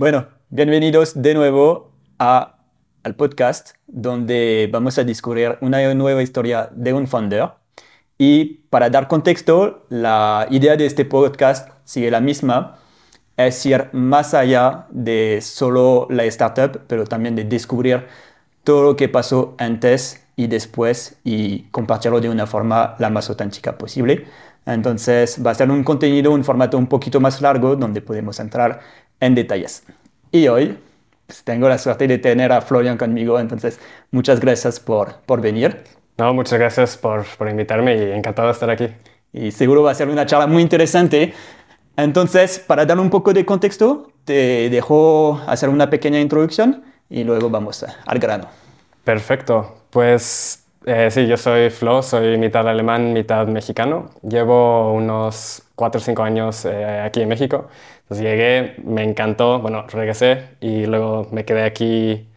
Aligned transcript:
Bueno, 0.00 0.28
bienvenidos 0.48 1.20
de 1.20 1.34
nuevo 1.34 1.92
al 2.16 3.14
podcast 3.18 3.72
donde 3.86 4.66
vamos 4.72 4.96
a 4.96 5.04
descubrir 5.04 5.58
una 5.60 5.92
nueva 5.92 6.22
historia 6.22 6.70
de 6.72 6.94
un 6.94 7.06
founder. 7.06 7.50
Y 8.16 8.62
para 8.70 8.88
dar 8.88 9.08
contexto, 9.08 9.84
la 9.90 10.46
idea 10.48 10.78
de 10.78 10.86
este 10.86 11.04
podcast 11.04 11.68
sigue 11.84 12.10
la 12.10 12.22
misma, 12.22 12.78
es 13.36 13.66
ir 13.66 13.90
más 13.92 14.32
allá 14.32 14.86
de 14.88 15.40
solo 15.42 16.06
la 16.08 16.24
startup, 16.24 16.80
pero 16.86 17.04
también 17.04 17.36
de 17.36 17.44
descubrir 17.44 18.06
todo 18.64 18.82
lo 18.82 18.96
que 18.96 19.10
pasó 19.10 19.54
antes 19.58 20.24
y 20.34 20.46
después 20.46 21.18
y 21.24 21.64
compartirlo 21.64 22.22
de 22.22 22.30
una 22.30 22.46
forma 22.46 22.94
la 22.98 23.10
más 23.10 23.28
auténtica 23.28 23.76
posible. 23.76 24.24
Entonces 24.64 25.44
va 25.44 25.50
a 25.50 25.54
ser 25.54 25.70
un 25.70 25.84
contenido, 25.84 26.32
un 26.32 26.42
formato 26.42 26.78
un 26.78 26.86
poquito 26.86 27.20
más 27.20 27.42
largo 27.42 27.76
donde 27.76 28.00
podemos 28.00 28.40
entrar 28.40 28.80
en 29.20 29.34
detalles. 29.34 29.84
Y 30.32 30.48
hoy 30.48 30.76
pues, 31.26 31.44
tengo 31.44 31.68
la 31.68 31.78
suerte 31.78 32.08
de 32.08 32.18
tener 32.18 32.52
a 32.52 32.60
Florian 32.60 32.98
conmigo, 32.98 33.38
entonces 33.38 33.78
muchas 34.10 34.40
gracias 34.40 34.80
por, 34.80 35.14
por 35.26 35.40
venir. 35.40 35.84
No, 36.18 36.34
muchas 36.34 36.58
gracias 36.58 36.96
por, 36.96 37.24
por 37.38 37.48
invitarme 37.48 37.96
y 37.96 38.12
encantado 38.12 38.48
de 38.48 38.52
estar 38.52 38.70
aquí. 38.70 38.88
Y 39.32 39.52
seguro 39.52 39.82
va 39.82 39.92
a 39.92 39.94
ser 39.94 40.08
una 40.08 40.26
charla 40.26 40.46
muy 40.46 40.62
interesante. 40.62 41.32
Entonces, 41.96 42.58
para 42.58 42.84
dar 42.84 42.98
un 42.98 43.10
poco 43.10 43.32
de 43.32 43.44
contexto, 43.44 44.10
te 44.24 44.68
dejo 44.70 45.40
hacer 45.46 45.68
una 45.68 45.88
pequeña 45.88 46.20
introducción 46.20 46.82
y 47.08 47.24
luego 47.24 47.50
vamos 47.50 47.84
al 48.06 48.18
grano. 48.18 48.48
Perfecto. 49.04 49.76
Pues 49.90 50.64
eh, 50.86 51.08
sí, 51.10 51.26
yo 51.26 51.36
soy 51.36 51.70
Flo, 51.70 52.02
soy 52.02 52.38
mitad 52.38 52.66
alemán, 52.66 53.12
mitad 53.12 53.46
mexicano. 53.46 54.10
Llevo 54.22 54.92
unos 54.92 55.62
4 55.74 56.00
o 56.00 56.04
5 56.04 56.22
años 56.22 56.64
eh, 56.64 57.02
aquí 57.04 57.20
en 57.22 57.28
México. 57.28 57.68
Entonces 58.10 58.26
llegué, 58.26 58.74
me 58.84 59.04
encantó, 59.04 59.60
bueno, 59.60 59.86
regresé 59.86 60.48
y 60.60 60.84
luego 60.86 61.28
me 61.30 61.44
quedé 61.44 61.62
aquí. 61.62 62.28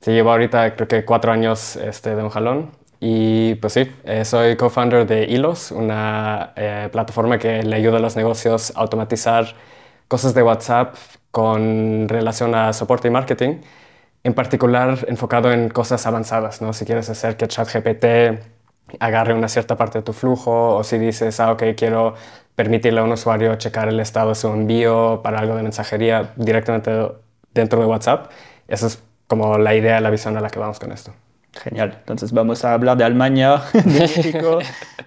Sí, 0.00 0.12
llevo 0.12 0.32
ahorita 0.32 0.76
creo 0.76 0.88
que 0.88 1.04
4 1.04 1.32
años 1.32 1.76
este, 1.76 2.16
de 2.16 2.22
un 2.22 2.30
jalón. 2.30 2.72
Y 3.00 3.56
pues 3.56 3.74
sí, 3.74 3.92
eh, 4.04 4.24
soy 4.24 4.56
co-founder 4.56 5.06
de 5.06 5.24
Hilos, 5.24 5.72
una 5.72 6.52
eh, 6.56 6.88
plataforma 6.92 7.38
que 7.38 7.62
le 7.64 7.76
ayuda 7.76 7.98
a 7.98 8.00
los 8.00 8.16
negocios 8.16 8.72
a 8.76 8.80
automatizar 8.80 9.54
cosas 10.08 10.34
de 10.34 10.42
WhatsApp 10.42 10.96
con 11.32 12.08
relación 12.08 12.54
a 12.54 12.72
soporte 12.72 13.08
y 13.08 13.10
marketing, 13.10 13.60
en 14.24 14.34
particular 14.34 14.98
enfocado 15.08 15.52
en 15.52 15.68
cosas 15.70 16.06
avanzadas, 16.06 16.62
¿no? 16.62 16.72
Si 16.72 16.84
quieres 16.84 17.10
hacer 17.10 17.36
que 17.36 17.48
ChatGPT 17.48 18.06
agarre 19.00 19.34
una 19.34 19.48
cierta 19.48 19.76
parte 19.76 19.98
de 19.98 20.02
tu 20.04 20.12
flujo 20.12 20.76
o 20.76 20.84
si 20.84 20.98
dices, 20.98 21.40
ah, 21.40 21.52
ok, 21.52 21.62
quiero 21.76 22.14
permitirle 22.54 23.00
a 23.00 23.04
un 23.04 23.12
usuario 23.12 23.54
checar 23.56 23.88
el 23.88 24.00
estado 24.00 24.30
de 24.30 24.34
su 24.34 24.48
envío 24.48 25.20
para 25.22 25.38
algo 25.38 25.56
de 25.56 25.62
mensajería 25.62 26.32
directamente 26.36 26.90
dentro 27.54 27.80
de 27.80 27.86
WhatsApp. 27.86 28.30
Esa 28.68 28.86
es 28.86 29.02
como 29.26 29.58
la 29.58 29.74
idea, 29.74 30.00
la 30.00 30.10
visión 30.10 30.36
a 30.36 30.40
la 30.40 30.50
que 30.50 30.58
vamos 30.58 30.78
con 30.78 30.92
esto. 30.92 31.12
Genial. 31.54 31.96
Entonces 31.98 32.32
vamos 32.32 32.64
a 32.64 32.72
hablar 32.72 32.96
de 32.96 33.04
Alemania, 33.04 33.62
de 33.72 33.82
México, 33.84 34.58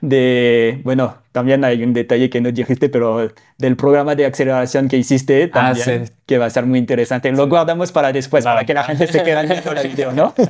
de, 0.02 0.80
bueno, 0.84 1.18
también 1.32 1.64
hay 1.64 1.84
un 1.84 1.94
detalle 1.94 2.30
que 2.30 2.40
no 2.40 2.52
dijiste, 2.52 2.90
pero 2.90 3.32
del 3.58 3.76
programa 3.76 4.16
de 4.16 4.26
aceleración 4.26 4.88
que 4.88 4.98
hiciste 4.98 5.50
ah, 5.54 5.74
también, 5.74 6.12
que 6.26 6.38
va 6.38 6.46
a 6.46 6.50
ser 6.50 6.66
muy 6.66 6.78
interesante. 6.78 7.32
Lo 7.32 7.50
guardamos 7.50 7.92
para 7.92 8.12
después, 8.12 8.44
para 8.44 8.64
que 8.64 8.74
la 8.74 8.84
gente 8.84 9.08
se 9.08 9.24
quede 9.24 9.46
viendo 9.48 9.72
el 9.72 9.88
video, 9.88 10.12
¿no? 10.12 10.34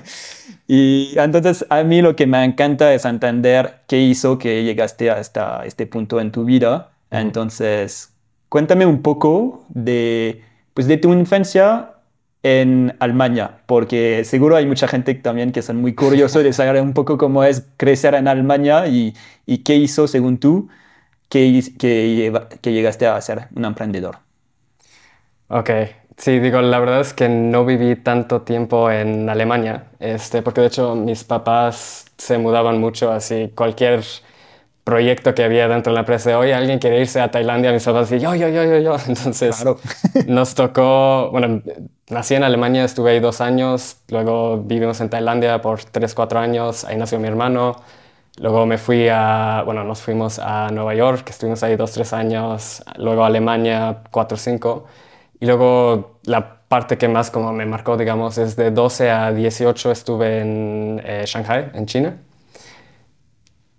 Y 0.68 1.14
entonces 1.18 1.64
a 1.70 1.84
mí 1.84 2.02
lo 2.02 2.16
que 2.16 2.26
me 2.26 2.44
encanta 2.44 2.92
es 2.92 3.06
entender 3.06 3.82
qué 3.88 4.00
hizo 4.00 4.40
que 4.40 4.64
llegaste 4.64 5.12
hasta 5.12 5.64
este 5.64 5.86
punto 5.86 6.20
en 6.20 6.32
tu 6.32 6.44
vida. 6.44 6.90
Entonces, 7.12 8.10
cuéntame 8.50 8.88
un 8.88 9.04
poco 9.04 9.64
de, 9.70 10.42
pues, 10.74 10.88
de 10.88 10.98
tu 10.98 11.14
infancia 11.14 11.95
en 12.46 12.96
Alemania, 13.00 13.58
porque 13.66 14.24
seguro 14.24 14.56
hay 14.56 14.68
mucha 14.68 14.88
gente 14.88 15.16
también 15.16 15.52
que 15.52 15.64
son 15.64 15.78
muy 15.78 15.96
curiosos 15.96 16.44
de 16.44 16.54
saber 16.54 16.80
un 16.80 16.94
poco 16.94 17.18
cómo 17.18 17.44
es 17.44 17.66
crecer 17.76 18.14
en 18.14 18.28
Alemania 18.28 18.86
y, 18.86 19.16
y 19.48 19.64
qué 19.64 19.76
hizo, 19.78 20.08
según 20.08 20.38
tú, 20.38 20.70
que, 21.28 21.64
que, 21.80 22.32
que, 22.62 22.72
llegaste 22.72 23.08
a 23.08 23.20
ser 23.20 23.48
un 23.56 23.66
emprendedor. 23.66 24.20
Ok, 25.48 25.72
sí, 26.18 26.38
digo, 26.38 26.62
la 26.62 26.78
verdad 26.78 27.02
es 27.02 27.14
que 27.14 27.30
no 27.30 27.66
viví 27.66 27.96
tanto 27.96 28.44
tiempo 28.44 28.92
en 28.92 29.28
Alemania, 29.28 29.86
este, 30.00 30.44
porque 30.44 30.62
de 30.62 30.68
hecho 30.68 30.96
mis 30.96 31.24
papás 31.24 32.06
se 32.16 32.38
mudaban 32.38 32.80
mucho, 32.80 33.12
así 33.12 33.52
cualquier 33.56 34.04
proyecto 34.86 35.34
que 35.34 35.44
había 35.44 35.68
dentro 35.68 35.92
de 35.92 35.96
la 35.96 36.02
empresa 36.02 36.30
de, 36.30 36.36
oye, 36.36 36.54
alguien 36.54 36.78
quiere 36.78 37.02
irse 37.02 37.20
a 37.20 37.32
Tailandia, 37.32 37.74
mis 37.74 37.84
papás 37.84 38.12
y 38.12 38.20
yo, 38.20 38.36
yo, 38.36 38.48
yo, 38.48 38.64
yo, 38.64 38.78
yo. 38.78 38.96
Entonces 39.08 39.66
nos 40.28 40.56
tocó, 40.56 41.30
bueno, 41.32 41.62
nací 42.10 42.36
en 42.36 42.44
Alemania, 42.44 42.86
estuve 42.86 43.12
ahí 43.12 43.20
dos 43.20 43.42
años, 43.42 43.98
luego 44.10 44.60
vivimos 44.60 45.02
en 45.02 45.10
Tailandia 45.10 45.60
por 45.62 45.84
tres, 45.84 46.14
cuatro 46.14 46.40
años, 46.40 46.86
ahí 46.86 46.96
nació 46.96 47.20
mi 47.20 47.28
hermano. 47.28 47.76
Luego 48.38 48.66
me 48.66 48.78
fui 48.78 49.08
a, 49.10 49.64
bueno, 49.66 49.84
nos 49.84 50.02
fuimos 50.02 50.40
a 50.40 50.70
Nueva 50.70 50.94
York, 50.94 51.30
estuvimos 51.30 51.64
ahí 51.64 51.76
dos, 51.78 51.94
tres 51.94 52.14
años, 52.14 52.84
luego 52.98 53.24
a 53.24 53.28
Alemania, 53.28 54.04
cuatro, 54.12 54.38
cinco. 54.38 54.86
Y 55.40 55.48
luego 55.48 56.20
la 56.26 56.60
parte 56.68 56.98
que 56.98 57.08
más 57.08 57.32
como 57.32 57.54
me 57.54 57.66
marcó, 57.66 57.98
digamos, 57.98 58.38
es 58.38 58.56
de 58.56 58.72
12 58.72 59.10
a 59.10 59.32
18 59.32 59.92
estuve 59.92 60.42
en 60.42 61.02
eh, 61.04 61.24
Shanghai, 61.26 61.72
en 61.74 61.86
China 61.86 62.18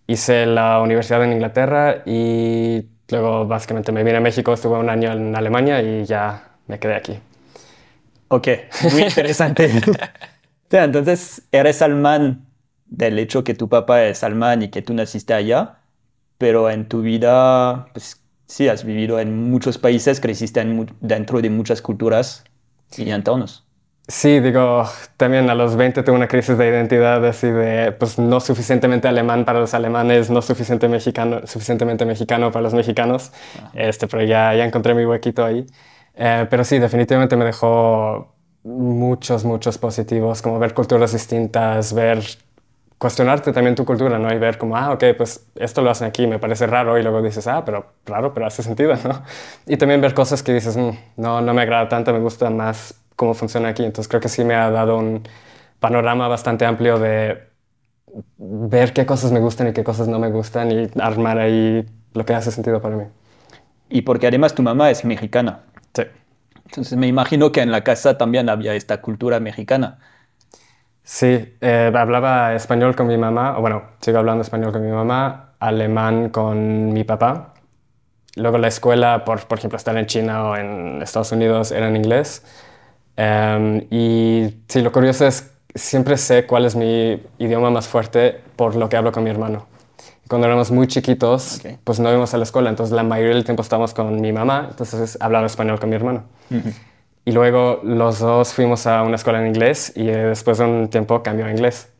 hice 0.06 0.46
la 0.46 0.80
universidad 0.80 1.22
en 1.24 1.32
Inglaterra 1.32 2.02
y 2.06 2.86
luego 3.08 3.46
básicamente 3.46 3.92
me 3.92 4.04
vine 4.04 4.18
a 4.18 4.20
México, 4.20 4.52
estuve 4.52 4.78
un 4.78 4.88
año 4.88 5.12
en 5.12 5.34
Alemania 5.34 5.82
y 5.82 6.04
ya 6.04 6.50
me 6.66 6.78
quedé 6.78 6.94
aquí. 6.94 7.18
Ok, 8.28 8.48
muy 8.92 9.02
interesante. 9.02 9.70
Entonces, 10.70 11.42
eres 11.52 11.80
alemán 11.82 12.46
del 12.86 13.18
hecho 13.18 13.44
que 13.44 13.54
tu 13.54 13.68
papá 13.68 14.04
es 14.04 14.24
alemán 14.24 14.62
y 14.62 14.68
que 14.68 14.82
tú 14.82 14.94
naciste 14.94 15.34
allá, 15.34 15.78
pero 16.38 16.70
en 16.70 16.88
tu 16.88 17.02
vida, 17.02 17.88
pues 17.92 18.20
sí, 18.46 18.68
has 18.68 18.84
vivido 18.84 19.20
en 19.20 19.50
muchos 19.50 19.78
países, 19.78 20.20
creciste 20.20 20.64
dentro 21.00 21.40
de 21.40 21.50
muchas 21.50 21.82
culturas 21.82 22.44
y 22.96 23.10
entornos. 23.10 23.65
Sí, 24.08 24.38
digo, 24.38 24.84
también 25.16 25.50
a 25.50 25.54
los 25.56 25.74
20 25.74 26.04
tuve 26.04 26.14
una 26.14 26.28
crisis 26.28 26.56
de 26.56 26.68
identidad 26.68 27.24
así 27.26 27.48
de, 27.50 27.90
pues 27.90 28.20
no 28.20 28.38
suficientemente 28.38 29.08
alemán 29.08 29.44
para 29.44 29.58
los 29.58 29.74
alemanes, 29.74 30.30
no 30.30 30.42
suficiente 30.42 30.88
mexicano, 30.88 31.40
suficientemente 31.44 32.04
mexicano 32.04 32.52
para 32.52 32.62
los 32.62 32.72
mexicanos, 32.74 33.32
este, 33.74 34.06
pero 34.06 34.22
ya, 34.22 34.54
ya 34.54 34.64
encontré 34.64 34.94
mi 34.94 35.04
huequito 35.04 35.44
ahí. 35.44 35.66
Eh, 36.14 36.46
pero 36.48 36.62
sí, 36.62 36.78
definitivamente 36.78 37.36
me 37.36 37.44
dejó 37.44 38.32
muchos, 38.62 39.44
muchos 39.44 39.76
positivos, 39.76 40.40
como 40.40 40.60
ver 40.60 40.72
culturas 40.72 41.12
distintas, 41.12 41.92
ver, 41.92 42.20
cuestionarte 42.98 43.52
también 43.52 43.74
tu 43.74 43.84
cultura, 43.84 44.18
¿no? 44.20 44.32
Y 44.32 44.38
ver 44.38 44.56
como, 44.56 44.76
ah, 44.76 44.92
ok, 44.92 45.04
pues 45.16 45.46
esto 45.56 45.82
lo 45.82 45.90
hacen 45.90 46.06
aquí, 46.06 46.28
me 46.28 46.38
parece 46.38 46.66
raro, 46.68 46.96
y 46.96 47.02
luego 47.02 47.22
dices, 47.22 47.46
ah, 47.48 47.64
pero 47.64 47.86
raro, 48.06 48.32
pero 48.32 48.46
hace 48.46 48.62
sentido, 48.62 48.94
¿no? 49.04 49.22
Y 49.66 49.76
también 49.76 50.00
ver 50.00 50.14
cosas 50.14 50.42
que 50.44 50.52
dices, 50.54 50.76
mm, 50.76 50.90
no, 51.16 51.40
no 51.40 51.54
me 51.54 51.62
agrada 51.62 51.88
tanto, 51.88 52.12
me 52.12 52.20
gusta 52.20 52.50
más 52.50 52.94
cómo 53.16 53.34
funciona 53.34 53.68
aquí. 53.68 53.84
Entonces 53.84 54.08
creo 54.08 54.20
que 54.20 54.28
sí 54.28 54.44
me 54.44 54.54
ha 54.54 54.70
dado 54.70 54.98
un 54.98 55.22
panorama 55.80 56.28
bastante 56.28 56.64
amplio 56.64 56.98
de 56.98 57.48
ver 58.38 58.92
qué 58.92 59.06
cosas 59.06 59.32
me 59.32 59.40
gustan 59.40 59.68
y 59.68 59.72
qué 59.72 59.84
cosas 59.84 60.08
no 60.08 60.18
me 60.18 60.30
gustan 60.30 60.70
y 60.72 60.88
armar 61.00 61.38
ahí 61.38 61.84
lo 62.14 62.24
que 62.24 62.34
hace 62.34 62.50
sentido 62.50 62.80
para 62.80 62.96
mí. 62.96 63.04
Y 63.88 64.02
porque 64.02 64.26
además 64.26 64.54
tu 64.54 64.62
mamá 64.62 64.90
es 64.90 65.04
mexicana. 65.04 65.60
Sí. 65.94 66.02
Entonces 66.66 66.98
me 66.98 67.06
imagino 67.06 67.52
que 67.52 67.60
en 67.60 67.70
la 67.70 67.84
casa 67.84 68.18
también 68.18 68.48
había 68.48 68.74
esta 68.74 69.00
cultura 69.00 69.40
mexicana. 69.40 69.98
Sí, 71.02 71.54
eh, 71.60 71.92
hablaba 71.94 72.54
español 72.54 72.96
con 72.96 73.06
mi 73.06 73.16
mamá, 73.16 73.56
o 73.56 73.60
bueno, 73.60 73.84
sigo 74.00 74.18
hablando 74.18 74.42
español 74.42 74.72
con 74.72 74.84
mi 74.84 74.90
mamá, 74.90 75.52
alemán 75.60 76.30
con 76.30 76.92
mi 76.92 77.04
papá. 77.04 77.54
Luego 78.34 78.58
la 78.58 78.68
escuela, 78.68 79.24
por, 79.24 79.46
por 79.46 79.58
ejemplo, 79.58 79.76
estar 79.76 79.96
en 79.96 80.06
China 80.06 80.50
o 80.50 80.56
en 80.56 81.00
Estados 81.02 81.32
Unidos, 81.32 81.70
era 81.72 81.88
en 81.88 81.96
inglés. 81.96 82.44
Em, 83.16 83.86
y 83.90 84.54
sí, 84.68 84.82
lo 84.82 84.92
curioso 84.92 85.26
es, 85.26 85.50
siempre 85.74 86.16
sé 86.16 86.46
cuál 86.46 86.66
es 86.66 86.76
mi 86.76 87.20
idioma 87.38 87.70
más 87.70 87.88
fuerte 87.88 88.40
por 88.56 88.76
lo 88.76 88.88
que 88.88 88.96
hablo 88.96 89.12
con 89.12 89.24
mi 89.24 89.30
hermano. 89.30 89.66
Cuando 90.28 90.46
éramos 90.46 90.70
muy 90.70 90.88
chiquitos, 90.88 91.62
pues 91.84 92.00
no 92.00 92.10
íbamos 92.10 92.34
a 92.34 92.36
la 92.36 92.42
escuela, 92.42 92.68
entonces 92.68 92.94
la 92.94 93.04
mayoría 93.04 93.34
del 93.34 93.44
tiempo 93.44 93.62
estábamos 93.62 93.94
con 93.94 94.20
mi 94.20 94.32
mamá, 94.32 94.66
entonces 94.70 95.16
hablaba 95.20 95.46
español 95.46 95.78
con 95.78 95.88
mi 95.88 95.94
hermano. 95.94 96.24
Y 97.24 97.32
luego 97.32 97.80
los 97.84 98.18
dos 98.18 98.52
fuimos 98.52 98.86
a 98.86 99.02
una 99.02 99.16
escuela 99.16 99.40
en 99.40 99.48
inglés 99.48 99.92
y 99.94 100.06
después 100.06 100.58
de 100.58 100.64
un 100.64 100.88
tiempo 100.88 101.22
cambió 101.22 101.46
a 101.46 101.50
inglés. 101.50 101.92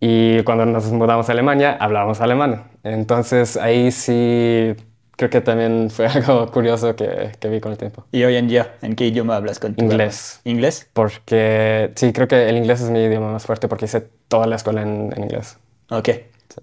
Y 0.00 0.42
cuando 0.42 0.64
nos 0.64 0.86
mudamos 0.90 1.28
a 1.28 1.32
Alemania, 1.32 1.76
hablábamos 1.78 2.20
alemán. 2.20 2.64
Entonces 2.84 3.56
ahí 3.56 3.90
sí 3.90 4.74
creo 5.18 5.30
que 5.30 5.40
también 5.40 5.90
fue 5.90 6.06
algo 6.14 6.50
curioso 6.50 6.94
que, 6.96 7.32
que, 7.38 7.48
vi 7.48 7.60
con 7.60 7.72
el 7.72 7.78
tiempo. 7.78 8.04
¿Y 8.12 8.22
hoy 8.22 8.36
en 8.36 8.48
día 8.48 8.76
en 8.80 8.94
qué 8.94 9.06
idioma 9.06 9.36
hablas 9.36 9.58
con 9.58 9.74
tu 9.74 9.84
Inglés. 9.84 10.40
¿Inglés? 10.44 10.88
Porque 10.92 11.90
sí, 11.96 12.12
creo 12.12 12.28
que 12.28 12.48
el 12.48 12.56
inglés 12.56 12.80
es 12.80 12.88
mi 12.88 13.02
idioma 13.02 13.32
más 13.32 13.44
fuerte 13.44 13.68
porque 13.68 13.86
hice 13.86 14.08
toda 14.28 14.46
la 14.46 14.56
escuela 14.56 14.82
en, 14.82 15.12
inglés. 15.16 15.58
Ok. 15.90 16.08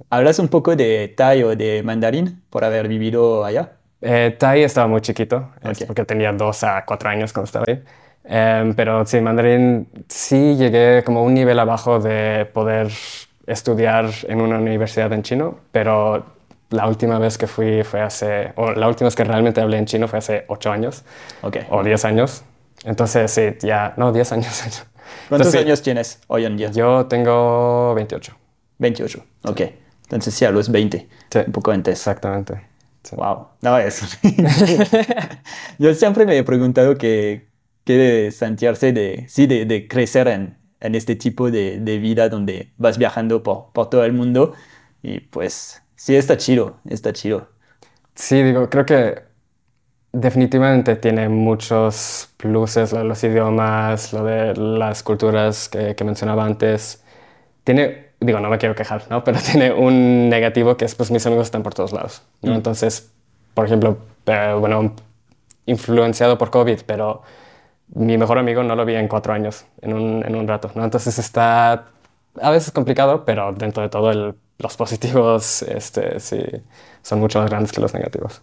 ¿Hablas 0.10 0.40
un 0.40 0.48
poco 0.48 0.76
de 0.76 1.14
Thai 1.16 1.44
o 1.44 1.56
de 1.56 1.84
mandarín 1.84 2.42
por 2.50 2.64
haber 2.64 2.88
vivido 2.88 3.44
allá? 3.44 3.74
Eh, 4.02 4.36
Thai 4.38 4.64
estaba 4.64 4.88
muy 4.88 5.02
chiquito, 5.02 5.52
porque 5.86 6.06
tenía 6.06 6.32
dos 6.32 6.64
a 6.64 6.86
cuatro 6.86 7.10
años 7.10 7.34
cuando 7.34 7.46
estaba 7.46 7.66
ahí. 7.68 7.84
Em, 8.24 8.74
pero 8.74 9.06
sí, 9.06 9.22
mandarín 9.22 9.88
sí 10.08 10.56
llegué 10.56 11.04
como 11.04 11.24
un 11.24 11.34
nivel 11.34 11.60
abajo 11.60 12.00
de 12.00 12.46
poder 12.52 12.90
estudiar 13.46 14.10
en 14.28 14.42
una 14.42 14.58
universidad 14.58 15.12
en 15.14 15.22
chino, 15.24 15.60
pero 15.72 16.35
la 16.76 16.88
última 16.88 17.20
vez 17.20 17.38
que 17.38 17.48
fui 17.48 17.84
fue 17.84 18.02
hace, 18.02 18.54
o 18.56 18.72
la 18.72 18.88
última 18.88 19.08
vez 19.08 19.16
que 19.16 19.24
realmente 19.24 19.62
hablé 19.62 19.78
en 19.78 19.86
chino 19.86 20.08
fue 20.08 20.20
hace 20.20 20.46
ocho 20.48 20.72
años 20.72 21.04
okay. 21.42 21.64
o 21.70 21.84
diez 21.84 22.06
años. 22.06 22.44
Entonces 22.84 23.32
sí, 23.32 23.42
ya, 23.62 23.94
no, 23.98 24.12
diez 24.12 24.32
años. 24.32 24.64
¿Cuántos 25.30 25.54
años 25.56 25.82
tienes 25.82 26.20
hoy 26.28 26.46
en 26.46 26.58
día? 26.58 26.72
Yo 26.72 27.06
tengo 27.08 27.94
28. 27.96 28.36
28, 28.78 29.26
ok. 29.44 29.62
Entonces 30.04 30.34
sí, 30.34 30.46
a 30.46 30.52
los 30.52 30.70
20, 30.70 31.08
sí. 31.30 31.40
un 31.46 31.52
poco 31.52 31.72
antes. 31.72 32.00
Exactamente. 32.00 32.68
Wow, 33.12 33.50
no, 33.62 33.78
es... 33.78 34.02
Yo 35.78 35.94
siempre 35.94 36.26
me 36.26 36.38
he 36.38 36.44
preguntado 36.44 36.98
qué 36.98 37.48
que 37.86 38.32
sentirse 38.32 38.92
de, 38.92 39.26
sí, 39.30 39.46
de, 39.46 39.66
de 39.66 39.88
crecer 39.88 40.28
en, 40.28 40.58
en, 40.80 40.96
este 40.96 41.16
tipo 41.16 41.52
de, 41.52 41.80
de, 41.80 42.00
vida 42.00 42.30
donde 42.30 42.74
vas 42.78 42.98
viajando 42.98 43.44
por, 43.44 43.72
por 43.74 43.90
todo 43.90 44.04
el 44.04 44.12
mundo 44.12 44.54
y 45.04 45.20
pues 45.20 45.84
sí, 45.96 46.16
está 46.16 46.38
chido, 46.38 46.78
está 46.90 47.14
chido. 47.14 47.48
Sí, 48.16 48.42
digo, 48.44 48.70
creo 48.70 48.86
que 48.86 49.24
definitivamente 50.12 50.96
tiene 50.96 51.28
muchos 51.30 52.30
pluses, 52.38 52.94
lo 52.94 53.00
de 53.00 53.06
los 53.06 53.24
idiomas, 53.24 54.14
lo 54.14 54.24
de 54.24 54.56
las 54.56 55.04
culturas 55.04 55.68
que, 55.70 55.96
que, 55.96 56.04
mencionaba 56.04 56.46
antes. 56.46 57.04
Tiene, 57.64 58.12
digo, 58.20 58.40
no 58.40 58.50
me 58.50 58.58
quiero 58.58 58.76
quejar, 58.76 59.04
¿no? 59.10 59.24
Pero 59.24 59.40
tiene 59.52 59.74
un 59.74 60.30
negativo 60.30 60.78
que 60.78 60.86
es, 60.86 60.96
pues 60.96 61.12
mis 61.12 61.26
amigos 61.26 61.48
están 61.48 61.64
por 61.64 61.74
todos 61.74 61.92
lados, 61.92 62.24
¿no? 62.42 62.54
Mm. 62.54 62.56
Entonces, 62.56 63.12
por 63.54 63.66
ejemplo, 63.66 63.98
eh, 64.28 64.56
bueno, 64.58 64.94
influenciado 65.66 66.38
por 66.38 66.50
COVID, 66.50 66.82
pero 66.86 67.24
mi 67.94 68.18
mejor 68.18 68.38
amigo 68.38 68.64
no 68.64 68.76
lo 68.76 68.86
vi 68.86 68.96
en 68.96 69.08
cuatro 69.08 69.34
años, 69.34 69.66
en 69.82 69.94
un, 69.94 70.26
en 70.26 70.36
un 70.36 70.48
rato, 70.48 70.72
¿no? 70.76 70.84
Entonces 70.84 71.20
está 71.20 71.86
a 72.42 72.50
veces 72.50 72.72
complicado, 72.72 73.26
pero 73.26 73.54
dentro 73.54 73.84
de 73.84 73.90
todo 73.90 74.36
los 74.58 74.78
positivos 74.78 75.62
este, 75.64 76.20
sí, 76.20 76.42
son 77.02 77.20
mucho 77.20 77.40
más 77.40 77.50
grandes 77.50 77.72
que 77.72 77.82
los 77.82 77.94
negativos. 77.94 78.42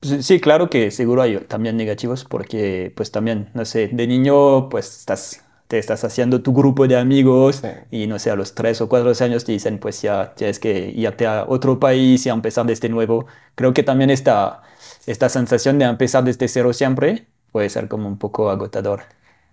Pues, 0.00 0.24
sí, 0.24 0.40
claro 0.40 0.70
que 0.70 0.90
seguro 0.90 1.22
hay 1.22 1.38
también 1.40 1.76
negativos 1.76 2.24
porque 2.24 2.92
pues 2.96 3.10
también, 3.10 3.50
no 3.54 3.64
sé, 3.64 3.88
de 3.88 4.06
niño 4.06 4.68
pues 4.70 4.98
estás, 4.98 5.44
te 5.68 5.78
estás 5.78 6.04
haciendo 6.04 6.40
tu 6.42 6.54
grupo 6.54 6.88
de 6.88 6.96
amigos 6.96 7.62
y 7.90 8.06
no 8.06 8.18
sé, 8.18 8.30
a 8.30 8.36
los 8.36 8.54
tres 8.54 8.80
o 8.80 8.88
cuatro 8.88 9.12
años 9.24 9.44
te 9.44 9.52
dicen 9.52 9.78
pues 9.78 10.00
ya 10.02 10.34
tienes 10.34 10.58
que 10.58 10.90
irte 10.96 11.26
a 11.26 11.44
otro 11.46 11.78
país 11.78 12.24
y 12.26 12.30
a 12.30 12.32
empezar 12.32 12.64
desde 12.66 12.88
nuevo. 12.88 13.26
Creo 13.54 13.74
que 13.74 13.82
también 13.82 14.10
esta, 14.10 14.62
esta 15.06 15.28
sensación 15.28 15.78
de 15.78 15.84
empezar 15.84 16.24
desde 16.24 16.48
cero 16.48 16.72
siempre 16.72 17.26
puede 17.52 17.68
ser 17.68 17.88
como 17.88 18.08
un 18.08 18.18
poco 18.18 18.50
agotador. 18.50 19.02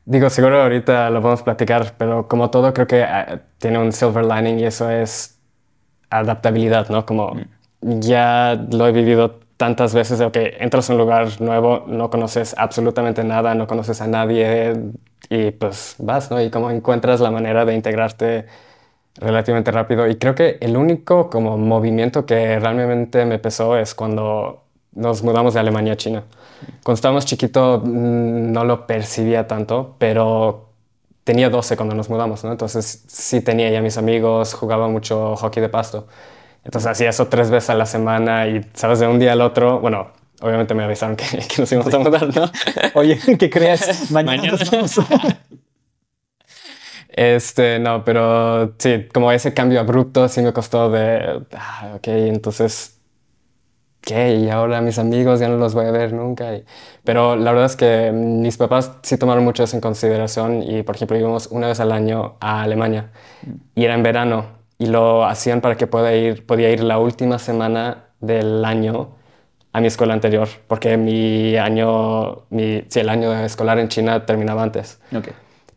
Digo, 0.05 0.29
seguro 0.29 0.61
ahorita 0.61 1.09
lo 1.09 1.19
vamos 1.21 1.41
a 1.41 1.43
platicar, 1.43 1.95
pero 1.97 2.29
como 2.29 2.49
todo 2.49 2.73
creo 2.73 2.87
que 2.87 3.03
ah, 3.03 3.41
tiene 3.57 3.77
un 3.79 3.91
silver 3.91 4.25
lining 4.25 4.59
y 4.59 4.65
eso 4.65 4.89
es 4.89 5.36
adaptabilidad, 6.09 6.89
¿no? 6.89 7.05
Como 7.05 7.35
mm. 7.81 7.99
ya 7.99 8.59
lo 8.71 8.87
he 8.87 8.91
vivido 8.91 9.39
tantas 9.57 9.93
veces 9.93 10.19
de 10.19 10.31
que 10.31 10.57
entras 10.59 10.89
a 10.89 10.93
un 10.93 10.99
lugar 10.99 11.41
nuevo, 11.41 11.83
no 11.87 12.09
conoces 12.09 12.55
absolutamente 12.57 13.23
nada, 13.23 13.55
no 13.55 13.67
conoces 13.67 14.01
a 14.01 14.07
nadie 14.07 14.73
y 15.29 15.51
pues 15.51 15.95
vas, 15.97 16.29
¿no? 16.31 16.41
Y 16.41 16.49
como 16.49 16.69
encuentras 16.69 17.19
la 17.19 17.31
manera 17.31 17.65
de 17.65 17.73
integrarte 17.73 18.45
relativamente 19.15 19.71
rápido. 19.71 20.07
Y 20.07 20.15
creo 20.15 20.35
que 20.35 20.57
el 20.61 20.77
único 20.77 21.29
como 21.29 21.57
movimiento 21.57 22.25
que 22.25 22.59
realmente 22.59 23.25
me 23.25 23.39
pesó 23.39 23.77
es 23.77 23.95
cuando 23.95 24.63
nos 24.93 25.23
mudamos 25.23 25.53
de 25.55 25.59
Alemania 25.59 25.93
a 25.93 25.97
China. 25.97 26.23
Cuando 26.83 26.95
estábamos 26.95 27.25
chiquitos 27.25 27.83
mm, 27.83 28.51
no 28.51 28.63
lo 28.63 28.87
percibía 28.87 29.47
tanto, 29.47 29.95
pero 29.97 30.66
tenía 31.27 31.49
12 31.49 31.75
cuando 31.75 31.93
nos 31.93 32.09
mudamos, 32.09 32.45
¿no? 32.45 32.53
Entonces 32.53 33.03
sí 33.05 33.41
tenía 33.41 33.69
ya 33.69 33.81
mis 33.81 33.97
amigos, 33.97 34.53
jugaba 34.53 34.87
mucho 34.87 35.35
hockey 35.35 35.59
de 35.61 35.67
pasto. 35.67 36.07
Entonces 36.63 36.89
hacía 36.89 37.09
eso 37.09 37.27
tres 37.27 37.49
veces 37.49 37.69
a 37.71 37.75
la 37.75 37.85
semana 37.85 38.47
y, 38.47 38.61
¿sabes? 38.73 38.99
De 38.99 39.07
un 39.07 39.19
día 39.19 39.33
al 39.33 39.41
otro, 39.41 39.81
bueno, 39.81 40.13
obviamente 40.39 40.73
me 40.73 40.85
avisaron 40.85 41.17
que, 41.17 41.25
que 41.49 41.61
nos 41.61 41.69
íbamos 41.69 41.93
a 41.93 41.99
mudar, 41.99 42.33
¿no? 42.33 42.49
Oye, 42.93 43.19
¿qué 43.37 43.49
crees? 43.49 44.09
Mañana, 44.11 44.53
Mañana. 44.53 44.87
Este, 47.09 47.79
no, 47.79 48.05
pero 48.05 48.73
sí, 48.77 49.07
como 49.13 49.29
ese 49.33 49.53
cambio 49.53 49.81
abrupto 49.81 50.29
sí 50.29 50.41
me 50.41 50.53
costó 50.53 50.89
de, 50.89 51.41
ah, 51.53 51.95
ok, 51.97 52.07
entonces 52.07 52.96
¿qué? 54.07 54.35
Y 54.35 54.49
ahora 54.49 54.79
mis 54.79 54.97
amigos 54.99 55.41
ya 55.41 55.49
no 55.49 55.57
los 55.57 55.73
voy 55.73 55.85
a 55.85 55.91
ver 55.91 56.13
nunca. 56.13 56.51
pero 57.03 57.35
la 57.35 57.51
verdad 57.51 57.65
es 57.65 57.75
que 57.75 58.11
mis 58.13 58.57
papás 58.57 58.93
sí 59.03 59.17
tomaron 59.17 59.43
mucho 59.43 59.63
eso 59.63 59.75
en 59.75 59.81
consideración 59.81 60.63
y, 60.63 60.81
por 60.83 60.95
ejemplo, 60.95 61.17
íbamos 61.17 61.47
una 61.47 61.67
vez 61.67 61.79
al 61.81 61.91
año 61.91 62.37
a 62.39 62.61
Alemania 62.61 63.11
y 63.75 63.83
era 63.83 63.93
en 63.95 64.03
verano 64.03 64.45
y 64.77 64.85
lo 64.85 65.25
hacían 65.25 65.59
para 65.59 65.75
que 65.75 65.87
pueda 65.87 66.15
ir, 66.15 66.45
podía 66.45 66.69
ir 66.71 66.81
la 66.83 66.99
última 66.99 67.37
semana 67.37 68.05
del 68.21 68.63
año 68.63 69.09
a 69.73 69.81
mi 69.81 69.87
escuela 69.87 70.13
anterior, 70.13 70.47
porque 70.67 70.95
mi 70.97 71.57
año, 71.57 72.43
mi, 72.49 72.83
sí, 72.87 73.01
el 73.01 73.09
año 73.09 73.33
escolar 73.43 73.77
en 73.77 73.89
China 73.89 74.25
terminaba 74.25 74.63
antes. 74.63 74.99
Okay. 75.15 75.33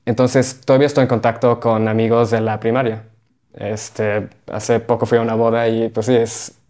Entonces, 0.06 0.60
todavía 0.64 0.86
estoy 0.86 1.02
en 1.02 1.08
contacto 1.08 1.58
con 1.58 1.88
amigos 1.88 2.30
de 2.30 2.40
la 2.40 2.60
primaria. 2.60 3.04
Este, 3.54 4.28
hace 4.50 4.78
poco 4.78 5.04
fui 5.06 5.18
a 5.18 5.20
una 5.20 5.34
boda 5.34 5.68
y 5.68 5.88
pues 5.88 6.06
sí, 6.06 6.14
es 6.14 6.60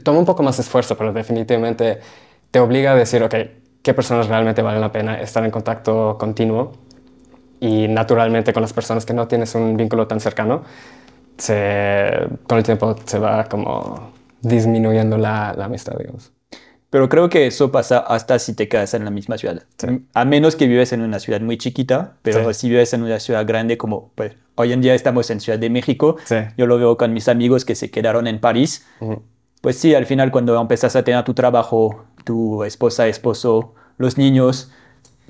toma 0.00 0.18
un 0.18 0.24
poco 0.24 0.42
más 0.42 0.58
esfuerzo, 0.58 0.96
pero 0.96 1.12
definitivamente 1.12 2.00
te 2.50 2.60
obliga 2.60 2.92
a 2.92 2.94
decir, 2.94 3.22
ok, 3.22 3.34
qué 3.82 3.94
personas 3.94 4.28
realmente 4.28 4.62
valen 4.62 4.80
la 4.80 4.92
pena 4.92 5.20
estar 5.20 5.44
en 5.44 5.50
contacto 5.50 6.16
continuo 6.18 6.72
y 7.60 7.88
naturalmente 7.88 8.52
con 8.52 8.62
las 8.62 8.72
personas 8.72 9.04
que 9.04 9.14
no 9.14 9.28
tienes 9.28 9.54
un 9.54 9.76
vínculo 9.76 10.06
tan 10.06 10.20
cercano, 10.20 10.62
se, 11.36 12.28
con 12.46 12.58
el 12.58 12.64
tiempo 12.64 12.96
se 13.04 13.18
va 13.18 13.44
como 13.44 14.12
disminuyendo 14.40 15.16
la, 15.18 15.54
la 15.56 15.66
amistad, 15.66 15.96
digamos. 15.98 16.32
Pero 16.92 17.08
creo 17.08 17.30
que 17.30 17.46
eso 17.46 17.72
pasa 17.72 18.00
hasta 18.00 18.38
si 18.38 18.54
te 18.54 18.68
quedas 18.68 18.92
en 18.92 19.06
la 19.06 19.10
misma 19.10 19.38
ciudad. 19.38 19.62
A 20.12 20.26
menos 20.26 20.56
que 20.56 20.66
vives 20.66 20.92
en 20.92 21.00
una 21.00 21.20
ciudad 21.20 21.40
muy 21.40 21.56
chiquita, 21.56 22.16
pero 22.20 22.52
si 22.52 22.68
vives 22.68 22.92
en 22.92 23.02
una 23.02 23.18
ciudad 23.18 23.46
grande 23.46 23.78
como 23.78 24.10
pues, 24.14 24.34
hoy 24.56 24.72
en 24.74 24.82
día 24.82 24.94
estamos 24.94 25.30
en 25.30 25.40
Ciudad 25.40 25.58
de 25.58 25.70
México, 25.70 26.16
yo 26.58 26.66
lo 26.66 26.76
veo 26.76 26.98
con 26.98 27.14
mis 27.14 27.28
amigos 27.28 27.64
que 27.64 27.76
se 27.76 27.90
quedaron 27.90 28.26
en 28.26 28.40
París 28.40 28.86
pues 29.62 29.78
sí, 29.78 29.94
al 29.94 30.06
final 30.06 30.30
cuando 30.30 30.60
empezás 30.60 30.94
a 30.96 31.04
tener 31.04 31.24
tu 31.24 31.32
trabajo, 31.32 32.04
tu 32.24 32.64
esposa, 32.64 33.06
esposo, 33.06 33.74
los 33.96 34.18
niños, 34.18 34.70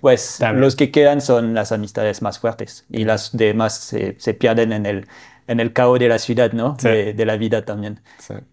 pues 0.00 0.40
los 0.54 0.74
que 0.74 0.90
quedan 0.90 1.20
son 1.20 1.54
las 1.54 1.70
amistades 1.70 2.22
más 2.22 2.40
fuertes 2.40 2.86
y 2.90 3.04
las 3.04 3.36
demás 3.36 3.74
se, 3.74 4.34
pierden 4.34 4.72
en 4.72 4.86
el, 4.86 5.06
en 5.46 5.60
el 5.60 5.72
caos 5.74 5.98
de 5.98 6.08
la 6.08 6.18
ciudad, 6.18 6.52
¿no? 6.52 6.76
De, 6.82 7.24
la 7.24 7.36
vida 7.36 7.64
también. 7.64 8.00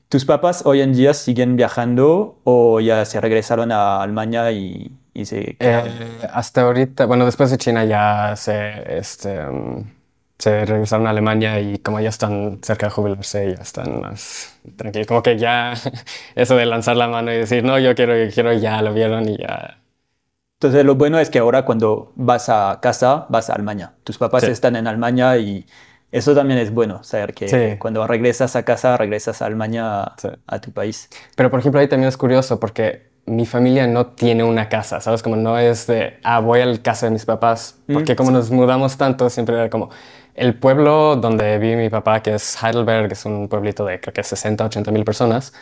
¿Tus 0.10 0.26
papás 0.26 0.64
hoy 0.66 0.82
en 0.82 0.94
día 0.94 1.14
siguen 1.14 1.56
viajando 1.56 2.38
o 2.44 2.82
ya 2.82 3.06
se 3.06 3.22
regresaron 3.22 3.72
a 3.72 4.04
Alemania 4.04 4.52
y, 4.52 4.92
y 5.14 5.26
se 5.26 5.56
eh, 5.60 5.84
hasta 6.32 6.64
ahorita, 6.64 7.06
bueno, 7.06 7.26
después 7.26 7.50
de 7.52 7.58
China 7.58 7.86
ya 7.86 8.36
se... 8.36 8.98
Este, 8.98 9.48
um, 9.48 9.86
se 10.40 10.66
regresaron 10.66 11.06
a 11.06 11.10
Alemania 11.10 11.60
y 11.60 11.80
como 11.80 12.00
ya 12.00 12.10
están 12.10 12.60
cerca 12.62 12.88
de 12.88 12.92
jubilarse, 12.92 13.56
ya 13.56 13.62
están 13.62 14.00
más 14.00 14.58
tranquilos. 14.78 15.06
Como 15.06 15.22
que 15.22 15.38
ya 15.38 15.74
eso 16.36 16.56
de 16.56 16.66
lanzar 16.66 16.96
la 16.96 17.10
mano 17.10 17.32
y 17.32 17.38
decir, 17.38 17.64
no, 17.64 17.78
yo 17.78 17.94
quiero, 17.94 18.18
yo 18.18 18.32
quiero, 18.32 18.54
ya 18.54 18.82
lo 18.82 18.94
vieron 18.94 19.28
y 19.28 19.38
ya. 19.38 19.80
Entonces 20.58 20.86
lo 20.86 20.96
bueno 20.96 21.20
es 21.20 21.30
que 21.30 21.40
ahora 21.40 21.66
cuando 21.66 22.14
vas 22.16 22.50
a 22.50 22.80
casa, 22.82 23.26
vas 23.30 23.50
a 23.50 23.54
Alemania. 23.54 23.94
Tus 24.04 24.18
papás 24.18 24.44
están 24.44 24.78
en 24.78 24.88
Alemania 24.88 25.38
y 25.38 25.66
eso 26.12 26.34
también 26.34 26.60
es 26.60 26.74
bueno, 26.74 27.04
saber 27.04 27.34
que 27.34 27.78
cuando 27.78 28.08
regresas 28.08 28.56
a 28.56 28.64
casa, 28.64 28.96
regresas 28.96 29.42
a 29.42 29.46
Alemania, 29.46 30.14
a 30.48 30.60
tu 30.62 30.72
país. 30.72 31.10
Pero 31.36 31.52
por 31.52 31.60
ejemplo 31.60 31.82
ahí 31.82 31.88
también 31.88 32.08
es 32.08 32.18
curioso 32.18 32.60
porque 32.60 33.10
mi 33.26 33.46
familia 33.46 33.88
no 33.88 34.08
tiene 34.08 34.44
una 34.44 34.70
casa, 34.70 35.00
¿sabes? 35.02 35.22
Como 35.22 35.36
no 35.36 35.58
es 35.60 35.86
de, 35.88 36.18
ah, 36.24 36.40
voy 36.40 36.62
a 36.62 36.66
la 36.66 36.78
casa 36.80 37.06
de 37.06 37.12
mis 37.12 37.26
papás. 37.26 37.78
Mm, 37.88 37.94
porque 37.94 38.16
como 38.16 38.32
nos 38.32 38.50
mudamos 38.50 38.98
tanto, 38.98 39.30
siempre 39.30 39.56
era 39.56 39.70
como, 39.70 39.90
el 40.40 40.56
pueblo 40.56 41.18
donde 41.18 41.60
vive 41.60 41.76
mi 41.76 41.90
papá, 41.90 42.22
que 42.22 42.36
es 42.36 42.64
Heidelberg, 42.64 43.12
es 43.12 43.26
un 43.26 43.50
pueblito 43.50 43.86
de 43.86 44.00
creo 44.00 44.14
que 44.14 44.24
60, 44.24 44.66
80 44.66 44.92
mil 44.92 45.04
personas, 45.04 45.54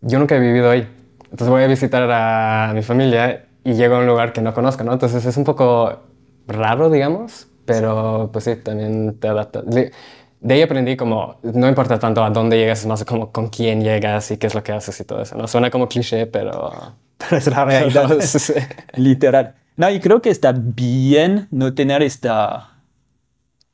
yo 0.00 0.18
nunca 0.18 0.36
he 0.36 0.40
vivido 0.40 0.70
ahí. 0.70 0.88
Entonces 1.24 1.48
voy 1.48 1.62
a 1.62 1.68
visitar 1.68 2.08
a 2.10 2.72
mi 2.74 2.82
familia 2.82 3.46
y 3.62 3.74
llego 3.74 3.96
a 3.96 3.98
un 4.00 4.06
lugar 4.06 4.32
que 4.32 4.40
no 4.40 4.52
conozco, 4.52 4.82
¿no? 4.82 4.92
Entonces 4.92 5.24
es 5.24 5.36
un 5.36 5.44
poco 5.44 6.00
raro, 6.48 6.90
digamos, 6.90 7.46
pero 7.66 8.30
pues 8.32 8.44
sí, 8.44 8.56
también 8.56 9.18
te 9.20 9.28
adaptas. 9.28 9.64
De, 9.66 9.92
ahí 10.48 10.62
aprendí 10.62 10.96
como, 10.96 11.38
no 11.42 11.68
importa 11.68 12.00
tanto 12.00 12.24
a 12.24 12.30
dónde 12.30 12.58
llegas, 12.58 12.80
es 12.80 12.86
más 12.86 13.04
como 13.04 13.30
con 13.30 13.48
quién 13.48 13.82
llegas 13.82 14.30
y 14.32 14.38
qué 14.38 14.48
es 14.48 14.56
lo 14.56 14.64
que 14.64 14.72
haces 14.72 14.98
y 15.00 15.04
todo 15.04 15.22
eso, 15.22 15.36
¿no? 15.36 15.46
Suena 15.46 15.70
como 15.70 15.88
cliché, 15.88 16.26
pero... 16.26 16.72
Pero 17.18 17.36
es 17.36 17.48
la 17.48 17.64
realidad, 17.64 18.16
literal. 18.94 19.56
No, 19.76 19.90
y 19.90 19.98
creo 19.98 20.22
que 20.22 20.30
está 20.30 20.52
bien 20.52 21.48
no 21.50 21.74
tener 21.74 22.00
esta 22.00 22.77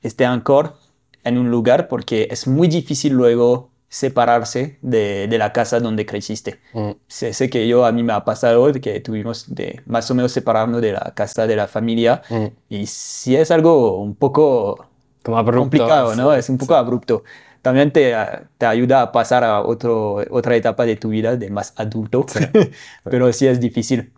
este 0.05 0.25
ancor 0.25 0.77
en 1.25 1.39
un 1.39 1.51
lugar 1.51 1.89
porque 1.89 2.29
es 2.31 2.47
muy 2.47 2.69
difícil 2.69 3.15
luego 3.15 3.71
separarse 3.89 4.79
de, 4.83 5.29
de 5.29 5.39
la 5.39 5.53
casa 5.53 5.81
donde 5.81 6.05
creciste. 6.05 6.61
Mm. 6.73 6.91
Sé, 7.07 7.49
que 7.49 7.67
yo 7.67 7.85
a 7.85 7.93
mí 7.93 8.03
me 8.03 8.13
ha 8.13 8.25
pasado 8.25 8.71
que 8.73 9.01
tuvimos 9.01 9.55
de 9.55 9.83
más 9.87 10.11
o 10.11 10.15
menos 10.15 10.33
separarnos 10.33 10.83
de 10.83 10.93
la 10.93 11.13
casa 11.15 11.47
de 11.47 11.57
la 11.57 11.69
familia 11.69 12.23
mm. 12.29 12.47
y 12.69 12.87
sí 12.87 13.37
es 13.37 13.51
algo 13.51 13.99
un 13.99 14.15
poco 14.15 14.87
Como 15.23 15.45
complicado, 15.45 16.15
¿no? 16.17 16.35
Es 16.35 16.49
un 16.49 16.59
poco 16.59 16.75
abrupto. 16.75 17.23
También 17.63 17.93
te, 17.93 18.15
te, 18.59 18.67
ayuda 18.67 19.01
a 19.01 19.13
pasar 19.13 19.43
a 19.43 19.63
otro, 19.63 20.17
otra 20.31 20.55
etapa 20.55 20.85
de 20.85 20.97
tu 20.97 21.09
vida 21.09 21.37
de 21.37 21.49
más 21.51 21.73
adulto, 21.77 22.27
pero 23.05 23.33
sí 23.33 23.47
es 23.47 23.59
difícil. 23.59 24.13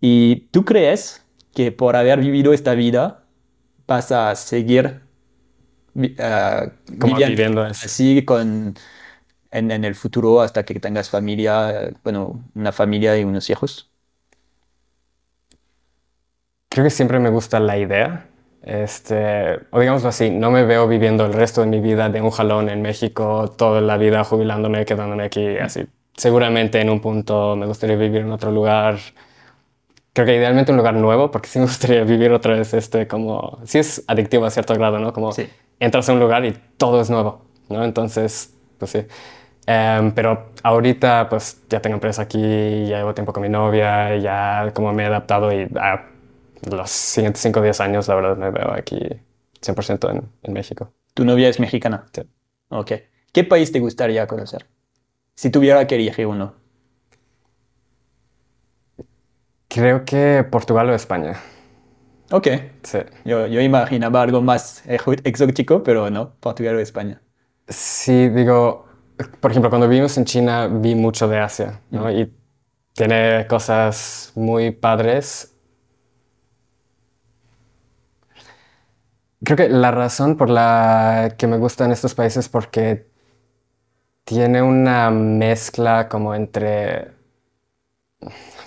¿Y 0.00 0.48
tú 0.50 0.64
crees 0.64 1.22
que 1.54 1.70
por 1.70 1.96
haber 1.96 2.18
vivido 2.20 2.52
esta 2.52 2.74
vida 2.74 3.24
vas 3.86 4.10
a 4.10 4.34
seguir 4.34 5.02
uh, 6.06 7.16
viviendo 7.26 7.62
así 7.62 8.24
con 8.24 8.74
en, 9.50 9.70
en, 9.70 9.84
el 9.84 9.94
futuro 9.94 10.40
hasta 10.40 10.64
que 10.64 10.78
tengas 10.78 11.10
familia, 11.10 11.90
bueno, 12.04 12.44
una 12.54 12.72
familia 12.72 13.18
y 13.18 13.24
unos 13.24 13.48
hijos? 13.50 13.90
Creo 16.68 16.84
que 16.84 16.90
siempre 16.90 17.18
me 17.18 17.30
gusta 17.30 17.58
la 17.60 17.78
idea. 17.78 18.28
Este, 18.62 19.60
o 19.70 19.80
digámoslo 19.80 20.10
así, 20.10 20.30
no 20.30 20.50
me 20.50 20.64
veo 20.64 20.86
viviendo 20.86 21.24
el 21.24 21.32
resto 21.32 21.62
de 21.62 21.68
mi 21.68 21.80
vida 21.80 22.08
de 22.10 22.20
un 22.20 22.30
jalón 22.30 22.68
en 22.68 22.82
México, 22.82 23.54
toda 23.56 23.80
la 23.80 23.96
vida 23.96 24.24
jubilándome, 24.24 24.84
quedándome 24.84 25.24
aquí, 25.24 25.56
así. 25.56 25.86
Seguramente 26.16 26.80
en 26.80 26.90
un 26.90 27.00
punto 27.00 27.56
me 27.56 27.66
gustaría 27.66 27.96
vivir 27.96 28.22
en 28.22 28.32
otro 28.32 28.50
lugar. 28.50 28.98
Creo 30.18 30.26
que 30.26 30.34
idealmente 30.34 30.72
un 30.72 30.78
lugar 30.78 30.94
nuevo, 30.94 31.30
porque 31.30 31.48
sí 31.48 31.60
me 31.60 31.66
gustaría 31.66 32.02
vivir 32.02 32.32
otra 32.32 32.54
vez 32.54 32.74
este, 32.74 33.06
como, 33.06 33.60
sí 33.64 33.78
es 33.78 34.02
adictivo 34.08 34.46
a 34.46 34.50
cierto 34.50 34.74
grado, 34.74 34.98
¿no? 34.98 35.12
Como 35.12 35.30
entras 35.78 36.08
a 36.08 36.12
un 36.12 36.18
lugar 36.18 36.44
y 36.44 36.58
todo 36.76 37.00
es 37.00 37.08
nuevo, 37.08 37.44
¿no? 37.68 37.84
Entonces, 37.84 38.52
pues 38.78 38.90
sí. 38.90 39.06
Em, 39.64 40.10
pero 40.10 40.48
ahorita 40.64 41.28
pues 41.28 41.62
ya 41.70 41.80
tengo 41.80 41.94
empresa 41.94 42.22
aquí, 42.22 42.40
ya 42.40 42.98
llevo 42.98 43.14
tiempo 43.14 43.32
con 43.32 43.44
mi 43.44 43.48
novia, 43.48 44.16
ya 44.16 44.72
como 44.74 44.92
me 44.92 45.04
he 45.04 45.06
adaptado 45.06 45.52
y 45.52 45.68
a 45.76 46.06
los 46.68 46.90
siguientes 46.90 47.40
5 47.40 47.60
o 47.60 47.62
10 47.62 47.80
años 47.80 48.08
la 48.08 48.16
verdad 48.16 48.36
me 48.36 48.50
veo 48.50 48.72
aquí 48.72 48.98
100% 49.60 50.10
en, 50.10 50.24
en, 50.42 50.52
México. 50.52 50.92
¿Tu 51.14 51.24
novia 51.24 51.48
es 51.48 51.60
mexicana? 51.60 52.06
Sí. 52.12 52.22
Ok. 52.70 52.90
¿Qué 53.32 53.44
país 53.44 53.70
te 53.70 53.78
gustaría 53.78 54.26
conocer? 54.26 54.66
Si 55.36 55.48
tuviera 55.50 55.86
que 55.86 55.94
elegir 55.94 56.26
uno. 56.26 56.54
Creo 59.68 60.04
que 60.04 60.44
Portugal 60.50 60.88
o 60.90 60.94
España. 60.94 61.40
Ok. 62.30 62.48
Sí. 62.82 62.98
Yo, 63.24 63.46
yo 63.46 63.60
imaginaba 63.60 64.22
algo 64.22 64.42
más 64.42 64.82
exótico, 64.86 65.82
pero 65.82 66.10
no, 66.10 66.34
Portugal 66.40 66.76
o 66.76 66.80
España. 66.80 67.20
Sí, 67.68 68.28
digo, 68.30 68.86
por 69.40 69.50
ejemplo, 69.50 69.70
cuando 69.70 69.88
vivimos 69.88 70.16
en 70.18 70.24
China 70.24 70.68
vi 70.68 70.94
mucho 70.94 71.28
de 71.28 71.38
Asia, 71.38 71.80
¿no? 71.90 72.10
Y 72.10 72.34
tiene 72.94 73.46
cosas 73.46 74.32
muy 74.34 74.70
padres. 74.70 75.54
Creo 79.44 79.56
que 79.56 79.68
la 79.68 79.90
razón 79.90 80.36
por 80.36 80.50
la 80.50 81.34
que 81.38 81.46
me 81.46 81.58
gustan 81.58 81.92
estos 81.92 82.14
países 82.14 82.46
es 82.46 82.48
porque 82.48 83.08
tiene 84.24 84.62
una 84.62 85.10
mezcla 85.10 86.08
como 86.08 86.34
entre... 86.34 87.12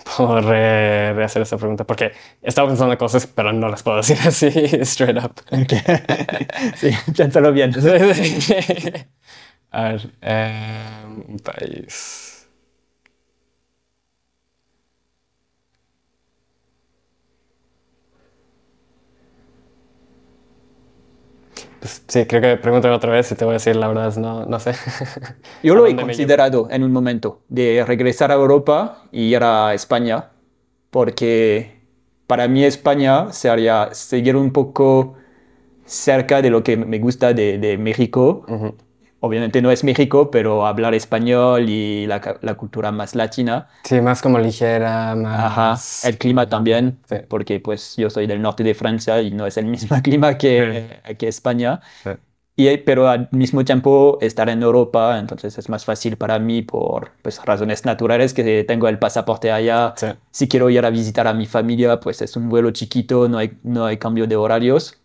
Puedo 0.17 0.41
rehacer 0.41 1.41
esa 1.41 1.58
pregunta 1.58 1.86
porque 1.86 2.13
estaba 2.41 2.67
pensando 2.67 2.93
en 2.93 2.98
cosas, 2.98 3.27
pero 3.27 3.53
no 3.53 3.67
las 3.70 3.84
puedo 3.84 3.98
decir 3.98 4.17
así, 4.25 4.48
straight 4.81 5.17
up. 5.24 5.34
sí, 6.75 6.91
piénsalo 7.15 7.51
bien. 7.51 7.74
A 9.72 9.84
ver, 9.84 10.12
eh, 10.22 11.03
un 11.27 11.39
país. 11.39 12.30
Pues 21.81 22.03
sí, 22.07 22.25
creo 22.27 22.41
que 22.41 22.57
pregúntame 22.57 22.93
otra 22.93 23.11
vez 23.11 23.31
y 23.31 23.35
te 23.35 23.43
voy 23.43 23.53
a 23.53 23.55
decir 23.55 23.75
la 23.75 23.88
verdad, 23.88 24.15
no, 24.17 24.45
no 24.45 24.59
sé. 24.59 24.73
Yo 25.63 25.73
lo 25.73 25.88
he 25.88 25.95
considerado 25.95 26.67
en 26.69 26.83
un 26.83 26.91
momento 26.91 27.41
de 27.50 27.83
regresar 27.83 28.31
a 28.31 28.35
Europa 28.35 29.05
y 29.11 29.33
ir 29.33 29.43
a 29.43 29.73
España, 29.73 30.29
porque 30.91 31.81
para 32.27 32.47
mí 32.47 32.63
España 32.63 33.33
sería 33.33 33.89
seguir 33.93 34.35
un 34.35 34.53
poco 34.53 35.15
cerca 35.83 36.43
de 36.43 36.51
lo 36.51 36.63
que 36.63 36.77
me 36.77 37.00
gusta 37.00 37.33
de, 37.33 37.57
de 37.57 37.79
México 37.79 38.45
obviamente 39.22 39.62
no 39.62 39.72
es 39.72 39.84
México, 39.84 40.30
pero 40.30 40.66
hablar 40.66 40.94
español 40.94 41.70
y 41.70 42.06
la, 42.08 42.20
cultura 42.58 42.92
más 42.92 43.16
latina. 43.16 43.70
Sí, 43.84 44.01
más 44.01 44.22
como 44.22 44.38
ligera, 44.40 45.16
más... 45.16 46.04
Ajá, 46.04 46.10
el 46.10 46.18
clima 46.18 46.50
también, 46.50 47.00
porque 47.30 47.60
pues 47.60 47.96
yo 47.96 48.10
soy 48.10 48.28
del 48.28 48.42
norte 48.42 48.63
de 48.63 48.74
Francia 48.74 49.22
y 49.22 49.32
no 49.32 49.46
es 49.46 49.58
el 49.58 49.66
mismo 49.66 49.96
clima 50.04 50.38
que, 50.38 51.00
que 51.18 51.28
España. 51.28 51.82
Y, 52.56 52.78
pero 52.80 53.08
al 53.08 53.30
mismo 53.32 53.63
tiempo 53.63 54.18
estar 54.22 54.50
en 54.50 54.62
Europa, 54.62 55.18
entonces 55.18 55.58
es 55.58 55.70
más 55.70 55.86
fácil 55.86 56.18
para 56.18 56.38
mí 56.38 56.62
por 56.62 57.12
pues, 57.22 57.44
razones 57.46 57.86
naturales 57.86 58.34
que 58.34 58.63
tengo 58.66 58.88
el 58.88 59.00
pasaporte 59.00 59.51
allá. 59.51 59.94
Si 60.32 60.48
quiero 60.48 60.70
ir 60.70 60.86
a 60.86 60.90
visitar 60.90 61.28
a 61.28 61.34
mi 61.34 61.46
familia, 61.46 62.00
pues 62.00 62.22
es 62.22 62.36
un 62.36 62.50
vuelo 62.50 62.72
chiquito, 62.72 63.30
no 63.30 63.38
hay, 63.38 63.58
no 63.63 63.86
hay 63.86 63.98
cambio 63.98 64.28
de 64.28 64.36
horarios 64.36 65.00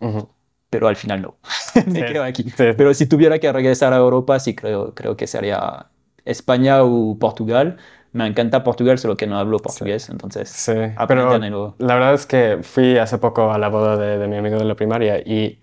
pero 0.71 0.89
al 0.89 0.97
final 0.97 1.23
no. 1.23 1.37
Me 1.87 2.05
quedo 2.05 2.25
aquí. 2.25 2.47
Pero 2.57 2.95
si 2.95 3.07
tuviera 3.07 3.39
que 3.39 3.53
regresar 3.53 3.93
a 3.93 3.97
Europa, 3.97 4.39
sí 4.39 4.55
creo, 4.55 4.95
creo 4.95 5.17
que 5.17 5.27
sería 5.27 5.87
España 6.25 6.83
o 6.83 7.17
Portugal. 7.19 7.79
Me 8.13 8.27
encanta 8.27 8.65
Portugal, 8.65 8.99
solo 8.99 9.17
que 9.17 9.27
no 9.27 9.39
hablo 9.39 9.59
portugués, 9.59 10.09
entonces 10.09 10.49
sí. 10.49 10.73
pero 11.07 11.75
la 11.79 11.95
verdad 11.95 12.15
es 12.15 12.25
que 12.25 12.61
fui 12.63 12.97
hace 12.97 13.19
poco 13.19 13.53
a 13.53 13.59
la 13.59 13.69
boda 13.69 13.99
de, 13.99 14.27
mi 14.27 14.37
amigo 14.37 14.57
de 14.57 14.65
la 14.65 14.75
primaria 14.75 15.19
y 15.19 15.61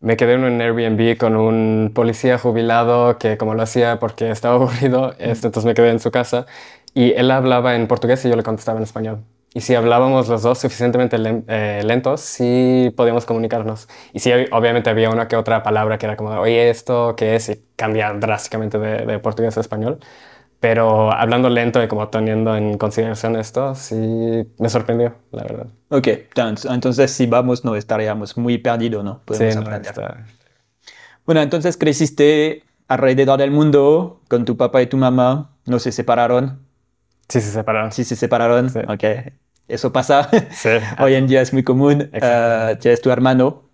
me 0.00 0.16
quedé 0.16 0.32
en 0.32 0.42
un 0.42 0.60
Airbnb 0.60 1.16
con 1.16 1.36
un 1.36 1.92
policía 1.94 2.38
jubilado 2.38 3.18
que 3.18 3.38
como 3.38 3.54
lo 3.54 3.62
hacía 3.62 4.00
porque 4.00 4.30
estaba 4.30 4.54
aburrido, 4.56 5.14
este, 5.18 5.46
entonces 5.46 5.64
me 5.64 5.74
quedé 5.74 5.90
en 5.90 6.00
su 6.00 6.10
casa 6.10 6.46
y 6.92 7.12
él 7.12 7.30
hablaba 7.30 7.76
en 7.76 7.86
portugués 7.86 8.24
y 8.24 8.30
yo 8.30 8.36
le 8.36 8.42
contestaba 8.42 8.78
en 8.78 8.82
español. 8.82 9.22
Y 9.56 9.62
si 9.62 9.74
hablábamos 9.74 10.28
los 10.28 10.42
dos 10.42 10.58
suficientemente 10.58 11.16
eh, 11.48 11.80
lentos, 11.82 12.20
sí 12.20 12.92
podíamos 12.94 13.24
comunicarnos. 13.24 13.88
Y 14.12 14.18
sí, 14.18 14.30
obviamente 14.52 14.90
había 14.90 15.08
una 15.08 15.28
que 15.28 15.36
otra 15.36 15.62
palabra 15.62 15.96
que 15.96 16.04
era 16.04 16.14
como, 16.14 16.28
oye, 16.32 16.68
¿esto 16.68 17.14
qué 17.16 17.36
es? 17.36 17.48
Y 17.48 17.64
cambia 17.74 18.12
drásticamente 18.12 18.78
de, 18.78 19.18
portugués 19.18 19.56
a 19.56 19.62
español. 19.62 19.98
Pero 20.60 21.10
hablando 21.10 21.48
lento 21.48 21.82
y 21.82 21.88
como 21.88 22.06
teniendo 22.08 22.54
en 22.54 22.76
consideración 22.76 23.34
esto, 23.36 23.74
sí 23.74 23.96
me 24.58 24.68
sorprendió, 24.68 25.14
la 25.32 25.44
verdad. 25.44 25.66
Ok, 25.88 26.08
entonces 26.68 27.10
si 27.10 27.24
vamos 27.26 27.64
no 27.64 27.76
estaríamos 27.76 28.36
muy 28.36 28.58
perdidos, 28.58 29.04
¿no? 29.04 29.22
Podemos 29.24 29.54
sí, 29.54 29.58
aprender. 29.58 29.94
Bueno, 31.24 31.40
entonces 31.40 31.78
creciste 31.78 32.62
alrededor 32.88 33.38
del 33.38 33.52
mundo 33.52 34.20
con 34.28 34.44
tu 34.44 34.58
papá 34.58 34.82
y 34.82 34.86
tu 34.86 34.98
mamá, 34.98 35.56
no 35.64 35.78
se 35.78 35.92
separaron. 35.92 36.60
Sí, 37.26 37.40
se 37.40 37.52
separaron. 37.52 37.90
Sí, 37.90 38.04
se 38.04 38.16
separaron. 38.16 38.68
Sí. 38.68 38.80
Ok 38.86 39.04
eso 39.68 39.92
pasa. 39.92 40.30
Hoy 40.98 41.14
en 41.14 41.26
día 41.26 41.40
es 41.42 41.52
muy 41.52 41.62
común. 41.62 42.10
Uh, 42.12 42.76
tienes 42.78 43.00
tu 43.00 43.10
hermano. 43.10 43.64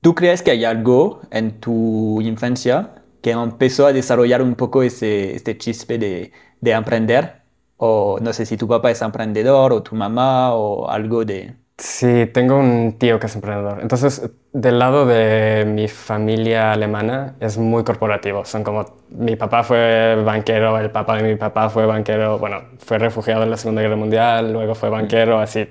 ¿Tú 0.00 0.14
crees 0.14 0.42
que 0.42 0.50
hay 0.50 0.64
algo 0.64 1.22
en 1.30 1.60
tu 1.60 2.20
infancia 2.22 3.04
que 3.22 3.30
empezó 3.30 3.86
a 3.86 3.92
desarrollar 3.92 4.42
un 4.42 4.56
poco 4.56 4.82
ese, 4.82 5.34
este 5.36 5.56
chispe 5.56 5.98
de, 5.98 6.32
de 6.60 6.70
emprender? 6.72 7.42
O 7.76 8.18
no 8.20 8.32
sé 8.32 8.46
si 8.46 8.56
tu 8.56 8.68
papá 8.68 8.90
es 8.90 9.02
emprendedor 9.02 9.72
o 9.72 9.82
tu 9.82 9.94
mamá 9.94 10.54
o 10.54 10.88
algo 10.88 11.24
de... 11.24 11.56
Sí, 11.78 12.26
tengo 12.32 12.58
un 12.58 12.96
tío 12.98 13.18
que 13.18 13.26
es 13.26 13.34
emprendedor. 13.34 13.80
Entonces, 13.80 14.30
del 14.52 14.78
lado 14.78 15.04
de 15.04 15.64
mi 15.66 15.88
familia 15.88 16.72
alemana 16.72 17.34
es 17.40 17.58
muy 17.58 17.82
corporativo. 17.82 18.44
Son 18.44 18.62
como, 18.62 18.84
mi 19.10 19.34
papá 19.36 19.64
fue 19.64 20.22
banquero, 20.24 20.78
el 20.78 20.90
papá 20.90 21.16
de 21.16 21.24
mi 21.24 21.34
papá 21.36 21.70
fue 21.70 21.86
banquero, 21.86 22.38
bueno, 22.38 22.62
fue 22.78 22.98
refugiado 22.98 23.42
en 23.42 23.50
la 23.50 23.56
Segunda 23.56 23.82
Guerra 23.82 23.96
Mundial, 23.96 24.52
luego 24.52 24.74
fue 24.76 24.90
banquero, 24.90 25.40
así, 25.40 25.68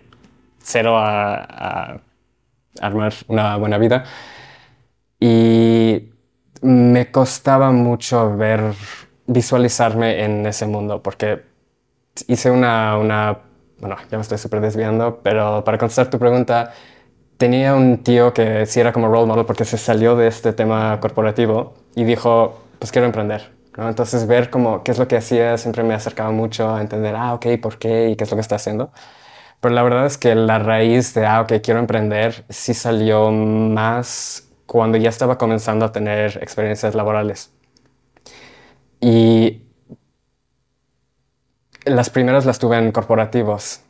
cero 0.61 0.97
a, 0.97 1.35
a 1.93 2.01
armar 2.81 3.13
una 3.27 3.57
buena 3.57 3.77
vida. 3.77 4.05
Y 5.19 6.09
me 6.61 7.11
costaba 7.11 7.71
mucho 7.71 8.35
ver, 8.37 8.73
visualizarme 9.27 10.23
en 10.23 10.45
ese 10.45 10.65
mundo, 10.65 11.01
porque 11.01 11.43
hice 12.27 12.51
una, 12.51 12.97
una 12.97 13.39
bueno, 13.81 13.97
ya 14.09 14.17
me 14.17 14.21
estoy 14.21 14.37
súper 14.37 14.61
desviando, 14.61 15.19
pero 15.23 15.63
para 15.63 15.77
contestar 15.77 16.09
tu 16.09 16.19
pregunta, 16.19 16.71
tenía 17.37 17.73
un 17.75 18.03
tío 18.03 18.33
que 18.33 18.65
sí 18.67 18.79
era 18.79 18.93
como 18.93 19.07
role 19.07 19.25
model 19.25 19.45
porque 19.45 19.65
se 19.65 19.77
salió 19.77 20.15
de 20.15 20.27
este 20.27 20.53
tema 20.53 20.99
corporativo 20.99 21.73
y 21.95 22.03
dijo, 22.03 22.61
pues 22.79 22.91
quiero 22.91 23.07
emprender. 23.07 23.51
¿no? 23.77 23.89
Entonces 23.89 24.27
ver 24.27 24.49
como 24.51 24.83
qué 24.83 24.91
es 24.91 24.99
lo 24.99 25.07
que 25.07 25.17
hacía 25.17 25.57
siempre 25.57 25.83
me 25.83 25.93
acercaba 25.95 26.31
mucho 26.31 26.73
a 26.73 26.81
entender, 26.81 27.15
ah, 27.15 27.33
ok, 27.33 27.47
¿por 27.61 27.79
qué? 27.79 28.09
¿Y 28.11 28.15
qué 28.15 28.25
es 28.25 28.31
lo 28.31 28.37
que 28.37 28.41
está 28.41 28.55
haciendo? 28.55 28.91
Pero 29.59 29.73
la 29.75 29.83
verdad 29.83 30.05
es 30.05 30.17
que 30.17 30.35
la 30.35 30.59
raíz 30.59 31.13
de, 31.13 31.25
ah, 31.25 31.41
ok, 31.41 31.53
quiero 31.63 31.79
emprender, 31.79 32.45
sí 32.49 32.73
salió 32.73 33.31
más 33.31 34.47
cuando 34.65 34.97
ya 34.97 35.09
estaba 35.09 35.37
comenzando 35.37 35.85
a 35.85 35.91
tener 35.91 36.39
experiencias 36.41 36.95
laborales. 36.95 37.51
Y 38.99 39.63
las 41.85 42.09
primeras 42.09 42.45
las 42.45 42.59
tuve 42.59 42.77
en 42.77 42.91
corporativos 42.91 43.81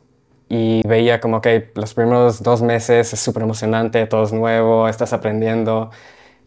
y 0.48 0.86
veía 0.86 1.20
como 1.20 1.40
que 1.40 1.70
los 1.74 1.94
primeros 1.94 2.42
dos 2.42 2.62
meses 2.62 3.12
es 3.12 3.20
súper 3.20 3.42
emocionante, 3.42 4.06
todo 4.06 4.24
es 4.24 4.32
nuevo, 4.32 4.88
estás 4.88 5.12
aprendiendo 5.12 5.90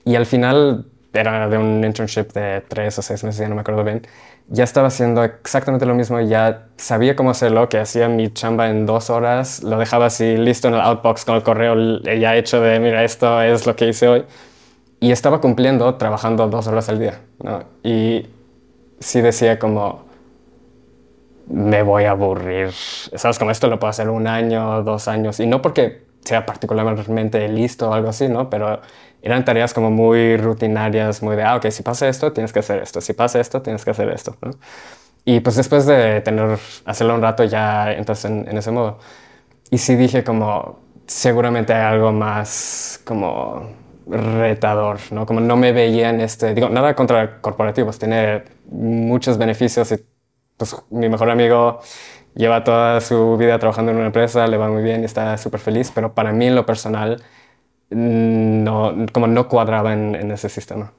y 0.04 0.16
al 0.16 0.25
final 0.25 0.86
era 1.14 1.48
de 1.48 1.58
un 1.58 1.84
internship 1.84 2.34
de 2.34 2.62
tres 2.68 3.00
o 3.00 3.02
seis 3.02 3.24
meses, 3.24 3.40
ya 3.40 3.50
no 3.50 3.56
me 3.56 3.62
acuerdo 3.62 3.84
bien, 3.84 4.02
ya 4.48 4.64
estaba 4.64 4.88
haciendo 4.88 5.24
exactamente 5.24 5.86
lo 5.86 5.96
mismo, 5.96 6.20
ya 6.22 6.68
sabía 6.78 7.16
cómo 7.16 7.32
hacerlo, 7.32 7.68
que 7.70 7.80
hacía 7.80 8.08
mi 8.10 8.32
chamba 8.32 8.70
en 8.70 8.86
dos 8.86 9.10
horas, 9.10 9.64
lo 9.64 9.78
dejaba 9.80 10.08
así 10.08 10.38
listo 10.38 10.68
en 10.68 10.75
el 10.75 10.82
outbox 10.82 11.25
con 11.25 11.36
el 11.36 11.44
correo 11.44 12.02
ya 12.02 12.36
hecho 12.36 12.62
de, 12.62 12.80
mira, 12.80 13.04
esto 13.04 13.42
es 13.42 13.66
lo 13.66 13.75
que 13.75 13.88
hice 13.88 14.08
hoy. 14.08 14.25
Y 15.00 15.12
estaba 15.12 15.42
cumpliendo, 15.42 15.96
trabajando 15.96 16.48
dos 16.48 16.68
horas 16.68 16.90
al 16.90 17.00
día. 17.00 17.22
Y 17.84 18.28
sí 19.00 19.22
decía 19.22 19.60
como, 19.60 20.05
me 21.48 21.84
voy 21.84 22.06
a 22.06 22.12
aburrir. 22.12 22.72
¿Sabes? 22.72 23.40
Como 23.40 23.52
esto 23.52 23.68
lo 23.68 23.80
puedo 23.80 23.90
hacer 23.90 24.10
un 24.10 24.28
año, 24.28 24.84
dos 24.84 25.08
años. 25.08 25.40
Y 25.40 25.48
no 25.48 25.62
porque 25.62 26.06
sea 26.24 26.46
particularmente 26.46 27.48
listo 27.48 27.90
o 27.90 27.94
algo 27.94 28.10
así, 28.10 28.28
¿no? 28.28 28.50
Pero 28.50 28.82
eran 29.22 29.46
tareas 29.46 29.74
como 29.74 29.92
muy 29.92 30.38
rutinarias, 30.38 31.22
muy 31.22 31.36
de, 31.36 31.44
ah, 31.44 31.56
ok, 31.56 31.70
si 31.70 31.84
pasa 31.84 32.08
esto, 32.08 32.32
tienes 32.34 32.52
que 32.54 32.60
hacer 32.60 32.82
esto, 32.82 33.02
si 33.02 33.14
pasa 33.14 33.40
esto, 33.40 33.62
tienes 33.62 33.86
que 33.86 33.92
hacer 33.92 34.10
esto. 34.10 34.36
Y 35.24 35.40
pues 35.40 35.56
después 35.56 35.86
de 35.86 36.22
tener, 36.22 36.60
hacerlo 36.86 37.16
un 37.16 37.22
rato 37.22 37.44
ya 37.44 37.92
entonces 37.94 38.25
en, 38.25 38.48
en, 38.48 38.58
ese 38.58 38.72
modo. 38.72 39.00
Y 39.72 39.78
sí 39.80 39.96
dije 39.96 40.24
como, 40.24 40.80
seguramente 41.08 41.74
hay 41.74 41.94
algo 41.94 42.12
más 42.12 43.02
como 43.04 43.70
retador, 44.08 45.00
¿no? 45.12 45.25
Como 45.25 45.40
no 45.40 45.58
me 45.58 45.72
veía 45.72 46.10
en 46.10 46.22
este, 46.22 46.54
digo, 46.54 46.70
nada 46.70 46.96
contra 46.96 47.42
corporativos, 47.42 47.98
tiene 47.98 48.44
muchos 48.70 49.38
beneficios 49.38 49.92
y 49.92 49.96
pues 50.58 50.76
mi 50.90 51.10
mejor 51.10 51.30
amigo 51.30 51.80
lleva 52.36 52.64
toda 52.64 53.02
su 53.02 53.38
vida 53.38 53.58
trabajando 53.60 53.92
en 53.92 53.98
una 53.98 54.08
empresa, 54.08 54.48
le 54.48 54.58
va 54.58 54.70
muy 54.70 54.84
bien 54.84 55.02
y 55.02 55.06
está 55.06 55.38
súper 55.38 55.60
feliz, 55.60 55.92
pero 55.94 56.14
para 56.14 56.32
mí 56.32 56.48
en 56.48 56.56
lo 56.56 56.66
personal 56.66 57.22
no, 57.90 58.94
como 59.12 59.28
no 59.28 59.48
cuadraba 59.48 59.94
en, 59.94 60.32
ese 60.32 60.50
sistema. 60.50 60.94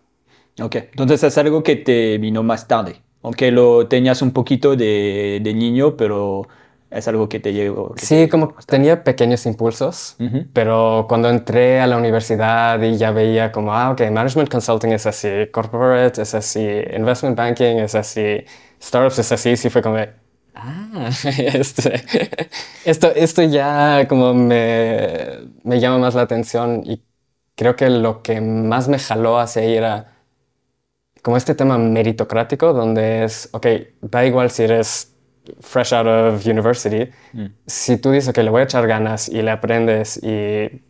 Ok, 0.61 0.77
entonces 0.77 1.23
es 1.23 1.37
algo 1.39 1.63
que 1.63 1.77
te 1.77 2.19
vino 2.19 2.43
más 2.43 2.67
tarde, 2.67 3.03
aunque 3.23 3.51
lo 3.51 3.87
tenías 3.89 4.23
un 4.23 4.33
poquito 4.33 4.77
de, 4.77 5.41
de 5.43 5.55
niño, 5.55 5.97
pero 5.97 6.49
es 6.91 7.09
algo 7.09 7.29
que 7.29 7.41
te 7.41 7.53
llegó. 7.53 7.95
sí, 7.97 8.29
como 8.29 8.55
tenía 8.67 9.03
pequeños 9.05 9.45
impulsos, 9.47 10.17
pero 10.53 11.07
cuando 11.09 11.29
entré 11.29 11.81
a 11.81 11.87
la 11.87 11.97
universidad 11.97 12.81
y 12.81 12.97
ya 12.97 13.11
veía 13.11 13.53
como, 13.53 13.75
ah, 13.75 13.91
ok, 13.91 14.03
management 14.11 14.49
consulting 14.49 14.93
es 14.93 15.07
así, 15.07 15.29
corporate 15.53 16.23
es 16.23 16.35
así, 16.35 16.67
investment 16.97 17.37
banking 17.37 17.79
es 17.79 17.95
así, 17.95 18.45
startups 18.81 19.19
es 19.19 19.33
así, 19.33 19.57
sí 19.57 19.71
fue 19.71 19.83
como, 19.83 19.99
ah, 20.55 21.11
este, 21.39 22.03
esto, 22.85 23.13
esto 23.15 23.43
ya 23.43 24.07
como 24.09 24.35
me, 24.35 25.39
me 25.63 25.81
llama 25.81 25.99
más 25.99 26.15
la 26.15 26.23
atención 26.23 26.83
y 26.85 27.03
creo 27.57 27.77
que 27.77 27.91
lo 27.91 28.23
que 28.23 28.41
más 28.41 28.89
me 28.89 28.99
jaló 28.99 29.39
hacia 29.39 29.63
ahí 29.63 29.75
era 29.75 30.13
como 31.23 31.37
este 31.37 31.57
tema 31.57 31.77
meritocrático, 31.77 32.73
donde 32.73 33.25
es, 33.25 33.49
ok, 33.53 33.67
da 34.01 34.25
igual 34.25 34.51
si 34.51 34.63
eres 34.63 35.13
fresh 35.61 35.93
out 35.93 36.07
of 36.07 36.47
university, 36.47 37.11
mm. 37.33 37.47
si 37.67 37.97
tú 37.97 38.13
dices 38.13 38.33
que 38.33 38.43
le 38.43 38.51
voy 38.51 38.61
a 38.61 38.65
echar 38.65 38.87
ganas 38.87 39.29
y 39.29 39.43
le 39.43 39.51
aprendes 39.51 40.21
y, 40.23 40.83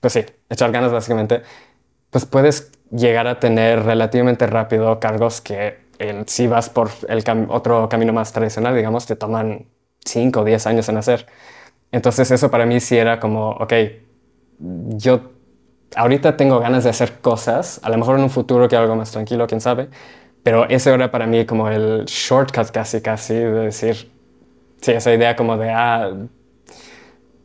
pues 0.00 0.12
sí, 0.12 0.24
echar 0.48 0.70
ganas 0.70 0.92
básicamente, 0.92 1.42
pues 2.10 2.26
puedes 2.26 2.70
llegar 2.90 3.26
a 3.26 3.40
tener 3.40 3.82
relativamente 3.82 4.46
rápido 4.46 5.00
cargos 5.00 5.40
que 5.40 5.78
si 6.26 6.46
vas 6.46 6.70
por 6.70 6.90
el 7.08 7.24
otro 7.48 7.88
camino 7.88 8.12
más 8.12 8.32
tradicional, 8.32 8.74
digamos, 8.74 9.06
te 9.06 9.16
toman 9.16 9.66
5 10.04 10.40
o 10.40 10.44
10 10.44 10.66
años 10.66 10.88
en 10.88 10.96
hacer. 10.96 11.26
Entonces 11.92 12.30
eso 12.30 12.50
para 12.50 12.66
mí 12.66 12.80
sí 12.80 12.96
era 12.96 13.18
como, 13.20 13.50
ok, 13.50 13.72
yo 14.58 15.32
ahorita 15.96 16.36
tengo 16.36 16.60
ganas 16.60 16.84
de 16.84 16.90
hacer 16.90 17.20
cosas, 17.20 17.80
a 17.82 17.90
lo 17.90 17.98
mejor 17.98 18.18
en 18.18 18.24
un 18.24 18.30
futuro 18.30 18.68
que 18.68 18.76
algo 18.76 18.96
más 18.96 19.10
tranquilo, 19.10 19.46
quién 19.46 19.60
sabe, 19.60 19.88
pero 20.42 20.68
ese 20.68 20.92
era 20.92 21.10
para 21.10 21.26
mí 21.26 21.46
como 21.46 21.68
el 21.68 22.04
shortcut 22.06 22.70
casi, 22.70 23.00
casi, 23.00 23.34
de 23.34 23.50
decir, 23.50 24.10
sí, 24.80 24.92
esa 24.92 25.12
idea 25.14 25.36
como 25.36 25.56
de, 25.56 25.70
ah, 25.70 26.12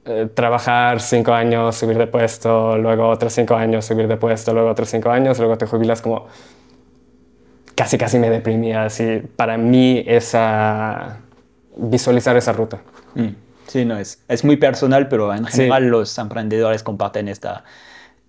eh, 0.06 0.28
trabajar 0.34 1.00
cinco 1.00 1.34
años, 1.34 1.78
subir 1.78 1.98
de 1.98 2.08
puesto, 2.08 2.78
luego 2.78 3.08
otros 3.08 3.32
cinco 3.34 3.56
años, 3.56 3.86
subir 3.86 4.08
de 4.08 4.18
puesto, 4.18 4.54
luego 4.54 4.70
otros 4.70 4.90
cinco 4.90 5.10
años, 5.10 5.40
luego 5.40 5.58
te 5.58 5.66
jubilas 5.66 6.02
como 6.02 6.28
casi 7.76 7.98
casi 7.98 8.20
me 8.20 8.30
deprimía 8.30 8.86
así 8.86 9.22
para 9.36 9.58
mí 9.58 10.04
esa 10.06 11.20
visualizar 11.76 12.38
esa 12.38 12.54
ruta. 12.54 12.82
Mm. 13.16 13.30
Sí, 13.68 13.86
no 13.86 13.98
es 13.98 14.24
es 14.28 14.44
muy 14.44 14.58
personal, 14.58 15.08
pero 15.08 15.34
en 15.34 15.46
general 15.46 15.88
los 15.88 16.18
emprendedores 16.18 16.84
comparten 16.84 17.28
esta 17.28 17.64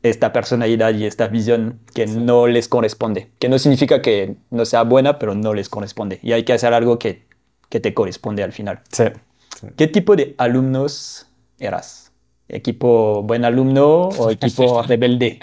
esta 0.03 0.33
personalidad 0.33 0.95
y 0.95 1.07
esta 1.07 1.29
visión 1.29 1.81
que 1.95 2.07
no 2.07 2.47
les 2.47 2.69
corresponde, 2.69 3.31
que 3.39 3.49
no 3.49 3.59
significa 3.59 4.03
que 4.03 4.37
no 4.51 4.67
sea 4.67 4.83
buena, 4.83 5.19
pero 5.19 5.35
no 5.35 5.55
les 5.55 5.69
corresponde 5.69 6.21
y 6.23 6.33
hay 6.33 6.45
que 6.45 6.53
hacer 6.53 6.75
algo 6.75 6.99
que, 6.99 7.27
que 7.71 7.81
te 7.81 7.95
corresponde 7.95 8.43
al 8.43 8.53
final. 8.53 8.81
Sí. 8.93 9.05
¿Qué 9.77 9.89
tipo 9.89 10.17
de 10.17 10.35
alumnos 10.39 11.27
eras? 11.59 12.13
¿Equipo 12.49 13.23
buen 13.23 13.45
alumno 13.45 14.09
o 14.09 14.31
equipo 14.31 14.83
rebelde? 14.83 15.41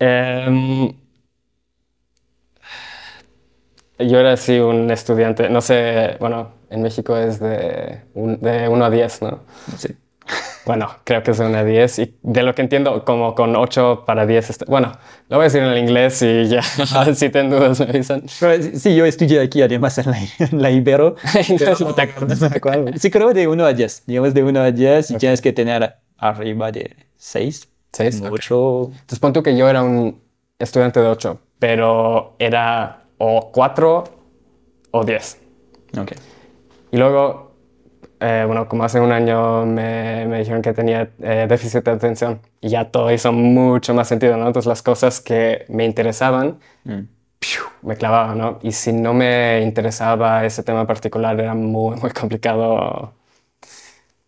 Um, 0.00 0.92
yo 4.08 4.18
era 4.18 4.32
así 4.32 4.58
un 4.58 4.90
estudiante, 4.90 5.48
no 5.48 5.60
sé, 5.60 6.16
bueno, 6.20 6.52
en 6.70 6.82
México 6.82 7.16
es 7.16 7.40
de, 7.40 8.02
de 8.14 8.68
1 8.68 8.84
a 8.84 8.90
10, 8.90 9.22
¿no? 9.22 9.40
Sí. 9.76 9.96
Bueno, 10.66 10.88
creo 11.04 11.22
que 11.22 11.32
es 11.32 11.38
de 11.38 11.46
1 11.46 11.58
a 11.58 11.64
10 11.64 11.98
y 11.98 12.16
de 12.22 12.42
lo 12.42 12.54
que 12.54 12.62
entiendo, 12.62 13.04
como 13.04 13.34
con 13.34 13.56
8 13.56 14.04
para 14.06 14.26
10, 14.26 14.66
bueno, 14.68 14.92
lo 15.28 15.36
voy 15.36 15.44
a 15.44 15.44
decir 15.44 15.62
en 15.62 15.68
el 15.68 15.78
inglés 15.78 16.22
y 16.22 16.48
ya, 16.48 16.62
si 17.14 17.30
ten 17.30 17.50
dudas 17.50 17.80
me 17.80 17.86
avisan. 17.86 18.28
sí, 18.28 18.94
yo 18.94 19.04
estudié 19.04 19.40
aquí 19.40 19.62
además 19.62 19.98
en 19.98 20.10
la, 20.10 20.18
en 20.38 20.62
la 20.62 20.70
Ibero. 20.70 21.16
no 21.80 21.94
te 21.94 22.02
acuerdas, 22.02 23.00
Sí, 23.00 23.10
creo 23.10 23.32
de 23.32 23.48
1 23.48 23.64
a 23.64 23.72
10, 23.72 24.04
digamos 24.06 24.34
de 24.34 24.42
1 24.42 24.60
a 24.60 24.70
10 24.70 25.10
y 25.12 25.16
tienes 25.16 25.40
que 25.40 25.52
tener 25.52 25.96
arriba 26.18 26.70
de 26.70 26.94
6. 27.16 27.68
6. 27.92 28.22
8. 28.30 28.90
Entonces 28.92 29.18
pon 29.18 29.32
tú 29.32 29.42
que 29.42 29.56
yo 29.56 29.68
era 29.68 29.82
un 29.82 30.20
estudiante 30.58 31.00
de 31.00 31.08
8, 31.08 31.40
pero 31.58 32.36
era 32.38 33.04
o 33.22 33.52
4 33.52 34.04
o 34.92 35.04
10. 35.04 35.38
Ok. 35.98 36.12
Y 36.90 36.96
luego, 36.96 37.52
eh, 38.18 38.44
bueno, 38.46 38.66
como 38.66 38.84
hace 38.84 38.98
un 38.98 39.12
año 39.12 39.66
me, 39.66 40.26
me 40.26 40.38
dijeron 40.38 40.62
que 40.62 40.72
tenía 40.72 41.10
eh, 41.20 41.46
déficit 41.46 41.84
de 41.84 41.90
atención 41.90 42.40
y 42.62 42.70
ya 42.70 42.90
todo 42.90 43.12
hizo 43.12 43.30
mucho 43.30 43.92
más 43.92 44.08
sentido, 44.08 44.38
¿no? 44.38 44.46
Entonces 44.46 44.66
las 44.66 44.82
cosas 44.82 45.20
que 45.20 45.66
me 45.68 45.84
interesaban, 45.84 46.58
mm. 46.84 47.00
me 47.82 47.96
clavaban, 47.96 48.38
¿no? 48.38 48.58
Y 48.62 48.72
si 48.72 48.94
no 48.94 49.12
me 49.12 49.60
interesaba 49.60 50.46
ese 50.46 50.62
tema 50.62 50.86
particular, 50.86 51.38
era 51.38 51.54
muy, 51.54 51.96
muy 51.96 52.10
complicado 52.12 53.12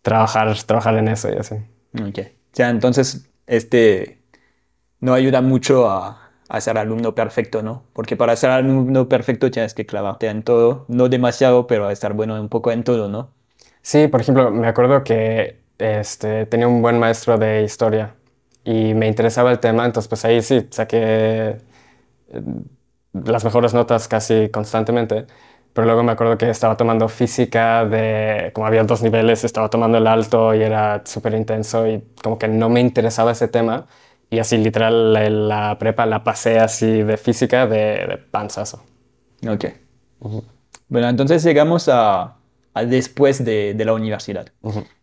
trabajar, 0.03 0.55
trabajar 0.65 0.97
en 0.97 1.07
eso 1.07 1.33
y 1.33 1.37
así. 1.37 1.55
Ok. 1.99 2.19
O 2.19 2.55
sea, 2.55 2.69
entonces, 2.69 3.27
este 3.47 4.19
no 4.99 5.15
ayuda 5.15 5.41
mucho 5.41 5.89
a 5.89 6.22
a 6.49 6.61
ser 6.61 6.77
alumno 6.77 7.15
perfecto, 7.15 7.63
¿no? 7.63 7.83
Porque 7.93 8.15
para 8.17 8.35
ser 8.35 8.51
alumno 8.51 9.09
perfecto 9.09 9.51
tienes 9.51 9.73
que 9.73 9.85
clavarte 9.85 10.27
en 10.27 10.43
todo, 10.43 10.85
no 10.89 11.09
demasiado, 11.09 11.67
pero 11.67 11.89
estar 11.89 12.13
bueno 12.13 12.39
un 12.39 12.49
poco 12.49 12.71
en 12.71 12.83
todo, 12.83 13.09
¿no? 13.09 13.29
Sí, 13.81 14.07
por 14.07 14.21
ejemplo, 14.21 14.51
me 14.51 14.67
acuerdo 14.67 15.03
que 15.03 15.59
este, 15.77 16.45
tenía 16.45 16.67
un 16.67 16.81
buen 16.81 16.99
maestro 16.99 17.37
de 17.37 17.63
historia 17.63 18.15
y 18.63 18.93
me 18.93 19.07
interesaba 19.07 19.51
el 19.51 19.59
tema, 19.59 19.85
entonces 19.85 20.07
pues 20.07 20.23
ahí 20.25 20.41
sí 20.41 20.67
saqué 20.71 21.57
eh, 22.29 22.43
las 23.13 23.43
mejores 23.45 23.73
notas 23.73 24.07
casi 24.07 24.49
constantemente. 24.49 25.27
Pero 25.73 25.85
luego 25.87 26.03
me 26.03 26.11
acuerdo 26.11 26.37
que 26.37 26.49
estaba 26.49 26.77
tomando 26.77 27.09
física 27.09 27.85
de, 27.85 28.51
como 28.53 28.67
había 28.67 28.83
dos 28.83 29.01
niveles, 29.01 29.43
estaba 29.43 29.69
tomando 29.69 29.97
el 29.97 30.05
alto 30.07 30.53
y 30.53 30.61
era 30.61 31.01
súper 31.05 31.33
intenso 31.33 31.87
y 31.87 32.03
como 32.23 32.37
que 32.37 32.47
no 32.47 32.69
me 32.69 32.79
interesaba 32.81 33.31
ese 33.31 33.47
tema. 33.47 33.87
Y 34.33 34.39
así 34.39 34.57
literal 34.57 35.13
la, 35.47 35.77
prepa 35.77 36.07
la 36.07 36.23
pasé 36.23 36.57
así 36.57 37.03
de 37.03 37.17
física 37.17 37.67
de, 37.67 37.77
de 37.77 38.17
panzazo. 38.17 38.83
Ok. 39.47 39.65
Bueno, 40.87 41.07
entonces 41.07 41.43
llegamos 41.43 41.87
a, 41.87 42.37
después 42.87 43.45
de, 43.45 43.75
de, 43.75 43.85
la 43.85 43.93
universidad. 43.93 44.47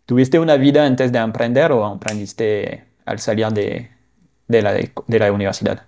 ¿Tuviste 0.05 0.41
una 0.41 0.57
vida 0.57 0.85
antes 0.85 1.13
de 1.13 1.21
emprender 1.21 1.71
o 1.71 1.93
emprendiste 1.93 2.87
al 3.05 3.21
salir 3.21 3.47
de, 3.51 3.89
de, 4.49 4.63
la, 4.63 4.73
de, 4.73 5.19
la 5.21 5.31
universidad? 5.31 5.85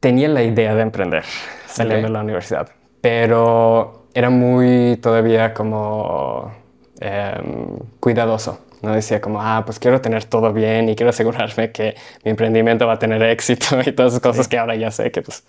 Tenía 0.00 0.26
la 0.30 0.42
idea 0.42 0.74
de 0.74 0.82
emprender 0.82 1.22
saliendo 1.68 2.08
de 2.08 2.12
la 2.12 2.22
universidad, 2.22 2.70
pero 3.00 4.08
era 4.14 4.30
muy 4.30 4.96
todavía 4.96 5.54
como 5.54 6.52
em, 6.98 7.78
cuidadoso 8.00 8.66
No 8.82 8.94
decía 8.94 9.20
como, 9.20 9.42
ah, 9.42 9.62
pues 9.64 9.78
quiero 9.78 10.00
tener 10.00 10.24
todo 10.24 10.52
bien 10.52 10.88
y 10.88 10.96
quiero 10.96 11.10
asegurarme 11.10 11.70
que 11.70 11.94
mi 12.24 12.30
emprendimiento 12.30 12.86
va 12.86 12.94
a 12.94 12.98
tener 12.98 13.22
éxito 13.22 13.80
y 13.86 13.92
todas 13.92 14.12
esas 14.12 14.22
cosas 14.22 14.48
que 14.48 14.58
ahora 14.58 14.74
ya 14.76 14.90
sé 14.90 15.10
que 15.10 15.22
pues 15.22 15.44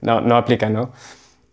no, 0.00 0.20
no 0.20 0.36
aplican, 0.36 0.72
¿no? 0.72 0.92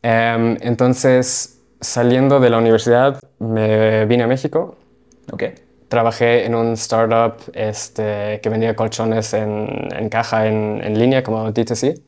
Em, 0.04 0.58
entonces, 0.62 1.60
saliendo 1.80 2.40
de 2.40 2.50
la 2.50 2.58
universidad, 2.58 3.20
me 3.40 4.06
vine 4.06 4.24
a 4.24 4.28
México. 4.28 4.78
Ok. 5.32 5.44
Trabajé 5.88 6.46
en 6.46 6.56
un 6.56 6.74
startup 6.74 7.36
este, 7.54 8.40
que 8.42 8.50
vendía 8.50 8.76
colchones 8.76 9.34
en, 9.34 9.90
en 9.92 10.10
caja 10.10 10.48
en, 10.48 10.82
en, 10.84 10.98
línea 10.98 11.22
como 11.22 11.52
DTC. 11.52 12.00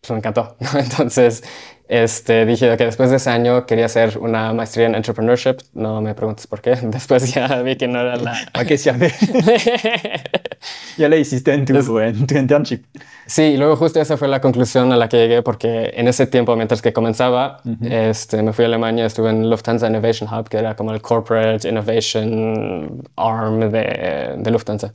pues 0.00 0.12
me 0.12 0.16
encantó. 0.16 0.56
Entonces 0.74 1.44
este, 1.92 2.46
dije 2.46 2.74
que 2.78 2.86
después 2.86 3.10
de 3.10 3.16
ese 3.16 3.28
año 3.28 3.66
quería 3.66 3.84
hacer 3.84 4.16
una 4.16 4.54
maestría 4.54 4.86
en 4.86 4.94
entrepreneurship. 4.94 5.58
No 5.74 6.00
me 6.00 6.14
preguntes 6.14 6.46
por 6.46 6.62
qué. 6.62 6.70
Después 6.82 7.34
ya 7.34 7.60
vi 7.60 7.76
que 7.76 7.86
no 7.86 8.00
era 8.00 8.16
la... 8.16 8.34
¿A 8.54 8.64
qué 8.64 8.78
se 8.78 8.90
ya 10.96 11.08
la 11.10 11.16
hiciste 11.16 11.52
en 11.52 11.66
tu, 11.66 11.98
en 11.98 12.26
tu 12.26 12.34
internship. 12.34 12.84
Sí, 13.26 13.42
y 13.42 13.56
luego 13.58 13.76
justo 13.76 14.00
esa 14.00 14.16
fue 14.16 14.28
la 14.28 14.40
conclusión 14.40 14.90
a 14.90 14.96
la 14.96 15.10
que 15.10 15.18
llegué 15.18 15.42
porque 15.42 15.92
en 15.94 16.08
ese 16.08 16.26
tiempo, 16.26 16.56
mientras 16.56 16.80
que 16.80 16.94
comenzaba, 16.94 17.60
uh 17.62 17.68
-huh. 17.68 18.10
este, 18.10 18.42
me 18.42 18.54
fui 18.54 18.64
a 18.64 18.68
Alemania, 18.68 19.04
estuve 19.04 19.28
en 19.28 19.50
Lufthansa 19.50 19.86
Innovation 19.86 20.32
Hub, 20.32 20.48
que 20.48 20.56
era 20.56 20.74
como 20.74 20.94
el 20.94 21.02
corporate 21.02 21.68
innovation 21.68 23.02
arm 23.16 23.70
de, 23.70 24.36
de 24.38 24.50
Lufthansa. 24.50 24.94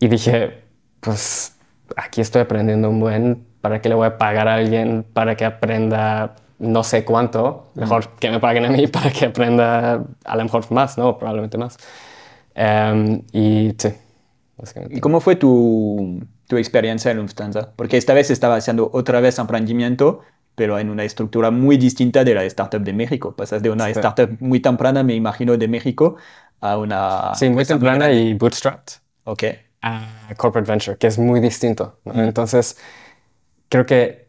Y 0.00 0.08
dije, 0.08 0.62
pues 1.00 1.54
aquí 1.96 2.22
estoy 2.22 2.40
aprendiendo 2.40 2.88
un 2.88 2.98
buen 2.98 3.47
¿para 3.60 3.80
qué 3.80 3.88
le 3.88 3.94
voy 3.94 4.06
a 4.06 4.18
pagar 4.18 4.48
a 4.48 4.54
alguien 4.54 5.04
para 5.12 5.36
que 5.36 5.44
aprenda 5.44 6.36
no 6.58 6.82
sé 6.82 7.04
cuánto? 7.04 7.70
Mejor 7.74 8.08
que 8.18 8.30
me 8.30 8.40
paguen 8.40 8.64
a 8.66 8.70
mí 8.70 8.86
para 8.88 9.10
que 9.10 9.26
aprenda 9.26 10.04
a 10.24 10.36
lo 10.36 10.42
mejor 10.42 10.70
más, 10.70 10.98
¿no? 10.98 11.18
Probablemente 11.18 11.58
más. 11.58 11.76
Um, 12.56 13.22
y 13.32 13.74
sí. 13.78 13.94
¿Y 14.90 15.00
cómo 15.00 15.20
fue 15.20 15.36
tu, 15.36 16.20
tu 16.48 16.56
experiencia 16.56 17.12
en 17.12 17.18
Lufthansa? 17.18 17.72
Porque 17.76 17.96
esta 17.96 18.12
vez 18.12 18.30
estaba 18.30 18.56
haciendo 18.56 18.90
otra 18.92 19.20
vez 19.20 19.38
emprendimiento, 19.38 20.20
pero 20.56 20.78
en 20.78 20.90
una 20.90 21.04
estructura 21.04 21.52
muy 21.52 21.76
distinta 21.76 22.24
de 22.24 22.34
la 22.34 22.42
startup 22.44 22.82
de 22.82 22.92
México. 22.92 23.36
Pasas 23.36 23.62
de 23.62 23.70
una 23.70 23.84
sí. 23.84 23.92
startup 23.92 24.36
muy 24.40 24.58
temprana, 24.58 25.04
me 25.04 25.14
imagino, 25.14 25.56
de 25.56 25.68
México, 25.68 26.16
a 26.60 26.76
una... 26.76 27.34
Sí, 27.36 27.48
muy 27.48 27.64
temprana 27.64 28.10
y 28.10 28.34
bootstrapped. 28.34 28.94
Ok. 29.24 29.44
A 29.82 30.08
corporate 30.36 30.68
venture, 30.68 30.96
que 30.98 31.06
es 31.06 31.18
muy 31.18 31.38
distinto. 31.38 32.00
¿no? 32.04 32.14
Mm. 32.14 32.20
Entonces 32.20 32.76
creo 33.68 33.86
que 33.86 34.28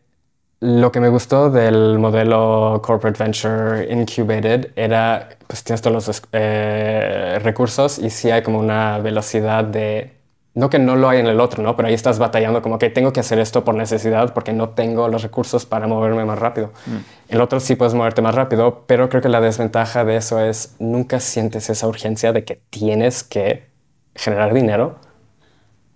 lo 0.62 0.92
que 0.92 1.00
me 1.00 1.08
gustó 1.08 1.50
del 1.50 2.00
modelo 2.00 2.82
Corporate 2.84 3.24
Venture 3.24 3.88
Incubated 3.92 4.72
era, 4.76 5.30
pues 5.48 5.64
tienes 5.64 5.82
todos 5.82 6.08
los 6.08 6.22
eh, 6.34 7.40
recursos 7.42 7.98
y 7.98 8.10
sí 8.10 8.30
hay 8.30 8.42
como 8.42 8.60
una 8.60 9.00
velocidad 9.00 9.64
de, 9.64 10.20
no 10.54 10.70
que 10.70 10.78
no 10.78 10.98
lo 10.98 11.08
hay 11.08 11.20
en 11.20 11.28
el 11.28 11.40
otro, 11.40 11.64
¿no? 11.64 11.78
Pero 11.78 11.88
ahí 11.88 11.94
estás 11.94 12.20
batallando 12.20 12.62
como 12.62 12.78
que 12.78 12.90
tengo 12.90 13.14
que 13.14 13.22
hacer 13.22 13.40
esto 13.40 13.64
por 13.64 13.76
necesidad 13.76 14.34
porque 14.34 14.52
no 14.52 14.70
tengo 14.70 15.08
los 15.08 15.24
recursos 15.24 15.66
para 15.66 15.88
moverme 15.88 16.26
más 16.26 16.38
rápido. 16.38 16.74
Mm. 16.86 16.98
El 17.30 17.42
otro 17.42 17.62
sí 17.62 17.76
puedes 17.76 17.94
moverte 17.94 18.22
más 18.22 18.36
rápido, 18.36 18.84
pero 18.86 19.08
creo 19.08 19.22
que 19.22 19.30
la 19.30 19.40
desventaja 19.40 20.04
de 20.04 20.18
eso 20.18 20.42
es 20.42 20.76
nunca 20.80 21.22
sientes 21.22 21.70
esa 21.70 21.88
urgencia 21.88 22.34
de 22.34 22.44
que 22.44 22.62
tienes 22.70 23.24
que 23.24 23.70
generar 24.14 24.54
dinero 24.54 25.00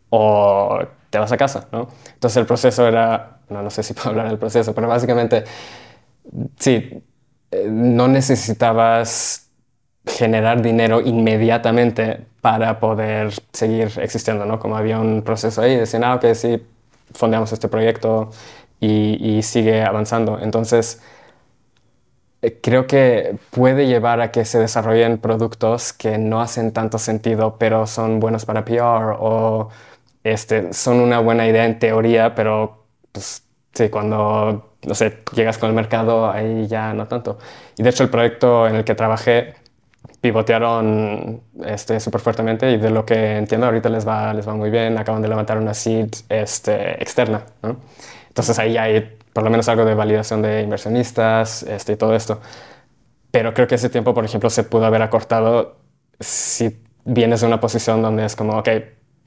o 0.09 0.79
te 1.13 1.19
vas 1.19 1.31
a 1.31 1.37
casa, 1.37 1.67
¿no? 1.71 1.89
Entonces 2.11 2.37
el 2.37 2.47
proceso 2.47 2.87
era, 2.87 3.37
no, 3.49 3.61
no 3.61 3.69
sé 3.69 3.83
si 3.83 3.93
puedo 3.93 4.09
hablar 4.09 4.29
del 4.29 4.39
proceso, 4.39 4.73
pero 4.73 4.87
básicamente, 4.87 5.43
sí, 6.57 7.03
eh, 7.51 7.67
no 7.69 8.07
necesitabas 8.07 9.51
generar 10.07 10.63
dinero 10.63 11.01
inmediatamente 11.01 12.25
para 12.41 12.79
poder 12.79 13.31
seguir 13.53 13.91
existiendo, 14.01 14.43
¿no? 14.45 14.57
Como 14.57 14.75
había 14.75 14.99
un 14.99 15.21
proceso 15.21 15.61
ahí, 15.61 15.75
decían, 15.75 16.03
ah, 16.03 16.15
ok, 16.15 16.33
sí, 16.33 16.65
fondeamos 17.13 17.53
este 17.53 17.67
proyecto 17.67 18.31
y, 18.79 19.41
sigue 19.43 19.83
avanzando. 19.83 20.39
Entonces, 20.39 20.99
eh, 22.41 22.59
creo 22.61 22.87
que 22.87 23.37
puede 23.51 23.85
llevar 23.85 24.19
a 24.19 24.31
que 24.31 24.45
se 24.45 24.57
desarrollen 24.59 25.19
productos 25.19 25.93
que 25.93 26.17
no 26.17 26.41
hacen 26.41 26.73
tanto 26.73 26.97
sentido, 26.97 27.57
pero 27.59 27.85
son 27.87 28.19
buenos 28.19 28.45
para 28.45 28.65
PR 28.65 29.15
o 29.19 29.69
este, 30.23 30.73
son 30.73 30.99
una 30.99 31.19
buena 31.19 31.47
idea 31.47 31.65
en 31.65 31.79
teoría, 31.79 32.35
pero 32.35 32.85
pues 33.11 33.43
sí, 33.73 33.89
cuando, 33.89 34.75
no 34.85 34.95
sé, 34.95 35.19
llegas 35.35 35.57
con 35.57 35.69
el 35.69 35.75
mercado, 35.75 36.31
ahí 36.31 36.67
ya 36.67 36.93
no 36.93 37.07
tanto. 37.07 37.37
Y 37.77 37.83
de 37.83 37.89
hecho 37.89 38.03
el 38.03 38.09
proyecto 38.09 38.67
en 38.67 38.75
el 38.75 38.83
que 38.83 38.95
trabajé 38.95 39.55
pivotearon 40.21 41.41
este, 41.65 41.99
súper 41.99 42.21
fuertemente 42.21 42.71
y 42.71 42.77
de 42.77 42.89
lo 42.89 43.05
que 43.05 43.37
entiendo 43.37 43.67
ahorita 43.67 43.89
les 43.89 44.07
va, 44.07 44.33
les 44.33 44.47
va 44.47 44.53
muy 44.53 44.69
bien, 44.69 44.97
acaban 44.97 45.21
de 45.21 45.27
levantar 45.27 45.57
una 45.57 45.73
seed 45.73 46.09
este, 46.29 47.01
externa. 47.01 47.43
¿no? 47.61 47.77
Entonces 48.29 48.57
ahí 48.59 48.77
hay 48.77 49.17
por 49.33 49.43
lo 49.43 49.49
menos 49.49 49.67
algo 49.67 49.83
de 49.83 49.95
validación 49.95 50.41
de 50.41 50.61
inversionistas 50.61 51.63
este, 51.63 51.93
y 51.93 51.95
todo 51.97 52.15
esto. 52.15 52.39
Pero 53.31 53.53
creo 53.53 53.67
que 53.67 53.75
ese 53.75 53.89
tiempo, 53.89 54.13
por 54.13 54.23
ejemplo, 54.23 54.49
se 54.49 54.63
pudo 54.63 54.85
haber 54.85 55.01
acortado 55.01 55.77
si 56.19 56.79
vienes 57.03 57.41
de 57.41 57.47
una 57.47 57.59
posición 57.59 58.01
donde 58.01 58.25
es 58.25 58.35
como, 58.35 58.57
ok, 58.59 58.69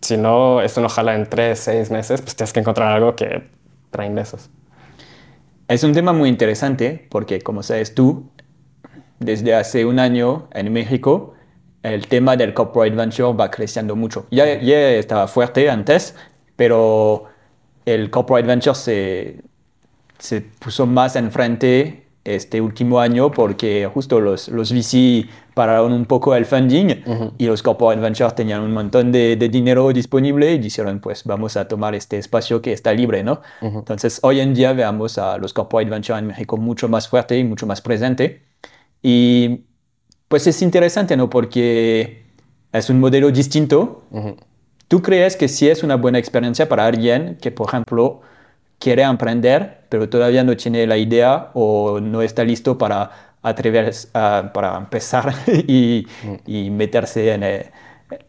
si 0.07 0.17
no, 0.17 0.63
esto 0.63 0.81
no 0.81 0.89
jala 0.89 1.15
en 1.15 1.29
tres, 1.29 1.59
seis 1.61 1.91
meses, 1.91 2.23
pues 2.23 2.37
tienes 2.37 2.53
que 2.53 2.61
encontrar 2.61 2.93
algo 2.93 3.17
que 3.17 3.51
trae 3.91 4.07
ingresos. 4.07 4.51
Es 5.69 5.83
un 5.83 5.93
tema 5.93 6.13
muy 6.13 6.29
interesante 6.29 7.07
porque, 7.11 7.41
como 7.41 7.63
sabes 7.63 7.95
tú, 7.95 8.31
desde 9.19 9.55
hace 9.55 9.85
un 9.85 9.99
año 9.99 10.49
en 10.53 10.73
México, 10.73 11.35
el 11.83 12.07
tema 12.07 12.37
del 12.37 12.55
corporate 12.55 12.95
venture 12.95 13.37
va 13.37 13.51
creciendo 13.51 13.97
mucho. 13.97 14.27
Ya, 14.31 14.61
ya 14.61 14.91
estaba 14.91 15.27
fuerte 15.27 15.69
antes, 15.69 16.15
pero 16.55 17.25
el 17.85 18.11
corporate 18.11 18.47
venture 18.47 18.75
se, 18.77 19.43
se 20.19 20.41
puso 20.41 20.87
más 20.87 21.17
enfrente 21.17 22.06
este 22.27 22.61
último 22.61 23.01
año 23.01 23.31
porque 23.31 23.89
justo 23.93 24.21
los, 24.21 24.49
los 24.49 24.73
VC 24.73 25.29
pararon 25.55 25.93
un 25.93 26.05
poco 26.05 26.35
el 26.35 26.45
funding 26.45 27.03
y 27.39 27.47
los 27.47 27.63
corporate 27.63 28.01
ventures 28.01 28.35
tenían 28.35 28.63
un 28.63 28.73
montón 28.73 29.13
de, 29.13 29.37
dinero 29.37 29.93
disponible 29.93 30.53
y 30.53 30.59
dijeron 30.59 31.01
pues 31.01 31.25
vamos 31.25 31.57
a 31.57 31.69
tomar 31.69 31.95
este 31.95 32.19
espacio 32.19 32.61
que 32.61 32.73
está 32.73 32.93
libre, 32.93 33.23
¿no? 33.23 33.41
Entonces 33.61 34.19
hoy 34.23 34.41
en 34.41 34.55
día 34.55 34.73
veamos 34.73 35.19
a 35.19 35.39
los 35.39 35.53
corporate 35.53 35.91
ventures 35.91 36.21
en 36.21 36.27
México 36.27 36.57
mucho 36.57 36.89
más 36.89 37.09
fuerte 37.09 37.39
y 37.39 37.45
mucho 37.45 37.67
más 37.67 37.81
presente 37.81 38.43
y 39.03 39.65
pues 40.29 40.47
es 40.47 40.61
interesante, 40.63 41.17
¿no? 41.17 41.31
Porque 41.31 42.25
es 42.73 42.91
un 42.91 43.01
modelo 43.01 43.31
distinto. 43.31 44.03
¿Tú 44.89 45.03
crees 45.03 45.37
que 45.37 45.49
sí 45.49 45.69
es 45.69 45.83
una 45.83 45.97
buena 45.97 46.19
experiencia 46.19 46.69
para 46.69 46.87
alguien 46.87 47.39
que, 47.41 47.51
por 47.51 47.69
ejemplo, 47.69 48.21
quiere 48.79 49.03
emprender, 49.03 49.85
pero 49.89 50.09
todavía 50.09 50.45
no 50.45 50.57
tiene 50.57 50.87
la 50.87 50.97
idea 50.97 51.51
o 51.55 52.01
no 52.01 52.23
está 52.23 52.45
listo 52.45 52.79
para 52.79 53.11
atreverse 53.43 54.09
para 54.13 54.77
empezar 54.77 55.33
y, 55.47 56.07
y 56.47 56.71
meterse 56.71 57.33
en, 57.33 57.43
eh, 57.45 57.71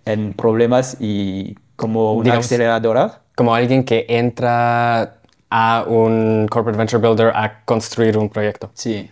en, 0.05 0.33
problemas 0.33 0.97
y 0.99 1.55
como 1.75 2.13
una 2.13 2.37
aceleradora? 2.37 3.21
Como 3.35 3.53
alguien 3.53 3.83
que 3.83 4.05
entra 4.09 5.19
a 5.49 5.85
un 5.87 6.47
corporate 6.49 6.77
venture 6.77 7.01
builder 7.01 7.31
a 7.35 7.63
construir 7.63 8.17
un 8.17 8.29
proyecto. 8.29 8.71
Sí. 8.73 9.09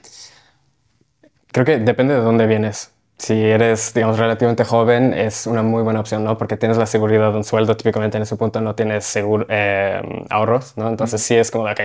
Creo 1.51 1.65
que 1.65 1.77
depende 1.77 2.15
de 2.15 2.21
dónde 2.21 2.45
vienes 2.47 2.94
si 3.17 3.33
eres, 3.33 3.93
digamos, 3.93 4.17
relativamente 4.17 4.65
joven, 4.65 5.13
es 5.13 5.47
una 5.47 5.63
muy 5.63 5.83
buena 5.83 6.01
opción, 6.01 6.23
¿no? 6.23 6.37
Porque 6.37 6.57
tienes 6.57 6.77
la 6.77 6.85
seguridad 6.85 7.31
de 7.31 7.37
un 7.37 7.43
sueldo, 7.43 7.77
típicamente 7.77 8.17
en 8.17 8.23
ese 8.23 8.35
punto 8.35 8.59
no 8.61 8.75
tienes 8.75 9.05
seguro, 9.05 9.45
eh, 9.49 10.01
ahorros, 10.29 10.77
¿no? 10.77 10.89
Entonces 10.89 11.21
sí 11.21 11.35
es 11.35 11.49
como, 11.49 11.65
ok, 11.65 11.79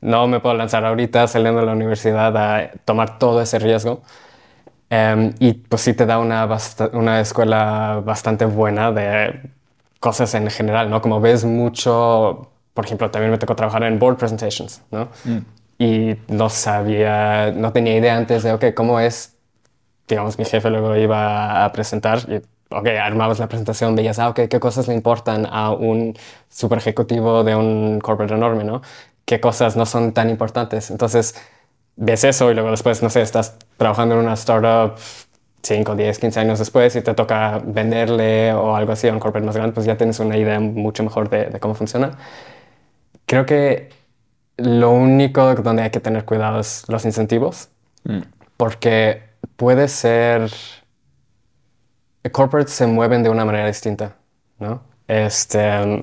no 0.00 0.26
me 0.26 0.40
puedo 0.40 0.54
lanzar 0.56 0.84
ahorita 0.84 1.26
saliendo 1.28 1.60
de 1.60 1.66
la 1.66 1.72
universidad 1.72 2.36
a 2.36 2.70
tomar 2.84 3.18
todo 3.18 3.42
ese 3.42 3.58
riesgo. 3.58 4.02
Em, 4.90 5.34
y 5.38 5.54
pues 5.54 5.82
sí 5.82 5.94
te 5.94 6.06
da 6.06 6.18
una, 6.18 6.48
una 6.92 7.20
escuela 7.20 8.02
bastante 8.04 8.44
buena 8.44 8.92
de 8.92 9.40
cosas 10.00 10.34
en 10.34 10.50
general, 10.50 10.90
¿no? 10.90 11.00
Como 11.02 11.20
ves 11.20 11.44
mucho, 11.44 12.50
por 12.74 12.84
ejemplo, 12.84 13.10
también 13.10 13.30
me 13.30 13.38
tocó 13.38 13.54
trabajar 13.56 13.84
en 13.84 13.98
board 13.98 14.16
presentations, 14.16 14.82
¿no? 14.90 15.08
Mm. 15.24 15.38
Y 15.78 16.16
no 16.28 16.48
sabía, 16.50 17.52
no 17.52 17.72
tenía 17.72 17.96
idea 17.96 18.16
antes 18.16 18.42
de, 18.42 18.52
ok, 18.52 18.66
¿cómo 18.74 19.00
es 19.00 19.36
digamos, 20.12 20.38
mi 20.38 20.44
jefe 20.44 20.68
luego 20.68 20.94
iba 20.96 21.64
a 21.64 21.72
presentar 21.72 22.18
y, 22.28 22.36
ok, 22.70 22.86
armabas 23.02 23.38
la 23.38 23.48
presentación, 23.48 23.96
veías, 23.96 24.18
ah, 24.18 24.28
ok, 24.28 24.40
qué 24.48 24.60
cosas 24.60 24.88
le 24.88 24.94
importan 24.94 25.46
a 25.50 25.70
un 25.72 26.14
super 26.50 26.78
ejecutivo 26.78 27.44
de 27.44 27.56
un 27.56 27.98
corporate 27.98 28.34
enorme, 28.34 28.62
¿no? 28.64 28.82
¿Qué 29.24 29.40
cosas 29.40 29.74
no 29.76 29.86
son 29.86 30.12
tan 30.12 30.28
importantes? 30.28 30.90
Entonces, 30.90 31.34
ves 31.96 32.24
eso 32.24 32.50
y 32.50 32.54
luego 32.54 32.70
después, 32.70 33.02
no 33.02 33.08
sé, 33.08 33.22
estás 33.22 33.56
trabajando 33.78 34.14
en 34.16 34.20
una 34.20 34.34
startup 34.34 34.96
5, 35.62 35.94
10, 35.94 36.18
15 36.18 36.40
años 36.40 36.58
después 36.58 36.94
y 36.96 37.00
te 37.00 37.14
toca 37.14 37.62
venderle 37.64 38.52
o 38.52 38.76
algo 38.76 38.92
así 38.92 39.08
a 39.08 39.12
un 39.12 39.20
corporate 39.20 39.46
más 39.46 39.56
grande, 39.56 39.72
pues 39.72 39.86
ya 39.86 39.96
tienes 39.96 40.20
una 40.20 40.36
idea 40.36 40.60
mucho 40.60 41.04
mejor 41.04 41.30
de, 41.30 41.58
cómo 41.58 41.74
funciona. 41.74 42.18
Creo 43.24 43.46
que 43.46 43.88
lo 44.58 44.90
único 44.90 45.54
donde 45.54 45.84
hay 45.84 45.90
que 45.90 46.00
tener 46.00 46.26
cuidado 46.26 46.60
es 46.60 46.84
los 46.88 47.06
incentivos, 47.06 47.70
mm. 48.04 48.20
porque 48.58 49.31
puede 49.62 49.86
ser... 49.86 50.50
Corporates 52.32 52.72
se 52.74 52.88
mueven 52.88 53.22
de 53.22 53.30
una 53.30 53.44
manera 53.44 53.68
distinta, 53.68 54.16
¿no? 54.58 54.82
Este, 55.06 56.02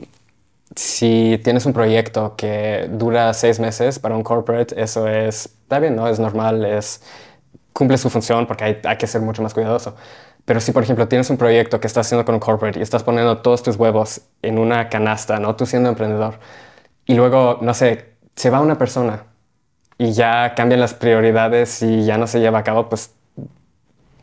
si 0.78 1.42
tienes 1.44 1.66
un 1.66 1.74
proyecto 1.74 2.38
que 2.38 2.88
dura 2.90 3.34
seis 3.34 3.60
meses 3.60 4.00
para 4.00 4.16
un 4.16 4.24
corporate, 4.24 4.82
eso 4.82 5.10
es, 5.10 5.48
está 5.48 5.80
bien, 5.80 5.98
¿no? 5.98 6.08
Es 6.08 6.20
normal, 6.20 6.64
es, 6.64 7.04
cumple 7.74 7.98
su 7.98 8.10
función 8.10 8.48
porque 8.48 8.64
hay, 8.64 8.80
hay, 8.86 8.98
que 8.98 9.08
ser 9.08 9.20
mucho 9.20 9.42
más 9.42 9.54
cuidadoso. 9.54 9.94
Pero 10.46 10.62
si, 10.62 10.72
por 10.72 10.84
ejemplo, 10.84 11.10
tienes 11.10 11.30
un 11.30 11.36
proyecto 11.36 11.82
que 11.82 11.88
estás 11.88 12.08
haciendo 12.08 12.24
con 12.24 12.36
un 12.36 12.40
corporate 12.40 12.80
y 12.80 12.82
estás 12.82 13.04
poniendo 13.04 13.40
todos 13.40 13.62
tus 13.62 13.76
huevos 13.76 14.22
en 14.42 14.58
una 14.58 14.88
canasta, 14.88 15.38
¿no? 15.38 15.58
Tú 15.58 15.66
siendo 15.66 15.90
emprendedor, 15.90 16.40
y 17.06 17.14
luego, 17.16 17.58
no 17.62 17.74
sé, 17.74 18.14
se 18.38 18.50
va 18.50 18.62
una 18.62 18.78
persona 18.78 19.26
y 19.98 20.14
ya 20.14 20.54
cambian 20.56 20.80
las 20.80 20.94
prioridades 20.94 21.84
y 21.84 22.06
ya 22.06 22.18
no 22.18 22.26
se 22.26 22.40
lleva 22.40 22.60
a 22.60 22.64
cabo, 22.64 22.88
pues 22.88 23.19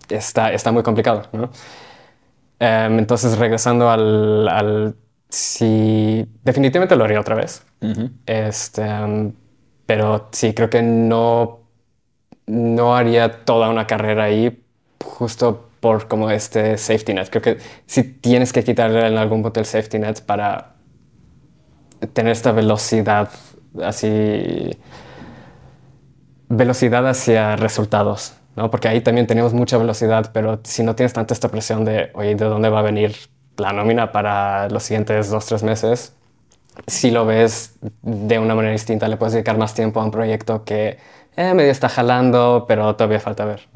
está, 0.08 0.52
está 0.52 0.72
muy 0.72 0.82
complicado, 0.82 1.22
¿no? 1.32 1.50
Em, 2.58 2.98
entonces, 2.98 3.38
regresando 3.38 3.90
al, 3.90 4.48
al, 4.48 4.96
Sí, 5.28 6.26
definitivamente 6.44 6.96
lo 6.96 7.04
haría 7.04 7.20
otra 7.20 7.34
vez. 7.34 7.64
este, 8.26 8.82
em, 8.82 9.32
pero 9.84 10.28
sí, 10.32 10.54
creo 10.54 10.70
que 10.70 10.82
no, 10.82 11.60
no 12.46 12.96
haría 12.96 13.44
toda 13.44 13.68
una 13.68 13.86
carrera 13.86 14.24
ahí 14.24 14.62
justo 15.04 15.68
por 15.80 16.08
como 16.08 16.30
este 16.30 16.78
safety 16.78 17.14
net. 17.14 17.28
Creo 17.30 17.42
que 17.42 17.58
si 17.86 18.02
tienes 18.04 18.52
que 18.52 18.64
quitarle 18.64 19.06
en 19.06 19.18
algún 19.18 19.42
punto 19.42 19.60
el 19.60 19.66
safety 19.66 19.98
net 19.98 20.20
para 20.22 20.74
tener 22.12 22.32
esta 22.32 22.52
velocidad 22.52 23.30
así 23.82 24.78
velocidad 26.48 27.06
hacia 27.08 27.56
resultados 27.56 28.34
¿no? 28.56 28.70
Porque 28.70 28.88
ahí 28.88 29.00
también 29.02 29.26
tenemos 29.26 29.52
mucha 29.52 29.78
velocidad, 29.78 30.30
pero 30.32 30.60
si 30.64 30.82
no 30.82 30.96
tienes 30.96 31.12
tanta 31.12 31.34
esta 31.34 31.48
presión 31.50 31.84
de, 31.84 32.10
oye, 32.14 32.34
¿de 32.34 32.44
dónde 32.44 32.68
va 32.68 32.80
a 32.80 32.82
venir 32.82 33.14
la 33.58 33.72
nómina 33.72 34.12
para 34.12 34.68
los 34.70 34.82
siguientes 34.82 35.30
dos, 35.30 35.46
tres 35.46 35.62
meses? 35.62 36.14
Si 36.86 37.10
lo 37.10 37.24
ves 37.24 37.78
de 38.02 38.38
una 38.38 38.54
manera 38.54 38.72
distinta, 38.72 39.08
le 39.08 39.16
puedes 39.16 39.34
dedicar 39.34 39.56
más 39.56 39.74
tiempo 39.74 40.00
a 40.00 40.04
un 40.04 40.10
proyecto 40.10 40.64
que 40.64 40.98
eh, 41.36 41.54
medio 41.54 41.70
está 41.70 41.88
jalando, 41.88 42.64
pero 42.66 42.96
todavía 42.96 43.20
falta 43.20 43.44
ver. 43.44 43.68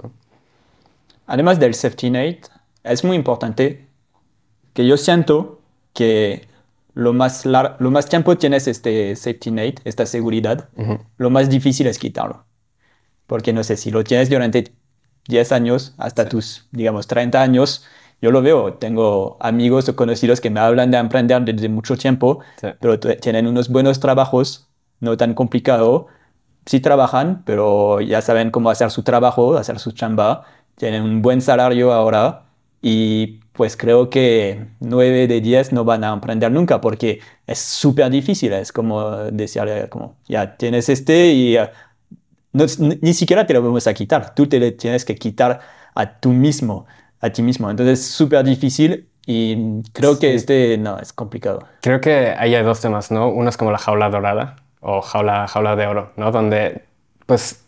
Además 1.26 1.60
del 1.60 1.74
safety 1.74 2.10
net, 2.10 2.48
es 2.82 3.04
muy 3.04 3.16
importante 3.16 3.86
que 4.72 4.86
yo 4.86 4.96
siento 4.96 5.60
que 5.92 6.48
lo 6.94 7.12
más, 7.12 7.46
lo 7.46 7.90
más 7.90 8.06
tiempo 8.06 8.36
tienes 8.36 8.66
este 8.66 9.14
safety 9.14 9.50
net, 9.50 9.80
esta 9.84 10.06
seguridad, 10.06 10.68
lo 11.16 11.30
más 11.30 11.48
difícil 11.48 11.86
es 11.86 11.98
quitarlo. 11.98 12.44
Porque 13.30 13.52
no 13.52 13.62
sé, 13.62 13.76
si 13.76 13.92
lo 13.92 14.02
tienes 14.02 14.28
durante 14.28 14.72
10 15.28 15.52
años, 15.52 15.94
hasta 15.98 16.28
tus, 16.28 16.66
digamos, 16.72 17.06
30 17.06 17.40
años, 17.40 17.84
yo 18.20 18.32
lo 18.32 18.42
veo. 18.42 18.74
Tengo 18.74 19.36
amigos 19.38 19.88
o 19.88 19.94
conocidos 19.94 20.40
que 20.40 20.50
me 20.50 20.58
hablan 20.58 20.90
de 20.90 20.98
emprender 20.98 21.40
desde 21.44 21.68
mucho 21.68 21.96
tiempo, 21.96 22.40
pero 22.80 22.98
tienen 22.98 23.46
unos 23.46 23.68
buenos 23.68 24.00
trabajos, 24.00 24.68
no 24.98 25.16
tan 25.16 25.34
complicado. 25.34 26.08
Sí 26.66 26.80
trabajan, 26.80 27.44
pero 27.46 28.00
ya 28.00 28.20
saben 28.20 28.50
cómo 28.50 28.68
hacer 28.68 28.90
su 28.90 29.04
trabajo, 29.04 29.56
hacer 29.56 29.78
su 29.78 29.92
chamba. 29.92 30.42
Tienen 30.74 31.04
un 31.04 31.22
buen 31.22 31.40
salario 31.40 31.92
ahora 31.92 32.46
y 32.82 33.38
pues 33.52 33.76
creo 33.76 34.10
que 34.10 34.66
9 34.80 35.28
de 35.28 35.40
10 35.40 35.72
no 35.72 35.84
van 35.84 36.02
a 36.02 36.12
emprender 36.12 36.50
nunca 36.50 36.80
porque 36.80 37.20
es 37.46 37.60
súper 37.60 38.10
difícil. 38.10 38.52
Es 38.54 38.72
como 38.72 39.08
decirle, 39.30 39.88
como, 39.88 40.16
ya 40.26 40.56
tienes 40.56 40.88
este 40.88 41.32
y 41.32 41.56
ni 42.52 43.14
siquiera 43.14 43.46
te 43.46 43.54
lo 43.54 43.62
vamos 43.62 43.86
a 43.86 43.94
quitar, 43.94 44.34
tú 44.34 44.46
te 44.46 44.58
lo 44.58 44.72
tienes 44.74 45.04
que 45.04 45.14
quitar 45.14 45.60
a 45.94 46.18
tú 46.18 46.30
mismo, 46.30 46.86
a 47.20 47.30
ti 47.30 47.42
mismo. 47.42 47.70
Entonces 47.70 48.00
es 48.00 48.06
súper 48.06 48.44
difícil 48.44 49.08
y 49.26 49.82
creo 49.92 50.18
que 50.18 50.34
este 50.34 50.78
no 50.78 50.98
es 50.98 51.12
complicado. 51.12 51.60
Creo 51.82 52.00
que 52.00 52.34
ahí 52.36 52.54
hay 52.54 52.64
dos 52.64 52.80
temas, 52.80 53.10
¿no? 53.10 53.28
Uno 53.28 53.48
es 53.48 53.56
como 53.56 53.70
la 53.70 53.78
jaula 53.78 54.10
dorada 54.10 54.56
o 54.80 55.00
jaula, 55.02 55.46
jaula 55.46 55.76
de 55.76 55.86
oro, 55.86 56.12
¿no? 56.16 56.32
Donde 56.32 56.84
pues 57.26 57.64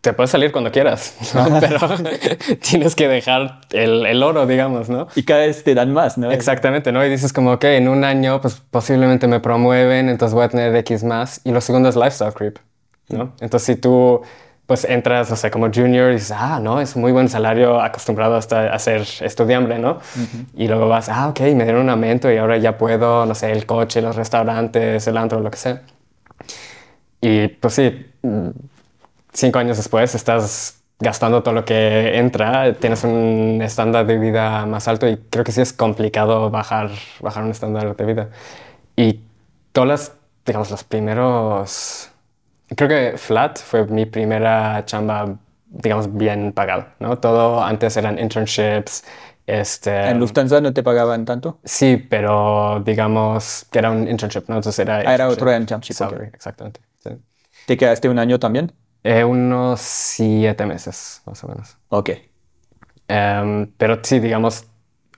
te 0.00 0.12
puedes 0.12 0.30
salir 0.30 0.52
cuando 0.52 0.70
quieras, 0.70 1.16
¿no? 1.34 1.58
pero 1.60 1.78
tienes 2.60 2.94
que 2.94 3.08
dejar 3.08 3.62
el, 3.70 4.04
el, 4.06 4.22
oro, 4.22 4.46
digamos, 4.46 4.90
¿no? 4.90 5.08
Y 5.16 5.24
cada 5.24 5.40
vez 5.40 5.64
te 5.64 5.74
dan 5.74 5.92
más, 5.92 6.18
¿no? 6.18 6.30
Exactamente, 6.30 6.92
¿no? 6.92 7.04
Y 7.04 7.08
dices 7.08 7.32
como, 7.32 7.52
ok, 7.52 7.64
en 7.64 7.88
un 7.88 8.04
año 8.04 8.40
pues 8.40 8.62
posiblemente 8.70 9.26
me 9.26 9.40
promueven, 9.40 10.10
entonces 10.10 10.34
voy 10.34 10.44
a 10.44 10.48
tener 10.48 10.76
X 10.76 11.02
más. 11.02 11.40
Y 11.44 11.52
lo 11.52 11.60
segundo 11.60 11.88
es 11.88 11.96
lifestyle 11.96 12.34
creep. 12.34 12.58
¿No? 13.08 13.32
Entonces, 13.40 13.62
si 13.66 13.76
tú 13.76 14.22
pues 14.66 14.84
entras, 14.84 15.30
o 15.30 15.36
sea, 15.36 15.50
como 15.50 15.70
junior 15.70 16.10
y 16.10 16.14
dices, 16.14 16.32
ah, 16.34 16.58
no, 16.58 16.80
es 16.80 16.96
muy 16.96 17.12
buen 17.12 17.28
salario 17.28 17.80
acostumbrado 17.82 18.36
hasta 18.36 18.72
a 18.72 18.78
ser 18.78 19.06
estudiante, 19.20 19.78
¿no? 19.78 19.98
Y 20.56 20.68
luego 20.68 20.88
vas, 20.88 21.10
ah, 21.10 21.28
ok, 21.28 21.40
me 21.40 21.64
dieron 21.64 21.82
un 21.82 21.90
aumento 21.90 22.32
y 22.32 22.38
ahora 22.38 22.56
ya 22.56 22.78
puedo, 22.78 23.26
no 23.26 23.34
sé, 23.34 23.52
el 23.52 23.66
coche, 23.66 24.00
los 24.00 24.16
restaurantes, 24.16 25.06
el 25.06 25.18
antro, 25.18 25.40
lo 25.40 25.50
que 25.50 25.58
sea. 25.58 25.82
Y 27.20 27.48
pues 27.48 27.74
sí, 27.74 28.06
cinco 29.32 29.58
años 29.58 29.76
después 29.76 30.14
estás 30.14 30.82
gastando 30.98 31.42
todo 31.42 31.52
lo 31.52 31.64
que 31.66 32.18
entra, 32.18 32.72
tienes 32.74 33.04
un 33.04 33.60
estándar 33.62 34.06
de 34.06 34.18
vida 34.18 34.64
más 34.64 34.88
alto 34.88 35.06
y 35.08 35.18
creo 35.28 35.44
que 35.44 35.52
sí 35.52 35.60
es 35.60 35.74
complicado 35.74 36.50
bajar, 36.50 36.90
bajar 37.20 37.44
un 37.44 37.50
estándar 37.50 37.94
de 37.94 38.04
vida. 38.06 38.30
Y 38.96 39.20
todas 39.72 39.88
las, 39.88 40.12
digamos, 40.46 40.70
los 40.70 40.84
primeros 40.84 42.13
Creo 42.76 42.88
que 42.88 43.18
Flat 43.18 43.58
fue 43.58 43.86
mi 43.86 44.06
primera 44.06 44.84
chamba, 44.84 45.36
digamos, 45.66 46.14
bien 46.14 46.52
pagada, 46.52 46.94
¿no? 46.98 47.18
Todo 47.18 47.62
antes 47.62 47.96
eran 47.96 48.18
internships. 48.18 49.04
Este, 49.46 50.08
¿En 50.08 50.18
Lufthansa 50.18 50.60
no 50.60 50.72
te 50.72 50.82
pagaban 50.82 51.24
tanto? 51.24 51.58
Sí, 51.64 51.96
pero 51.96 52.82
digamos 52.84 53.66
que 53.70 53.78
era 53.78 53.90
un 53.90 54.08
internship, 54.08 54.44
¿no? 54.48 54.56
Entonces 54.56 54.78
era... 54.78 54.96
Ah, 54.98 55.14
era 55.14 55.28
otro 55.28 55.54
internship. 55.54 55.94
exactamente. 56.32 56.80
¿Te 57.66 57.76
quedaste 57.76 58.08
un 58.08 58.18
año 58.18 58.38
también? 58.38 58.72
Eh, 59.02 59.24
unos 59.24 59.80
siete 59.80 60.64
meses, 60.66 61.22
más 61.26 61.42
o 61.44 61.48
menos. 61.48 61.76
Ok. 61.88 62.10
Em, 63.08 63.70
pero 63.76 64.00
sí, 64.02 64.18
digamos, 64.18 64.66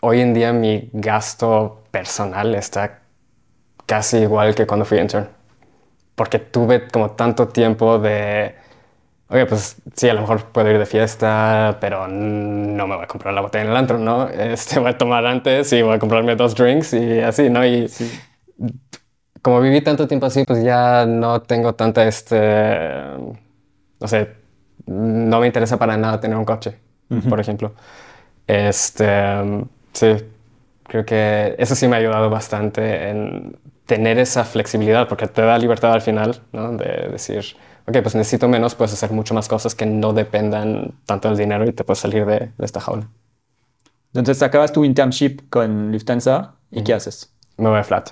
hoy 0.00 0.20
en 0.20 0.34
día 0.34 0.52
mi 0.52 0.90
gasto 0.92 1.84
personal 1.90 2.54
está 2.54 3.00
casi 3.86 4.18
igual 4.18 4.54
que 4.54 4.66
cuando 4.66 4.84
fui 4.84 4.98
intern. 4.98 5.28
Porque 6.16 6.40
tuve 6.40 6.88
como 6.88 7.12
tanto 7.12 7.48
tiempo 7.48 7.98
de, 8.00 8.56
oye, 9.28 9.46
pues 9.46 9.76
sí, 9.94 10.08
a 10.08 10.14
lo 10.14 10.22
mejor 10.22 10.44
puedo 10.46 10.70
ir 10.70 10.78
de 10.78 10.86
fiesta, 10.86 11.78
pero 11.80 12.08
no 12.08 12.86
me 12.86 12.96
voy 12.96 13.04
a 13.04 13.08
comprar 13.08 13.34
la 13.34 13.42
botella 13.42 13.64
en 13.64 13.70
el 13.72 13.76
antro, 13.76 13.98
¿no? 13.98 14.28
Este, 14.30 14.78
voy 14.80 14.90
a 14.90 14.98
tomar 14.98 15.26
antes 15.26 15.72
y 15.72 15.82
voy 15.82 15.96
a 15.96 15.98
comprarme 15.98 16.36
dos 16.36 16.54
drinks 16.54 16.94
y 16.94 17.20
así, 17.20 17.50
¿no? 17.50 17.66
Y 17.66 17.88
como 19.42 19.60
viví 19.60 19.80
tanto 19.80 20.08
tiempo 20.08 20.26
así, 20.26 20.44
pues 20.44 20.62
ya 20.64 21.06
no 21.06 21.42
tengo 21.42 21.74
tanta, 21.74 22.04
este, 22.06 22.38
no 24.00 24.08
sé, 24.08 24.30
no 24.86 25.40
me 25.40 25.46
interesa 25.46 25.78
para 25.78 25.96
nada 25.96 26.20
tener 26.20 26.36
un 26.36 26.44
coche, 26.44 26.78
por 27.28 27.40
ejemplo. 27.40 27.74
Este, 28.46 29.06
sí, 29.92 30.16
creo 30.84 31.04
que 31.04 31.54
eso 31.58 31.74
sí 31.74 31.88
me 31.88 31.96
ha 31.96 31.98
ayudado 32.00 32.30
bastante 32.30 33.10
en 33.10 33.58
tener 33.86 34.18
esa 34.18 34.44
flexibilidad, 34.44 35.08
porque 35.08 35.26
te 35.28 35.42
da 35.42 35.56
libertad 35.58 35.92
al 35.92 36.02
final, 36.02 36.42
¿no? 36.52 36.72
De 36.72 37.08
decir, 37.10 37.44
ok, 37.86 37.98
pues 38.02 38.14
necesito 38.14 38.48
menos, 38.48 38.74
puedes 38.74 38.92
hacer 38.92 39.12
mucho 39.12 39.32
más 39.32 39.48
cosas 39.48 39.74
que 39.74 39.86
no 39.86 40.12
dependan 40.12 40.94
tanto 41.06 41.28
del 41.28 41.38
dinero 41.38 41.64
y 41.64 41.72
te 41.72 41.84
puedes 41.84 42.00
salir 42.00 42.26
de, 42.26 42.50
esta 42.58 42.80
jaula. 42.80 43.08
Entonces 44.12 44.42
acabas 44.42 44.72
tu 44.72 44.84
internship 44.84 45.48
con 45.48 45.92
Lufthansa 45.92 46.56
y 46.70 46.82
¿qué 46.82 46.94
haces? 46.94 47.32
Me 47.56 47.68
voy 47.68 47.78
a 47.78 47.84
Flat. 47.84 48.10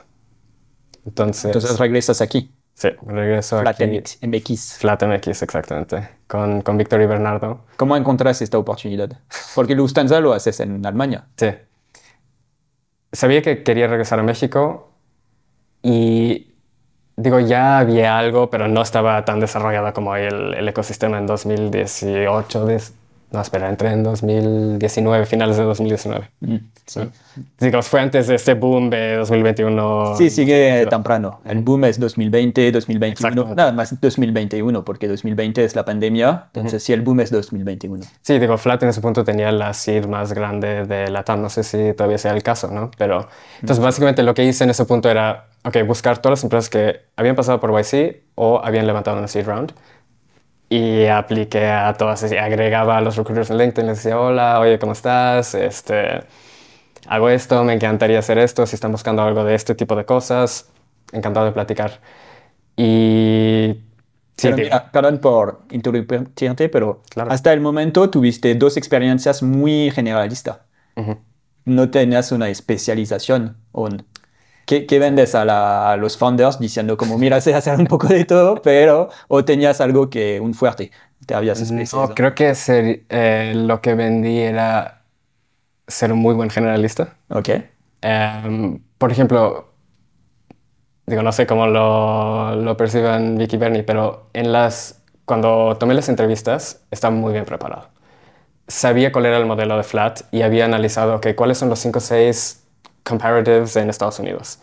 Entonces, 1.04 1.46
Entonces 1.46 1.78
regresas 1.78 2.20
aquí. 2.20 2.54
Sí, 2.74 2.88
regreso 3.06 3.60
Flat 3.60 3.80
aquí. 3.80 4.02
MX. 4.22 4.78
Flat 4.78 5.02
MX, 5.02 5.42
exactamente. 5.42 6.08
Con, 6.26 6.62
con 6.62 6.76
Víctor 6.76 7.00
y 7.02 7.06
Bernardo. 7.06 7.64
¿Cómo 7.76 7.96
encontraste 7.96 8.44
esta 8.44 8.58
oportunidad? 8.58 9.18
Porque 9.54 9.74
Lufthansa 9.74 10.20
lo 10.20 10.32
haces 10.32 10.60
en 10.60 10.84
Alemania. 10.84 11.26
Sí. 11.36 11.48
Sabía 13.12 13.42
que 13.42 13.62
quería 13.62 13.86
regresar 13.86 14.18
a 14.18 14.22
México 14.22 14.93
y 15.84 16.54
digo, 17.16 17.38
ya 17.40 17.78
había 17.78 18.18
algo, 18.18 18.48
pero 18.48 18.68
no 18.68 18.80
estaba 18.80 19.22
tan 19.26 19.38
desarrollado 19.38 19.92
como 19.92 20.16
el, 20.16 20.54
el 20.54 20.66
ecosistema 20.66 21.18
en 21.18 21.26
2018, 21.26 22.66
no, 23.34 23.40
espera, 23.40 23.68
entré 23.68 23.90
en 23.90 24.04
2019, 24.04 25.26
finales 25.26 25.56
de 25.56 25.64
2019. 25.64 26.30
Mm, 26.40 26.56
sí. 26.86 27.00
Digamos, 27.58 27.88
fue 27.88 28.00
antes 28.00 28.28
de 28.28 28.36
este 28.36 28.54
boom 28.54 28.90
de 28.90 29.16
2021. 29.16 30.14
Sí, 30.16 30.30
sigue 30.30 30.86
temprano. 30.88 31.40
El 31.44 31.62
boom 31.62 31.84
es 31.86 31.98
2020, 31.98 32.70
2021. 32.70 33.54
Nada 33.56 33.72
más 33.72 34.00
2021, 34.00 34.84
porque 34.84 35.08
2020 35.08 35.64
es 35.64 35.74
la 35.74 35.84
pandemia. 35.84 36.46
Entonces, 36.54 36.82
sí, 36.84 36.92
el 36.92 37.02
boom 37.02 37.20
es 37.20 37.32
2021. 37.32 38.04
Sí, 38.22 38.38
digo, 38.38 38.56
Flat 38.56 38.82
en 38.84 38.90
ese 38.90 39.00
punto 39.00 39.24
tenía 39.24 39.50
la 39.50 39.74
seed 39.74 40.06
más 40.06 40.32
grande 40.32 40.86
de 40.86 41.10
la 41.10 41.24
TAM. 41.24 41.42
No 41.42 41.48
sé 41.48 41.64
si 41.64 41.92
todavía 41.92 42.18
sea 42.18 42.32
el 42.32 42.42
caso, 42.44 42.70
¿no? 42.70 42.92
Pero, 42.96 43.28
entonces, 43.60 43.82
básicamente 43.82 44.22
lo 44.22 44.34
que 44.34 44.44
hice 44.44 44.62
en 44.62 44.70
ese 44.70 44.84
punto 44.84 45.10
era, 45.10 45.46
ok, 45.64 45.78
buscar 45.84 46.18
todas 46.18 46.38
las 46.38 46.44
empresas 46.44 46.70
que 46.70 47.00
habían 47.16 47.34
pasado 47.34 47.58
por 47.58 47.72
YC 47.72 48.22
o 48.36 48.60
habían 48.64 48.86
levantado 48.86 49.18
una 49.18 49.26
seed 49.26 49.46
round 49.46 49.72
y 50.68 51.06
apliqué 51.06 51.66
a 51.66 51.94
todas, 51.94 52.22
agregaba 52.24 52.98
a 52.98 53.00
los 53.00 53.16
recruiters 53.16 53.50
en 53.50 53.58
LinkedIn, 53.58 53.86
les 53.86 54.02
decía, 54.02 54.18
hola, 54.18 54.58
oye, 54.60 54.78
¿cómo 54.78 54.92
estás? 54.92 55.54
Este, 55.54 56.20
hago 57.06 57.28
esto, 57.28 57.62
me 57.64 57.74
encantaría 57.74 58.18
hacer 58.18 58.38
esto, 58.38 58.66
si 58.66 58.74
están 58.74 58.92
buscando 58.92 59.22
algo 59.22 59.44
de 59.44 59.54
este 59.54 59.74
tipo 59.74 59.94
de 59.94 60.04
cosas, 60.04 60.70
encantado 61.12 61.46
de 61.46 61.52
platicar. 61.52 62.00
Y... 62.76 63.80
Sí, 64.36 64.50
perdón 64.92 65.18
por 65.18 65.62
interrumpirte, 65.70 66.68
pero 66.68 67.02
hasta 67.28 67.52
el 67.52 67.60
momento 67.60 68.10
tuviste 68.10 68.52
dos 68.56 68.76
experiencias 68.76 69.44
muy 69.44 69.92
generalistas. 69.92 70.58
No 71.64 71.90
tenías 71.90 72.32
una 72.32 72.48
especialización. 72.48 73.56
¿Qué, 74.66 74.98
vendes 74.98 75.34
a, 75.34 75.96
los 75.96 76.16
founders 76.16 76.58
diciendo 76.58 76.96
como, 76.96 77.18
mira, 77.18 77.40
sé 77.40 77.54
hacer 77.54 77.78
un 77.78 77.86
poco 77.86 78.06
de 78.08 78.24
todo, 78.24 78.62
pero 78.62 79.10
o 79.28 79.44
tenías 79.44 79.80
algo 79.80 80.08
que, 80.08 80.40
un 80.40 80.54
fuerte, 80.54 80.90
te 81.26 81.34
habías 81.34 81.60
especializado? 81.60 82.08
No, 82.08 82.14
creo 82.14 82.34
que 82.34 82.54
ser, 82.54 83.02
eh, 83.08 83.52
lo 83.54 83.80
que 83.80 83.94
vendí 83.94 84.38
era 84.38 85.02
ser 85.86 86.12
un 86.12 86.18
muy 86.18 86.34
buen 86.34 86.50
generalista. 86.50 87.16
Ok. 87.28 87.50
Em, 88.00 88.80
por 88.96 89.12
ejemplo, 89.12 89.74
digo, 91.06 91.22
no 91.22 91.32
sé 91.32 91.46
cómo 91.46 91.66
lo, 91.66 92.56
lo 92.56 92.76
perciban 92.76 93.36
Vicky 93.36 93.58
Bernie, 93.58 93.82
pero 93.82 94.30
en 94.32 94.52
las, 94.52 95.02
cuando 95.26 95.76
tomé 95.78 95.94
las 95.94 96.08
entrevistas 96.08 96.84
estaba 96.90 97.14
muy 97.14 97.32
bien 97.32 97.44
preparado. 97.44 97.88
Sabía 98.66 99.12
cuál 99.12 99.26
era 99.26 99.36
el 99.36 99.44
modelo 99.44 99.76
de 99.76 99.82
Flat 99.82 100.22
y 100.32 100.40
había 100.40 100.64
analizado 100.64 101.20
que 101.20 101.34
cuáles 101.34 101.58
son 101.58 101.68
los 101.68 101.78
5 101.80 101.98
o 101.98 102.00
6 102.00 102.63
comparatives 103.04 103.76
en 103.76 103.90
Estados 103.90 104.18
Unidos. 104.18 104.58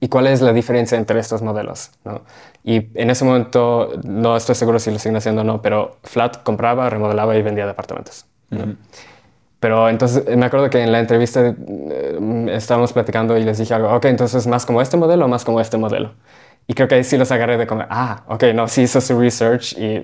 ¿Y 0.00 0.08
cuál 0.08 0.26
es 0.26 0.42
la 0.42 0.52
diferencia 0.52 0.98
entre 0.98 1.20
estos 1.20 1.42
modelos? 1.42 1.92
¿no? 2.04 2.22
Y 2.64 2.88
en 2.94 3.08
ese 3.08 3.24
momento, 3.24 3.92
no 4.02 4.36
estoy 4.36 4.56
seguro 4.56 4.78
si 4.78 4.90
lo 4.90 4.98
siguen 4.98 5.16
haciendo 5.16 5.42
o 5.42 5.44
no, 5.44 5.62
pero 5.62 5.96
Flat 6.02 6.42
compraba, 6.42 6.90
remodelaba 6.90 7.36
y 7.36 7.42
vendía 7.42 7.66
departamentos. 7.66 8.26
Pero 9.60 9.88
entonces 9.88 10.36
me 10.36 10.44
acuerdo 10.44 10.68
que 10.68 10.82
en 10.82 10.92
la 10.92 10.98
entrevista 10.98 11.54
eh, 11.56 12.46
estábamos 12.50 12.92
platicando 12.92 13.38
y 13.38 13.44
les 13.44 13.58
dije 13.58 13.72
algo, 13.72 13.92
ok, 13.94 14.04
entonces 14.06 14.46
más 14.46 14.66
como 14.66 14.82
este 14.82 14.96
modelo 14.96 15.24
o 15.24 15.28
más 15.28 15.44
como 15.44 15.60
este 15.60 15.78
modelo. 15.78 16.12
Y 16.66 16.74
creo 16.74 16.88
que 16.88 16.96
ahí 16.96 17.04
sí 17.04 17.16
los 17.16 17.30
agarré 17.30 17.56
de 17.56 17.66
como, 17.66 17.84
ah, 17.88 18.24
ok, 18.28 18.44
no, 18.54 18.68
sí 18.68 18.82
hizo 18.82 19.00
su 19.00 19.18
research 19.18 19.76
y 19.78 20.02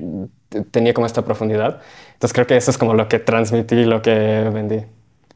tenía 0.70 0.94
como 0.94 1.06
esta 1.06 1.22
profundidad. 1.22 1.80
Entonces 2.14 2.32
creo 2.32 2.46
que 2.46 2.56
eso 2.56 2.70
es 2.70 2.78
como 2.78 2.94
lo 2.94 3.08
que 3.08 3.18
transmití, 3.18 3.84
lo 3.84 4.00
que 4.02 4.48
vendí 4.52 4.84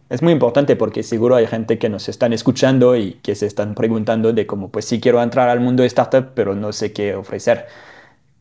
es 0.08 0.22
muy 0.22 0.32
importante 0.32 0.76
porque 0.76 1.02
seguro 1.02 1.36
hay 1.36 1.46
gente 1.46 1.78
que 1.78 1.88
nos 1.88 2.08
están 2.08 2.32
escuchando 2.32 2.96
y 2.96 3.14
que 3.22 3.34
se 3.34 3.46
están 3.46 3.74
preguntando 3.74 4.32
de 4.32 4.46
cómo, 4.46 4.68
pues 4.70 4.84
sí 4.84 5.00
quiero 5.00 5.22
entrar 5.22 5.48
al 5.48 5.60
mundo 5.60 5.82
de 5.82 5.86
startup, 5.88 6.32
pero 6.34 6.54
no 6.54 6.72
sé 6.72 6.92
qué 6.92 7.14
ofrecer. 7.14 7.66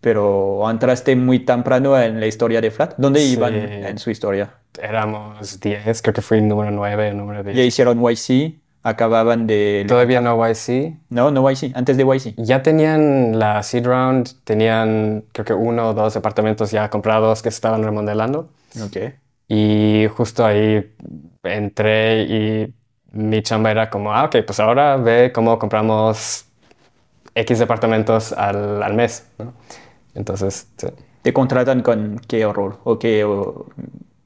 Pero 0.01 0.69
entraste 0.69 1.15
muy 1.15 1.39
temprano 1.39 1.97
en 1.97 2.19
la 2.19 2.27
historia 2.27 2.59
de 2.59 2.71
Flat. 2.71 2.95
¿Dónde 2.97 3.23
iban 3.23 3.55
en 3.55 3.97
su 3.97 4.09
historia? 4.11 4.55
Éramos 4.81 5.59
10, 5.61 6.01
creo 6.01 6.13
que 6.13 6.21
fui 6.21 6.41
número 6.41 6.71
9, 6.71 7.13
número 7.13 7.41
10. 7.43 7.55
Ya 7.55 7.63
hicieron 7.63 8.01
YC, 8.01 8.55
acababan 8.83 9.47
de... 9.47 9.85
Todavía 9.87 10.19
no 10.19 10.45
YC. 10.45 10.97
No, 11.09 11.31
no 11.31 11.49
YC, 11.49 11.71
antes 11.75 11.95
de 11.95 12.03
YC. 12.03 12.35
Ya 12.37 12.61
tenían 12.61 13.39
la 13.39 13.63
seed 13.63 13.85
round, 13.85 14.43
tenían 14.43 15.23
creo 15.31 15.45
que 15.45 15.53
uno 15.53 15.89
o 15.89 15.93
dos 15.93 16.13
departamentos 16.13 16.71
ya 16.71 16.89
comprados 16.89 17.41
que 17.41 17.49
se 17.49 17.55
estaban 17.55 17.81
remodelando. 17.81 18.49
Ok. 18.83 18.97
Y 19.47 20.07
justo 20.15 20.45
ahí 20.45 20.93
entré 21.43 22.23
y 22.23 22.73
mi 23.11 23.41
chamba 23.41 23.71
era 23.71 23.89
como, 23.89 24.13
ah, 24.13 24.25
ok, 24.25 24.37
pues 24.45 24.59
ahora 24.59 24.97
ve 24.97 25.31
cómo 25.33 25.59
compramos 25.59 26.45
X 27.35 27.59
departamentos 27.59 28.31
al, 28.31 28.81
al 28.81 28.93
mes. 28.93 29.27
¿no? 29.37 29.53
Entonces, 30.15 30.67
¿Te 31.23 31.31
contratan 31.31 31.81
con 31.81 32.19
qué 32.27 32.45
rol 32.45 32.75
o 32.83 32.99
qué 32.99 33.25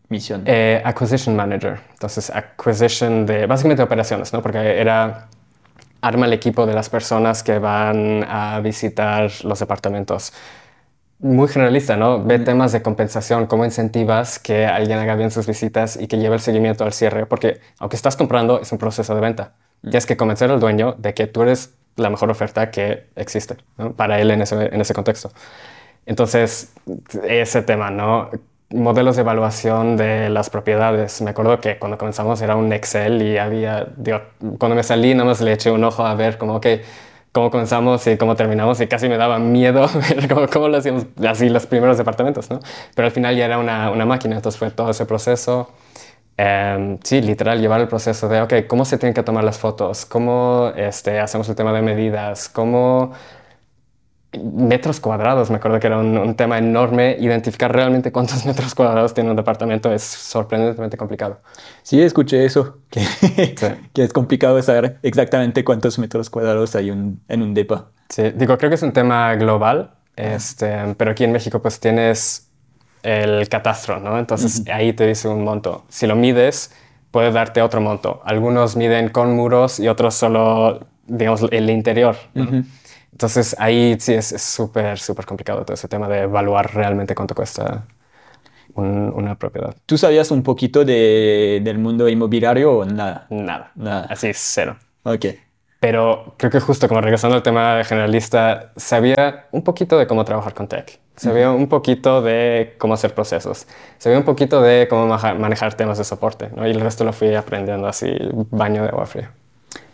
misión? 0.09 0.41
Eh, 0.45 0.81
acquisition 0.83 1.35
Manager. 1.35 1.79
Entonces, 1.91 2.31
acquisition 2.31 3.23
de, 3.23 3.45
básicamente 3.45 3.83
operaciones, 3.83 4.33
¿no? 4.33 4.41
Porque 4.41 4.57
era, 4.57 5.27
arma 6.01 6.25
el 6.25 6.33
equipo 6.33 6.65
de 6.65 6.73
las 6.73 6.89
personas 6.89 7.43
que 7.43 7.59
van 7.59 8.25
a 8.27 8.59
visitar 8.61 9.29
los 9.43 9.59
departamentos 9.59 10.33
muy 11.19 11.47
generalista, 11.47 11.97
¿no? 11.97 12.23
Ve 12.23 12.39
temas 12.39 12.71
de 12.71 12.81
compensación, 12.81 13.47
cómo 13.47 13.65
incentivas 13.65 14.39
que 14.39 14.65
alguien 14.65 14.99
haga 14.99 15.15
bien 15.15 15.31
sus 15.31 15.47
visitas 15.47 15.97
y 15.99 16.07
que 16.07 16.17
lleve 16.17 16.35
el 16.35 16.41
seguimiento 16.41 16.83
al 16.83 16.93
cierre, 16.93 17.25
porque 17.25 17.59
aunque 17.79 17.95
estás 17.95 18.15
comprando, 18.15 18.61
es 18.61 18.71
un 18.71 18.77
proceso 18.77 19.15
de 19.15 19.21
venta. 19.21 19.53
Tienes 19.81 20.05
que 20.05 20.17
convencer 20.17 20.51
al 20.51 20.59
dueño 20.59 20.95
de 20.97 21.13
que 21.13 21.27
tú 21.27 21.41
eres 21.41 21.73
la 21.95 22.09
mejor 22.09 22.29
oferta 22.29 22.69
que 22.69 23.07
existe 23.15 23.57
para 23.95 24.19
él 24.19 24.29
en 24.31 24.41
ese, 24.41 24.55
en 24.73 24.79
ese 24.79 24.93
contexto. 24.93 25.31
Entonces, 26.05 26.73
ese 27.27 27.61
tema, 27.63 27.89
¿no? 27.89 28.29
Modelos 28.69 29.15
de 29.15 29.21
evaluación 29.21 29.97
de 29.97 30.29
las 30.29 30.49
propiedades. 30.49 31.21
Me 31.21 31.31
acuerdo 31.31 31.59
que 31.59 31.79
cuando 31.79 31.97
comenzamos 31.97 32.41
era 32.41 32.55
un 32.55 32.71
Excel 32.71 33.21
y 33.21 33.37
había, 33.37 33.87
digo, 33.97 34.21
cuando 34.59 34.75
me 34.75 34.83
salí, 34.83 35.13
nada 35.13 35.25
más 35.25 35.41
le 35.41 35.53
eché 35.53 35.71
un 35.71 35.83
ojo 35.83 36.05
a 36.05 36.13
ver 36.15 36.37
como, 36.37 36.61
que 36.61 36.83
cómo 37.31 37.51
comenzamos 37.51 38.05
y 38.07 38.17
cómo 38.17 38.35
terminamos 38.35 38.81
y 38.81 38.87
casi 38.87 39.09
me 39.09 39.17
daba 39.17 39.39
miedo 39.39 39.87
ver 40.09 40.49
cómo, 40.49 40.67
lo 40.67 40.77
hacíamos 40.77 41.05
así 41.27 41.49
los 41.49 41.65
primeros 41.65 41.97
departamentos, 41.97 42.49
¿no? 42.49 42.59
Pero 42.95 43.05
al 43.05 43.11
final 43.11 43.35
ya 43.35 43.45
era 43.45 43.57
una, 43.57 43.91
una 43.91 44.05
máquina, 44.05 44.35
entonces 44.35 44.57
fue 44.57 44.71
todo 44.71 44.91
ese 44.91 45.05
proceso. 45.05 45.69
Em, 46.39 46.99
sí, 47.03 47.21
literal, 47.21 47.59
llevar 47.59 47.81
el 47.81 47.87
proceso 47.87 48.29
de, 48.29 48.41
ok, 48.41 48.53
¿cómo 48.67 48.85
se 48.85 48.99
tienen 48.99 49.15
que 49.15 49.23
tomar 49.23 49.43
las 49.43 49.57
fotos? 49.57 50.05
¿Cómo 50.05 50.71
este, 50.75 51.19
hacemos 51.19 51.49
el 51.49 51.55
tema 51.55 51.73
de 51.73 51.81
medidas? 51.81 52.47
¿Cómo 52.47 53.13
metros 54.33 54.99
cuadrados, 54.99 55.49
me 55.49 55.57
acuerdo 55.57 55.79
que 55.79 55.87
era 55.87 55.97
un, 55.97 56.35
tema 56.35 56.57
enorme. 56.57 57.15
Identificar 57.19 57.73
realmente 57.73 58.11
cuántos 58.11 58.45
metros 58.45 58.75
cuadrados 58.75 59.13
tiene 59.13 59.29
un 59.29 59.35
departamento 59.35 59.91
es 59.91 60.03
sorprendentemente 60.03 60.97
complicado. 60.97 61.41
Sí, 61.83 62.01
escuché 62.01 62.45
eso, 62.45 62.77
que, 62.89 63.01
que 63.93 64.03
es 64.03 64.13
complicado 64.13 64.61
saber 64.61 64.97
exactamente 65.03 65.63
cuántos 65.63 65.97
metros 65.99 66.29
cuadrados 66.29 66.75
hay 66.75 66.91
un, 66.91 67.21
en 67.27 67.41
un 67.41 67.53
depa. 67.53 67.87
Sí, 68.09 68.31
digo, 68.31 68.57
creo 68.57 68.69
que 68.69 68.75
es 68.75 68.83
un 68.83 68.93
tema 68.93 69.35
global, 69.35 69.91
este, 70.15 70.95
pero 70.97 71.11
aquí 71.11 71.23
en 71.23 71.31
México 71.31 71.61
pues 71.61 71.79
tienes 71.79 72.49
el 73.03 73.47
catastro, 73.47 73.99
¿no? 73.99 74.17
Entonces 74.17 74.63
ahí 74.69 74.93
te 74.93 75.05
dice 75.07 75.27
un 75.27 75.43
monto. 75.43 75.85
Si 75.89 76.07
lo 76.07 76.15
mides, 76.15 76.71
puede 77.11 77.31
darte 77.31 77.61
otro 77.61 77.81
monto. 77.81 78.21
Algunos 78.25 78.75
miden 78.75 79.09
con 79.09 79.35
muros 79.35 79.79
y 79.79 79.87
otros 79.87 80.15
solo, 80.15 80.87
digamos, 81.05 81.45
el 81.51 81.69
interior. 81.69 82.15
Entonces 83.17 83.55
ahí 83.57 83.97
sí 83.99 84.13
es 84.13 84.27
súper, 84.39 84.99
súper 84.99 85.25
complicado 85.25 85.65
todo 85.65 85.73
ese 85.73 85.87
tema 85.87 86.07
de 86.07 86.19
evaluar 86.19 86.71
realmente 86.71 87.15
cuánto 87.15 87.33
cuesta 87.33 87.87
una 88.75 89.33
propiedad. 89.33 89.75
¿Tú 89.87 89.97
sabías 89.97 90.29
un 90.29 90.43
poquito 90.43 90.85
de, 90.85 91.59
del 91.63 91.79
mundo 91.79 92.07
inmobiliario 92.07 92.77
o 92.77 92.85
nada? 92.85 93.25
Nada. 93.31 93.71
Nada. 93.73 94.05
Así, 94.07 94.29
cero. 94.35 94.77
Ok. 95.01 95.25
Pero 95.79 96.35
creo 96.37 96.51
que 96.51 96.59
justo 96.59 96.87
como 96.87 97.01
regresando 97.01 97.35
al 97.35 97.41
tema 97.41 97.83
generalista, 97.83 98.71
sabía 98.75 99.47
un 99.51 99.63
poquito 99.63 99.97
de 99.97 100.05
cómo 100.05 100.23
trabajar 100.23 100.53
con 100.53 100.67
tech, 100.67 100.99
sabía 101.15 101.49
un 101.49 101.67
poquito 101.67 102.21
de 102.21 102.75
cómo 102.77 102.93
hacer 102.93 103.15
procesos, 103.15 103.65
sabía 103.97 104.19
un 104.19 104.25
poquito 104.25 104.61
de 104.61 104.87
cómo 104.87 105.07
manejar 105.07 105.73
temas 105.73 105.97
de 105.97 106.03
soporte, 106.03 106.49
¿no? 106.55 106.67
y 106.67 106.71
el 106.71 106.81
resto 106.81 107.03
lo 107.03 107.13
fui 107.13 107.33
aprendiendo 107.33 107.87
así, 107.87 108.15
baño 108.51 108.83
de 108.83 108.89
agua 108.89 109.07
fría. 109.07 109.31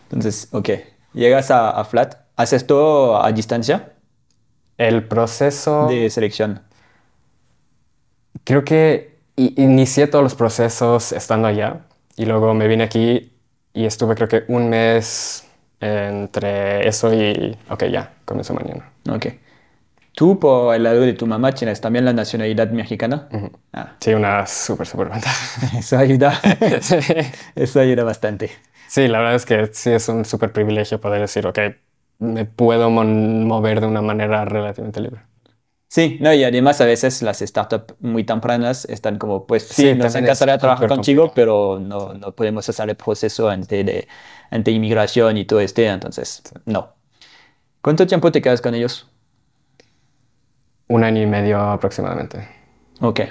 Entonces, 0.10 0.50
ok, 0.52 0.70
llegas 1.14 1.52
a, 1.52 1.84
Flat, 1.86 2.23
¿haces 2.36 2.66
todo 2.68 3.24
a 3.24 3.32
distancia? 3.32 3.94
El 4.78 5.08
proceso... 5.08 5.88
De 5.88 6.10
selección. 6.10 6.62
Creo 8.44 8.64
que 8.64 9.18
inicié 9.36 10.08
todos 10.08 10.24
los 10.24 10.36
procesos 10.36 11.12
estando 11.12 11.48
allá 11.48 11.82
y 12.16 12.26
luego 12.26 12.54
me 12.54 12.68
vine 12.68 12.84
aquí 12.84 13.32
y 13.74 13.86
estuve 13.86 14.16
creo 14.16 14.28
que 14.28 14.44
un 14.48 14.70
mes 14.70 15.48
entre 15.80 16.88
eso 16.88 17.14
y, 17.14 17.58
ok, 17.70 17.86
ya, 17.86 18.14
comienzo 18.26 18.54
mañana. 18.54 18.92
Ok. 19.10 19.28
¿Tú, 20.16 20.40
por 20.40 20.76
el 20.76 20.84
lado 20.84 21.02
de 21.02 21.14
tu 21.14 21.26
mamá, 21.26 21.52
tienes 21.54 21.82
también 21.82 22.06
la 22.06 22.14
nacionalidad 22.14 22.70
mexicana? 22.70 23.28
ah. 23.74 23.96
Sí, 24.00 24.14
una 24.14 24.46
súper, 24.46 24.86
súper 24.86 25.10
ventaja. 25.10 25.78
Eso 25.78 25.98
ayuda. 25.98 26.40
Eso 27.56 27.80
ayuda 27.80 28.04
bastante. 28.04 28.52
Sí, 28.88 29.08
la 29.08 29.20
verdad 29.20 29.36
es 29.36 29.46
que 29.46 29.70
sí 29.74 29.90
es 29.90 30.08
un 30.10 30.24
súper 30.24 30.52
privilegio 30.52 31.02
poder 31.02 31.22
decir, 31.22 31.48
ok, 31.48 31.58
me 32.20 32.46
puedo 32.46 32.90
mover 32.90 33.82
de 33.82 33.88
una 33.88 34.02
manera 34.02 34.46
relativamente 34.46 35.02
libre. 35.02 35.22
Sí, 35.94 36.18
no, 36.20 36.34
y 36.34 36.44
además 36.44 36.82
a 36.82 36.86
veces 36.86 37.22
las 37.22 37.38
startups 37.38 37.94
muy 38.00 38.24
tempranas 38.24 38.86
están 38.86 39.20
como, 39.20 39.46
pues 39.46 39.68
sí, 39.68 39.94
nos 39.94 40.16
encantaría 40.16 40.58
trabajar 40.58 40.88
contigo, 40.88 41.32
pero 41.36 41.80
no, 41.80 42.16
no 42.16 42.32
podemos 42.32 42.68
hacer 42.68 42.90
el 42.90 42.96
proceso 42.96 43.48
ante, 43.48 43.84
de, 43.84 44.08
ante 44.50 44.72
inmigración 44.72 45.38
y 45.38 45.46
todo 45.46 45.60
este, 45.60 45.86
entonces 45.86 46.42
no. 46.66 46.94
¿Cuánto 47.84 48.08
tiempo 48.08 48.32
te 48.32 48.42
quedas 48.42 48.60
con 48.60 48.74
ellos? 48.74 49.08
Un 50.88 51.04
año 51.04 51.22
y 51.22 51.28
medio 51.28 51.60
aproximadamente. 51.60 52.48
Ok. 53.00 53.22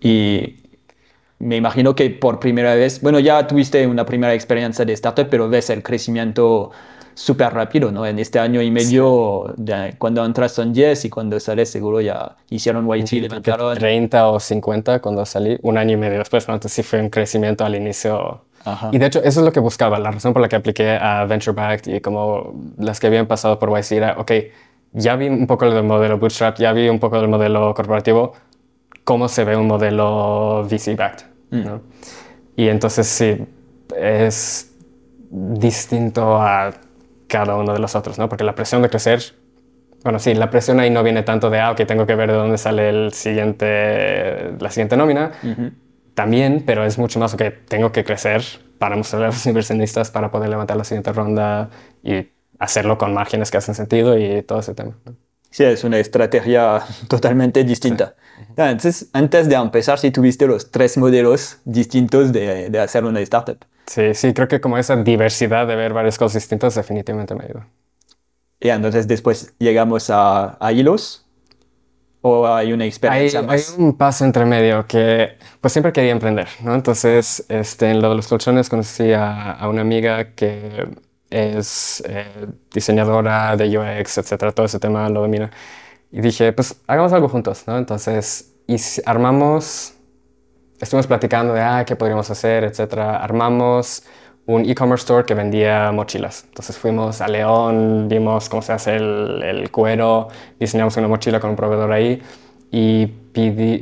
Y 0.00 0.56
me 1.38 1.56
imagino 1.56 1.94
que 1.94 2.10
por 2.10 2.40
primera 2.40 2.74
vez, 2.74 3.00
bueno, 3.00 3.18
ya 3.18 3.46
tuviste 3.46 3.86
una 3.86 4.04
primera 4.04 4.34
experiencia 4.34 4.84
de 4.84 4.92
startup, 4.92 5.28
pero 5.30 5.48
ves 5.48 5.70
el 5.70 5.82
crecimiento 5.82 6.70
súper 7.18 7.52
rápido, 7.52 7.90
¿no? 7.90 8.06
En 8.06 8.20
este 8.20 8.38
año 8.38 8.62
y 8.62 8.70
medio, 8.70 9.52
cuando 9.98 10.24
entras 10.24 10.52
son 10.52 10.72
10 10.72 11.06
y 11.06 11.10
cuando 11.10 11.40
sales 11.40 11.68
seguro 11.68 12.00
ya 12.00 12.36
hicieron 12.48 12.86
YT, 12.86 13.12
levantaron... 13.12 13.76
30 13.76 14.28
o 14.28 14.38
50 14.38 15.00
cuando 15.00 15.26
salí, 15.26 15.58
un 15.62 15.76
año 15.78 15.94
y 15.94 15.96
medio 15.96 16.18
después, 16.18 16.46
¿no? 16.46 16.54
Entonces 16.54 16.76
sí 16.76 16.82
fue 16.84 17.00
un 17.00 17.10
crecimiento 17.10 17.64
al 17.64 17.74
inicio. 17.74 18.42
Y 18.92 18.98
de 18.98 19.06
hecho 19.06 19.18
eso 19.18 19.40
es 19.40 19.44
lo 19.44 19.50
que 19.50 19.58
buscaba, 19.58 19.98
la 19.98 20.12
razón 20.12 20.32
por 20.32 20.42
la 20.42 20.48
que 20.48 20.54
apliqué 20.54 20.90
a 20.90 21.24
Venture 21.24 21.56
Backed 21.56 21.92
y 21.92 22.00
como 22.00 22.54
las 22.78 23.00
que 23.00 23.08
habían 23.08 23.26
pasado 23.26 23.58
por 23.58 23.76
YC 23.76 23.92
era, 23.92 24.14
ok, 24.18 24.32
ya 24.92 25.16
vi 25.16 25.26
un 25.26 25.48
poco 25.48 25.68
del 25.68 25.82
modelo 25.82 26.18
Bootstrap, 26.18 26.56
ya 26.58 26.72
vi 26.72 26.88
un 26.88 27.00
poco 27.00 27.18
del 27.18 27.28
modelo 27.28 27.74
corporativo, 27.74 28.34
cómo 29.02 29.26
se 29.28 29.42
ve 29.42 29.56
un 29.56 29.66
modelo 29.66 30.62
VC 30.70 30.94
Backed, 30.94 31.26
mm. 31.50 31.64
¿no? 31.64 31.80
Y 32.54 32.68
entonces 32.68 33.08
sí, 33.08 33.44
es 33.96 34.72
distinto 35.30 36.40
a 36.40 36.70
cada 37.28 37.56
uno 37.56 37.72
de 37.72 37.78
los 37.78 37.94
otros, 37.94 38.18
¿no? 38.18 38.28
Porque 38.28 38.44
la 38.44 38.54
presión 38.54 38.82
de 38.82 38.90
crecer, 38.90 39.22
bueno, 40.02 40.18
sí, 40.18 40.34
la 40.34 40.50
presión 40.50 40.80
ahí 40.80 40.90
no 40.90 41.02
viene 41.02 41.22
tanto 41.22 41.50
de, 41.50 41.60
ah, 41.60 41.70
ok, 41.72 41.82
tengo 41.86 42.06
que 42.06 42.14
ver 42.14 42.30
de 42.30 42.36
dónde 42.36 42.58
sale 42.58 42.88
el 42.88 43.12
siguiente, 43.12 44.52
la 44.58 44.70
siguiente 44.70 44.96
nómina. 44.96 45.32
También, 46.14 46.64
pero 46.66 46.84
es 46.84 46.98
mucho 46.98 47.20
más, 47.20 47.34
ok, 47.34 47.42
tengo 47.68 47.92
que 47.92 48.04
crecer 48.04 48.42
para 48.78 48.96
mostrarle 48.96 49.26
a 49.26 49.30
los 49.30 49.46
inversionistas 49.46 50.10
para 50.10 50.30
poder 50.30 50.48
levantar 50.48 50.76
la 50.76 50.84
siguiente 50.84 51.12
ronda 51.12 51.70
y 52.02 52.28
hacerlo 52.58 52.98
con 52.98 53.14
márgenes 53.14 53.50
que 53.50 53.58
hacen 53.58 53.74
sentido 53.74 54.18
y 54.18 54.42
todo 54.42 54.60
ese 54.60 54.74
tema. 54.74 54.96
Sí, 55.50 55.64
es 55.64 55.84
una 55.84 55.98
estrategia 55.98 56.82
totalmente 57.08 57.64
distinta. 57.64 58.14
Entonces, 58.56 59.08
antes 59.12 59.48
de 59.48 59.56
empezar, 59.56 59.98
si 59.98 60.10
tuviste 60.10 60.46
los 60.46 60.70
tres 60.70 60.96
modelos 60.98 61.58
distintos 61.64 62.32
de, 62.32 62.70
de 62.70 62.78
hacer 62.80 63.04
una 63.04 63.20
startup. 63.20 63.58
Sí, 63.86 64.14
sí, 64.14 64.34
creo 64.34 64.48
que 64.48 64.60
como 64.60 64.76
esa 64.78 64.96
diversidad 64.96 65.66
de 65.66 65.74
ver 65.74 65.92
varias 65.92 66.18
cosas 66.18 66.34
distintas 66.34 66.74
definitivamente 66.74 67.34
me 67.34 67.44
ayudó. 67.44 67.64
Y 68.60 68.68
entonces 68.70 69.06
después 69.06 69.54
llegamos 69.58 70.10
a, 70.10 70.56
a 70.64 70.72
hilos 70.72 71.24
o 72.20 72.46
hay 72.46 72.72
una 72.72 72.84
experiencia 72.84 73.40
hay, 73.40 73.46
más. 73.46 73.74
Hay 73.78 73.84
un 73.84 73.96
paso 73.96 74.24
entre 74.24 74.44
medio 74.44 74.86
que 74.86 75.38
pues 75.60 75.72
siempre 75.72 75.92
quería 75.92 76.10
emprender, 76.12 76.48
¿no? 76.62 76.74
Entonces, 76.74 77.44
este, 77.48 77.90
en 77.90 78.02
lo 78.02 78.10
de 78.10 78.16
los 78.16 78.26
colchones 78.28 78.68
conocí 78.68 79.12
a, 79.12 79.52
a 79.52 79.68
una 79.68 79.82
amiga 79.82 80.34
que 80.34 80.88
es 81.30 82.02
eh, 82.06 82.46
diseñadora 82.72 83.56
de 83.56 83.78
UX, 83.78 84.18
etcétera, 84.18 84.52
todo 84.52 84.66
ese 84.66 84.78
tema 84.78 85.08
lo 85.08 85.22
domina. 85.22 85.50
Y 86.10 86.20
dije, 86.20 86.52
pues 86.52 86.80
hagamos 86.86 87.12
algo 87.12 87.28
juntos, 87.28 87.64
¿no? 87.66 87.78
Entonces, 87.78 88.54
y 88.66 88.76
armamos 89.06 89.98
estuvimos 90.80 91.06
platicando 91.06 91.54
de, 91.54 91.60
ah, 91.60 91.84
qué 91.86 91.96
podríamos 91.96 92.30
hacer, 92.30 92.64
etcétera. 92.64 93.22
Armamos 93.22 94.04
un 94.46 94.64
e-commerce 94.68 95.02
store 95.02 95.24
que 95.26 95.34
vendía 95.34 95.92
mochilas. 95.92 96.44
Entonces 96.48 96.76
fuimos 96.78 97.20
a 97.20 97.28
León, 97.28 98.08
vimos 98.08 98.48
cómo 98.48 98.62
se 98.62 98.72
hace 98.72 98.96
el, 98.96 99.42
el 99.42 99.70
cuero, 99.70 100.28
diseñamos 100.58 100.96
una 100.96 101.08
mochila 101.08 101.40
con 101.40 101.50
un 101.50 101.56
proveedor 101.56 101.92
ahí 101.92 102.22
y 102.70 103.06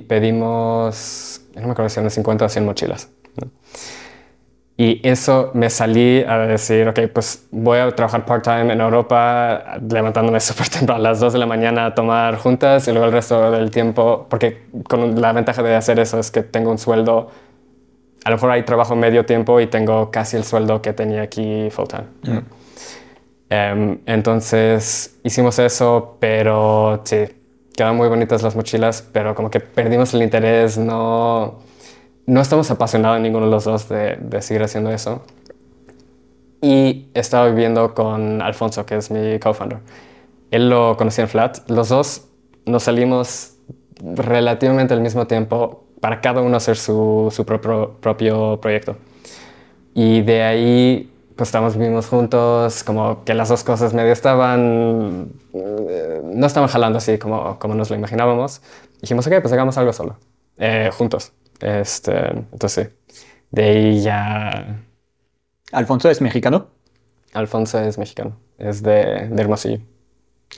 pedimos, 0.08 1.42
no 1.54 1.66
me 1.66 1.72
acuerdo 1.72 1.88
si 1.88 2.00
eran 2.00 2.10
50 2.10 2.44
o 2.44 2.48
100 2.48 2.64
mochilas. 2.64 3.08
Y 4.78 5.00
eso 5.08 5.52
me 5.54 5.70
salí 5.70 6.22
a 6.22 6.36
decir, 6.38 6.86
ok, 6.86 7.00
pues 7.12 7.46
voy 7.50 7.78
a 7.78 7.90
trabajar 7.92 8.26
part-time 8.26 8.74
en 8.74 8.80
Europa, 8.82 9.78
levantándome 9.88 10.38
súper 10.40 10.68
temprano 10.68 11.00
a 11.00 11.02
las 11.10 11.20
2 11.20 11.32
de 11.32 11.38
la 11.38 11.46
mañana 11.46 11.86
a 11.86 11.94
tomar 11.94 12.36
juntas 12.36 12.86
y 12.86 12.90
luego 12.90 13.06
el 13.06 13.12
resto 13.12 13.50
del 13.50 13.70
tiempo, 13.70 14.26
porque 14.28 14.66
con 14.86 15.18
la 15.18 15.32
ventaja 15.32 15.62
de 15.62 15.74
hacer 15.74 15.98
eso 15.98 16.18
es 16.18 16.30
que 16.30 16.42
tengo 16.42 16.70
un 16.70 16.76
sueldo, 16.76 17.30
a 18.24 18.30
lo 18.30 18.36
mejor 18.36 18.50
ahí 18.50 18.64
trabajo 18.64 18.94
medio 18.94 19.24
tiempo 19.24 19.60
y 19.60 19.66
tengo 19.66 20.10
casi 20.10 20.36
el 20.36 20.44
sueldo 20.44 20.82
que 20.82 20.92
tenía 20.92 21.22
aquí 21.22 21.68
full-time. 21.70 22.08
Mm. 22.24 22.38
Em, 23.48 23.98
entonces 24.04 25.16
hicimos 25.22 25.58
eso, 25.58 26.18
pero 26.20 27.00
sí, 27.04 27.24
quedan 27.74 27.96
muy 27.96 28.08
bonitas 28.08 28.42
las 28.42 28.54
mochilas, 28.54 29.00
pero 29.00 29.34
como 29.34 29.50
que 29.50 29.60
perdimos 29.60 30.12
el 30.12 30.22
interés, 30.22 30.76
no 30.76 31.65
no 32.26 32.40
estamos 32.40 32.70
apasionados 32.70 33.20
ninguno 33.20 33.46
de 33.46 33.52
los 33.52 33.64
dos 33.64 33.88
de, 33.88 34.42
seguir 34.42 34.62
haciendo 34.62 34.90
eso. 34.90 35.22
Y 36.60 37.08
estaba 37.14 37.48
viviendo 37.48 37.94
con 37.94 38.42
Alfonso, 38.42 38.84
que 38.84 38.96
es 38.96 39.10
mi 39.10 39.38
co-founder. 39.38 39.78
Él 40.50 40.68
lo 40.68 40.96
conocía 40.96 41.24
en 41.24 41.30
Flat. 41.30 41.68
Los 41.70 41.88
dos 41.88 42.28
nos 42.64 42.84
salimos 42.84 43.54
relativamente 44.00 44.94
al 44.94 45.00
mismo 45.00 45.26
tiempo 45.26 45.84
para 46.00 46.20
cada 46.20 46.40
uno 46.40 46.56
hacer 46.56 46.76
su, 46.76 47.32
propio, 47.46 47.96
propio 48.00 48.60
proyecto. 48.60 48.96
Y 49.94 50.22
de 50.22 50.42
ahí, 50.42 51.12
pues 51.36 51.48
estamos 51.48 51.76
vivimos 51.76 52.08
juntos, 52.08 52.82
como 52.82 53.24
que 53.24 53.34
las 53.34 53.48
dos 53.48 53.62
cosas 53.64 53.94
medio 53.94 54.12
estaban, 54.12 55.30
eh, 55.54 56.20
no 56.24 56.46
estaban 56.46 56.68
jalando 56.68 56.98
así 56.98 57.18
como, 57.18 57.58
como 57.58 57.74
nos 57.74 57.90
lo 57.90 57.96
imaginábamos. 57.96 58.62
Dijimos, 59.00 59.26
ok, 59.26 59.34
pues 59.40 59.52
hagamos 59.52 59.78
algo 59.78 59.92
solo, 59.92 60.16
eh, 60.58 60.90
juntos. 60.92 61.32
Este, 61.60 62.30
entonces, 62.52 62.90
de 63.50 63.62
ahí 63.64 64.02
ya... 64.02 64.82
¿Alfonso 65.72 66.10
es 66.10 66.20
mexicano? 66.20 66.68
Alfonso 67.32 67.80
es 67.80 67.98
mexicano, 67.98 68.38
es 68.58 68.82
de, 68.82 69.28
de 69.28 69.42
Hermosillo. 69.42 69.80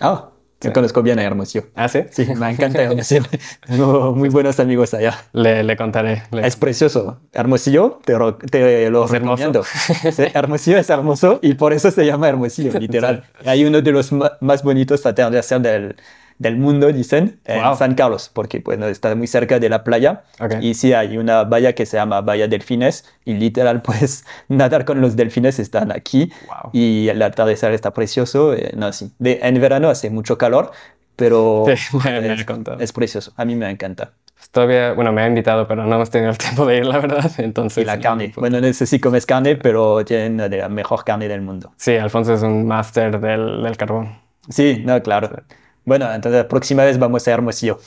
Ah, 0.01 0.31
me 0.63 0.73
conozco 0.73 1.03
bien 1.03 1.21
a 1.21 1.23
Hermosillo. 1.23 1.67
¿Ah, 1.77 1.89
sí? 1.89 2.01
Sí, 2.11 2.27
me 2.35 2.51
encanta 2.51 2.83
Hermosillo. 2.83 3.23
Tengo 3.67 4.13
muy 4.15 4.29
buenos 4.29 4.59
amigos 4.59 4.93
allá. 4.93 5.17
Le, 5.33 5.63
le 5.63 5.77
contaré. 5.77 6.25
Es 6.43 6.57
precioso. 6.57 7.21
Hermosillo, 7.33 8.01
te, 8.05 8.15
te 8.51 8.91
lo 8.91 9.07
recomiendo. 9.07 9.65
Hermosillo 10.35 10.79
es 10.79 10.91
hermoso 10.91 11.39
y 11.43 11.55
por 11.55 11.73
eso 11.73 11.93
se 11.93 12.05
llama 12.05 12.29
Hermosillo, 12.29 12.79
literal. 12.79 13.25
Hay 13.45 13.65
uno 13.65 13.81
de 13.81 13.93
los 13.93 14.11
más 14.13 14.63
bonitos 14.65 15.07
atardeceres 15.07 15.63
del, 15.63 15.97
del 16.39 16.57
mundo, 16.57 16.93
dicen, 16.93 17.41
en 17.45 17.77
San 17.77 17.95
Carlos, 17.95 18.31
porque 18.33 18.61
bueno, 18.61 18.87
está 18.87 19.15
muy 19.15 19.27
cerca 19.27 19.59
de 19.59 19.69
la 19.69 19.85
playa. 19.85 20.23
Y 20.61 20.75
sí, 20.75 20.93
hay 20.93 21.19
una 21.19 21.45
bahía 21.45 21.75
que 21.75 21.87
se 21.87 21.97
llama 21.97 22.21
Bahía 22.21 22.49
Delfines 22.49 23.05
y 23.25 23.35
literal, 23.35 23.83
pues 23.89 24.25
nadar 24.49 24.85
con 24.85 25.01
los 25.01 25.17
delfines 25.17 25.59
están 25.59 25.93
aquí 25.93 26.31
y 26.73 27.09
el 27.09 27.21
atardecer 27.23 27.73
está 27.73 27.93
precioso. 27.93 28.55
Eh, 28.55 28.73
no, 28.77 28.93
sí. 28.93 29.13
De, 29.19 29.41
en 29.43 29.61
verano 29.61 29.91
hace 29.91 30.11
mucho 30.11 30.39
calor, 30.39 30.71
pero 31.17 31.67
es, 32.79 32.93
precioso. 32.93 33.33
A 33.37 33.45
mí 33.45 33.57
me 33.57 33.69
encanta. 33.69 34.13
Todavía, 34.53 34.93
bueno, 34.93 35.13
me 35.13 35.23
ha 35.23 35.27
invitado, 35.27 35.67
pero 35.67 35.85
no 35.85 35.97
hemos 35.97 36.11
tenido 36.11 36.31
el 36.31 36.39
tiempo 36.39 36.65
de 36.65 36.79
ir, 36.79 36.87
la 36.87 37.01
verdad. 37.01 37.31
Entonces, 37.39 37.83
y 37.83 37.85
la 37.85 37.99
carne. 37.99 38.33
Bueno, 38.37 38.61
no 38.61 38.73
sé 38.73 38.87
si 38.87 39.01
comes 39.01 39.27
carne, 39.27 39.57
pero 39.57 40.05
tienen 40.05 40.37
la 40.51 40.69
mejor 40.69 41.05
carne 41.05 41.27
del 41.27 41.43
mundo. 41.43 41.73
Sí, 41.77 41.97
Alfonso 41.97 42.35
es 42.35 42.43
un 42.43 42.65
máster 42.67 43.21
del, 43.21 43.63
del 43.65 43.77
carbón. 43.77 44.17
Sí, 44.49 44.83
no, 44.87 45.03
claro. 45.03 45.43
Bueno, 45.89 46.13
entonces 46.13 46.43
la 46.43 46.49
próxima 46.49 46.85
vez 46.85 46.99
vamos 46.99 47.27
a 47.27 47.33
Hermosillo. 47.33 47.81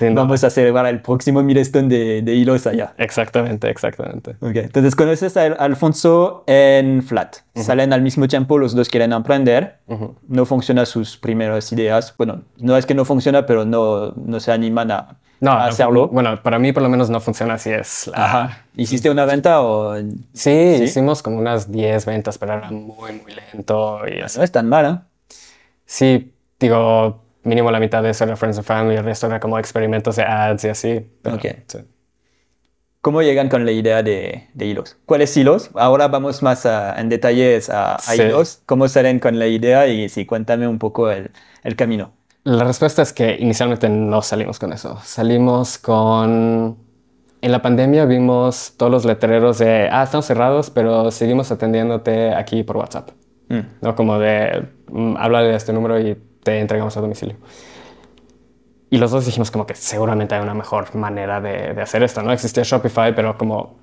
vamos 0.00 0.42
a 0.42 0.50
celebrar 0.50 0.86
el 0.86 1.00
próximo 1.00 1.42
milestone 1.42 1.88
de, 1.88 2.22
de 2.22 2.34
hilos 2.34 2.66
allá. 2.66 2.92
Exactamente, 2.98 3.70
exactamente. 3.70 4.36
Okay. 4.40 4.64
Entonces 4.64 4.96
conoces 4.96 5.36
a 5.36 5.44
Alfonso 5.44 6.42
en 6.46 7.02
Flat. 7.02 7.36
Salen 7.54 7.92
al 7.92 8.02
mismo 8.02 8.26
tiempo, 8.26 8.58
los 8.58 8.74
dos 8.74 8.88
quieren 8.88 9.12
aprender. 9.12 9.78
No 10.28 10.44
funcionan 10.44 10.86
sus 10.86 11.16
primeras 11.16 11.70
ideas. 11.72 12.14
Bueno, 12.18 12.42
no 12.58 12.76
es 12.76 12.84
que 12.84 12.94
no 12.94 13.04
funciona, 13.04 13.46
pero 13.46 13.64
no, 13.64 14.12
no 14.12 14.40
se 14.40 14.50
animan 14.50 14.90
a, 14.90 15.18
no, 15.40 15.52
hacerlo. 15.52 16.08
bueno, 16.08 16.42
para 16.42 16.58
mí 16.58 16.72
por 16.72 16.82
lo 16.82 16.88
menos 16.88 17.08
no 17.10 17.20
funciona 17.20 17.54
así. 17.54 17.70
Es 17.70 18.10
Ajá. 18.12 18.64
¿Hiciste 18.76 19.08
una 19.08 19.24
venta 19.24 19.62
o...? 19.62 19.94
Sí, 20.32 20.50
hicimos 20.82 21.22
como 21.22 21.38
unas 21.38 21.70
10 21.70 22.06
ventas, 22.06 22.38
pero 22.38 22.54
era 22.54 22.70
muy, 22.70 23.12
muy 23.12 23.32
lento. 23.34 24.00
Y 24.06 24.18
No 24.18 24.42
es 24.42 24.52
tan 24.52 24.68
mal, 24.68 25.04
Sí, 25.86 26.32
digo, 26.60 27.24
mínimo 27.42 27.70
la 27.70 27.80
mitad 27.80 28.02
de 28.02 28.10
eso 28.10 28.24
era 28.24 28.36
Friends 28.36 28.58
and 28.58 28.66
Family, 28.66 28.96
el 28.96 29.04
resto 29.04 29.26
era 29.26 29.40
como 29.40 29.58
experimentos 29.58 30.16
de 30.16 30.22
ads 30.22 30.64
y 30.64 30.68
así. 30.68 31.10
¿Cómo 33.00 33.22
llegan 33.22 33.48
con 33.48 33.64
la 33.64 33.72
idea 33.72 34.02
de, 34.02 34.48
hilos? 34.58 34.98
¿Cuáles 35.06 35.34
hilos? 35.34 35.70
Ahora 35.74 36.08
vamos 36.08 36.42
más 36.42 36.66
en 36.66 37.08
detalles 37.08 37.70
a, 37.70 37.96
hilos. 38.14 38.62
¿Cómo 38.66 38.88
salen 38.88 39.18
con 39.18 39.38
la 39.38 39.46
idea? 39.46 39.86
Y 39.88 40.10
sí, 40.10 40.26
cuéntame 40.26 40.68
un 40.68 40.78
poco 40.78 41.10
el, 41.10 41.30
camino. 41.76 42.12
La 42.44 42.64
respuesta 42.64 43.00
es 43.00 43.12
que 43.14 43.36
inicialmente 43.38 43.88
no 43.88 44.20
salimos 44.20 44.58
con 44.58 44.72
eso. 44.72 44.98
Salimos 45.02 45.78
con... 45.78 46.76
En 47.42 47.52
la 47.52 47.62
pandemia 47.62 48.04
vimos 48.04 48.74
todos 48.76 48.92
los 48.92 49.04
letreros 49.06 49.56
de, 49.58 49.88
ah, 49.90 50.02
estamos 50.02 50.26
cerrados, 50.26 50.68
pero 50.68 51.10
seguimos 51.10 51.50
atendiéndote 51.50 52.34
aquí 52.34 52.62
por 52.64 52.76
WhatsApp. 52.76 53.12
Mm. 53.48 53.60
¿no? 53.80 53.96
Como 53.96 54.18
de, 54.18 54.68
mm, 54.88 55.16
habla 55.16 55.40
de 55.40 55.56
este 55.56 55.72
número 55.72 55.98
y 55.98 56.18
te 56.42 56.58
entregamos 56.58 56.96
a 56.96 57.00
domicilio. 57.00 57.36
Y 58.90 58.98
los 58.98 59.10
dos 59.10 59.26
dijimos 59.26 59.50
como 59.50 59.66
que 59.66 59.74
seguramente 59.74 60.34
hay 60.34 60.42
una 60.42 60.54
mejor 60.54 60.94
manera 60.96 61.40
de, 61.40 61.74
de 61.74 61.82
hacer 61.82 62.02
esto, 62.02 62.22
¿no? 62.22 62.32
Existía 62.32 62.64
Shopify, 62.64 63.14
pero 63.14 63.38
como 63.38 63.76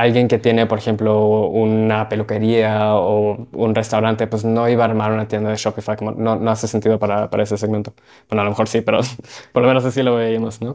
alguien 0.00 0.28
que 0.28 0.38
tiene, 0.38 0.66
por 0.66 0.78
ejemplo, 0.78 1.48
una 1.48 2.08
peluquería 2.08 2.94
o 2.96 3.46
un 3.52 3.74
restaurante, 3.74 4.26
pues 4.26 4.44
no 4.44 4.66
iba 4.68 4.84
a 4.84 4.88
armar 4.88 5.12
una 5.12 5.28
tienda 5.28 5.50
de 5.50 5.56
Shopify, 5.56 5.96
como 5.96 6.12
no, 6.12 6.36
no 6.36 6.50
hace 6.50 6.66
sentido 6.68 6.98
para, 6.98 7.28
para, 7.28 7.42
ese 7.42 7.58
segmento. 7.58 7.92
Bueno, 8.28 8.40
a 8.40 8.44
lo 8.44 8.50
mejor 8.50 8.68
sí, 8.68 8.80
pero 8.80 9.00
por 9.52 9.62
lo 9.62 9.68
menos 9.68 9.84
así 9.84 10.02
lo 10.02 10.14
veíamos, 10.16 10.62
¿no? 10.62 10.74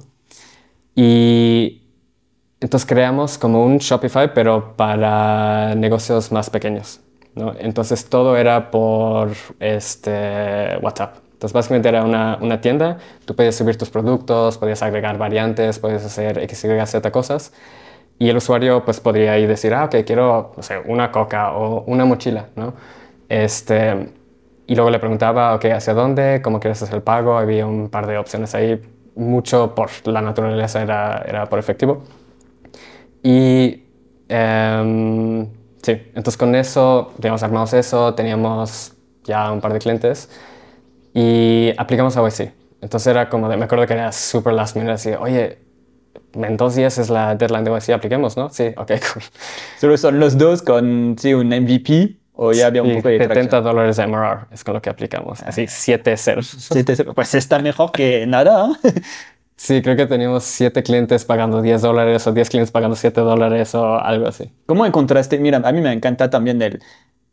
Y 0.95 1.82
entonces 2.59 2.88
creamos 2.88 3.38
como 3.38 3.65
un 3.65 3.80
Shopify, 3.80 4.34
pero 4.34 4.76
para 4.78 5.73
negocios 5.76 6.32
más 6.32 6.49
pequeños. 6.51 7.01
Entonces 7.36 8.06
todo 8.06 8.38
era 8.38 8.72
por 8.72 9.32
este, 9.60 10.78
WhatsApp. 10.82 11.18
Entonces 11.34 11.54
básicamente 11.54 11.90
era 11.90 12.04
una, 12.04 12.38
una, 12.42 12.62
tienda, 12.62 12.98
tú 13.26 13.36
podías 13.36 13.56
subir 13.56 13.78
tus 13.78 13.90
productos, 13.90 14.58
podías 14.58 14.82
agregar 14.82 15.18
variantes, 15.18 15.80
podías 15.80 16.06
hacer 16.06 16.40
X, 16.40 16.64
Y, 16.64 16.86
Z 16.86 17.12
cosas. 17.12 17.52
Y 18.18 18.30
el 18.30 18.38
usuario 18.38 18.86
pues 18.86 19.02
podría 19.02 19.38
ir 19.38 19.50
decir, 19.50 19.74
ah, 19.74 19.86
ok, 19.86 19.96
quiero, 20.06 20.54
no 20.56 20.64
sé, 20.64 20.80
una 20.86 21.12
coca 21.12 21.52
o 21.52 21.84
una 21.84 22.06
mochila, 22.06 22.48
¿no? 22.56 22.74
Este, 23.28 24.12
y 24.68 24.76
luego 24.76 24.90
le 24.90 25.00
preguntaba, 25.00 25.54
ok, 25.56 25.66
¿hacia 25.66 25.94
dónde? 25.94 26.42
¿Cómo 26.42 26.62
quieres 26.62 26.82
hacer 26.82 26.96
el 26.96 27.02
pago? 27.02 27.38
Había 27.38 27.68
un 27.68 27.90
par 27.90 28.08
de 28.08 28.18
opciones 28.18 28.56
ahí. 28.56 28.82
Mucho 29.16 29.76
por 29.76 29.90
la 30.08 30.22
naturaleza 30.22 30.82
era, 30.82 31.24
era 31.28 31.46
por 31.48 31.60
efectivo. 31.60 32.04
Y... 33.22 33.84
Um, 34.30 35.48
Sí, 35.86 35.92
entonces 36.16 36.36
con 36.36 36.56
eso, 36.56 37.14
digamos, 37.20 37.44
armamos 37.44 37.72
eso, 37.74 38.16
teníamos 38.16 38.94
ya 39.24 39.52
un 39.52 39.62
par 39.62 39.72
de 39.72 39.78
clientes 39.78 40.32
y 41.14 41.72
aplicamos 41.78 42.18
a 42.18 42.28
YC. 42.28 42.52
Entonces 42.82 43.06
era 43.06 43.30
como, 43.30 43.48
de, 43.50 43.56
me 43.56 43.66
acuerdo 43.66 43.86
que 43.86 43.94
era 43.94 44.12
súper 44.12 44.54
last 44.54 44.76
minute, 44.76 44.94
así, 44.94 45.12
oye, 45.12 45.60
en 46.34 46.58
dos 46.58 46.74
días 46.74 46.98
es 46.98 47.12
la 47.12 47.36
deadline 47.36 47.66
de 47.66 47.70
YC, 47.70 47.90
apliquemos, 47.92 48.36
¿no? 48.36 48.50
Sí, 48.50 48.74
ok, 48.76 48.94
cool. 49.14 49.24
¿Solo 49.80 49.96
son 50.00 50.20
los 50.20 50.40
dos 50.40 50.64
con 50.64 51.18
sí, 51.20 51.36
un 51.36 51.50
MVP 51.50 52.18
o 52.34 52.52
ya 52.52 52.66
había 52.66 52.82
un 52.82 52.96
poco 52.96 53.10
de 53.10 53.20
70 53.20 53.62
dólares 53.62 53.98
de 53.98 54.08
MRR 54.08 54.48
es 54.50 54.64
con 54.64 54.74
lo 54.74 54.82
que 54.82 54.90
aplicamos, 54.90 55.44
así 55.44 55.68
7 55.68 56.18
ceros. 56.18 56.48
7 56.48 56.96
ceros, 56.96 57.14
pues 57.14 57.36
está 57.36 57.60
mejor 57.60 57.92
que 57.92 58.26
nada. 58.26 58.72
Sí, 59.58 59.82
creo 59.82 59.95
que 59.95 60.06
teníamos 60.06 60.43
siete 60.43 60.84
clientes 60.84 61.24
pagando 61.26 61.62
10 61.62 61.82
dólares 61.82 62.28
o 62.28 62.34
10 62.34 62.49
clientes 62.49 62.72
pagando 62.72 62.95
7 62.95 63.22
dólares 63.22 63.74
o 63.76 63.99
algo 63.99 64.28
así. 64.28 64.53
¿Cómo 64.66 64.86
encontraste? 64.86 65.39
Mira, 65.39 65.62
a 65.64 65.72
mí 65.72 65.82
me 65.82 65.91
encanta 65.93 66.30
también 66.30 66.62
el, 66.62 66.82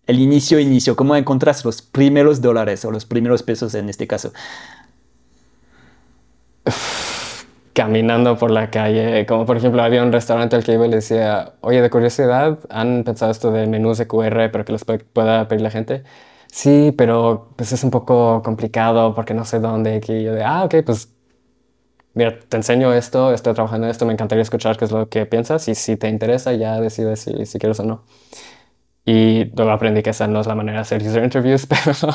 el 0.06 0.20
inicio, 0.20 0.58
inicio. 0.60 0.96
¿Cómo 0.96 1.16
encontraste 1.16 1.64
los 1.66 1.82
primeros 1.82 2.40
dólares 2.40 2.84
o 2.84 2.90
los 2.92 3.06
primeros 3.06 3.42
pesos 3.42 3.74
en 3.74 3.88
este 3.88 4.06
caso? 4.06 4.32
Caminando 7.74 8.36
por 8.36 8.50
la 8.50 8.70
calle, 8.70 9.24
como 9.26 9.46
por 9.46 9.56
ejemplo 9.56 9.82
había 9.82 10.02
un 10.02 10.12
restaurante 10.12 10.56
al 10.56 10.62
que 10.64 10.74
iba 10.74 10.86
y 10.86 10.90
le 10.90 10.96
decía, 10.96 11.54
oye, 11.62 11.80
de 11.80 11.88
curiosidad, 11.88 12.58
¿han 12.68 13.02
pensado 13.04 13.30
esto 13.32 13.50
de 13.50 13.66
menús 13.66 13.96
de 13.96 14.06
QR 14.06 14.50
para 14.50 14.64
que 14.64 14.72
los 14.72 14.84
pueda 14.84 15.48
pedir 15.48 15.62
la 15.62 15.70
gente? 15.70 16.04
Sí, 16.48 16.92
pero 16.98 17.52
pues 17.56 17.72
es 17.72 17.82
un 17.82 17.90
poco 17.90 18.42
complicado 18.42 19.14
porque 19.14 19.32
no 19.34 19.44
sé 19.46 19.58
dónde. 19.58 20.00
Y 20.06 20.22
yo 20.22 20.34
de, 20.34 20.44
ah, 20.44 20.64
ok, 20.64 20.76
pues 20.84 21.14
mira, 22.14 22.38
te 22.38 22.56
enseño 22.56 22.92
esto, 22.92 23.32
estoy 23.32 23.54
trabajando 23.54 23.86
en 23.86 23.90
esto, 23.90 24.06
me 24.06 24.12
encantaría 24.12 24.42
escuchar 24.42 24.76
qué 24.76 24.84
es 24.84 24.92
lo 24.92 25.08
que 25.08 25.26
piensas 25.26 25.68
y 25.68 25.74
si 25.74 25.96
te 25.96 26.08
interesa 26.08 26.52
ya 26.52 26.80
decides 26.80 27.20
si, 27.20 27.46
si 27.46 27.58
quieres 27.58 27.80
o 27.80 27.84
no. 27.84 28.02
Y 29.04 29.46
luego 29.56 29.72
aprendí 29.72 30.02
que 30.02 30.10
esa 30.10 30.28
no 30.28 30.40
es 30.40 30.46
la 30.46 30.54
manera 30.54 30.78
de 30.78 30.82
hacer 30.82 31.02
user 31.06 31.24
interviews, 31.24 31.66
pero 31.66 32.14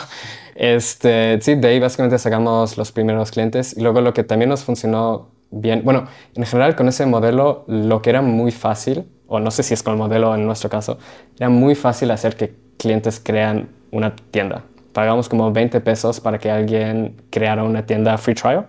este, 0.56 1.40
sí, 1.42 1.56
de 1.56 1.68
ahí 1.68 1.80
básicamente 1.80 2.18
sacamos 2.18 2.78
los 2.78 2.92
primeros 2.92 3.32
clientes 3.32 3.76
y 3.76 3.82
luego 3.82 4.02
lo 4.02 4.14
que 4.14 4.24
también 4.24 4.50
nos 4.50 4.64
funcionó 4.64 5.30
bien, 5.52 5.84
bueno, 5.84 6.08
en 6.36 6.46
general 6.46 6.76
con 6.76 6.88
ese 6.88 7.06
modelo 7.06 7.66
lo 7.68 8.02
que 8.02 8.10
era 8.10 8.22
muy 8.22 8.52
fácil, 8.52 9.06
o 9.28 9.40
no 9.40 9.52
sé 9.52 9.64
si 9.64 9.74
es 9.74 9.84
con 9.84 9.94
el 9.94 10.00
modelo 10.00 10.34
en 10.36 10.46
nuestro 10.46 10.70
caso, 10.70 10.98
era 11.38 11.50
muy 11.50 11.76
fácil 11.76 12.12
hacer 12.12 12.36
que 12.36 12.56
clientes 12.78 13.20
crean 13.20 13.70
una 13.92 14.16
tienda. 14.16 14.64
Pagamos 14.94 15.30
como 15.30 15.52
20 15.52 15.80
pesos 15.82 16.20
para 16.20 16.40
que 16.40 16.50
alguien 16.50 17.22
creara 17.30 17.64
una 17.64 17.86
tienda 17.86 18.18
free 18.18 18.34
trial. 18.34 18.68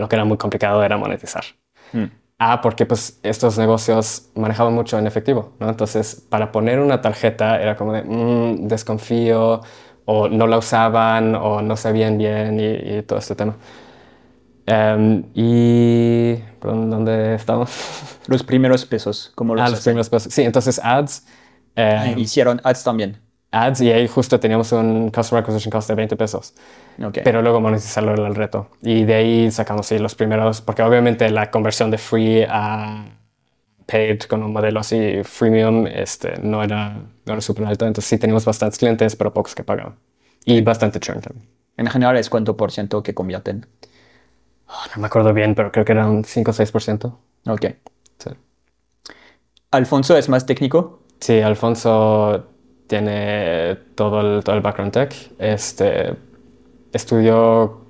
Lo 0.00 0.08
que 0.08 0.16
era 0.16 0.24
muy 0.24 0.38
complicado 0.38 0.82
era 0.82 0.96
monetizar. 0.96 1.44
Mm. 1.92 2.04
Ah, 2.38 2.60
porque 2.62 2.86
pues 2.86 3.20
estos 3.22 3.58
negocios 3.58 4.30
manejaban 4.34 4.72
mucho 4.72 4.98
en 4.98 5.06
efectivo, 5.06 5.52
¿no? 5.60 5.68
Entonces, 5.68 6.26
para 6.28 6.50
poner 6.50 6.80
una 6.80 7.02
tarjeta 7.02 7.60
era 7.60 7.76
como 7.76 7.92
de, 7.92 8.02
mm, 8.02 8.66
desconfío, 8.66 9.60
o 10.06 10.28
no 10.28 10.46
la 10.46 10.58
usaban, 10.58 11.34
o 11.34 11.60
no 11.60 11.76
sabían 11.76 12.16
bien, 12.16 12.58
y, 12.58 13.02
todo 13.02 13.18
este 13.18 13.34
tema. 13.34 13.56
Um, 14.66 15.24
y... 15.34 16.36
¿Dónde 16.60 17.34
estamos? 17.34 17.70
Los 18.26 18.42
primeros 18.42 18.86
pesos, 18.86 19.32
como 19.34 19.54
los... 19.54 19.64
Ah, 19.64 19.68
los 19.68 19.82
primeros 19.82 20.08
pesos. 20.08 20.32
Sí, 20.32 20.42
entonces 20.42 20.80
ads. 20.82 21.26
Eh, 21.76 22.14
hicieron 22.16 22.60
ads 22.64 22.82
también 22.82 23.18
ads 23.50 23.80
y 23.80 23.90
ahí 23.90 24.06
justo 24.06 24.38
teníamos 24.38 24.72
un 24.72 25.10
Customer 25.10 25.42
Acquisition 25.42 25.70
Cost 25.70 25.88
de 25.88 25.94
20 25.94 26.16
pesos. 26.16 26.54
Pero 27.24 27.42
luego 27.42 27.60
monetizarlo 27.60 28.12
era 28.12 28.26
el 28.26 28.34
reto. 28.34 28.68
Y 28.82 29.04
de 29.04 29.14
ahí 29.14 29.50
sacamos 29.50 29.86
sí, 29.86 29.98
los 29.98 30.14
primeros, 30.14 30.60
porque 30.60 30.82
obviamente 30.82 31.30
la 31.30 31.50
conversión 31.50 31.90
de 31.90 31.98
free 31.98 32.44
a 32.48 33.06
paid 33.86 34.20
con 34.22 34.42
un 34.42 34.52
modelo 34.52 34.80
así 34.80 35.22
freemium 35.24 35.86
este, 35.86 36.38
no 36.42 36.62
era, 36.62 36.94
no 37.24 37.32
era 37.32 37.40
súper 37.40 37.66
alto. 37.66 37.86
Entonces 37.86 38.08
sí 38.08 38.18
teníamos 38.18 38.44
bastantes 38.44 38.78
clientes, 38.78 39.16
pero 39.16 39.32
pocos 39.32 39.54
que 39.54 39.64
pagaban. 39.64 39.96
Y 40.44 40.60
bastante 40.60 41.00
churn 41.00 41.20
también. 41.20 41.48
En 41.76 41.86
general, 41.86 42.16
¿es 42.16 42.30
cuánto 42.30 42.56
por 42.56 42.72
ciento 42.72 43.02
que 43.02 43.14
convierten? 43.14 43.66
Oh, 44.68 44.84
no 44.94 45.00
me 45.00 45.06
acuerdo 45.06 45.32
bien, 45.32 45.54
pero 45.54 45.72
creo 45.72 45.84
que 45.84 45.92
era 45.92 46.06
un 46.06 46.24
5 46.24 46.50
o 46.50 46.54
6%. 46.54 47.18
Ok. 47.46 47.66
Sí. 48.18 48.30
¿Alfonso 49.70 50.16
es 50.16 50.28
más 50.28 50.46
técnico? 50.46 51.02
Sí, 51.20 51.40
Alfonso 51.40 52.49
tiene 52.90 53.76
todo 53.94 54.20
el, 54.20 54.42
todo 54.42 54.56
el 54.56 54.62
background 54.62 54.92
tech. 54.92 55.14
Este, 55.38 56.12
estudió, 56.92 57.82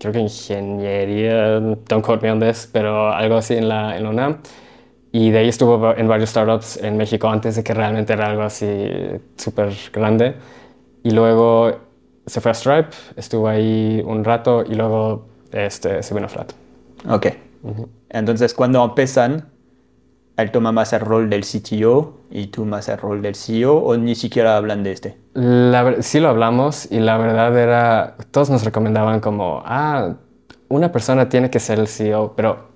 creo 0.00 0.12
que 0.14 0.20
ingeniería, 0.20 1.60
don't 1.60 2.02
quote 2.02 2.22
me 2.22 2.32
on 2.32 2.40
this, 2.40 2.66
pero 2.72 3.12
algo 3.12 3.36
así 3.36 3.54
en 3.54 3.68
la, 3.68 3.98
en 3.98 4.04
la 4.04 4.08
UNAM. 4.08 4.38
Y 5.12 5.30
de 5.30 5.40
ahí 5.40 5.48
estuvo 5.48 5.94
en 5.94 6.08
varios 6.08 6.30
startups 6.30 6.78
en 6.78 6.96
México 6.96 7.28
antes 7.28 7.56
de 7.56 7.62
que 7.62 7.74
realmente 7.74 8.14
era 8.14 8.28
algo 8.28 8.42
así 8.44 8.66
súper 9.36 9.74
grande. 9.92 10.36
Y 11.02 11.10
luego 11.10 11.76
se 12.24 12.40
fue 12.40 12.50
a 12.50 12.54
Stripe, 12.54 12.96
estuvo 13.14 13.48
ahí 13.48 14.02
un 14.06 14.24
rato 14.24 14.64
y 14.66 14.74
luego 14.74 15.26
este, 15.52 16.02
se 16.02 16.14
vino 16.14 16.26
a 16.26 16.30
Flat. 16.30 16.52
Ok. 17.10 17.26
Entonces, 18.08 18.54
cuando 18.54 18.82
empiezan, 18.82 19.50
él 20.36 20.50
toma 20.50 20.72
más 20.72 20.92
el 20.92 21.00
rol 21.00 21.30
del 21.30 21.44
CTO 21.44 22.20
y 22.30 22.48
tú 22.48 22.64
más 22.64 22.88
el 22.88 22.98
rol 22.98 23.22
del 23.22 23.34
CEO 23.34 23.76
o 23.76 23.96
ni 23.96 24.14
siquiera 24.14 24.56
hablan 24.56 24.82
de 24.82 24.92
este? 24.92 25.16
La, 25.34 26.02
sí 26.02 26.20
lo 26.20 26.28
hablamos 26.28 26.90
y 26.90 27.00
la 27.00 27.16
verdad 27.16 27.56
era, 27.58 28.16
todos 28.30 28.50
nos 28.50 28.64
recomendaban 28.64 29.20
como, 29.20 29.62
ah, 29.64 30.14
una 30.68 30.92
persona 30.92 31.28
tiene 31.28 31.50
que 31.50 31.58
ser 31.58 31.78
el 31.78 31.88
CEO, 31.88 32.34
pero 32.36 32.68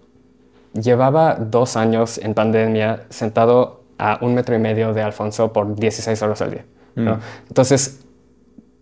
llevaba 0.72 1.34
dos 1.34 1.76
años 1.76 2.18
en 2.18 2.34
pandemia 2.34 3.04
sentado 3.10 3.84
a 3.98 4.18
un 4.22 4.34
metro 4.34 4.54
y 4.54 4.58
medio 4.58 4.94
de 4.94 5.02
Alfonso 5.02 5.52
por 5.52 5.74
16 5.74 6.22
horas 6.22 6.40
al 6.40 6.50
día. 6.52 6.64
Mm. 6.94 7.08
Entonces, 7.48 8.04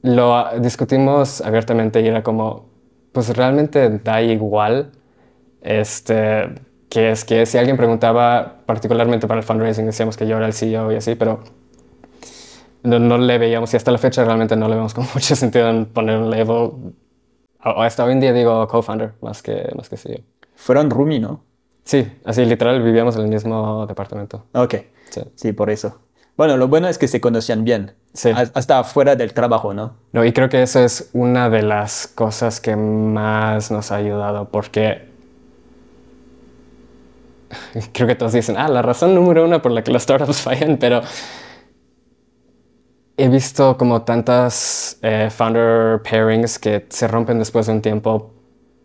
lo 0.02 0.46
discutimos 0.60 1.40
abiertamente 1.40 2.00
y 2.00 2.06
era 2.06 2.22
como, 2.22 2.66
pues 3.12 3.36
realmente 3.36 3.88
da 3.98 4.22
igual 4.22 4.92
este, 5.60 6.48
que 6.88 7.10
es 7.10 7.24
que 7.24 7.46
si 7.46 7.58
alguien 7.58 7.76
preguntaba 7.76 8.60
particularmente 8.66 9.26
para 9.26 9.40
el 9.40 9.44
fundraising, 9.44 9.86
decíamos 9.86 10.16
que 10.16 10.26
yo 10.26 10.36
era 10.36 10.46
el 10.46 10.52
CEO 10.52 10.92
y 10.92 10.96
así, 10.96 11.14
pero 11.14 11.40
no, 12.82 13.18
le 13.18 13.38
veíamos, 13.38 13.72
y 13.74 13.76
hasta 13.76 13.90
la 13.90 13.98
fecha 13.98 14.24
realmente 14.24 14.56
no 14.56 14.68
le 14.68 14.76
vemos 14.76 14.94
con 14.94 15.06
mucho 15.14 15.36
sentido 15.36 15.68
en 15.68 15.86
poner 15.86 16.18
un 16.18 16.30
level, 16.30 16.94
o 17.64 17.82
hasta 17.82 18.04
hoy 18.04 18.12
en 18.12 18.20
día 18.20 18.32
digo 18.32 18.66
co-founder 18.68 19.14
más 19.20 19.42
que, 19.42 19.70
más 19.76 19.88
que 19.88 19.96
CEO. 19.96 20.20
Fueron 20.54 20.90
roomie, 20.90 21.20
¿no? 21.20 21.44
Sí, 21.84 22.06
así 22.24 22.44
literal 22.44 22.82
vivíamos 22.82 23.16
en 23.16 23.22
el 23.22 23.28
mismo 23.28 23.86
departamento. 23.86 24.44
Ok, 24.52 24.74
sí, 25.10 25.22
sí 25.34 25.52
por 25.52 25.70
eso. 25.70 25.98
Bueno, 26.36 26.56
lo 26.56 26.68
bueno 26.68 26.86
es 26.88 26.98
que 26.98 27.08
se 27.08 27.20
conocían 27.20 27.64
bien, 27.64 27.94
sí. 28.12 28.30
hasta 28.32 28.84
fuera 28.84 29.16
del 29.16 29.34
trabajo, 29.34 29.74
¿no? 29.74 29.96
No, 30.12 30.24
y 30.24 30.32
creo 30.32 30.48
que 30.48 30.62
eso 30.62 30.80
es 30.80 31.10
una 31.12 31.50
de 31.50 31.62
las 31.62 32.06
cosas 32.06 32.60
que 32.60 32.76
más 32.76 33.72
nos 33.72 33.90
ha 33.90 33.96
ayudado, 33.96 34.48
porque 34.50 35.07
creo 37.92 38.08
que 38.08 38.14
todos 38.14 38.32
dicen, 38.32 38.56
ah, 38.58 38.68
la 38.68 38.82
razón 38.82 39.14
número 39.14 39.44
uno 39.44 39.62
por 39.62 39.72
la 39.72 39.82
que 39.82 39.92
los 39.92 40.02
startups 40.02 40.40
fallan, 40.42 40.76
pero 40.78 41.02
he 43.16 43.28
visto 43.28 43.76
como 43.76 44.02
tantas 44.02 44.98
eh, 45.02 45.28
founder 45.30 46.02
pairings 46.02 46.58
que 46.58 46.86
se 46.88 47.08
rompen 47.08 47.38
después 47.38 47.66
de 47.66 47.72
un 47.72 47.82
tiempo 47.82 48.32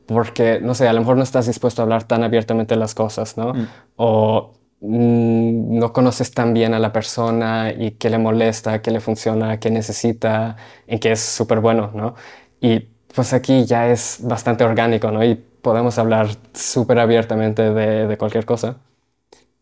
porque, 0.06 0.60
no 0.62 0.74
sé, 0.74 0.88
a 0.88 0.94
lo 0.94 1.00
mejor 1.00 1.18
no 1.18 1.24
estás 1.24 1.48
dispuesto 1.48 1.82
a 1.82 1.84
hablar 1.84 2.04
tan 2.04 2.24
abiertamente 2.24 2.76
las 2.76 2.94
cosas, 2.94 3.38
¿no? 3.38 3.54
Mm. 3.54 3.68
O 3.96 4.54
mm, 4.82 5.78
no 5.80 5.94
conoces 5.94 6.32
tan 6.32 6.54
bien 6.54 6.74
a 6.74 6.80
la 6.80 6.92
persona 6.92 7.72
y 7.72 7.92
qué 7.92 8.10
le 8.10 8.18
molesta, 8.18 8.82
qué 8.82 8.92
le 8.92 9.00
funciona, 9.00 9.60
qué 9.60 9.70
necesita, 9.72 10.58
en 10.88 11.00
qué 11.00 11.14
es 11.14 11.22
súper 11.22 11.60
bueno, 11.60 11.92
¿no? 11.94 12.16
Y 12.60 12.80
pues 13.14 13.34
aquí 13.34 13.66
ya 13.66 13.90
es 13.90 14.20
bastante 14.22 14.64
orgánico, 14.64 15.12
¿no? 15.12 15.24
Y 15.24 15.44
podemos 15.64 15.98
hablar 15.98 16.28
súper 16.54 17.00
abiertamente 17.00 17.74
de, 17.74 18.08
de, 18.08 18.18
cualquier 18.18 18.46
cosa. 18.46 18.78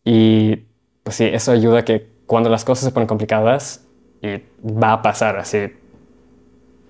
Y 0.03 0.57
pues 1.03 1.15
sí, 1.15 1.25
eso 1.25 1.53
ayuda 1.53 1.79
a 1.79 1.85
que 1.85 2.09
cuando 2.25 2.49
las 2.49 2.65
cosas 2.65 2.85
se 2.85 2.91
ponen 2.91 3.07
complicadas, 3.07 3.85
y 4.21 4.41
va 4.65 4.93
a 4.93 5.01
pasar 5.01 5.37
así, 5.37 5.67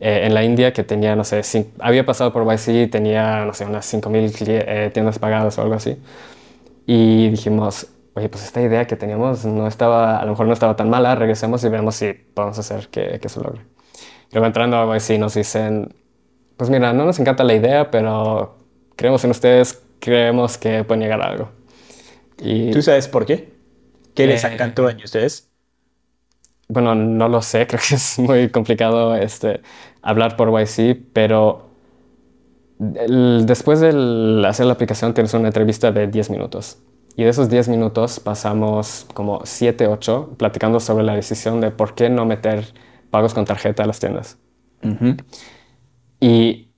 eh, 0.00 0.22
en 0.24 0.34
la 0.34 0.44
India 0.44 0.72
que 0.72 0.82
tenía, 0.84 1.16
no 1.16 1.24
sé, 1.24 1.42
había 1.78 2.04
pasado 2.04 2.32
por 2.32 2.44
YC, 2.44 2.90
tenía, 2.90 3.44
no 3.44 3.54
sé, 3.54 3.64
unas 3.64 3.92
5.000 3.92 4.46
eh, 4.48 4.90
tiendas 4.92 5.18
pagadas 5.18 5.58
o 5.58 5.62
algo 5.62 5.74
así. 5.74 5.96
Y 6.86 7.28
dijimos, 7.30 7.88
oye, 8.14 8.28
pues 8.28 8.44
esta 8.44 8.60
idea 8.60 8.86
que 8.86 8.96
teníamos 8.96 9.44
no 9.44 9.66
estaba, 9.66 10.18
a 10.20 10.24
lo 10.24 10.32
mejor 10.32 10.46
no 10.46 10.52
estaba 10.52 10.76
tan 10.76 10.90
mala, 10.90 11.14
regresemos 11.14 11.64
y 11.64 11.68
vemos 11.68 11.96
si 11.96 12.12
podemos 12.12 12.58
hacer 12.58 12.88
que, 12.88 13.18
que 13.20 13.26
eso 13.26 13.42
logre. 13.42 13.62
Luego 14.32 14.46
entrando 14.46 14.76
a 14.76 14.96
YC 14.96 15.18
nos 15.18 15.34
dicen, 15.34 15.94
pues 16.56 16.70
mira, 16.70 16.92
no 16.92 17.04
nos 17.04 17.18
encanta 17.18 17.44
la 17.44 17.54
idea, 17.54 17.90
pero 17.90 18.56
creemos 18.96 19.24
en 19.24 19.30
ustedes, 19.30 19.82
creemos 20.00 20.58
que 20.58 20.84
pueden 20.84 21.02
llegar 21.02 21.20
a 21.22 21.26
algo. 21.26 21.50
Y, 22.38 22.70
¿Tú 22.70 22.82
sabes 22.82 23.08
por 23.08 23.24
qué? 23.24 23.52
¿Qué 24.14 24.26
les 24.26 24.44
eh, 24.44 24.48
encantó 24.52 24.88
en 24.88 24.96
ustedes? 25.02 25.50
Bueno, 26.68 26.94
no 26.94 27.28
lo 27.28 27.42
sé, 27.42 27.66
creo 27.68 27.80
que 27.86 27.94
es 27.94 28.18
muy 28.18 28.48
complicado 28.50 29.14
este, 29.14 29.60
hablar 30.02 30.36
por 30.36 30.50
YC, 30.50 30.96
pero 31.12 31.66
después 32.78 33.80
de 33.80 33.88
hacer 34.46 34.66
la 34.66 34.72
aplicación 34.72 35.14
tienes 35.14 35.32
una 35.34 35.48
entrevista 35.48 35.92
de 35.92 36.06
10 36.06 36.30
minutos. 36.30 36.78
Y 37.16 37.24
de 37.24 37.30
esos 37.30 37.48
10 37.48 37.68
minutos 37.68 38.20
pasamos 38.20 39.06
como 39.14 39.40
7, 39.44 39.86
8 39.86 40.34
platicando 40.36 40.80
sobre 40.80 41.02
la 41.04 41.14
decisión 41.14 41.60
de 41.62 41.70
por 41.70 41.94
qué 41.94 42.10
no 42.10 42.26
meter 42.26 42.74
pagos 43.10 43.32
con 43.32 43.46
tarjeta 43.46 43.84
a 43.84 43.86
las 43.86 43.98
tiendas. 44.00 44.38
Y 46.20 46.68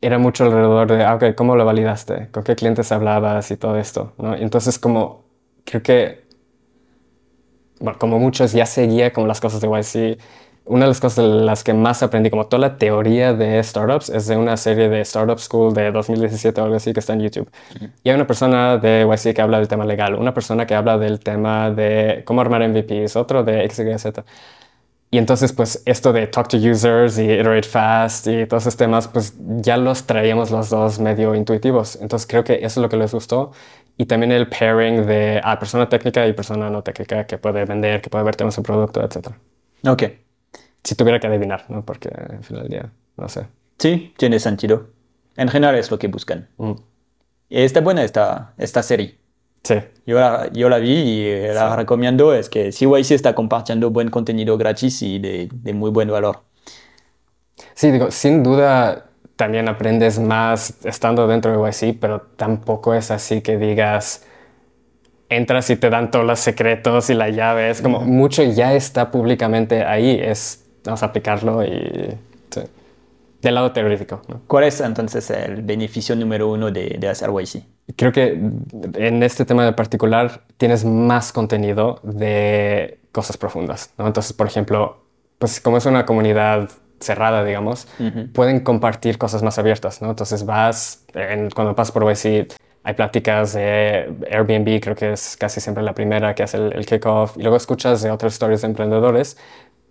era 0.00 0.18
mucho 0.18 0.44
alrededor 0.44 0.88
de, 0.90 1.04
ah, 1.04 1.14
ok, 1.16 1.34
¿cómo 1.36 1.56
lo 1.56 1.64
validaste? 1.64 2.28
¿Con 2.30 2.42
qué 2.42 2.56
clientes 2.56 2.90
hablabas 2.90 3.50
y 3.50 3.56
todo 3.56 3.76
esto? 3.76 4.14
¿no? 4.18 4.34
Entonces, 4.34 4.78
como 4.78 5.24
creo 5.64 5.82
que, 5.82 6.24
bueno, 7.80 7.98
como 7.98 8.18
muchos 8.18 8.52
ya 8.52 8.66
seguía 8.66 9.12
como 9.12 9.26
las 9.26 9.40
cosas 9.40 9.60
de 9.60 9.68
YC, 9.68 10.18
una 10.66 10.84
de 10.84 10.88
las 10.88 11.00
cosas 11.00 11.24
de 11.24 11.44
las 11.44 11.64
que 11.64 11.74
más 11.74 12.02
aprendí, 12.02 12.30
como 12.30 12.46
toda 12.46 12.60
la 12.60 12.76
teoría 12.78 13.32
de 13.32 13.62
startups, 13.62 14.08
es 14.10 14.26
de 14.28 14.36
una 14.36 14.56
serie 14.56 14.88
de 14.88 15.00
Startup 15.00 15.38
School 15.38 15.74
de 15.74 15.90
2017 15.90 16.60
o 16.60 16.64
algo 16.64 16.76
así 16.76 16.92
que 16.92 17.00
está 17.00 17.14
en 17.14 17.20
YouTube. 17.22 17.50
Y 18.04 18.10
hay 18.10 18.14
una 18.14 18.26
persona 18.26 18.76
de 18.78 19.04
YC 19.10 19.34
que 19.34 19.42
habla 19.42 19.58
del 19.58 19.68
tema 19.68 19.84
legal, 19.84 20.14
una 20.14 20.32
persona 20.32 20.66
que 20.66 20.74
habla 20.74 20.98
del 20.98 21.18
tema 21.20 21.70
de 21.70 22.22
cómo 22.24 22.40
armar 22.40 22.62
MVPs, 22.68 23.16
otro 23.16 23.42
de 23.42 23.68
XYZ. 23.68 24.22
Y 25.12 25.18
entonces, 25.18 25.52
pues, 25.52 25.82
esto 25.86 26.12
de 26.12 26.28
talk 26.28 26.46
to 26.48 26.56
users 26.56 27.18
y 27.18 27.24
iterate 27.24 27.64
fast 27.64 28.28
y 28.28 28.46
todos 28.46 28.62
esos 28.62 28.76
temas, 28.76 29.08
pues 29.08 29.34
ya 29.60 29.76
los 29.76 30.04
traíamos 30.06 30.52
los 30.52 30.70
dos 30.70 31.00
medio 31.00 31.34
intuitivos. 31.34 31.96
Entonces, 32.00 32.28
creo 32.28 32.44
que 32.44 32.54
eso 32.54 32.66
es 32.66 32.76
lo 32.78 32.88
que 32.88 32.96
les 32.96 33.12
gustó. 33.12 33.50
Y 33.96 34.06
también 34.06 34.32
el 34.32 34.48
pairing 34.48 35.06
de 35.06 35.40
ah, 35.44 35.58
persona 35.58 35.88
técnica 35.88 36.26
y 36.26 36.32
persona 36.32 36.70
no 36.70 36.82
técnica 36.82 37.26
que 37.26 37.38
puede 37.38 37.64
vender, 37.64 38.00
que 38.00 38.08
puede 38.08 38.24
ver 38.24 38.36
temas 38.36 38.54
su 38.54 38.62
producto, 38.62 39.02
etc. 39.02 39.28
Ok. 39.86 40.04
Si 40.82 40.94
tuviera 40.94 41.20
que 41.20 41.26
adivinar, 41.26 41.66
¿no? 41.68 41.84
Porque 41.84 42.08
al 42.08 42.42
final 42.42 42.62
del 42.62 42.70
día, 42.70 42.92
no 43.16 43.28
sé. 43.28 43.46
Sí, 43.78 44.14
tiene 44.16 44.38
sentido. 44.38 44.88
En 45.36 45.48
general 45.48 45.74
es 45.76 45.90
lo 45.90 45.98
que 45.98 46.08
buscan. 46.08 46.48
Mm. 46.56 46.72
Y 47.50 47.62
está 47.62 47.80
buena 47.80 48.02
esta, 48.02 48.54
esta 48.56 48.82
serie. 48.82 49.18
Sí. 49.62 49.74
Yo 50.06 50.18
la, 50.18 50.50
yo 50.52 50.68
la 50.68 50.78
vi 50.78 50.92
y 50.92 51.46
la 51.52 51.76
recomiendo. 51.76 52.32
Es 52.32 52.48
que 52.48 52.72
CYC 52.72 53.12
está 53.12 53.34
compartiendo 53.34 53.90
buen 53.90 54.10
contenido 54.10 54.56
gratis 54.56 55.02
y 55.02 55.18
de, 55.18 55.48
de, 55.52 55.74
muy 55.74 55.90
buen 55.90 56.10
valor. 56.10 56.40
Sí, 57.74 57.90
digo, 57.90 58.10
sin 58.10 58.42
duda 58.42 59.09
también 59.40 59.70
aprendes 59.70 60.18
más 60.18 60.74
estando 60.84 61.26
dentro 61.26 61.50
de 61.50 61.70
YC, 61.70 61.96
pero 61.98 62.20
tampoco 62.36 62.92
es 62.92 63.10
así 63.10 63.40
que 63.40 63.56
digas, 63.56 64.26
entras 65.30 65.70
y 65.70 65.76
te 65.76 65.88
dan 65.88 66.10
todos 66.10 66.26
los 66.26 66.38
secretos 66.40 67.08
y 67.08 67.14
la 67.14 67.30
llave. 67.30 67.70
Es 67.70 67.80
como 67.80 68.00
mucho 68.00 68.42
ya 68.42 68.74
está 68.74 69.10
públicamente 69.10 69.82
ahí. 69.82 70.20
Es, 70.22 70.66
vamos 70.84 71.02
a 71.02 71.06
aplicarlo 71.06 71.64
y... 71.64 72.18
Del 73.40 73.54
lado 73.54 73.72
teórico. 73.72 74.20
¿Cuál 74.46 74.64
es 74.64 74.78
entonces 74.82 75.30
el 75.30 75.62
beneficio 75.62 76.14
número 76.14 76.50
uno 76.50 76.70
de, 76.70 76.98
de 77.00 77.08
hacer 77.08 77.30
YC? 77.30 77.62
Creo 77.96 78.12
que 78.12 78.38
en 78.92 79.22
este 79.22 79.46
tema 79.46 79.66
en 79.66 79.74
particular 79.74 80.42
tienes 80.58 80.84
más 80.84 81.32
contenido 81.32 81.98
de 82.02 82.98
cosas 83.10 83.38
profundas. 83.38 83.94
¿no? 83.96 84.06
Entonces, 84.06 84.34
por 84.34 84.46
ejemplo, 84.46 85.02
pues 85.38 85.62
como 85.62 85.78
es 85.78 85.86
una 85.86 86.04
comunidad 86.04 86.68
cerrada, 87.00 87.44
digamos, 87.44 87.88
pueden 88.32 88.60
compartir 88.60 89.18
cosas 89.18 89.42
más 89.42 89.58
abiertas, 89.58 90.02
¿no? 90.02 90.10
Entonces 90.10 90.44
vas, 90.44 91.04
cuando 91.54 91.74
pasas 91.74 91.92
por 91.92 92.04
YC, 92.04 92.48
hay 92.82 92.94
pláticas 92.94 93.54
de 93.54 94.14
Airbnb, 94.30 94.80
creo 94.80 94.94
que 94.94 95.12
es 95.12 95.36
casi 95.36 95.60
siempre 95.60 95.82
la 95.82 95.94
primera 95.94 96.34
que 96.34 96.42
hace 96.42 96.56
el, 96.56 96.86
kickoff, 96.86 97.36
y 97.36 97.42
luego 97.42 97.56
escuchas 97.56 98.02
de 98.02 98.10
otras 98.10 98.34
historias 98.34 98.62
de 98.62 98.68
emprendedores, 98.68 99.36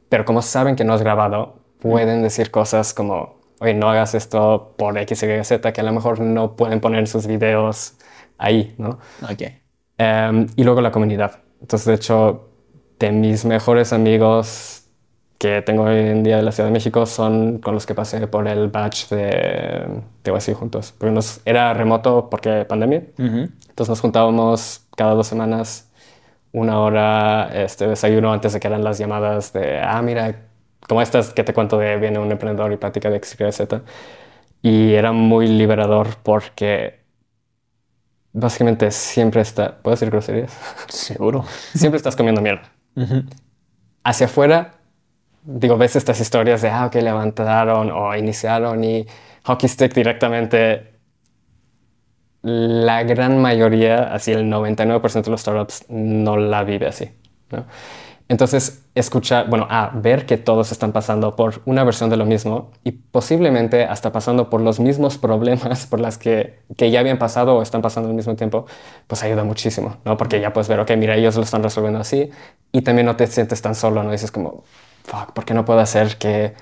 pero 0.07 0.26
como 0.26 0.41
saben 0.41 0.76
que 0.76 0.84
no 0.84 0.93
has 0.93 1.01
grabado, 1.01 1.60
pueden 1.80 2.24
decir 2.24 2.51
cosas 2.51 2.93
como, 2.93 3.39
oye, 3.60 3.74
no 3.74 3.89
hagas 3.89 4.16
esto 4.16 4.74
por 4.78 4.97
X, 4.97 5.24
Y, 5.24 5.43
Z, 5.43 5.74
que 5.74 5.82
a 5.82 5.84
lo 5.84 5.93
mejor 5.93 6.20
no 6.20 6.55
pueden 6.55 6.80
poner 6.80 7.07
sus 7.07 7.28
videos 7.28 7.95
ahí, 8.38 8.74
¿no? 8.78 8.99
Ok. 9.24 9.43
Em, 9.97 10.47
y 10.55 10.64
luego 10.64 10.82
la 10.82 10.91
comunidad. 10.91 11.39
Entonces, 11.62 11.86
de 11.86 11.93
hecho, 11.93 12.49
de 12.99 13.12
mis 13.12 13.45
mejores 13.45 13.93
amigos 13.93 14.78
que 15.39 15.61
tengo 15.61 15.83
hoy 15.83 15.97
en 15.97 16.21
día 16.21 16.35
de 16.35 16.43
la 16.43 16.51
Ciudad 16.51 16.67
de 16.67 16.73
México 16.73 17.05
son 17.05 17.59
con 17.59 17.73
los 17.73 17.85
que 17.85 17.95
pasé 17.95 18.27
por 18.27 18.45
el 18.47 18.67
batch 18.67 19.07
de, 19.07 20.01
de 20.21 20.53
juntos. 20.53 20.93
Porque 20.97 21.13
nos, 21.13 21.41
era 21.45 21.73
remoto 21.73 22.29
porque 22.29 22.65
pandemia. 22.65 23.03
Entonces 23.17 23.87
nos 23.87 24.01
juntábamos 24.01 24.85
cada 24.97 25.13
dos 25.13 25.27
semanas 25.27 25.89
una 26.51 26.79
hora 26.81 27.49
este 27.53 27.87
desayuno 27.87 28.33
antes 28.33 28.51
de 28.51 28.59
que 28.59 28.67
eran 28.67 28.83
las 28.83 28.97
llamadas 28.97 29.53
de, 29.53 29.79
ah, 29.79 30.01
mira, 30.01 30.41
como 30.87 31.01
estas 31.01 31.33
que 31.33 31.45
te 31.45 31.53
cuento 31.53 31.77
de 31.77 31.95
viene 31.97 32.19
un 32.19 32.31
emprendedor 32.31 32.73
y 32.73 32.77
práctica 32.77 33.09
de 33.09 33.15
X, 33.17 33.37
Z. 33.51 33.81
Y 34.61 34.93
era 34.93 35.13
muy 35.13 35.47
liberador 35.47 36.17
porque 36.21 36.99
básicamente 38.33 38.91
siempre 38.91 39.39
está, 39.39 39.77
¿puedo 39.77 39.95
decir 39.95 40.09
groserías? 40.09 40.51
Seguro. 40.89 41.45
siempre 41.73 41.95
estás 41.95 42.17
comiendo 42.17 42.41
mierda. 42.41 42.69
Hacia 44.03 44.25
afuera 44.25 44.78
digo, 45.43 45.77
ves 45.77 45.95
estas 45.95 46.19
historias 46.19 46.61
de, 46.61 46.69
ah, 46.69 46.89
que 46.91 47.01
levantaron 47.01 47.91
o 47.91 48.15
iniciaron 48.15 48.83
y 48.83 49.05
hockey 49.43 49.69
stick 49.69 49.93
directamente, 49.93 50.99
la 52.41 53.03
gran 53.03 53.41
mayoría, 53.41 54.13
así 54.13 54.31
el 54.31 54.45
99% 54.49 55.23
de 55.23 55.31
los 55.31 55.41
startups 55.41 55.85
no 55.89 56.37
la 56.37 56.63
vive 56.63 56.87
así. 56.87 57.09
Entonces, 58.29 58.85
escuchar, 58.93 59.49
bueno, 59.49 59.65
a 59.71 59.89
ver 59.91 60.27
que 60.27 60.37
todos 60.37 60.71
están 60.71 60.91
pasando 60.91 61.35
por 61.35 61.63
una 61.65 61.83
versión 61.83 62.11
de 62.11 62.17
lo 62.17 62.25
mismo 62.25 62.71
y 62.83 62.91
posiblemente 62.91 63.85
hasta 63.85 64.11
pasando 64.11 64.51
por 64.51 64.61
los 64.61 64.79
mismos 64.79 65.17
problemas 65.17 65.87
por 65.87 65.99
las 65.99 66.19
que, 66.19 66.59
que 66.77 66.91
ya 66.91 66.99
habían 66.99 67.17
pasado 67.17 67.55
o 67.55 67.63
están 67.63 67.81
pasando 67.81 68.09
al 68.09 68.15
mismo 68.15 68.35
tiempo, 68.35 68.67
pues 69.07 69.23
ayuda 69.23 69.43
muchísimo, 69.43 69.97
¿no? 70.05 70.15
Porque 70.15 70.39
ya 70.39 70.53
puedes 70.53 70.67
ver, 70.67 70.79
ok, 70.79 70.91
mira, 70.95 71.15
ellos 71.15 71.35
lo 71.37 71.41
están 71.41 71.63
resolviendo 71.63 71.99
así 71.99 72.29
y 72.71 72.83
también 72.83 73.07
no 73.07 73.15
te 73.15 73.25
sientes 73.25 73.63
tan 73.63 73.73
solo, 73.73 74.03
¿no? 74.03 74.11
Dices 74.11 74.31
como, 74.31 74.63
fuck, 75.06 75.34
¿por 75.34 75.45
qué 75.45 75.54
no 75.54 75.66
puedo 75.66 75.80
hacer 75.80 76.18
que 76.18 76.54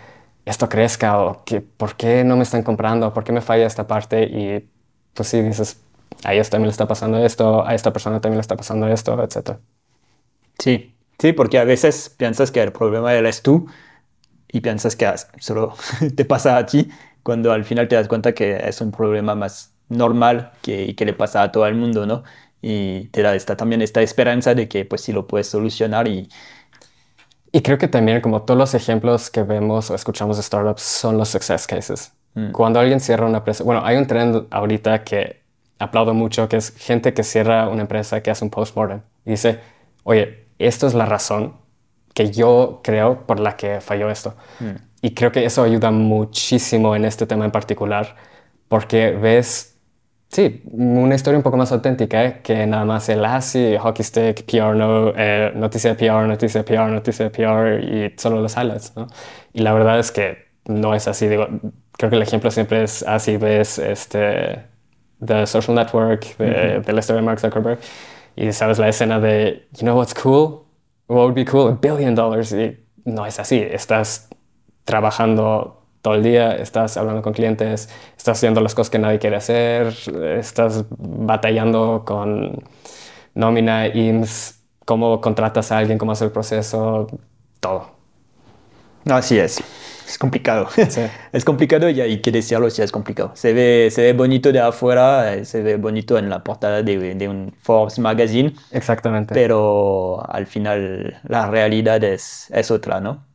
esto 0.45 0.69
crezca? 0.69 1.19
¿O 1.21 1.43
que, 1.43 1.61
por 1.61 1.95
qué 1.95 2.23
no 2.23 2.37
me 2.37 2.43
están 2.43 2.63
comprando? 2.63 3.13
¿Por 3.13 3.23
qué 3.23 3.31
me 3.31 3.41
falla 3.41 3.65
esta 3.65 3.87
parte? 3.87 4.23
Y 4.23 4.69
pues 5.13 5.29
sí, 5.29 5.41
dices, 5.41 5.81
a 6.23 6.33
ellos 6.33 6.49
también 6.49 6.67
le 6.67 6.71
está 6.71 6.87
pasando 6.87 7.17
esto, 7.23 7.65
a 7.65 7.75
esta 7.75 7.91
persona 7.93 8.21
también 8.21 8.37
le 8.37 8.41
está 8.41 8.55
pasando 8.55 8.87
esto, 8.87 9.21
etc. 9.23 9.59
Sí, 10.59 10.95
sí, 11.19 11.33
porque 11.33 11.59
a 11.59 11.63
veces 11.63 12.09
piensas 12.17 12.51
que 12.51 12.61
el 12.61 12.71
problema 12.71 13.13
eres 13.13 13.41
tú 13.43 13.67
y 14.47 14.61
piensas 14.61 14.95
que 14.95 15.11
solo 15.39 15.75
te 16.15 16.25
pasa 16.25 16.57
a 16.57 16.65
ti, 16.65 16.89
cuando 17.23 17.51
al 17.51 17.65
final 17.65 17.87
te 17.87 17.95
das 17.95 18.07
cuenta 18.07 18.33
que 18.33 18.57
es 18.67 18.81
un 18.81 18.91
problema 18.91 19.35
más 19.35 19.73
normal 19.89 20.51
que, 20.61 20.95
que 20.95 21.05
le 21.05 21.13
pasa 21.13 21.43
a 21.43 21.51
todo 21.51 21.67
el 21.67 21.75
mundo, 21.75 22.05
¿no? 22.05 22.23
Y 22.61 23.09
te 23.09 23.21
da 23.21 23.35
esta, 23.35 23.57
también 23.57 23.81
esta 23.81 24.01
esperanza 24.01 24.55
de 24.55 24.67
que 24.67 24.85
pues 24.85 25.01
sí 25.01 25.13
lo 25.13 25.27
puedes 25.27 25.47
solucionar 25.47 26.07
y, 26.07 26.29
y 27.57 27.61
creo 27.61 27.79
que 27.79 27.87
también 27.87 28.21
como 28.21 28.43
todos 28.43 28.55
los 28.55 28.75
ejemplos 28.75 29.31
que 29.31 29.41
vemos 29.41 29.89
o 29.89 29.95
escuchamos 29.95 30.37
de 30.37 30.43
startups 30.43 30.83
son 30.83 31.17
los 31.17 31.29
success 31.29 31.65
cases. 31.65 32.13
Mm. 32.35 32.51
Cuando 32.51 32.79
alguien 32.79 32.99
cierra 32.99 33.25
una 33.25 33.39
empresa, 33.39 33.63
bueno, 33.63 33.81
hay 33.83 33.97
un 33.97 34.05
trend 34.05 34.45
ahorita 34.51 35.03
que 35.03 35.41
aplaudo 35.79 36.13
mucho, 36.13 36.47
que 36.47 36.57
es 36.57 36.75
gente 36.77 37.15
que 37.15 37.23
cierra 37.23 37.67
una 37.67 37.81
empresa 37.81 38.21
que 38.21 38.29
hace 38.29 38.45
un 38.45 38.51
postmortem 38.51 39.01
y 39.25 39.31
dice, 39.31 39.59
oye, 40.03 40.45
esto 40.59 40.85
es 40.85 40.93
la 40.93 41.07
razón 41.07 41.55
que 42.13 42.29
yo 42.31 42.81
creo 42.83 43.25
por 43.25 43.39
la 43.39 43.57
que 43.57 43.81
falló 43.81 44.11
esto. 44.11 44.35
Mm. 44.59 44.75
Y 45.01 45.15
creo 45.15 45.31
que 45.31 45.43
eso 45.43 45.63
ayuda 45.63 45.89
muchísimo 45.89 46.95
en 46.95 47.05
este 47.05 47.25
tema 47.25 47.43
en 47.43 47.51
particular, 47.51 48.17
porque 48.67 49.09
ves 49.09 49.76
Sí, 50.29 50.61
una 50.71 51.15
historia 51.15 51.37
un 51.37 51.43
poco 51.43 51.57
más 51.57 51.71
auténtica 51.71 52.25
¿eh? 52.25 52.41
que 52.43 52.67
nada 52.67 52.85
más 52.85 53.07
el 53.09 53.23
así, 53.25 53.77
hockey 53.77 54.03
stick, 54.03 54.45
PR, 54.45 54.75
no, 54.75 55.13
eh, 55.15 55.51
noticia 55.55 55.95
PR, 55.95 56.27
noticia 56.27 56.63
PR, 56.65 56.91
noticia 56.91 57.31
PR 57.31 57.79
y 57.81 58.13
solo 58.17 58.41
los 58.41 58.55
highlights, 58.55 58.93
¿no? 58.95 59.07
Y 59.53 59.61
la 59.61 59.73
verdad 59.73 59.99
es 59.99 60.11
que 60.11 60.49
no 60.65 60.93
es 60.93 61.07
así. 61.07 61.27
Digo, 61.27 61.47
creo 61.93 62.09
que 62.09 62.17
el 62.17 62.21
ejemplo 62.21 62.51
siempre 62.51 62.83
es 62.83 63.03
así, 63.03 63.37
ves 63.37 63.79
este, 63.79 64.65
The 65.25 65.47
Social 65.47 65.75
Network 65.75 66.37
de, 66.37 66.81
de 66.81 66.93
la 66.93 66.99
historia 66.99 67.21
de 67.21 67.25
Mark 67.25 67.39
Zuckerberg 67.39 67.79
y 68.35 68.51
sabes 68.53 68.77
la 68.77 68.87
escena 68.87 69.19
de, 69.19 69.67
you 69.73 69.81
know 69.81 69.97
what's 69.97 70.13
cool? 70.13 70.67
What 71.07 71.23
would 71.23 71.35
be 71.35 71.45
cool? 71.45 71.69
A 71.69 71.75
billion 71.75 72.13
dollars. 72.13 72.51
Y 72.53 72.77
no 73.05 73.25
es 73.25 73.39
así. 73.39 73.59
Estás 73.59 74.29
trabajando 74.85 75.76
todo 76.07 76.15
el 76.15 76.23
día, 76.23 76.55
estás 76.55 76.95
hablando 76.95 77.21
con 77.21 77.33
clientes, 77.33 77.89
estás 78.15 78.37
haciendo 78.37 78.61
las 78.61 78.73
cosas 78.73 78.89
que 78.89 78.97
nadie 78.97 79.19
quiere 79.19 79.35
hacer, 79.35 79.93
estás 80.39 80.85
batallando 80.89 82.03
con 82.05 82.63
nómina, 83.33 83.87
IMSS, 83.87 84.63
cómo 84.85 85.19
contratas 85.19 85.69
a 85.73 85.79
alguien, 85.79 85.97
cómo 85.97 86.13
hacer 86.13 86.27
el 86.27 86.31
proceso, 86.31 87.07
todo. 87.59 87.91
Así 89.03 89.37
es. 89.37 89.61
Es 90.07 90.17
complicado. 90.17 90.69
es 91.33 91.43
complicado 91.43 91.89
y 91.89 91.99
hay 91.99 92.21
que 92.21 92.31
decirlo 92.31 92.69
si 92.69 92.81
es 92.81 92.93
complicado. 92.93 93.31
Se 93.33 93.51
ve, 93.51 93.89
se 93.91 94.03
ve 94.03 94.13
bonito 94.13 94.53
de 94.53 94.61
afuera, 94.61 95.33
eh, 95.33 95.43
se 95.43 95.61
ve 95.61 95.75
bonito 95.75 96.17
en 96.17 96.29
la 96.29 96.41
portada 96.41 96.83
de, 96.83 97.15
de 97.15 97.27
un 97.27 97.53
Forbes 97.61 97.99
magazine. 97.99 98.53
Exactamente. 98.71 99.33
Pero 99.33 100.23
al 100.25 100.47
final 100.47 101.19
la 101.27 101.47
realidad 101.51 102.01
es, 102.05 102.47
es 102.53 102.71
otra, 102.71 103.01
¿no? 103.01 103.27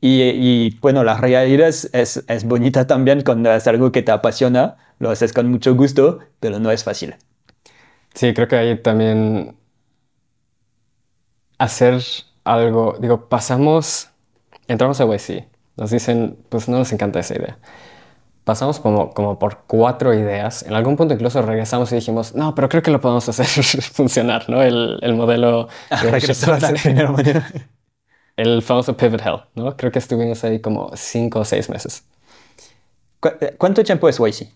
Y, 0.00 0.78
bueno, 0.78 1.02
la 1.02 1.16
realidad 1.16 1.68
es, 1.68 1.90
es, 1.92 2.44
bonita 2.44 2.86
también 2.86 3.22
cuando 3.22 3.52
es 3.52 3.66
algo 3.66 3.90
que 3.90 4.02
te 4.02 4.12
apasiona, 4.12 4.76
lo 5.00 5.10
haces 5.10 5.32
con 5.32 5.50
mucho 5.50 5.74
gusto, 5.74 6.20
pero 6.38 6.60
no 6.60 6.70
es 6.70 6.84
fácil. 6.84 7.16
Sí, 8.14 8.32
creo 8.32 8.46
que 8.46 8.56
ahí 8.56 8.78
también 8.80 9.56
hacer 11.58 12.00
algo, 12.44 12.96
digo, 13.00 13.28
pasamos, 13.28 14.10
entramos 14.68 15.00
a 15.00 15.04
YC, 15.04 15.48
nos 15.76 15.90
dicen, 15.90 16.38
pues 16.48 16.68
no 16.68 16.78
nos 16.78 16.92
encanta 16.92 17.18
esa 17.18 17.34
idea. 17.34 17.58
Pasamos 18.44 18.80
como, 18.80 19.10
como 19.10 19.38
por 19.38 19.64
cuatro 19.66 20.14
ideas, 20.14 20.62
en 20.62 20.74
algún 20.74 20.96
punto 20.96 21.12
incluso 21.14 21.42
regresamos 21.42 21.92
y 21.92 21.96
dijimos, 21.96 22.34
no, 22.34 22.54
pero 22.54 22.68
creo 22.68 22.82
que 22.82 22.90
lo 22.92 23.00
podemos 23.00 23.28
hacer 23.28 23.46
funcionar, 23.92 24.48
¿no? 24.48 24.62
El, 24.62 24.98
el 25.02 25.14
modelo... 25.14 25.68
De 26.02 27.68
el 28.38 28.62
famoso 28.62 28.96
Pivot 28.96 29.20
Hell, 29.20 29.40
¿no? 29.56 29.76
Creo 29.76 29.90
que 29.90 29.98
estuvimos 29.98 30.44
ahí 30.44 30.60
como 30.60 30.92
cinco 30.94 31.40
o 31.40 31.44
seis 31.44 31.68
meses. 31.68 32.04
Eh, 33.40 33.56
¿Cuánto 33.58 33.82
tiempo 33.82 34.08
es 34.08 34.18
YC? 34.18 34.48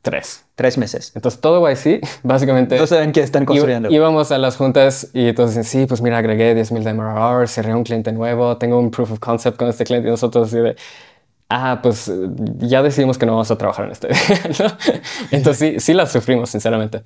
Tres. 0.00 0.44
Tres 0.54 0.78
meses. 0.78 1.10
Entonces 1.16 1.40
todo 1.40 1.68
YC, 1.68 2.06
básicamente... 2.22 2.78
No 2.78 2.86
saben 2.86 3.10
qué 3.10 3.20
están 3.20 3.44
construyendo. 3.44 3.90
Íbamos 3.90 4.30
a 4.30 4.38
las 4.38 4.56
juntas 4.56 5.10
y 5.12 5.26
entonces 5.26 5.56
dicen, 5.56 5.80
sí, 5.82 5.86
pues 5.86 6.00
mira, 6.00 6.18
agregué 6.18 6.54
10.000 6.54 6.84
de 6.84 6.94
MRR, 6.94 7.48
cerré 7.48 7.74
un 7.74 7.82
cliente 7.82 8.12
nuevo, 8.12 8.56
tengo 8.58 8.78
un 8.78 8.92
proof 8.92 9.10
of 9.10 9.18
concept 9.18 9.58
con 9.58 9.68
este 9.68 9.84
cliente 9.84 10.06
y 10.06 10.12
nosotros 10.12 10.46
así 10.46 10.58
de... 10.58 10.76
Ah, 11.48 11.80
pues 11.82 12.10
ya 12.58 12.82
decidimos 12.82 13.18
que 13.18 13.26
no 13.26 13.32
vamos 13.32 13.50
a 13.50 13.58
trabajar 13.58 13.86
en 13.86 13.92
este. 13.92 14.08
¿no? 14.62 14.76
Entonces 15.30 15.74
sí, 15.74 15.80
sí 15.80 15.94
la 15.94 16.06
sufrimos, 16.06 16.50
sinceramente. 16.50 17.02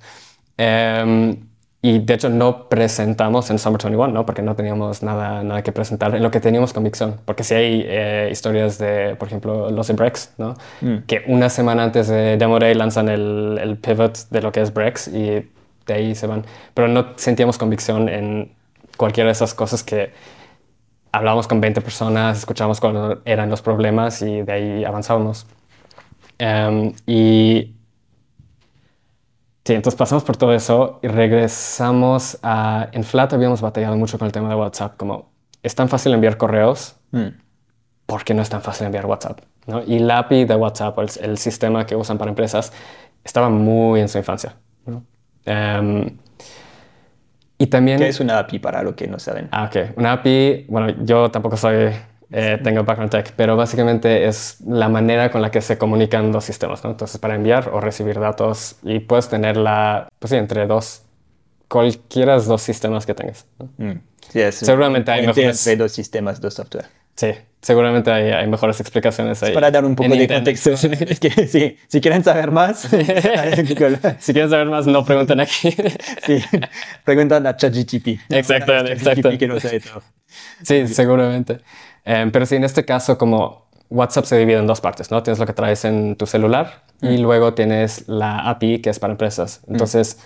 Eh, 0.57 1.35
y 1.81 1.99
de 1.99 2.13
hecho 2.13 2.29
no 2.29 2.69
presentamos 2.69 3.49
en 3.49 3.57
Summer 3.57 3.81
21, 3.81 4.13
¿no? 4.13 4.25
Porque 4.25 4.43
no 4.43 4.55
teníamos 4.55 5.01
nada, 5.01 5.43
nada 5.43 5.63
que 5.63 5.71
presentar 5.71 6.13
en 6.13 6.21
lo 6.21 6.29
que 6.29 6.39
teníamos 6.39 6.73
convicción. 6.73 7.19
Porque 7.25 7.43
si 7.43 7.55
hay 7.55 7.83
eh, 7.87 8.29
historias 8.31 8.77
de, 8.77 9.15
por 9.15 9.27
ejemplo, 9.27 9.71
los 9.71 9.87
de 9.87 9.93
Brex, 9.95 10.33
¿no? 10.37 10.53
Mm. 10.81 10.97
Que 11.07 11.23
una 11.27 11.49
semana 11.49 11.83
antes 11.83 12.07
de 12.07 12.37
Demo 12.37 12.59
Day 12.59 12.75
lanzan 12.75 13.09
el, 13.09 13.57
el, 13.59 13.77
pivot 13.77 14.29
de 14.29 14.41
lo 14.41 14.51
que 14.51 14.61
es 14.61 14.71
Brex 14.73 15.07
y 15.07 15.49
de 15.87 15.93
ahí 15.93 16.13
se 16.13 16.27
van. 16.27 16.45
Pero 16.75 16.87
no 16.87 17.13
sentíamos 17.15 17.57
convicción 17.57 18.09
en 18.09 18.51
cualquiera 18.95 19.29
de 19.29 19.33
esas 19.33 19.55
cosas 19.55 19.83
que 19.83 20.11
hablábamos 21.11 21.47
con 21.47 21.61
20 21.61 21.81
personas, 21.81 22.37
escuchábamos 22.37 22.79
cuáles 22.79 23.17
eran 23.25 23.49
los 23.49 23.61
problemas 23.63 24.21
y 24.21 24.43
de 24.43 24.51
ahí 24.51 24.85
avanzábamos. 24.85 25.47
Em, 26.37 26.93
y 27.05 27.73
sí, 29.63 29.73
entonces 29.73 29.97
pasamos 29.97 30.23
por 30.23 30.37
todo 30.37 30.53
eso 30.53 30.99
y 31.01 31.07
regresamos 31.07 32.37
a... 32.43 32.89
En 32.91 33.03
Flat 33.03 33.33
habíamos 33.33 33.61
batallado 33.61 33.97
mucho 33.97 34.17
con 34.17 34.25
el 34.25 34.31
tema 34.31 34.49
de 34.49 34.55
WhatsApp, 34.55 34.97
como 34.97 35.31
es 35.63 35.75
tan 35.75 35.89
fácil 35.89 36.13
enviar 36.13 36.37
correos, 36.37 36.95
mm. 37.11 37.27
¿por 38.05 38.23
qué 38.23 38.33
no 38.33 38.41
es 38.41 38.49
tan 38.49 38.61
fácil 38.61 38.85
enviar 38.85 39.05
WhatsApp? 39.05 39.41
¿no? 39.67 39.83
Y 39.83 39.99
la 39.99 40.19
API 40.19 40.45
de 40.45 40.55
WhatsApp, 40.55 40.97
el, 40.99 41.09
el, 41.21 41.37
sistema 41.37 41.85
que 41.85 41.95
usan 41.95 42.17
para 42.17 42.29
empresas, 42.29 42.73
estaba 43.23 43.49
muy 43.49 44.01
en 44.01 44.09
su 44.09 44.17
infancia. 44.17 44.55
Em, 45.45 46.17
y 47.57 47.67
también... 47.67 47.99
¿Qué 47.99 48.07
es 48.07 48.19
una 48.19 48.39
API 48.39 48.59
para 48.59 48.83
lo 48.83 48.95
que 48.95 49.07
no 49.07 49.19
saben? 49.19 49.47
Ah, 49.51 49.65
ok. 49.65 49.97
Una 49.97 50.13
API, 50.13 50.65
bueno, 50.67 51.03
yo 51.03 51.29
tampoco 51.29 51.57
soy, 51.57 51.91
eh, 52.31 52.59
tengo 52.63 52.83
background 52.83 53.11
tech, 53.11 53.33
pero 53.35 53.55
básicamente 53.57 54.25
es 54.25 54.61
la 54.65 54.87
manera 54.87 55.31
con 55.31 55.41
la 55.41 55.51
que 55.51 55.61
se 55.61 55.77
comunican 55.77 56.31
dos 56.31 56.45
sistemas, 56.45 56.83
¿no? 56.83 56.91
Entonces, 56.91 57.19
para 57.19 57.35
enviar 57.35 57.69
o 57.69 57.81
recibir 57.81 58.19
datos 58.19 58.77
y 58.83 58.99
puedes 58.99 59.27
tenerla, 59.27 60.07
pues 60.19 60.31
sí, 60.31 60.37
entre 60.37 60.65
dos, 60.65 61.03
cualquiera 61.67 62.33
de 62.33 62.37
los 62.37 62.47
dos 62.47 62.61
sistemas 62.61 63.05
que 63.05 63.13
tengas. 63.13 63.45
Mm. 63.77 63.91
Sí, 64.29 64.39
Seguramente 64.51 65.11
hay 65.11 65.27
mejores... 65.27 65.67
Entre 65.67 65.83
dos 65.83 65.91
sistemas, 65.91 66.39
dos 66.39 66.53
software. 66.53 66.85
Sí, 67.15 67.33
seguramente 67.61 68.09
hay, 68.11 68.31
hay, 68.31 68.47
mejores 68.47 68.79
explicaciones 68.79 69.43
ahí. 69.43 69.53
Para 69.53 69.69
dar 69.69 69.85
un 69.85 69.95
poco 69.95 70.15
de 70.15 70.27
contexto. 70.27 70.71
es 70.71 71.19
que 71.19 71.47
sí, 71.47 71.77
si 71.87 72.01
quieren 72.01 72.23
saber 72.23 72.51
más, 72.51 72.79
si 74.19 74.33
quieren 74.33 74.49
saber 74.49 74.67
más, 74.67 74.87
no 74.87 75.03
pregunten 75.05 75.39
aquí. 75.39 75.71
sí, 76.25 76.41
preguntan 77.03 77.45
a 77.45 77.55
ChatGTP. 77.55 78.19
Exacto, 78.29 78.73
exacto. 78.87 79.37
que 79.37 79.47
no 79.47 79.59
sabe 79.59 79.81
todo. 79.81 80.01
Sí, 80.63 80.87
seguramente. 80.87 81.59
Em, 82.05 82.31
pero 82.31 82.45
sí, 82.45 82.55
en 82.55 82.63
este 82.63 82.85
caso, 82.85 83.17
como 83.17 83.69
WhatsApp 83.89 84.25
se 84.25 84.37
divide 84.37 84.57
en 84.57 84.67
dos 84.67 84.81
partes, 84.81 85.11
¿no? 85.11 85.21
Tienes 85.21 85.39
lo 85.39 85.45
que 85.45 85.53
traes 85.53 85.85
en 85.85 86.15
tu 86.15 86.25
celular 86.25 86.83
y 87.01 87.17
mm. 87.17 87.21
luego 87.21 87.53
tienes 87.53 88.07
la 88.07 88.49
API 88.49 88.81
que 88.81 88.89
es 88.89 88.99
para 88.99 89.11
empresas. 89.11 89.61
Mm. 89.67 89.71
Entonces, 89.73 90.19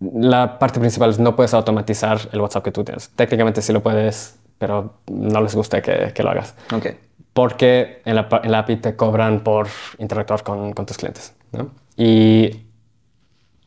la 0.00 0.58
parte 0.58 0.80
principal 0.80 1.10
es 1.10 1.18
no 1.18 1.34
puedes 1.36 1.54
automatizar 1.54 2.18
el 2.32 2.40
WhatsApp 2.40 2.64
que 2.64 2.72
tú 2.72 2.84
tienes. 2.84 3.10
Técnicamente 3.10 3.62
sí 3.62 3.72
lo 3.72 3.82
puedes 3.82 4.38
pero 4.58 4.94
no 5.10 5.40
les 5.40 5.54
gusta 5.54 5.82
que, 5.82 6.12
que 6.14 6.22
lo 6.22 6.30
hagas. 6.30 6.54
Okay. 6.72 6.98
Porque 7.32 8.00
en 8.04 8.16
la, 8.16 8.28
en 8.42 8.52
la, 8.52 8.60
API 8.60 8.76
te 8.76 8.96
cobran 8.96 9.40
por 9.40 9.68
interactuar 9.98 10.42
con, 10.42 10.72
con 10.72 10.86
tus 10.86 10.96
clientes. 10.96 11.34
¿no? 11.52 11.70
Y 11.96 12.66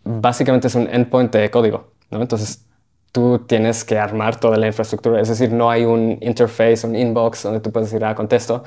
básicamente 0.04 0.68
es 0.68 0.76
un 0.76 0.88
endpoint 0.90 1.32
de 1.34 1.52
código. 1.52 1.92
¿no? 2.10 2.22
Entonces 2.22 2.66
tú 3.12 3.40
tienes 3.40 3.84
que 3.84 3.98
armar 3.98 4.40
toda 4.40 4.58
la 4.58 4.68
infraestructura. 4.68 5.22
Es 5.22 5.30
decir, 5.30 5.52
no 5.52 5.70
hay 5.70 5.86
un 5.86 6.18
interface, 6.22 6.86
un 6.86 6.96
inbox 6.96 7.44
donde 7.44 7.60
tú 7.60 7.72
puedes 7.72 7.92
ir 7.94 8.04
a 8.06 8.16
contesto. 8.16 8.64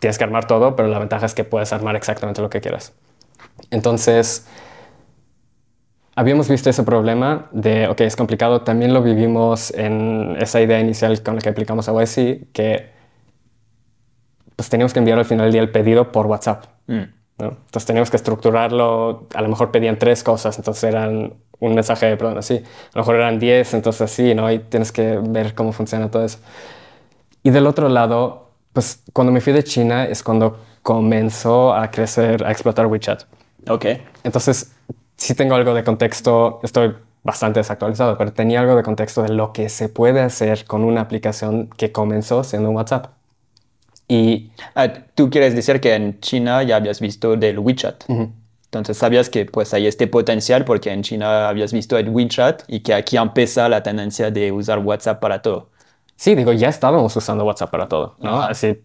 Tienes 0.00 0.18
que 0.18 0.24
armar 0.24 0.46
todo, 0.46 0.76
pero 0.76 0.88
la 0.88 0.98
ventaja 0.98 1.26
es 1.26 1.34
que 1.34 1.44
puedes 1.44 1.72
armar 1.72 1.96
exactamente 1.96 2.40
lo 2.40 2.50
que 2.50 2.60
quieras. 2.60 2.94
Entonces, 3.70 4.46
habíamos 6.14 6.48
visto 6.48 6.70
ese 6.70 6.82
problema 6.82 7.48
de, 7.52 7.88
ok, 7.88 8.00
es 8.02 8.16
complicado, 8.16 8.62
también 8.62 8.92
lo 8.92 9.02
vivimos 9.02 9.72
en 9.72 10.36
esa 10.40 10.60
idea 10.60 10.80
inicial 10.80 11.22
con 11.22 11.36
la 11.36 11.40
que 11.40 11.48
aplicamos 11.48 11.88
a 11.88 11.92
YC, 11.92 12.52
que 12.52 12.90
pues 14.56 14.68
teníamos 14.68 14.92
que 14.92 14.98
enviar 14.98 15.18
al 15.18 15.24
final 15.24 15.46
del 15.46 15.52
día 15.52 15.62
el 15.62 15.70
pedido 15.70 16.10
por 16.10 16.26
WhatsApp. 16.26 16.64
Mm. 16.88 17.02
Entonces 17.38 17.86
teníamos 17.86 18.10
que 18.10 18.16
estructurarlo, 18.16 19.28
a 19.32 19.42
lo 19.42 19.48
mejor 19.48 19.70
pedían 19.70 19.96
tres 19.96 20.24
cosas, 20.24 20.58
entonces 20.58 20.82
eran 20.82 21.34
un 21.60 21.74
mensaje, 21.74 22.16
perdón, 22.16 22.38
así, 22.38 22.56
a 22.56 22.90
lo 22.94 23.02
mejor 23.02 23.16
eran 23.16 23.38
diez, 23.38 23.74
entonces 23.74 24.02
así, 24.02 24.34
¿no? 24.34 24.50
Y 24.50 24.58
tienes 24.60 24.92
que 24.92 25.18
ver 25.22 25.54
cómo 25.54 25.72
funciona 25.72 26.10
todo 26.10 26.24
eso. 26.24 26.38
Y 27.42 27.50
del 27.50 27.66
otro 27.66 27.88
lado, 27.88 28.50
pues 28.72 29.02
cuando 29.12 29.32
me 29.32 29.40
fui 29.40 29.52
de 29.52 29.64
China 29.64 30.04
es 30.04 30.22
cuando 30.22 30.58
comenzó 30.82 31.74
a 31.74 31.90
crecer, 31.90 32.44
a 32.44 32.50
explotar 32.50 32.86
WeChat. 32.86 33.24
Ok. 33.68 33.86
Entonces 34.24 34.72
sí 35.16 35.34
tengo 35.34 35.54
algo 35.54 35.74
de 35.74 35.84
contexto, 35.84 36.60
estoy 36.62 36.94
bastante 37.22 37.60
desactualizado, 37.60 38.16
pero 38.16 38.32
tenía 38.32 38.60
algo 38.60 38.76
de 38.76 38.82
contexto 38.82 39.22
de 39.22 39.30
lo 39.30 39.52
que 39.52 39.68
se 39.68 39.88
puede 39.88 40.20
hacer 40.20 40.64
con 40.64 40.84
una 40.84 41.02
aplicación 41.02 41.68
que 41.76 41.92
comenzó 41.92 42.44
siendo 42.44 42.70
WhatsApp. 42.70 43.08
Y 44.08 44.50
ah, 44.74 44.88
tú 45.14 45.28
quieres 45.28 45.54
decir 45.54 45.80
que 45.80 45.94
en 45.94 46.20
China 46.20 46.62
ya 46.62 46.76
habías 46.76 47.00
visto 47.00 47.36
del 47.36 47.58
WeChat. 47.58 48.04
Entonces 48.68 48.98
sabías 48.98 49.30
que 49.30 49.46
pues 49.46 49.72
hay 49.74 49.86
este 49.86 50.06
potencial 50.06 50.64
porque 50.64 50.92
en 50.92 51.02
China 51.02 51.48
habías 51.48 51.72
visto 51.72 51.96
el 51.96 52.10
WeChat 52.10 52.64
y 52.68 52.80
que 52.80 52.94
aquí 52.94 53.16
empieza 53.16 53.68
la 53.68 53.82
tendencia 53.82 54.30
de 54.30 54.52
usar 54.52 54.78
WhatsApp 54.78 55.20
para 55.20 55.40
todo. 55.40 55.70
Sí, 56.16 56.34
digo, 56.34 56.52
ya 56.52 56.68
estábamos 56.68 57.16
usando 57.16 57.44
WhatsApp 57.44 57.70
para 57.70 57.88
todo, 57.88 58.16
¿no? 58.20 58.42
Así 58.42 58.82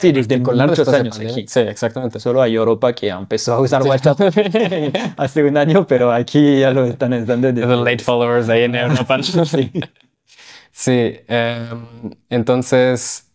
Sí, 0.00 0.12
desde 0.12 0.38
muchos 0.38 0.88
años 0.88 1.18
aquí. 1.18 1.46
Sí, 1.48 1.60
exactamente. 1.60 2.20
Solo 2.20 2.42
hay 2.42 2.54
Europa 2.54 2.92
que 2.92 3.08
empezó 3.08 3.54
a 3.54 3.60
usar 3.60 3.82
WhatsApp 3.82 4.20
hace 5.16 5.44
un 5.44 5.56
año, 5.56 5.86
pero 5.86 6.12
aquí 6.12 6.60
ya 6.60 6.70
lo 6.70 6.84
están 6.84 7.12
usando. 7.14 7.52
Desde... 7.52 7.66
Los 7.66 7.84
late 7.84 8.02
followers 8.02 8.48
ahí 8.48 8.62
en 8.62 8.74
Europa. 8.74 9.20
sí. 9.22 9.72
sí 10.70 11.20
em, 11.26 12.14
entonces 12.30 13.27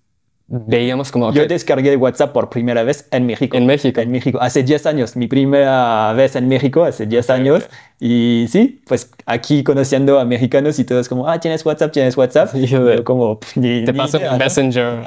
veíamos 0.68 1.12
como... 1.12 1.34
Yo 1.34 1.47
descargué 1.47 1.95
WhatsApp 1.95 2.32
por 2.32 2.49
primera 2.49 2.84
vez 2.84 3.08
en 3.12 3.26
México. 3.26 3.58
En 3.58 3.66
México. 3.66 3.99
En 4.01 4.12
México, 4.12 4.39
hace 4.41 4.64
10 4.64 4.86
años, 4.86 5.16
mi 5.16 5.28
primera 5.28 6.14
vez 6.14 6.36
en 6.36 6.47
México, 6.47 6.84
hace 6.84 7.06
10 7.06 7.30
años. 7.30 7.70
Y 7.99 8.45
sí, 8.49 8.82
pues 8.86 9.12
aquí 9.26 9.64
conociendo 9.64 10.20
a 10.20 10.22
americanos 10.22 10.78
y 10.78 10.84
todos 10.84 11.10
como, 11.10 11.28
ah, 11.28 11.39
¿tienes 11.39 11.66
WhatsApp? 11.66 11.91
¿Tienes 11.91 12.18
WhatsApp? 12.18 12.49
Sí, 12.51 12.68
como, 13.04 13.39
Te 13.54 13.93
paso 13.93 14.18
el 14.18 14.38
Messenger. 14.38 15.04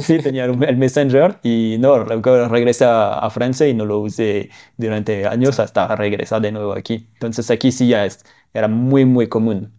sí, 0.00 0.18
tenía 0.18 0.46
el 0.46 0.76
Messenger 0.76 1.36
y 1.42 1.76
no, 1.78 1.98
luego 2.04 2.48
regresé 2.48 2.84
a, 2.86 3.28
Francia 3.30 3.68
y 3.68 3.74
no 3.74 3.84
lo 3.84 4.00
usé 4.00 4.48
durante 4.78 5.26
años 5.26 5.60
hasta 5.60 5.94
regresar 5.94 6.40
de 6.40 6.50
nuevo 6.50 6.72
aquí. 6.72 7.06
Entonces 7.14 7.50
aquí 7.50 7.70
sí 7.70 7.88
ya 7.88 8.06
es, 8.06 8.24
era 8.54 8.66
muy, 8.66 9.04
muy 9.04 9.28
común. 9.28 9.70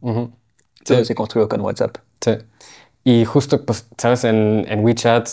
Todo 0.86 1.04
se 1.04 1.16
construyó 1.16 1.50
con 1.50 1.62
WhatsApp. 1.62 1.98
Sí. 2.22 2.32
Y 3.04 3.26
justo, 3.26 3.66
pues, 3.66 3.88
sabes, 3.98 4.24
en, 4.24 4.66
en 4.68 4.84
WeChat 4.84 5.30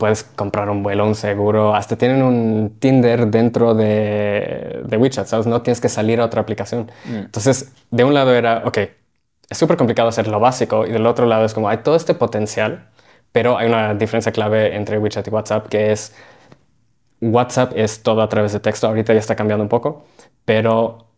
puedes 0.00 0.24
comprar 0.24 0.70
un 0.70 0.82
vuelo, 0.82 1.06
un 1.06 1.14
seguro, 1.14 1.74
hasta 1.74 1.96
tienen 1.96 2.22
un 2.22 2.76
Tinder 2.80 3.26
dentro 3.26 3.74
de, 3.74 4.82
de 4.84 4.96
WeChat, 4.96 5.26
¿sabes? 5.26 5.46
No 5.46 5.62
tienes 5.62 5.80
que 5.80 5.90
salir 5.90 6.20
a 6.20 6.24
otra 6.24 6.40
aplicación. 6.40 6.90
Mm. 7.04 7.16
Entonces, 7.16 7.72
de 7.90 8.04
un 8.04 8.14
lado 8.14 8.34
era, 8.34 8.62
ok, 8.64 8.78
es 9.50 9.58
súper 9.58 9.76
complicado 9.76 10.08
hacer 10.08 10.26
lo 10.26 10.40
básico 10.40 10.86
y 10.86 10.90
del 10.92 11.06
otro 11.06 11.26
lado 11.26 11.44
es 11.44 11.52
como, 11.52 11.68
hay 11.68 11.78
todo 11.78 11.96
este 11.96 12.14
potencial, 12.14 12.88
pero 13.30 13.58
hay 13.58 13.68
una 13.68 13.94
diferencia 13.94 14.32
clave 14.32 14.74
entre 14.74 14.98
WeChat 14.98 15.26
y 15.28 15.30
WhatsApp 15.30 15.68
que 15.68 15.92
es, 15.92 16.14
WhatsApp 17.20 17.72
es 17.76 18.02
todo 18.02 18.22
a 18.22 18.28
través 18.28 18.52
de 18.52 18.60
texto, 18.60 18.86
ahorita 18.86 19.12
ya 19.12 19.20
está 19.20 19.36
cambiando 19.36 19.62
un 19.62 19.68
poco, 19.68 20.06
pero 20.46 21.08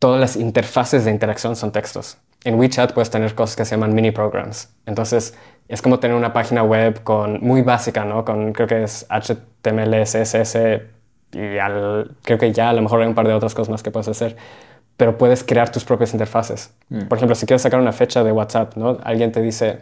todas 0.00 0.20
las 0.20 0.36
interfaces 0.36 1.04
de 1.04 1.12
interacción 1.12 1.54
son 1.54 1.70
textos 1.70 2.18
en 2.46 2.54
WeChat 2.54 2.92
puedes 2.92 3.10
tener 3.10 3.34
cosas 3.34 3.56
que 3.56 3.64
se 3.64 3.72
llaman 3.72 3.92
mini 3.92 4.12
programs. 4.12 4.72
Entonces, 4.86 5.36
es 5.68 5.82
como 5.82 5.98
tener 5.98 6.16
una 6.16 6.32
página 6.32 6.62
web 6.62 7.02
con, 7.02 7.40
muy 7.40 7.62
básica, 7.62 8.04
¿no? 8.04 8.24
Con, 8.24 8.52
creo 8.52 8.68
que 8.68 8.84
es 8.84 9.04
HTML, 9.10 10.04
CSS 10.04 10.56
y 11.32 11.58
al, 11.58 12.12
creo 12.22 12.38
que 12.38 12.52
ya 12.52 12.70
a 12.70 12.72
lo 12.72 12.82
mejor 12.82 13.00
hay 13.00 13.08
un 13.08 13.16
par 13.16 13.26
de 13.26 13.34
otras 13.34 13.52
cosas 13.52 13.70
más 13.70 13.82
que 13.82 13.90
puedes 13.90 14.06
hacer. 14.08 14.36
Pero 14.96 15.18
puedes 15.18 15.42
crear 15.42 15.70
tus 15.70 15.84
propias 15.84 16.12
interfaces. 16.12 16.72
Mm. 16.88 17.08
Por 17.08 17.18
ejemplo, 17.18 17.34
si 17.34 17.46
quieres 17.46 17.62
sacar 17.62 17.80
una 17.80 17.92
fecha 17.92 18.22
de 18.22 18.30
WhatsApp, 18.30 18.76
¿no? 18.76 18.98
Alguien 19.02 19.32
te 19.32 19.42
dice, 19.42 19.80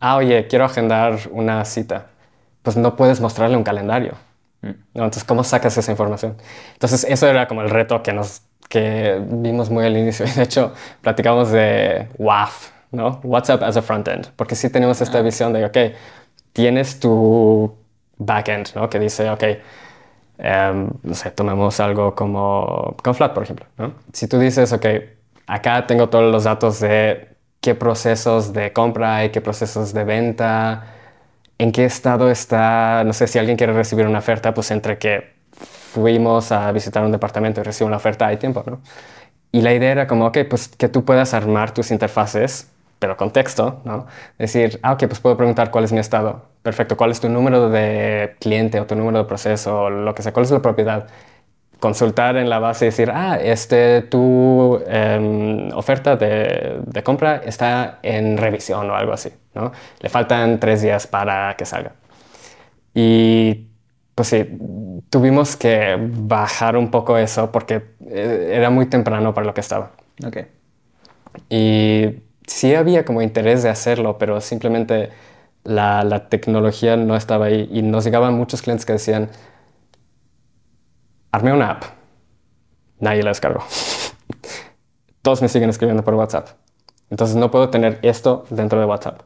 ah, 0.00 0.16
oye, 0.16 0.48
quiero 0.48 0.64
agendar 0.64 1.18
una 1.30 1.64
cita. 1.64 2.06
Pues 2.62 2.76
no 2.76 2.96
puedes 2.96 3.20
mostrarle 3.20 3.56
un 3.56 3.62
calendario. 3.62 4.14
Mm. 4.62 4.70
Entonces, 4.94 5.22
¿cómo 5.22 5.44
sacas 5.44 5.78
esa 5.78 5.92
información? 5.92 6.36
Entonces, 6.72 7.04
eso 7.08 7.28
era 7.28 7.46
como 7.46 7.62
el 7.62 7.70
reto 7.70 8.02
que 8.02 8.12
nos 8.12 8.42
que 8.70 9.20
vimos 9.26 9.68
muy 9.68 9.84
al 9.84 9.96
inicio. 9.98 10.24
De 10.36 10.44
hecho, 10.44 10.72
platicamos 11.02 11.50
de 11.50 12.08
WAF, 12.16 12.70
¿no? 12.92 13.20
WhatsApp 13.24 13.62
as 13.64 13.76
a 13.76 13.82
frontend, 13.82 14.28
porque 14.36 14.54
sí 14.54 14.70
tenemos 14.70 15.00
esta 15.02 15.18
ah. 15.18 15.22
visión 15.22 15.52
de, 15.52 15.64
ok, 15.66 15.76
tienes 16.52 17.00
tu 17.00 17.74
backend, 18.16 18.68
¿no? 18.76 18.88
Que 18.88 18.98
dice, 19.00 19.28
ok, 19.28 19.42
em, 20.38 20.88
no 21.02 21.14
sé, 21.14 21.30
tomemos 21.32 21.80
algo 21.80 22.14
como 22.14 22.96
Conflat, 23.02 23.34
por 23.34 23.42
ejemplo, 23.42 23.66
¿no? 23.76 23.94
Si 24.12 24.28
tú 24.28 24.38
dices, 24.38 24.72
ok, 24.72 24.86
acá 25.46 25.86
tengo 25.86 26.08
todos 26.08 26.30
los 26.32 26.44
datos 26.44 26.80
de 26.80 27.28
qué 27.60 27.74
procesos 27.74 28.52
de 28.52 28.72
compra 28.72 29.16
hay, 29.16 29.30
qué 29.30 29.40
procesos 29.40 29.92
de 29.92 30.04
venta, 30.04 30.84
en 31.58 31.72
qué 31.72 31.84
estado 31.84 32.30
está, 32.30 33.02
no 33.04 33.12
sé, 33.12 33.26
si 33.26 33.38
alguien 33.38 33.56
quiere 33.56 33.72
recibir 33.72 34.06
una 34.06 34.20
oferta, 34.20 34.54
pues 34.54 34.70
entre 34.70 34.98
que 34.98 35.39
fuimos 35.90 36.52
a 36.52 36.70
visitar 36.72 37.04
un 37.04 37.12
departamento 37.12 37.60
y 37.60 37.64
recibimos 37.64 37.90
una 37.90 37.96
oferta, 37.96 38.26
hay 38.26 38.36
tiempo, 38.36 38.62
¿no? 38.66 38.80
Y 39.52 39.62
la 39.62 39.74
idea 39.74 39.90
era 39.90 40.06
como, 40.06 40.26
ok, 40.26 40.38
pues 40.48 40.68
que 40.68 40.88
tú 40.88 41.04
puedas 41.04 41.34
armar 41.34 41.74
tus 41.74 41.90
interfaces, 41.90 42.70
pero 43.00 43.16
con 43.16 43.32
texto, 43.32 43.80
¿no? 43.84 44.06
Decir, 44.38 44.78
ah, 44.82 44.92
ok, 44.92 45.06
pues 45.08 45.20
puedo 45.20 45.36
preguntar 45.36 45.70
cuál 45.70 45.84
es 45.84 45.92
mi 45.92 45.98
estado. 45.98 46.42
Perfecto, 46.62 46.96
¿cuál 46.96 47.10
es 47.10 47.20
tu 47.20 47.28
número 47.28 47.70
de 47.70 48.36
cliente 48.40 48.78
o 48.80 48.86
tu 48.86 48.94
número 48.94 49.18
de 49.18 49.24
proceso 49.24 49.82
o 49.84 49.90
lo 49.90 50.14
que 50.14 50.22
sea? 50.22 50.32
¿Cuál 50.32 50.44
es 50.44 50.52
la 50.52 50.62
propiedad? 50.62 51.08
Consultar 51.80 52.36
en 52.36 52.50
la 52.50 52.58
base 52.60 52.84
y 52.84 52.88
decir, 52.88 53.10
ah, 53.12 53.38
este, 53.42 54.02
tu 54.02 54.80
em, 54.86 55.70
oferta 55.74 56.16
de, 56.16 56.80
de, 56.86 57.02
compra 57.02 57.36
está 57.44 57.98
en 58.02 58.36
revisión 58.36 58.90
o 58.90 58.94
algo 58.94 59.12
así, 59.12 59.30
¿no? 59.54 59.72
Le 60.00 60.08
faltan 60.10 60.60
tres 60.60 60.82
días 60.82 61.06
para 61.06 61.56
que 61.56 61.64
salga. 61.64 61.92
Y 62.94 63.69
pues 64.14 64.28
sí, 64.28 64.44
tuvimos 65.08 65.56
que 65.56 65.96
bajar 65.98 66.76
un 66.76 66.90
poco 66.90 67.16
eso 67.18 67.50
porque 67.52 67.82
eh, 68.06 68.52
era 68.54 68.70
muy 68.70 68.86
temprano 68.86 69.34
para 69.34 69.46
lo 69.46 69.54
que 69.54 69.60
estaba. 69.60 69.92
Ok. 70.26 70.38
Y 71.48 72.22
sí 72.46 72.74
había 72.74 73.04
como 73.04 73.22
interés 73.22 73.62
de 73.62 73.70
hacerlo, 73.70 74.18
pero 74.18 74.40
simplemente 74.40 75.10
la, 75.64 76.04
la 76.04 76.28
tecnología 76.28 76.96
no 76.96 77.16
estaba 77.16 77.46
ahí 77.46 77.68
y 77.72 77.82
nos 77.82 78.04
llegaban 78.04 78.34
muchos 78.34 78.62
clientes 78.62 78.84
que 78.86 78.94
decían, 78.94 79.30
armé 81.32 81.52
una 81.52 81.70
app, 81.70 81.84
nadie 82.98 83.22
la 83.22 83.30
descargó. 83.30 83.64
Todos 85.22 85.42
me 85.42 85.48
siguen 85.48 85.70
escribiendo 85.70 86.02
por 86.04 86.14
WhatsApp. 86.14 86.48
Entonces 87.10 87.36
no 87.36 87.50
puedo 87.50 87.70
tener 87.70 87.98
esto 88.02 88.44
dentro 88.50 88.80
de 88.80 88.86
WhatsApp. 88.86 89.22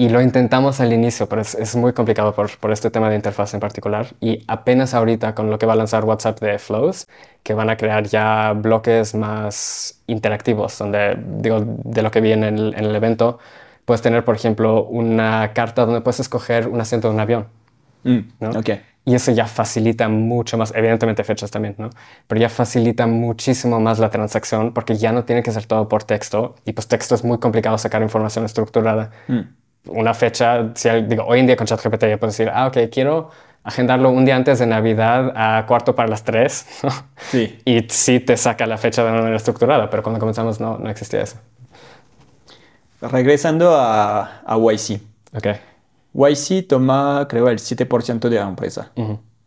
Y 0.00 0.10
lo 0.10 0.22
intentamos 0.22 0.78
al 0.80 0.92
inicio, 0.92 1.28
pero 1.28 1.42
es, 1.42 1.74
muy 1.74 1.92
complicado 1.92 2.32
por, 2.32 2.56
por, 2.58 2.70
este 2.70 2.88
tema 2.88 3.10
de 3.10 3.16
interfaz 3.16 3.52
en 3.54 3.58
particular. 3.58 4.06
Y 4.20 4.44
apenas 4.46 4.94
ahorita 4.94 5.34
con 5.34 5.50
lo 5.50 5.58
que 5.58 5.66
va 5.66 5.72
a 5.72 5.76
lanzar 5.76 6.04
WhatsApp 6.04 6.38
de 6.38 6.60
Flows, 6.60 7.08
que 7.42 7.52
van 7.52 7.68
a 7.68 7.76
crear 7.76 8.06
ya 8.06 8.52
bloques 8.52 9.16
más 9.16 10.00
interactivos, 10.06 10.78
donde, 10.78 11.18
digo, 11.40 11.64
de 11.82 12.02
lo 12.02 12.12
que 12.12 12.20
vi 12.20 12.30
en 12.30 12.44
el, 12.44 12.74
en 12.76 12.84
el 12.84 12.94
evento, 12.94 13.40
puedes 13.84 14.00
tener, 14.00 14.24
por 14.24 14.36
ejemplo, 14.36 14.84
una 14.84 15.52
carta 15.52 15.84
donde 15.84 16.00
puedes 16.00 16.20
escoger 16.20 16.68
un 16.68 16.80
asiento 16.80 17.08
de 17.08 17.14
un 17.14 17.20
avión. 17.20 17.48
Mm, 18.04 18.56
okay. 18.56 18.82
Y 19.04 19.16
eso 19.16 19.32
ya 19.32 19.46
facilita 19.46 20.08
mucho 20.08 20.56
más, 20.56 20.72
evidentemente 20.76 21.24
fechas 21.24 21.50
también, 21.50 21.74
¿no? 21.76 21.90
Pero 22.28 22.40
ya 22.40 22.48
facilita 22.48 23.08
muchísimo 23.08 23.80
más 23.80 23.98
la 23.98 24.10
transacción 24.10 24.72
porque 24.72 24.94
ya 24.94 25.10
no 25.10 25.24
tiene 25.24 25.42
que 25.42 25.50
ser 25.50 25.66
todo 25.66 25.88
por 25.88 26.04
texto. 26.04 26.54
Y 26.64 26.72
pues 26.72 26.86
texto 26.86 27.16
es 27.16 27.24
muy 27.24 27.38
complicado 27.38 27.76
sacar 27.78 28.00
información 28.00 28.44
estructurada. 28.44 29.10
Mm 29.26 29.58
una 29.88 30.14
fecha, 30.14 30.70
si 30.74 30.88
digo, 31.02 31.24
hoy 31.24 31.40
en 31.40 31.46
día 31.46 31.56
con 31.56 31.66
ChatGPT 31.66 32.04
ya 32.04 32.18
puedes 32.18 32.36
decir, 32.36 32.50
ah, 32.54 32.66
ok, 32.66 32.76
quiero 32.90 33.30
agendarlo 33.64 34.10
un 34.10 34.24
día 34.24 34.36
antes 34.36 34.58
de 34.60 34.66
Navidad 34.66 35.32
a 35.34 35.66
cuarto 35.66 35.94
para 35.94 36.08
las 36.08 36.24
tres. 36.24 36.66
Sí. 37.30 37.58
y 37.64 37.84
sí 37.88 38.20
te 38.20 38.36
saca 38.36 38.66
la 38.66 38.78
fecha 38.78 39.04
de 39.04 39.10
manera 39.10 39.36
estructurada, 39.36 39.90
pero 39.90 40.02
cuando 40.02 40.18
comenzamos 40.18 40.60
no, 40.60 40.78
no 40.78 40.88
existía 40.88 41.20
eso. 41.22 41.36
Regresando 43.00 43.76
a, 43.76 44.40
a 44.44 44.56
YC. 44.56 45.00
Ok. 45.34 45.46
YC 46.14 46.66
toma, 46.66 47.26
creo, 47.28 47.48
el 47.48 47.58
7% 47.58 48.28
de 48.28 48.36
la 48.36 48.48
empresa. 48.48 48.90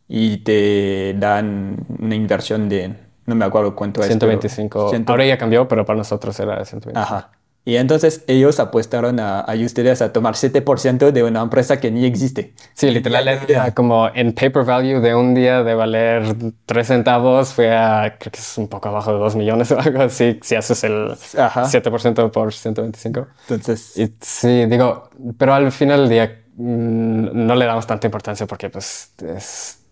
Y 0.08 0.38
te 0.38 1.16
dan 1.18 1.78
una 2.00 2.16
inversión 2.16 2.70
de, 2.70 2.94
no 3.26 3.36
me 3.36 3.46
acuerdo 3.46 3.76
cuánto 3.76 4.02
es. 4.02 4.08
125. 4.08 4.92
Ahora 5.08 5.26
ya 5.26 5.38
cambió, 5.38 5.68
pero 5.68 5.86
para 5.86 5.98
nosotros 5.98 6.39
era 6.39 6.64
125. 6.64 7.00
Ajá. 7.00 7.32
Y 7.64 7.76
entonces 7.76 8.24
ellos 8.26 8.59
apuestaron 8.59 9.20
a, 9.20 9.41
a 9.41 9.53
ustedes 9.55 10.01
a 10.01 10.12
tomar 10.12 10.34
7% 10.34 11.12
de 11.12 11.24
una 11.24 11.41
empresa 11.41 11.80
que 11.80 11.91
ni 11.91 12.05
existe. 12.05 12.55
Sí, 12.74 12.89
literalmente 12.89 13.55
como 13.76 14.09
en 14.16 14.34
paper 14.34 14.66
value 14.66 14.99
de 14.99 15.14
un 15.14 15.36
día 15.36 15.62
de 15.64 15.76
valer 15.76 16.36
3 16.66 16.88
centavos 16.88 17.53
fue 17.53 17.76
a, 17.76 18.16
creo 18.18 18.32
que 18.32 18.39
es 18.39 18.57
un 18.57 18.68
poco 18.68 18.89
abajo 18.89 19.14
de 19.14 19.20
2 19.20 19.36
millones 19.36 19.72
o 19.72 19.80
algo 19.80 20.01
así, 20.01 20.39
si 20.41 20.55
haces 20.55 20.84
el 20.84 21.12
7% 21.12 22.32
por 22.32 22.51
125. 22.51 23.28
Entonces... 23.49 24.09
sí, 24.22 24.66
digo, 24.66 25.09
pero 25.38 25.53
al 25.53 25.72
final 25.72 26.01
del 26.01 26.09
día 26.09 26.41
mm, 26.55 27.45
no 27.45 27.55
le 27.55 27.66
damos 27.66 27.86
tanta 27.86 28.07
importancia 28.07 28.47
porque 28.47 28.72
pues 28.72 29.14
es, 29.24 29.84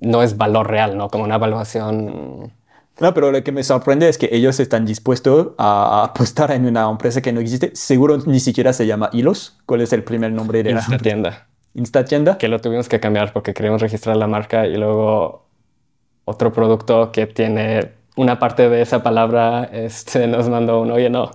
no 0.00 0.22
es 0.22 0.36
valor 0.36 0.70
real, 0.70 0.96
¿no? 0.96 1.08
Como 1.08 1.24
una 1.24 1.34
evaluación 1.34 2.52
no, 3.00 3.12
pero 3.12 3.32
lo 3.32 3.42
que 3.42 3.50
me 3.50 3.64
sorprende 3.64 4.08
es 4.08 4.18
que 4.18 4.28
ellos 4.30 4.60
están 4.60 4.84
dispuestos 4.84 5.48
a 5.58 6.04
apostar 6.04 6.52
en 6.52 6.66
una 6.66 6.88
empresa 6.88 7.20
que 7.20 7.32
no 7.32 7.40
existe. 7.40 7.72
Seguro 7.74 8.18
ni 8.26 8.38
siquiera 8.38 8.72
se 8.72 8.86
llama 8.86 9.10
Hilos. 9.12 9.58
¿Cuál 9.66 9.80
es 9.80 9.92
el 9.92 10.04
primer 10.04 10.32
nombre 10.32 10.62
de 10.62 10.74
la 10.74 10.98
tienda? 11.02 11.48
Instatienda. 11.74 12.38
Que 12.38 12.46
lo 12.46 12.60
tuvimos 12.60 12.88
que 12.88 13.00
cambiar 13.00 13.32
porque 13.32 13.52
queríamos 13.52 13.82
registrar 13.82 14.16
la 14.16 14.28
marca 14.28 14.66
y 14.66 14.76
luego 14.76 15.48
otro 16.24 16.52
producto 16.52 17.10
que 17.10 17.26
tiene 17.26 17.92
una 18.16 18.38
parte 18.38 18.68
de 18.68 18.82
esa 18.82 19.02
palabra 19.02 19.64
este, 19.72 20.28
nos 20.28 20.48
mandó 20.48 20.80
un, 20.80 20.92
oye, 20.92 21.10
no, 21.10 21.32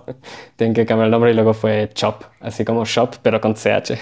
tienen 0.56 0.72
que 0.72 0.86
cambiar 0.86 1.06
el 1.06 1.10
nombre 1.10 1.30
y 1.30 1.34
luego 1.34 1.52
fue 1.52 1.90
Chop, 1.92 2.22
así 2.40 2.64
como 2.64 2.86
Shop, 2.86 3.16
pero 3.22 3.38
con 3.38 3.54
CH. 3.54 3.98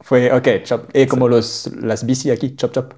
Fue, 0.00 0.32
ok, 0.32 0.62
Chop, 0.64 0.88
eh, 0.94 1.06
como 1.06 1.28
los, 1.28 1.70
las 1.82 2.06
bici 2.06 2.30
aquí, 2.30 2.56
Chop 2.56 2.72
Chop. 2.72 2.94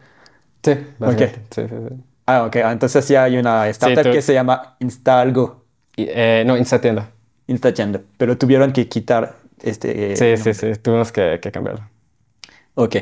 Sí, 0.62 0.76
okay. 1.00 1.28
sí, 1.50 1.62
sí, 1.62 1.74
sí. 1.88 1.96
Ah, 2.28 2.44
ok. 2.44 2.56
Entonces 2.56 3.06
sí 3.06 3.16
hay 3.16 3.38
una 3.38 3.66
startup 3.70 4.12
que 4.12 4.20
se 4.20 4.34
llama 4.34 4.76
Instalgo. 4.80 5.64
Eh, 5.96 6.44
no, 6.46 6.58
Instatienda. 6.58 7.08
Instatienda. 7.46 8.02
Pero 8.18 8.36
tuvieron 8.36 8.70
que 8.70 8.86
quitar 8.86 9.36
este... 9.62 10.14
sí, 10.14 10.36
sí, 10.36 10.52
sí. 10.52 10.72
Tuvimos 10.82 11.10
que, 11.10 11.40
cambiarlo. 11.50 11.88
Ok. 12.74 12.96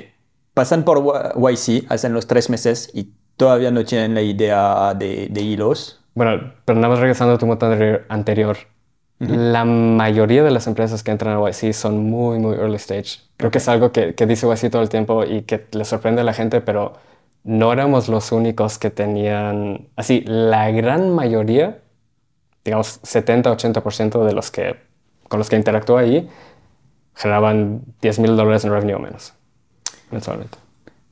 Pasan 0.54 0.84
por 0.84 1.02
YC, 1.34 1.90
hacen 1.90 2.12
los 2.12 2.28
tres 2.28 2.48
meses 2.50 2.88
y 2.94 3.10
todavía 3.36 3.72
no 3.72 3.84
tienen 3.84 4.14
la 4.14 4.22
idea 4.22 4.94
de, 4.94 5.28
hilos. 5.34 6.00
Bueno, 6.14 6.54
pero 6.64 6.78
nada 6.78 6.90
más 6.90 7.00
regresando 7.00 7.34
a 7.34 7.38
tu 7.38 7.46
moto 7.46 7.68
anterior. 8.08 8.56
La 9.18 9.64
mayoría 9.64 10.44
de 10.44 10.52
las 10.52 10.68
empresas 10.68 11.02
que 11.02 11.10
entran 11.10 11.36
a 11.36 11.50
YC 11.50 11.72
son 11.72 12.08
muy, 12.08 12.38
muy 12.38 12.54
early 12.54 12.76
stage. 12.76 13.22
Creo 13.38 13.50
que 13.50 13.58
es 13.58 13.68
algo 13.68 13.90
que, 13.90 14.14
que 14.14 14.24
dice 14.24 14.46
YC 14.46 14.70
todo 14.70 14.82
el 14.82 14.88
tiempo 14.88 15.24
y 15.24 15.42
que 15.42 15.66
le 15.72 15.84
sorprende 15.84 16.20
a 16.20 16.24
la 16.24 16.32
gente, 16.32 16.60
pero 16.60 16.94
no 17.46 17.72
éramos 17.72 18.08
los 18.08 18.32
únicos 18.32 18.76
que 18.76 18.90
tenían, 18.90 19.88
así, 19.94 20.22
la 20.26 20.70
gran 20.72 21.14
mayoría, 21.14 21.80
digamos 22.64 23.00
70-80% 23.02 24.24
de 24.24 24.32
los 24.32 24.50
que, 24.50 24.76
con 25.28 25.38
los 25.38 25.48
que 25.48 25.56
interactúo 25.56 25.96
ahí, 25.96 26.28
generaban 27.14 27.82
10 28.02 28.18
mil 28.18 28.36
dólares 28.36 28.64
en 28.64 28.72
revenue 28.72 28.96
o 28.96 28.98
menos 28.98 29.32
mensualmente. 30.10 30.58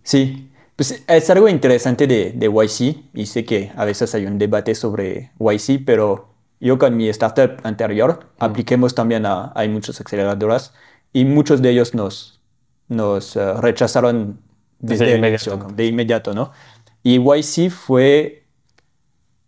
Sí, 0.02 0.50
pues 0.76 1.04
es 1.06 1.30
algo 1.30 1.48
interesante 1.48 2.08
de, 2.08 2.32
de 2.32 2.46
YC 2.46 3.10
y 3.14 3.26
sé 3.26 3.44
que 3.44 3.70
a 3.76 3.84
veces 3.84 4.12
hay 4.14 4.26
un 4.26 4.36
debate 4.38 4.74
sobre 4.74 5.30
YC, 5.38 5.84
pero 5.86 6.34
yo 6.58 6.78
con 6.78 6.96
mi 6.96 7.08
startup 7.10 7.60
anterior 7.62 8.26
apliquemos 8.40 8.94
también 8.94 9.24
a, 9.24 9.52
hay 9.54 9.68
muchas 9.68 10.00
aceleradoras 10.00 10.74
y 11.12 11.24
muchos 11.24 11.62
de 11.62 11.70
ellos 11.70 11.94
nos, 11.94 12.40
nos 12.88 13.36
eh, 13.36 13.52
rechazaron 13.54 14.40
de 14.84 15.16
inmediato. 15.16 15.66
De 15.74 15.86
inmediato, 15.86 16.34
¿no? 16.34 16.52
Y 17.02 17.18
YC 17.18 17.70
fue 17.70 18.44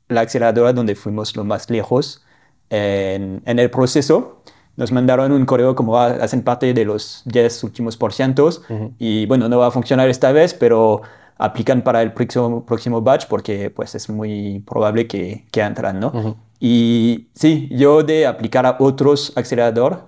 la 0.09 0.23
aceleradora 0.23 0.73
donde 0.73 0.95
fuimos 0.95 1.37
lo 1.37 1.45
más 1.45 1.71
lejos 1.71 2.25
en, 2.71 3.43
en 3.45 3.59
el 3.59 3.71
proceso. 3.71 4.43
Nos 4.77 4.93
mandaron 4.93 5.33
un 5.33 5.47
correo 5.47 5.75
como 5.75 5.99
ah, 5.99 6.07
hacen 6.21 6.43
parte 6.43 6.75
de 6.75 6.85
los 6.85 7.23
10 7.25 7.65
últimos 7.65 7.97
por 7.97 8.13
cientos 8.13 8.63
y 8.99 9.25
bueno, 9.27 9.49
no 9.49 9.59
va 9.59 9.69
a 9.69 9.71
funcionar 9.71 10.09
esta 10.11 10.33
vez, 10.33 10.53
pero 10.53 11.01
aplican 11.39 11.83
para 11.83 12.03
el 12.03 12.13
próximo, 12.13 12.65
próximo 12.65 13.01
batch 13.01 13.27
porque 13.27 13.71
pues 13.71 13.95
es 13.95 14.09
muy 14.11 14.63
probable 14.67 15.07
que, 15.07 15.47
que 15.51 15.61
entran, 15.63 15.99
¿no? 15.99 16.37
Y 16.61 17.29
sí, 17.35 17.69
yo 17.71 18.03
de 18.03 18.27
aplicar 18.27 18.67
a 18.67 18.77
otros 18.79 19.33
aceleradores 19.35 19.99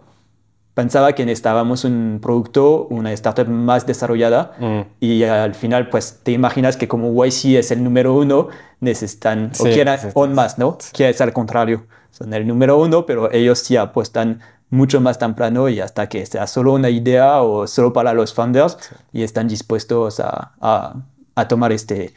pensaba 0.78 1.12
que 1.12 1.26
necesitábamos 1.26 1.82
un 1.82 2.20
producto, 2.22 2.86
una 2.88 3.12
startup 3.12 3.48
más 3.48 3.84
desarrollada 3.84 4.52
mm. 4.60 4.80
y 5.00 5.24
al 5.24 5.56
final 5.56 5.88
pues 5.88 6.20
te 6.22 6.30
imaginas 6.30 6.76
que 6.76 6.86
como 6.86 7.12
YC 7.24 7.56
es 7.58 7.72
el 7.72 7.82
número 7.82 8.14
uno, 8.14 8.46
necesitan 8.78 9.50
o 9.58 9.64
quieren 9.64 9.98
on 10.14 10.34
más, 10.34 10.56
¿no? 10.56 10.78
Que 10.92 11.08
es 11.08 11.20
al 11.20 11.32
contrario, 11.32 11.88
son 12.12 12.32
el 12.32 12.46
número 12.46 12.78
uno, 12.78 13.06
pero 13.06 13.28
ellos 13.32 13.58
sí 13.58 13.76
apuestan 13.76 14.40
mucho 14.70 15.00
más 15.00 15.18
temprano 15.18 15.68
y 15.68 15.80
hasta 15.80 16.08
que 16.08 16.24
sea 16.24 16.46
solo 16.46 16.74
una 16.74 16.90
idea 16.90 17.42
o 17.42 17.66
solo 17.66 17.92
para 17.92 18.12
los 18.12 18.32
founders 18.32 18.78
y 19.12 19.24
están 19.24 19.48
dispuestos 19.48 20.20
a, 20.20 20.52
a, 20.60 20.94
a 21.34 21.48
tomar 21.48 21.72
este, 21.72 22.14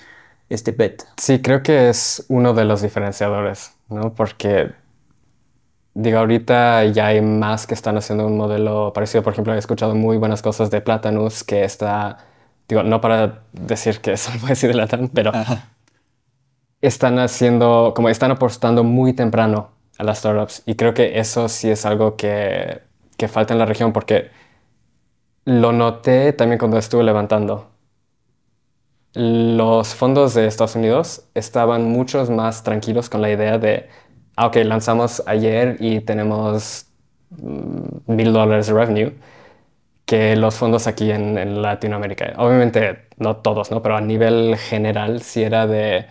este 0.50 0.72
bet. 0.72 1.02
Sí, 1.18 1.42
creo 1.42 1.64
que 1.64 1.90
es 1.90 2.26
uno 2.28 2.54
de 2.54 2.66
los 2.66 2.84
diferenciadores, 2.84 3.72
¿no? 3.90 4.14
Porque 4.14 4.70
Digo, 5.94 6.20
ahorita 6.20 6.86
ya 6.86 7.08
hay 7.08 7.22
más 7.22 7.68
que 7.68 7.74
están 7.74 7.98
haciendo 7.98 8.26
un 8.26 8.38
modelo 8.38 8.94
parecido. 8.94 9.24
Por 9.24 9.34
ejemplo, 9.34 9.54
he 9.54 9.58
escuchado 9.58 9.94
muy 9.96 10.18
buenas 10.18 10.42
cosas 10.42 10.72
de 10.72 10.82
Platanus, 10.82 11.44
que 11.44 11.64
está, 11.66 12.18
digo, 12.68 12.84
no 12.84 13.02
para 13.02 13.44
decir 13.54 14.00
que 14.02 14.14
eso 14.14 14.32
lo 14.36 14.40
voy 14.40 14.48
a 14.48 14.50
decir 14.52 14.70
de 14.70 14.76
Latam, 14.78 15.10
pero 15.10 15.32
están 16.82 17.20
haciendo, 17.20 17.94
como 17.96 18.10
están 18.10 18.32
apostando 18.32 18.84
muy 18.84 19.14
temprano 19.14 19.72
a 19.98 20.04
las 20.04 20.20
startups. 20.20 20.64
Y 20.66 20.76
creo 20.76 20.94
que 20.94 21.20
eso 21.20 21.48
sí 21.50 21.70
es 21.70 21.86
algo 21.86 22.16
que, 22.16 22.82
que 23.18 23.28
falta 23.28 23.54
en 23.54 23.60
la 23.60 23.66
región, 23.66 23.94
porque 23.94 24.32
lo 25.46 25.72
noté 25.72 26.34
también 26.34 26.58
cuando 26.60 26.78
estuve 26.78 27.04
levantando. 27.04 27.70
Los 29.14 29.94
fondos 29.96 30.34
de 30.34 30.48
Estados 30.48 30.76
Unidos 30.76 31.26
estaban 31.34 31.90
muchos 31.90 32.30
más 32.30 32.64
tranquilos 32.64 33.10
con 33.10 33.22
la 33.22 33.30
idea 33.30 33.58
de 33.58 33.90
ok, 34.38 34.58
lanzamos 34.66 35.24
ayer 35.26 35.78
y 35.80 36.02
tenemos 36.02 36.88
mm, 37.30 38.14
mil 38.14 38.34
dólares 38.34 38.68
de 38.68 38.74
revenue, 38.74 39.14
que 40.06 40.36
los 40.36 40.56
fondos 40.56 40.88
aquí 40.88 41.12
en, 41.12 41.62
Latinoamérica. 41.62 42.34
Obviamente 42.38 43.08
no 43.18 43.38
todos, 43.38 43.72
¿no? 43.72 43.82
Pero 43.82 43.96
a 43.98 44.02
nivel 44.02 44.58
general 44.58 45.22
sí 45.22 45.44
era 45.44 45.68
de, 45.68 46.06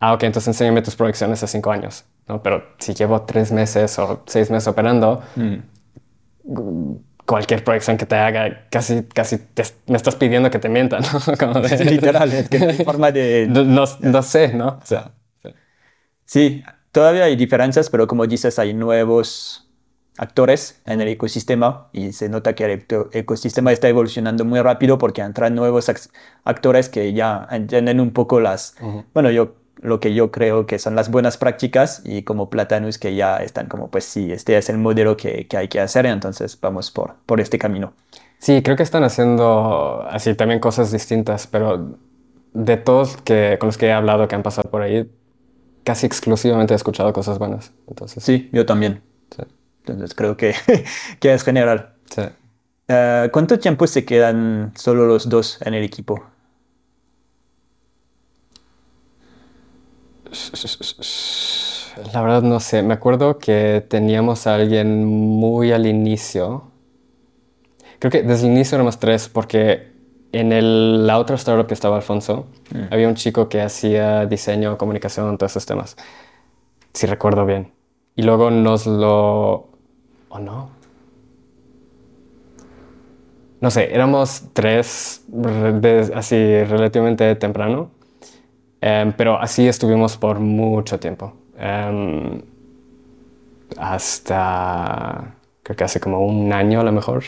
ah, 0.00 0.14
ok, 0.14 0.24
entonces 0.24 0.48
enséñame 0.48 0.82
tus 0.82 0.96
proyecciones 0.96 1.42
a 1.42 1.46
cinco 1.46 1.70
años, 1.70 2.04
¿no? 2.28 2.42
Pero 2.42 2.64
si 2.78 2.94
llevo 2.94 3.22
tres 3.22 3.52
meses 3.52 3.98
o 3.98 4.22
seis 4.26 4.50
meses 4.50 4.66
operando, 4.68 5.22
mm. 5.36 6.94
cualquier 7.24 7.62
proyección 7.62 7.96
que 7.96 8.06
te 8.06 8.16
haga, 8.16 8.66
casi, 8.70 9.04
casi 9.04 9.38
me 9.86 9.96
estás 9.96 10.16
pidiendo 10.16 10.50
que 10.50 10.58
te 10.58 10.68
mienta, 10.68 10.98
¿no? 10.98 11.36
Como 11.38 11.60
Literal, 11.84 12.32
es 12.32 12.48
que 12.48 12.72
forma 12.84 13.12
de... 13.12 13.46
No, 13.48 13.84
no, 14.00 14.22
sé, 14.22 14.54
¿no? 14.54 14.80
O 14.82 14.86
sea, 14.86 15.12
sí, 16.24 16.64
todavía 16.96 17.24
hay 17.24 17.36
diferencias, 17.36 17.90
pero 17.90 18.06
como 18.06 18.26
dices, 18.26 18.58
hay 18.58 18.72
nuevos 18.72 19.68
actores 20.16 20.80
en 20.86 21.02
el 21.02 21.08
ecosistema 21.08 21.90
y 21.92 22.12
se 22.12 22.30
nota 22.30 22.54
que 22.54 22.64
el 22.64 22.86
ecosistema 23.12 23.70
está 23.70 23.86
evolucionando 23.86 24.46
muy 24.46 24.62
rápido 24.62 24.96
porque 24.96 25.20
entran 25.20 25.54
nuevos 25.54 25.92
actores 26.44 26.88
que 26.88 27.12
ya 27.12 27.46
entienden 27.50 28.00
un 28.00 28.12
poco 28.12 28.40
las, 28.40 28.76
bueno, 29.12 29.30
yo 29.30 29.56
lo 29.82 30.00
que 30.00 30.14
yo 30.14 30.30
creo 30.30 30.64
que 30.64 30.78
son 30.78 30.96
las 30.96 31.10
buenas 31.10 31.36
prácticas 31.36 32.00
y 32.02 32.22
como 32.22 32.48
Platanus 32.48 32.96
que 32.96 33.14
ya 33.14 33.36
están 33.42 33.66
como 33.66 33.90
pues 33.90 34.06
sí, 34.06 34.32
este 34.32 34.56
es 34.56 34.70
el 34.70 34.78
modelo 34.78 35.18
que, 35.18 35.46
que 35.48 35.58
hay 35.58 35.68
que 35.68 35.80
hacer, 35.80 36.06
entonces 36.06 36.58
vamos 36.58 36.90
por, 36.90 37.16
por 37.26 37.42
este 37.42 37.58
camino. 37.58 37.92
Sí, 38.38 38.62
creo 38.62 38.74
que 38.74 38.84
están 38.84 39.04
haciendo 39.04 40.02
así 40.08 40.34
también 40.34 40.60
cosas 40.60 40.92
distintas, 40.92 41.46
pero 41.46 41.98
de 42.54 42.78
todos 42.78 43.18
que, 43.18 43.58
con 43.60 43.66
los 43.66 43.76
que 43.76 43.88
he 43.88 43.92
hablado 43.92 44.28
que 44.28 44.34
han 44.34 44.42
pasado 44.42 44.70
por 44.70 44.80
ahí, 44.80 45.10
casi 45.86 46.04
exclusivamente 46.04 46.74
he 46.74 46.76
escuchado 46.76 47.12
cosas 47.12 47.38
buenas. 47.38 47.72
Entonces, 47.86 48.22
sí, 48.22 48.50
yo 48.52 48.66
también. 48.66 49.02
Sí. 49.34 49.44
Entonces 49.86 50.14
creo 50.14 50.36
que, 50.36 50.52
que 51.20 51.32
es 51.32 51.44
general. 51.44 51.94
Sí. 52.10 52.22
Uh, 52.88 53.30
¿Cuánto 53.30 53.58
tiempo 53.58 53.86
se 53.86 54.04
quedan 54.04 54.72
solo 54.76 55.06
los 55.06 55.28
dos 55.28 55.58
en 55.62 55.74
el 55.74 55.84
equipo? 55.84 56.24
La 62.12 62.20
verdad 62.20 62.42
no 62.42 62.58
sé. 62.58 62.82
Me 62.82 62.94
acuerdo 62.94 63.38
que 63.38 63.84
teníamos 63.88 64.48
a 64.48 64.56
alguien 64.56 65.04
muy 65.04 65.70
al 65.70 65.86
inicio. 65.86 66.72
Creo 68.00 68.10
que 68.10 68.22
desde 68.24 68.46
el 68.46 68.52
inicio 68.52 68.74
éramos 68.74 68.98
tres 68.98 69.28
porque 69.28 69.92
en 70.32 70.52
el, 70.52 71.06
la 71.06 71.18
otra 71.18 71.36
startup 71.36 71.66
que 71.68 71.74
estaba 71.74 71.96
Alfonso, 71.96 72.46
mm. 72.72 72.92
había 72.92 73.08
un 73.08 73.14
chico 73.14 73.48
que 73.48 73.60
hacía 73.62 74.26
diseño, 74.26 74.78
comunicación, 74.78 75.38
todos 75.38 75.52
esos 75.52 75.66
temas. 75.66 75.96
Si 76.92 77.06
recuerdo 77.06 77.44
bien. 77.46 77.72
Y 78.14 78.22
luego 78.22 78.50
nos 78.50 78.86
lo 78.86 79.76
¿O 80.28 80.38
no? 80.38 80.70
No 83.60 83.70
sé, 83.70 83.94
éramos 83.94 84.50
tres 84.52 85.24
así 86.14 86.64
relativamente 86.64 87.34
temprano, 87.36 87.90
em, 88.80 89.12
pero 89.12 89.38
así 89.40 89.66
estuvimos 89.66 90.16
por 90.18 90.38
mucho 90.40 91.00
tiempo. 91.00 91.32
Em, 91.58 92.42
hasta 93.78 95.34
creo 95.62 95.76
que 95.76 95.84
hace 95.84 96.00
como 96.00 96.20
un 96.20 96.52
año 96.52 96.80
a 96.80 96.84
lo 96.84 96.92
mejor, 96.92 97.24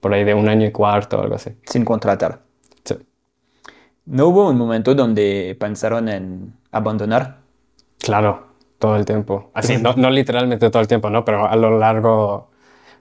por 0.00 0.12
ahí 0.12 0.24
de 0.24 0.34
un 0.34 0.48
año 0.48 0.66
y 0.66 0.72
cuarto 0.72 1.18
o 1.18 1.22
algo 1.22 1.36
así. 1.36 1.50
Sin 1.64 1.84
contratar. 1.84 2.47
¿No 4.08 4.28
hubo 4.28 4.48
un 4.48 4.56
momento 4.56 4.94
donde 4.94 5.54
pensaron 5.60 6.08
en 6.08 6.54
abandonar? 6.72 7.40
Claro, 7.98 8.46
todo 8.78 8.96
el 8.96 9.04
tiempo. 9.04 9.50
Así, 9.52 9.76
no, 9.76 9.92
no, 9.96 10.08
literalmente 10.08 10.70
todo 10.70 10.80
el 10.80 10.88
tiempo, 10.88 11.10
¿no? 11.10 11.24
Pero 11.26 11.46
a 11.46 11.54
lo 11.56 11.78
largo... 11.78 12.48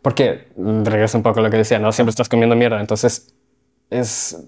Porque, 0.01 0.49
mm, 0.57 0.83
regreso 0.83 1.17
un 1.17 1.23
poco 1.23 1.39
a 1.39 1.43
lo 1.43 1.49
que 1.49 1.57
decía, 1.57 1.79
¿no? 1.79 1.93
Siempre 1.93 2.09
estás 2.09 2.27
comiendo 2.27 2.57
mierda. 2.57 2.81
Entonces, 2.81 3.33
es... 3.89 4.45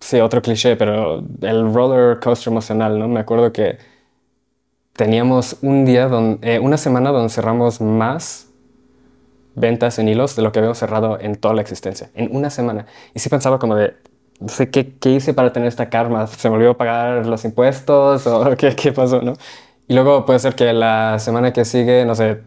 Sí, 0.00 0.18
otro 0.20 0.40
cliché, 0.40 0.76
pero 0.76 1.22
el 1.42 1.74
roller 1.74 2.18
coaster 2.18 2.50
emocional, 2.50 2.98
¿no? 2.98 3.06
Me 3.06 3.20
acuerdo 3.20 3.52
que 3.52 3.76
teníamos 4.94 5.58
un 5.60 5.84
día, 5.84 6.08
donde, 6.08 6.54
eh, 6.54 6.58
una 6.58 6.78
semana 6.78 7.10
donde 7.10 7.28
cerramos 7.28 7.82
más 7.82 8.48
ventas 9.54 9.98
en 9.98 10.08
hilos 10.08 10.34
de 10.34 10.40
lo 10.40 10.50
que 10.52 10.60
habíamos 10.60 10.78
cerrado 10.78 11.20
en 11.20 11.36
toda 11.36 11.52
la 11.52 11.60
existencia. 11.60 12.08
En 12.14 12.34
una 12.34 12.48
semana. 12.48 12.86
Y 13.12 13.18
sí 13.18 13.28
pensaba 13.28 13.58
como 13.58 13.74
de, 13.76 13.96
no 14.40 14.48
sé, 14.48 14.70
¿qué, 14.70 14.94
qué 14.98 15.10
hice 15.10 15.34
para 15.34 15.52
tener 15.52 15.68
esta 15.68 15.90
karma? 15.90 16.26
¿Se 16.26 16.48
me 16.48 16.56
olvidó 16.56 16.76
pagar 16.76 17.26
los 17.26 17.44
impuestos? 17.44 18.26
¿O 18.26 18.56
qué, 18.56 18.74
qué 18.74 18.92
pasó, 18.92 19.20
no? 19.20 19.34
Y 19.86 19.94
luego 19.94 20.24
puede 20.24 20.38
ser 20.38 20.54
que 20.54 20.72
la 20.72 21.18
semana 21.18 21.52
que 21.52 21.64
sigue, 21.64 22.04
no 22.04 22.14
sé, 22.14 22.42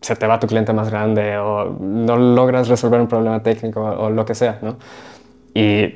se 0.00 0.16
te 0.16 0.26
va 0.26 0.40
tu 0.40 0.46
cliente 0.46 0.72
más 0.72 0.90
grande 0.90 1.38
o 1.38 1.76
no 1.80 2.16
logras 2.16 2.68
resolver 2.68 3.00
un 3.00 3.06
problema 3.06 3.42
técnico 3.42 3.80
o, 3.80 4.10
lo 4.10 4.24
que 4.24 4.34
sea, 4.34 4.58
¿no? 4.62 4.76
Y 5.54 5.94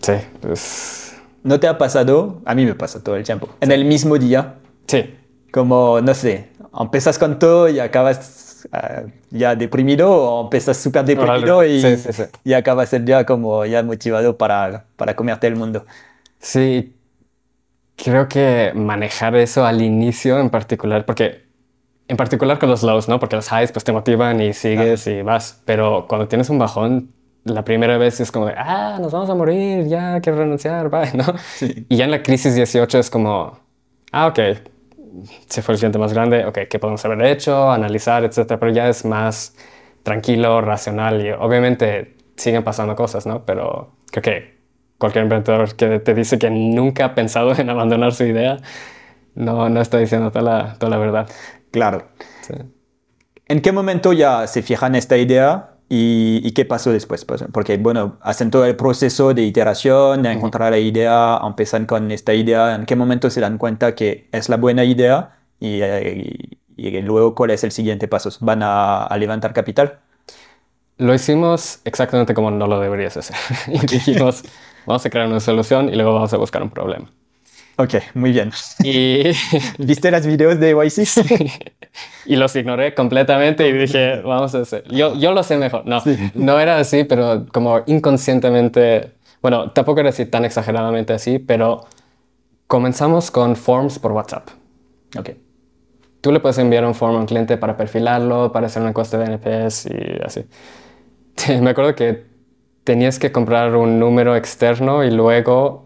sí, 0.00 0.12
pues... 0.40 1.16
¿No 1.42 1.60
te 1.60 1.66
ha 1.66 1.76
pasado? 1.76 2.40
A 2.46 2.54
mí 2.54 2.64
me 2.64 2.74
pasa 2.74 3.02
todo 3.02 3.16
el 3.16 3.24
tiempo. 3.24 3.48
En 3.60 3.70
el 3.70 3.84
mismo 3.84 4.16
día. 4.16 4.54
Sí. 4.86 5.14
Como, 5.52 6.00
no 6.00 6.14
sé, 6.14 6.48
empiezas 6.80 7.18
con 7.18 7.38
todo 7.38 7.68
y 7.68 7.80
acabas 7.80 8.53
ah, 8.72 9.02
ya 9.30 9.54
deprimido 9.54 10.10
o 10.10 10.44
empiezas 10.44 10.76
súper 10.76 11.04
deprimido 11.04 11.64
y, 11.64 11.82
y 12.44 12.52
acabas 12.52 12.92
el 12.92 13.04
día 13.04 13.24
como 13.24 13.64
ya 13.64 13.82
motivado 13.82 14.36
para, 14.36 14.86
para 14.96 15.14
comerte 15.16 15.46
el 15.46 15.56
mundo. 15.56 15.84
Sí, 16.38 16.94
creo 17.96 18.28
que 18.28 18.72
manejar 18.74 19.34
eso 19.36 19.64
al 19.64 19.82
inicio 19.82 20.38
en 20.38 20.50
particular, 20.50 21.06
porque 21.06 21.44
en 22.08 22.16
particular 22.16 22.58
con 22.58 22.68
los 22.70 22.82
lows, 22.82 23.08
¿no? 23.08 23.18
Porque 23.18 23.36
los 23.36 23.50
highs 23.50 23.72
pues 23.72 23.84
te 23.84 23.92
motivan 23.92 24.40
y 24.40 24.52
sigues 24.52 25.06
y 25.06 25.22
vas, 25.22 25.62
pero 25.64 26.06
cuando 26.08 26.28
tienes 26.28 26.50
un 26.50 26.58
bajón, 26.58 27.12
la 27.44 27.64
primera 27.64 27.98
vez 27.98 28.20
es 28.20 28.30
como 28.32 28.46
de, 28.46 28.54
ah, 28.56 28.98
nos 29.00 29.12
vamos 29.12 29.28
a 29.30 29.34
morir, 29.34 29.86
ya 29.86 30.20
quiero 30.20 30.38
renunciar, 30.38 30.88
bye, 30.88 31.12
¿no? 31.14 31.24
Y 31.88 31.96
ya 31.96 32.04
en 32.04 32.10
la 32.10 32.22
crisis 32.22 32.54
18 32.54 32.98
es 32.98 33.10
como, 33.10 33.58
ah, 34.12 34.26
ok, 34.26 34.38
se 35.48 35.62
fue 35.62 35.74
el 35.74 35.78
cliente 35.78 35.98
más 35.98 36.12
grande, 36.12 36.44
ok, 36.44 36.60
¿qué 36.68 36.78
podemos 36.78 37.04
haber 37.04 37.22
hecho? 37.22 37.70
Analizar, 37.70 38.24
etcétera, 38.24 38.58
pero 38.58 38.72
ya 38.72 38.88
es 38.88 39.04
más 39.04 39.56
tranquilo, 40.02 40.60
racional 40.60 41.24
y 41.24 41.30
obviamente 41.30 42.16
siguen 42.36 42.64
pasando 42.64 42.94
cosas, 42.96 43.26
¿no? 43.26 43.44
Pero 43.44 43.96
creo 44.10 44.22
que 44.22 44.58
cualquier 44.98 45.24
emprendedor 45.24 45.74
que 45.74 45.98
te 45.98 46.14
dice 46.14 46.38
que 46.38 46.50
nunca 46.50 47.06
ha 47.06 47.14
pensado 47.14 47.54
en 47.56 47.70
abandonar 47.70 48.12
su 48.12 48.24
idea, 48.24 48.58
no, 49.34 49.68
no 49.68 49.80
está 49.80 49.98
diciendo 49.98 50.30
toda 50.30 50.42
la, 50.44 50.78
toda 50.78 50.90
la 50.90 50.98
verdad. 50.98 51.28
Claro. 51.70 52.08
¿En 53.48 53.60
qué 53.60 53.72
momento 53.72 54.12
ya 54.12 54.46
se 54.46 54.62
fijan 54.62 54.94
esta 54.94 55.16
idea 55.16 55.73
y, 55.88 56.50
qué 56.52 56.64
pasó 56.64 56.90
después? 56.92 57.24
Pues, 57.24 57.44
porque, 57.52 57.76
bueno, 57.76 58.16
hacen 58.22 58.50
todo 58.50 58.64
el 58.64 58.76
proceso 58.76 59.34
de 59.34 59.42
iteración, 59.42 60.22
de 60.22 60.32
encontrar 60.32 60.72
la 60.72 60.78
idea, 60.78 61.38
empiezan 61.42 61.86
con 61.86 62.10
esta 62.10 62.34
idea, 62.34 62.74
¿en 62.74 62.86
qué 62.86 62.96
momento 62.96 63.30
se 63.30 63.40
dan 63.40 63.58
cuenta 63.58 63.94
que 63.94 64.28
es 64.32 64.48
la 64.48 64.56
buena 64.56 64.84
idea 64.84 65.38
y, 65.60 65.82
y, 66.76 67.02
luego 67.02 67.34
cuál 67.34 67.50
es 67.50 67.64
el 67.64 67.72
siguiente 67.72 68.08
paso? 68.08 68.30
¿Van 68.40 68.62
a, 68.62 69.04
a 69.04 69.16
levantar 69.18 69.52
capital? 69.52 70.00
Lo 70.96 71.12
hicimos 71.14 71.80
exactamente 71.84 72.34
como 72.34 72.50
no 72.50 72.66
lo 72.66 72.80
deberías 72.80 73.16
hacer. 73.16 73.36
y 73.68 73.78
dijimos, 73.86 74.42
vamos 74.86 75.04
a 75.04 75.10
crear 75.10 75.26
una 75.26 75.40
solución 75.40 75.88
y 75.88 75.96
luego 75.96 76.14
vamos 76.14 76.32
a 76.32 76.36
buscar 76.38 76.62
un 76.62 76.70
problema. 76.70 77.10
Ok, 77.76 77.94
muy 78.14 78.32
bien. 78.32 78.50
Y... 78.82 79.24
¿Viste 79.78 80.10
los 80.10 80.26
videos 80.26 80.60
de 80.60 80.70
YC? 80.70 81.50
y 82.26 82.36
los 82.36 82.54
ignoré 82.54 82.94
completamente 82.94 83.68
y 83.68 83.72
dije, 83.72 84.20
vamos 84.22 84.54
a 84.54 84.60
hacer... 84.60 84.84
Yo, 84.88 85.14
yo 85.16 85.32
lo 85.32 85.42
sé 85.42 85.56
mejor. 85.56 85.84
No, 85.86 86.02
no 86.34 86.60
era 86.60 86.78
así, 86.78 87.04
pero 87.04 87.46
como 87.52 87.82
inconscientemente... 87.86 89.12
Bueno, 89.42 89.70
tampoco 89.72 90.00
era 90.00 90.10
así 90.10 90.26
tan 90.26 90.44
exageradamente 90.44 91.12
así, 91.12 91.38
pero 91.38 91.84
comenzamos 92.66 93.30
con 93.30 93.56
forms 93.56 93.98
por 93.98 94.12
WhatsApp. 94.12 94.48
Ok. 95.18 95.30
Tú 96.20 96.32
le 96.32 96.40
puedes 96.40 96.56
enviar 96.58 96.84
un 96.86 96.94
form 96.94 97.16
a 97.16 97.18
un 97.18 97.26
cliente 97.26 97.58
para 97.58 97.76
perfilarlo, 97.76 98.50
para 98.52 98.66
hacer 98.66 98.80
una 98.80 98.90
encuesta 98.90 99.18
de 99.18 99.26
NPS 99.26 99.86
y 99.86 100.22
así. 100.24 100.46
Me 101.60 101.70
acuerdo 101.70 101.94
que 101.94 102.24
tenías 102.84 103.18
que 103.18 103.32
comprar 103.32 103.74
un 103.74 103.98
número 103.98 104.36
externo 104.36 105.04
y 105.04 105.10
luego 105.10 105.83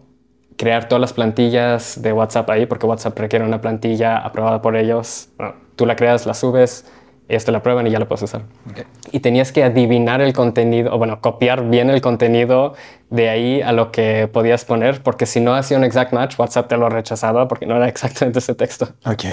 crear 0.59 0.89
todas 0.89 0.99
las 0.99 1.13
plantillas 1.13 2.01
de 2.01 2.11
WhatsApp 2.11 2.49
ahí, 2.49 2.65
porque 2.65 2.85
WhatsApp 2.85 3.17
requiere 3.17 3.45
una 3.45 3.61
plantilla 3.61 4.17
aprobada 4.17 4.61
por 4.61 4.75
ellos. 4.75 5.29
tú 5.77 5.85
la 5.85 5.95
creas, 5.95 6.25
la 6.25 6.33
subes, 6.33 6.85
ellos 7.29 7.45
te 7.45 7.53
la 7.53 7.63
prueban 7.63 7.87
y 7.87 7.91
ya 7.91 7.99
la 7.99 8.09
puedes 8.09 8.23
usar. 8.23 8.41
Y 9.13 9.21
tenías 9.21 9.53
que 9.53 9.63
adivinar 9.63 10.19
el 10.19 10.33
contenido, 10.33 10.93
o 10.93 10.97
bueno, 10.97 11.21
copiar 11.21 11.69
bien 11.69 11.89
el 11.89 12.01
contenido 12.01 12.73
de 13.09 13.29
ahí 13.29 13.61
a 13.61 13.71
lo 13.71 13.93
que 13.93 14.27
podías 14.27 14.65
poner, 14.65 15.01
porque 15.01 15.25
si 15.25 15.39
no 15.39 15.55
hacía 15.55 15.77
un 15.77 15.85
exact 15.85 16.11
match, 16.11 16.37
WhatsApp 16.37 16.67
te 16.67 16.75
lo 16.75 16.89
rechazaba 16.89 17.47
porque 17.47 17.65
no 17.65 17.77
era 17.77 17.87
exactamente 17.93 18.39
ese 18.39 18.53
texto. 18.53 18.89
Ok, 19.05 19.23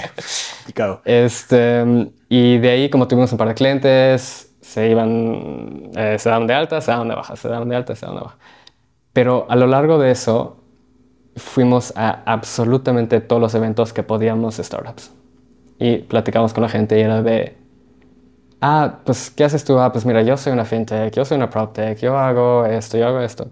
Este, 1.03 1.83
y 2.29 2.57
de 2.59 2.69
ahí, 2.69 2.89
como 2.89 3.09
tuvimos 3.09 3.33
un 3.33 3.37
par 3.37 3.49
de 3.49 3.53
clientes, 3.53 4.55
se 4.61 4.89
iban, 4.89 5.91
eh, 5.93 6.15
se 6.17 6.29
daban 6.29 6.47
de 6.47 6.53
alta, 6.53 6.79
se 6.79 6.91
daban 6.91 7.09
de 7.09 7.15
baja, 7.15 7.35
se 7.35 7.49
daban 7.49 7.67
de 7.67 7.75
alta, 7.75 7.95
se 7.97 8.05
daban 8.05 8.19
de 8.19 8.23
baja. 8.23 8.37
Pero 9.11 9.45
a 9.49 9.57
lo 9.57 9.67
largo 9.67 9.99
de 9.99 10.11
eso, 10.11 10.56
fuimos 11.37 11.93
a 11.95 12.23
absolutamente 12.25 13.21
todos 13.21 13.41
los 13.41 13.55
eventos 13.55 13.93
que 13.93 14.03
podíamos 14.03 14.57
startups. 14.57 15.11
Y 15.79 15.99
platicamos 15.99 16.53
con 16.53 16.63
la 16.63 16.69
gente 16.69 16.97
y 16.97 17.01
era 17.01 17.21
de, 17.21 17.55
ah, 18.61 18.99
pues, 19.05 19.29
¿qué 19.29 19.43
haces 19.43 19.63
tú? 19.63 19.79
Ah, 19.79 19.91
pues 19.91 20.05
mira, 20.05 20.21
yo 20.23 20.35
soy 20.37 20.53
una 20.53 20.65
fintech, 20.65 21.13
yo 21.13 21.23
soy 21.23 21.37
una 21.37 21.49
proptech, 21.49 21.99
yo 21.99 22.17
hago 22.17 22.65
esto, 22.65 22.97
yo 22.97 23.07
hago 23.07 23.21
esto. 23.21 23.47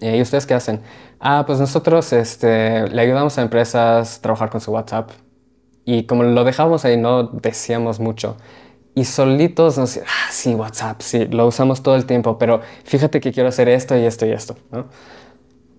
¿Y 0.00 0.20
ustedes 0.22 0.46
qué 0.46 0.54
hacen? 0.54 0.80
Ah, 1.18 1.44
pues 1.46 1.58
nosotros 1.58 2.12
este, 2.12 2.88
le 2.88 3.02
ayudamos 3.02 3.36
a 3.38 3.42
empresas 3.42 4.18
a 4.18 4.22
trabajar 4.22 4.50
con 4.50 4.60
su 4.60 4.72
WhatsApp. 4.72 5.10
Y 5.84 6.04
como 6.04 6.22
lo 6.22 6.44
dejábamos 6.44 6.84
ahí, 6.84 6.96
no 6.96 7.24
decíamos 7.24 8.00
mucho 8.00 8.36
y 8.94 9.04
solitos 9.04 9.78
nos 9.78 9.96
ah, 9.98 10.30
sí, 10.30 10.54
WhatsApp, 10.54 11.00
sí, 11.00 11.26
lo 11.26 11.46
usamos 11.46 11.82
todo 11.82 11.96
el 11.96 12.06
tiempo, 12.06 12.38
pero 12.38 12.60
fíjate 12.84 13.20
que 13.20 13.32
quiero 13.32 13.48
hacer 13.48 13.68
esto 13.68 13.96
y 13.96 14.04
esto 14.04 14.26
y 14.26 14.32
esto, 14.32 14.56
¿no? 14.70 14.86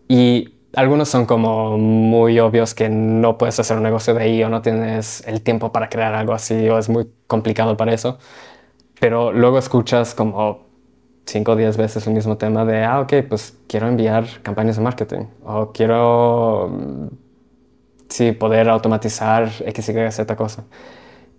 Y 0.07 0.55
algunos 0.75 1.09
son 1.09 1.25
como 1.25 1.77
muy 1.77 2.39
obvios 2.39 2.73
que 2.73 2.89
no 2.89 3.37
puedes 3.37 3.59
hacer 3.59 3.77
un 3.77 3.83
negocio 3.83 4.13
de 4.13 4.23
ahí 4.23 4.43
o 4.43 4.49
no 4.49 4.61
tienes 4.61 5.25
el 5.27 5.41
tiempo 5.41 5.71
para 5.71 5.89
crear 5.89 6.13
algo 6.13 6.33
así 6.33 6.69
o 6.69 6.77
es 6.77 6.89
muy 6.89 7.07
complicado 7.27 7.77
para 7.77 7.93
eso. 7.93 8.17
Pero 8.99 9.31
luego 9.33 9.57
escuchas 9.57 10.15
como 10.15 10.71
5 11.25 11.51
o 11.53 11.55
10 11.55 11.77
veces 11.77 12.07
el 12.07 12.13
mismo 12.13 12.37
tema 12.37 12.65
de, 12.65 12.83
ah, 12.83 13.01
ok, 13.01 13.13
pues 13.27 13.57
quiero 13.67 13.87
enviar 13.87 14.25
campañas 14.43 14.77
de 14.77 14.83
marketing 14.83 15.25
o 15.43 15.71
quiero, 15.71 16.69
mm, 16.69 17.07
sí, 18.09 18.31
poder 18.33 18.69
automatizar 18.69 19.49
X, 19.65 19.89
Y, 19.89 20.11
Z 20.11 20.35
cosa. 20.35 20.65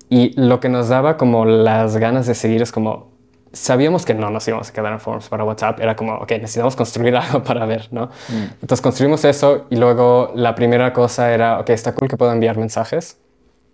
Y 0.09 0.39
lo 0.41 0.61
que 0.61 0.69
nos 0.69 0.89
daba 0.89 1.17
como 1.17 1.45
las 1.47 1.97
ganas 1.97 2.27
de 2.27 2.35
seguir 2.35 2.63
es 2.63 2.73
como, 2.73 3.12
sabíamos 3.53 4.05
que 4.05 4.15
no 4.15 4.31
nos 4.31 4.47
íbamos 4.49 4.71
a 4.71 4.73
quedar 4.73 4.93
en 4.93 5.01
forms 5.01 5.29
para 5.29 5.45
WhatsApp, 5.45 5.81
era 5.81 5.95
como, 5.95 6.15
ok, 6.15 6.31
necesitamos 6.33 6.77
construir 6.77 7.17
algo 7.17 7.43
para 7.43 7.67
ver, 7.67 7.89
¿no? 7.91 8.07
Mm. 8.29 8.45
Entonces 8.63 8.81
construimos 8.81 9.25
eso 9.25 9.67
y 9.71 9.77
luego 9.77 10.33
la 10.35 10.55
primera 10.55 10.93
cosa 10.93 11.33
era, 11.33 11.61
ok, 11.61 11.71
está 11.71 11.95
cool 11.95 12.09
que 12.09 12.17
puedo 12.17 12.33
enviar 12.33 12.57
mensajes. 12.57 13.19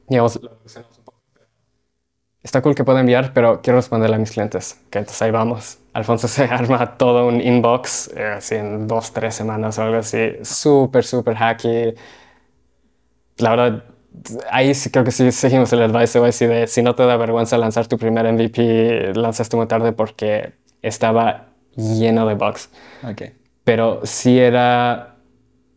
Digamos, 0.09 0.41
está 2.43 2.63
cool 2.63 2.75
que 2.75 2.85
puedo 2.85 2.99
enviar, 2.99 3.33
pero 3.35 3.61
quiero 3.63 3.79
responderle 3.79 4.17
a 4.17 4.19
mis 4.19 4.31
clientes. 4.31 4.81
Que 4.91 5.01
entonces 5.01 5.21
ahí 5.23 5.31
vamos. 5.31 5.79
Alfonso 5.93 6.29
se 6.29 6.45
arma 6.51 6.97
todo 6.97 7.27
un 7.27 7.41
inbox, 7.41 8.11
eh, 8.17 8.35
así 8.37 8.55
en 8.57 8.87
dos, 8.87 9.13
tres 9.13 9.35
semanas 9.35 9.79
o 9.79 9.83
algo 9.83 9.99
así, 9.99 10.37
súper, 10.43 11.05
súper 11.05 11.37
hacky. 11.37 11.95
La 13.39 13.51
verdad, 13.51 13.85
ahí 14.51 14.75
sí 14.75 14.91
creo 14.91 15.05
que 15.05 15.11
sí 15.11 15.31
seguimos 15.33 15.73
el 15.73 15.83
advice 15.83 16.47
de 16.47 16.67
si 16.67 16.83
no 16.83 16.95
te 16.95 17.05
da 17.05 17.17
vergüenza 17.17 17.59
lanzar 17.59 17.87
tu 17.87 17.99
primer 17.99 18.31
MVP, 18.33 19.15
lanzaste 19.15 19.57
muy 19.57 19.67
tarde 19.67 19.93
porque 19.93 20.53
estaba 20.83 21.47
lleno 21.77 22.27
de 22.27 22.35
bugs. 22.35 22.71
Okay. 23.13 23.33
Pero 23.65 24.01
sí 24.05 24.39
era 24.39 25.17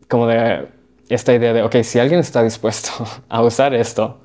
como 0.07 0.27
de 0.27 0.68
esta 1.09 1.34
idea 1.34 1.53
de, 1.53 1.63
ok, 1.63 1.77
si 1.84 1.99
alguien 1.99 2.19
está 2.19 2.43
dispuesto 2.43 2.91
a 3.30 3.41
usar 3.41 3.73
esto, 3.73 4.19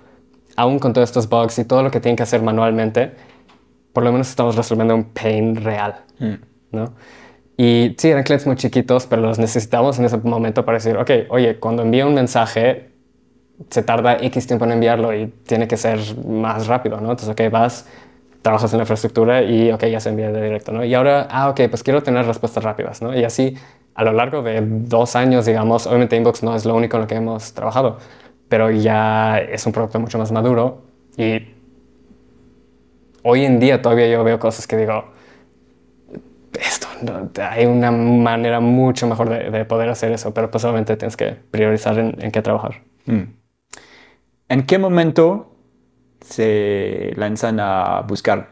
aún 0.56 0.78
con 0.78 0.92
todos 0.92 1.08
estos 1.08 1.28
bugs 1.28 1.58
y 1.58 1.64
todo 1.64 1.82
lo 1.82 1.90
que 1.90 2.00
tienen 2.00 2.16
que 2.16 2.22
hacer 2.22 2.42
manualmente, 2.42 3.12
por 3.92 4.04
lo 4.04 4.12
menos 4.12 4.28
estamos 4.28 4.56
resolviendo 4.56 4.94
un 4.94 5.04
pain 5.04 5.56
real, 5.56 5.96
mm. 6.18 6.34
¿no? 6.72 6.94
Y 7.56 7.94
sí, 7.96 8.08
eran 8.08 8.22
clientes 8.22 8.46
muy 8.46 8.56
chiquitos, 8.56 9.06
pero 9.06 9.22
los 9.22 9.38
necesitamos 9.38 9.98
en 9.98 10.04
ese 10.04 10.18
momento 10.18 10.64
para 10.64 10.76
decir, 10.76 10.96
ok, 10.98 11.10
oye, 11.30 11.58
cuando 11.58 11.82
envío 11.82 12.06
un 12.06 12.12
mensaje, 12.12 12.90
se 13.70 13.82
tarda 13.82 14.16
X 14.20 14.46
tiempo 14.46 14.64
en 14.64 14.72
enviarlo 14.72 15.14
y 15.14 15.26
tiene 15.46 15.66
que 15.68 15.76
ser 15.76 15.98
más 16.26 16.66
rápido, 16.66 17.00
¿no? 17.00 17.10
Entonces, 17.10 17.28
ok, 17.28 17.50
vas, 17.50 17.88
trabajas 18.42 18.72
en 18.72 18.78
la 18.78 18.82
infraestructura 18.82 19.42
y, 19.42 19.72
ok, 19.72 19.84
ya 19.86 20.00
se 20.00 20.10
envía 20.10 20.30
de 20.30 20.42
directo, 20.42 20.72
¿no? 20.72 20.84
Y 20.84 20.94
ahora, 20.94 21.26
ah, 21.30 21.48
ok, 21.50 21.62
pues 21.70 21.82
quiero 21.82 22.02
tener 22.02 22.26
respuestas 22.26 22.62
rápidas, 22.62 23.02
¿no? 23.02 23.16
Y 23.16 23.24
así, 23.24 23.56
a 23.94 24.04
lo 24.04 24.12
largo 24.12 24.42
de 24.42 24.62
dos 24.62 25.16
años, 25.16 25.46
digamos, 25.46 25.86
obviamente 25.86 26.16
Inbox 26.16 26.42
no 26.42 26.54
es 26.54 26.64
lo 26.64 26.74
único 26.74 26.96
en 26.96 27.02
lo 27.02 27.06
que 27.08 27.14
hemos 27.14 27.54
trabajado, 27.54 27.98
pero 28.48 28.70
ya 28.70 29.38
es 29.38 29.66
un 29.66 29.72
producto 29.72 29.98
mucho 29.98 30.18
más 30.18 30.30
maduro 30.32 30.82
y 31.16 31.54
hoy 33.22 33.44
en 33.44 33.58
día 33.58 33.82
todavía 33.82 34.08
yo 34.08 34.22
veo 34.22 34.38
cosas 34.38 34.66
que 34.66 34.76
digo, 34.76 35.06
esto, 36.60 36.86
hay 37.42 37.66
una 37.66 37.90
manera 37.90 38.60
mucho 38.60 39.06
mejor 39.06 39.28
de, 39.28 39.64
poder 39.64 39.88
hacer 39.88 40.12
eso, 40.12 40.32
pero 40.32 40.50
pues 40.50 40.64
obviamente 40.64 40.96
tienes 40.96 41.16
que 41.16 41.36
priorizar 41.50 41.98
en, 41.98 42.30
qué 42.30 42.42
trabajar. 42.42 42.82
Mm. 43.06 43.22
¿En 44.48 44.64
qué 44.64 44.78
momento 44.78 45.52
se 46.20 47.12
lanzan 47.16 47.58
a 47.60 48.02
buscar 48.02 48.50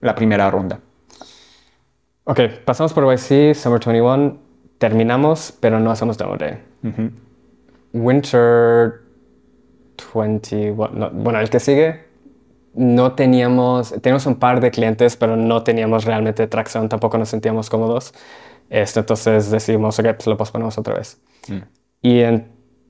la 0.00 0.14
primera 0.14 0.50
ronda? 0.50 0.80
Ok, 2.24 2.40
pasamos 2.64 2.92
por 2.92 3.04
YC, 3.04 3.54
Summer 3.54 3.80
21, 3.84 4.38
terminamos, 4.78 5.56
pero 5.60 5.80
no 5.80 5.90
hacemos 5.90 6.16
demo 6.16 6.36
day. 6.36 6.58
Winter 7.92 9.00
21, 10.14 11.10
bueno, 11.12 11.40
el 11.40 11.50
que 11.50 11.60
sigue, 11.60 12.04
no 12.74 13.12
teníamos, 13.12 13.94
teníamos 14.00 14.26
un 14.26 14.36
par 14.36 14.60
de 14.60 14.70
clientes, 14.70 15.16
pero 15.16 15.36
no 15.36 15.62
teníamos 15.62 16.04
realmente 16.04 16.46
tracción, 16.46 16.88
tampoco 16.88 17.18
nos 17.18 17.28
sentíamos 17.28 17.68
cómodos. 17.68 18.14
Este, 18.70 19.00
entonces 19.00 19.50
decidimos, 19.50 19.98
ok, 19.98 20.06
pues 20.14 20.26
lo 20.26 20.36
posponemos 20.36 20.78
otra 20.78 20.94
vez. 20.94 21.20
Mm. 21.48 21.58
Y 22.00 22.20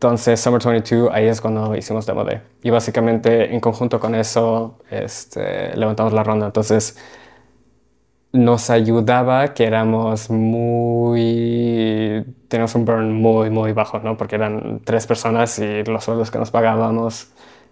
entonces, 0.03 0.41
Summer 0.41 0.61
22, 0.61 1.11
ahí 1.13 1.29
es 1.29 1.41
cuando 1.41 1.77
hicimos 1.77 2.07
Demo 2.07 2.25
Day. 2.25 2.41
Y 2.65 2.71
básicamente, 2.71 3.55
en 3.55 3.61
conjunto 3.61 4.01
con 4.01 4.17
eso, 4.17 4.81
este, 4.91 5.77
levantamos 5.77 6.13
la 6.13 6.25
ronda. 6.25 6.47
Entonces, 6.47 6.99
nos 8.33 8.69
ayudaba 8.69 9.55
que 9.55 9.63
éramos 9.65 10.29
muy... 10.29 12.25
Teníamos 12.49 12.75
un 12.75 12.85
burn 12.85 13.13
muy, 13.13 13.51
muy 13.51 13.73
bajo, 13.75 14.01
¿no? 14.01 14.17
Porque 14.17 14.35
eran 14.35 14.81
tres 14.85 15.07
personas 15.07 15.61
y 15.61 15.85
los 15.85 16.03
sueldos 16.03 16.33
que 16.33 16.39
nos 16.39 16.51
pagábamos 16.51 17.31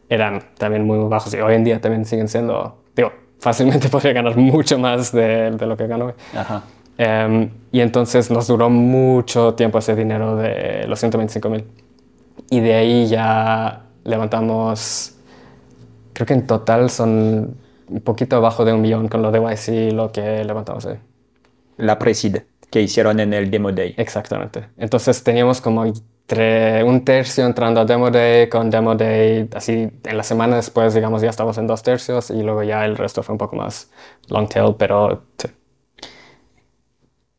eran 0.09 0.41
también 0.57 0.87
muy, 0.87 0.99
bajos. 1.09 1.35
Y 1.35 1.39
hoy 1.39 1.55
en 1.55 1.65
día 1.65 1.81
también 1.81 2.05
siguen 2.05 2.29
siendo... 2.29 2.85
Digo, 2.95 3.11
fácilmente 3.41 3.89
podría 3.91 4.13
ganar 4.13 4.37
mucho 4.37 4.79
más 4.79 5.11
de, 5.11 5.51
de 5.51 5.67
lo 5.67 5.77
que 5.77 5.83
hoy. 5.83 6.13
Ajá. 6.37 6.63
Em, 6.97 7.51
y 7.73 7.81
entonces 7.81 8.31
nos 8.31 8.47
duró 8.47 8.71
mucho 8.71 9.55
tiempo 9.55 9.79
ese 9.79 9.97
dinero 9.97 10.37
de 10.37 10.87
los 10.87 11.01
125 11.01 11.49
mil. 11.49 11.65
Y 12.49 12.61
de 12.61 12.75
ahí 12.75 13.07
ya 13.07 13.83
levantamos... 14.05 15.17
Creo 16.13 16.27
que 16.27 16.35
en 16.35 16.47
total 16.47 16.91
son 16.91 17.57
un 17.89 18.01
poquito 18.03 18.37
abajo 18.37 18.65
de 18.65 18.73
un 18.73 18.81
millón 18.81 19.09
con 19.09 19.23
lo 19.23 19.31
de 19.31 19.41
YC, 19.41 19.93
lo 19.93 20.13
que 20.13 20.45
levantamos 20.45 20.87
ahí. 20.87 20.99
La 21.77 21.99
Preside 21.99 22.47
que 22.71 22.81
hicieron 22.81 23.21
en 23.21 23.35
el 23.35 23.51
Demo 23.51 23.73
Day. 23.73 23.95
Exactamente. 23.97 24.69
Entonces 24.77 25.23
teníamos 25.23 25.61
como 25.61 25.83
un 25.83 27.05
tercio 27.05 27.45
entrando 27.45 27.81
a 27.81 27.85
Demo 27.85 28.11
Day, 28.11 28.49
con 28.49 28.71
Demo 28.71 28.95
Day, 28.95 29.49
así 29.55 29.91
en 30.05 30.17
la 30.17 30.23
semana 30.23 30.57
después, 30.57 30.95
digamos, 30.95 31.21
ya 31.23 31.31
estamos 31.31 31.59
en 31.59 31.67
dos 31.67 31.83
tercios 31.83 32.31
y 32.31 32.43
luego 32.43 32.63
ya 32.63 32.85
el 32.85 32.97
resto 32.97 33.25
fue 33.25 33.33
un 33.33 33.39
poco 33.39 33.57
más 33.57 33.91
long 34.29 34.49
tail, 34.49 34.77
pero 34.79 35.25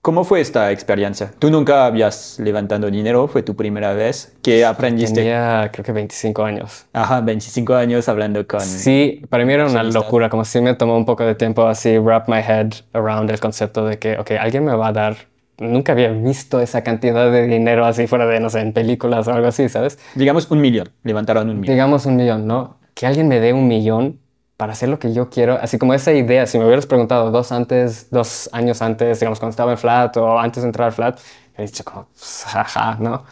¿Cómo 0.01 0.23
fue 0.23 0.41
esta 0.41 0.71
experiencia? 0.71 1.31
Tú 1.37 1.51
nunca 1.51 1.85
habías 1.85 2.39
levantado 2.39 2.89
dinero, 2.89 3.27
fue 3.27 3.43
tu 3.43 3.55
primera 3.55 3.93
vez. 3.93 4.35
¿Qué 4.41 4.65
aprendiste? 4.65 5.13
Tenía 5.13 5.69
creo 5.71 5.85
que 5.85 5.91
25 5.91 6.43
años. 6.43 6.87
Ajá, 6.91 7.21
25 7.21 7.75
años 7.75 8.09
hablando 8.09 8.47
con... 8.47 8.61
Sí, 8.61 9.21
para 9.29 9.45
mí 9.45 9.53
era 9.53 9.67
una 9.67 9.83
locura, 9.83 10.27
como 10.27 10.43
si 10.43 10.59
me 10.59 10.73
tomó 10.73 10.97
un 10.97 11.05
poco 11.05 11.23
de 11.23 11.35
tiempo 11.35 11.67
así 11.67 11.99
wrap 11.99 12.27
my 12.27 12.39
head 12.39 12.71
around 12.93 13.29
el 13.29 13.39
concepto 13.39 13.85
de 13.85 13.99
que, 13.99 14.17
ok, 14.17 14.31
alguien 14.39 14.65
me 14.65 14.73
va 14.73 14.87
a 14.87 14.91
dar... 14.91 15.17
Nunca 15.59 15.91
había 15.91 16.09
visto 16.09 16.59
esa 16.59 16.83
cantidad 16.83 17.31
de 17.31 17.45
dinero 17.45 17.85
así 17.85 18.07
fuera 18.07 18.25
de, 18.25 18.39
no 18.39 18.49
sé, 18.49 18.61
en 18.61 18.73
películas 18.73 19.27
o 19.27 19.33
algo 19.33 19.45
así, 19.45 19.69
¿sabes? 19.69 19.99
Digamos 20.15 20.49
un 20.49 20.61
millón, 20.61 20.89
levantaron 21.03 21.47
un 21.47 21.59
millón. 21.59 21.75
Digamos 21.75 22.07
un 22.07 22.15
millón, 22.15 22.47
¿no? 22.47 22.79
Que 22.95 23.05
alguien 23.05 23.27
me 23.27 23.39
dé 23.39 23.53
un 23.53 23.67
millón 23.67 24.17
para 24.61 24.73
hacer 24.73 24.89
lo 24.89 24.99
que 24.99 25.11
yo 25.11 25.27
quiero, 25.27 25.57
así 25.59 25.79
como 25.79 25.95
esa 25.95 26.13
idea, 26.13 26.45
si 26.45 26.59
me 26.59 26.65
hubieras 26.65 26.85
preguntado 26.85 27.31
dos, 27.31 27.51
antes, 27.51 28.11
dos 28.11 28.47
años 28.53 28.83
antes, 28.83 29.19
digamos, 29.19 29.39
cuando 29.39 29.49
estaba 29.49 29.71
en 29.71 29.79
Flat 29.79 30.15
o 30.17 30.37
antes 30.37 30.61
de 30.61 30.69
entrar 30.69 30.89
al 30.89 30.91
Flat, 30.91 31.19
he 31.57 31.63
dicho 31.63 31.83
como, 31.83 32.05
pues, 32.13 32.45
jaja, 32.47 32.95
¿no? 32.99 33.23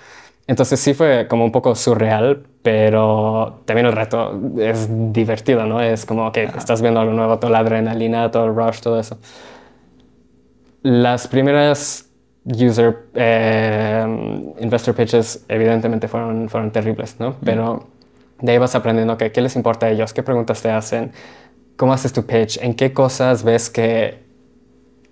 Entonces 0.47 0.79
sí 0.79 0.95
fue 0.95 1.27
como 1.27 1.45
un 1.45 1.51
poco 1.51 1.75
surreal, 1.75 2.47
pero 2.63 3.61
también 3.65 3.85
el 3.85 3.91
reto 3.93 4.41
es 4.57 4.87
divertido, 5.13 5.67
¿no? 5.67 5.79
Es 5.79 6.03
como 6.03 6.31
que 6.31 6.45
estás 6.45 6.81
viendo 6.81 6.99
algo 6.99 7.13
nuevo, 7.13 7.37
toda 7.37 7.51
la 7.51 7.59
adrenalina, 7.59 8.31
todo 8.31 8.45
el 8.45 8.55
rush, 8.55 8.79
todo 8.79 8.99
eso. 8.99 9.19
Las 10.81 11.27
primeras 11.27 12.09
user 12.43 13.05
eh, 13.13 14.53
investor 14.61 14.95
pitches 14.95 15.45
evidentemente 15.47 16.07
fueron, 16.07 16.49
fueron 16.49 16.71
terribles, 16.71 17.17
¿no? 17.19 17.35
Pero 17.45 17.98
de 18.41 18.51
ahí 18.51 18.57
vas 18.57 18.75
aprendiendo 18.75 19.17
que, 19.17 19.31
qué 19.31 19.41
les 19.41 19.55
importa 19.55 19.87
a 19.87 19.89
ellos, 19.89 20.13
qué 20.13 20.23
preguntas 20.23 20.61
te 20.61 20.69
hacen, 20.69 21.11
cómo 21.75 21.93
haces 21.93 22.13
tu 22.13 22.25
pitch, 22.25 22.57
en 22.61 22.73
qué 22.73 22.93
cosas 22.93 23.43
ves 23.43 23.69
que 23.69 24.29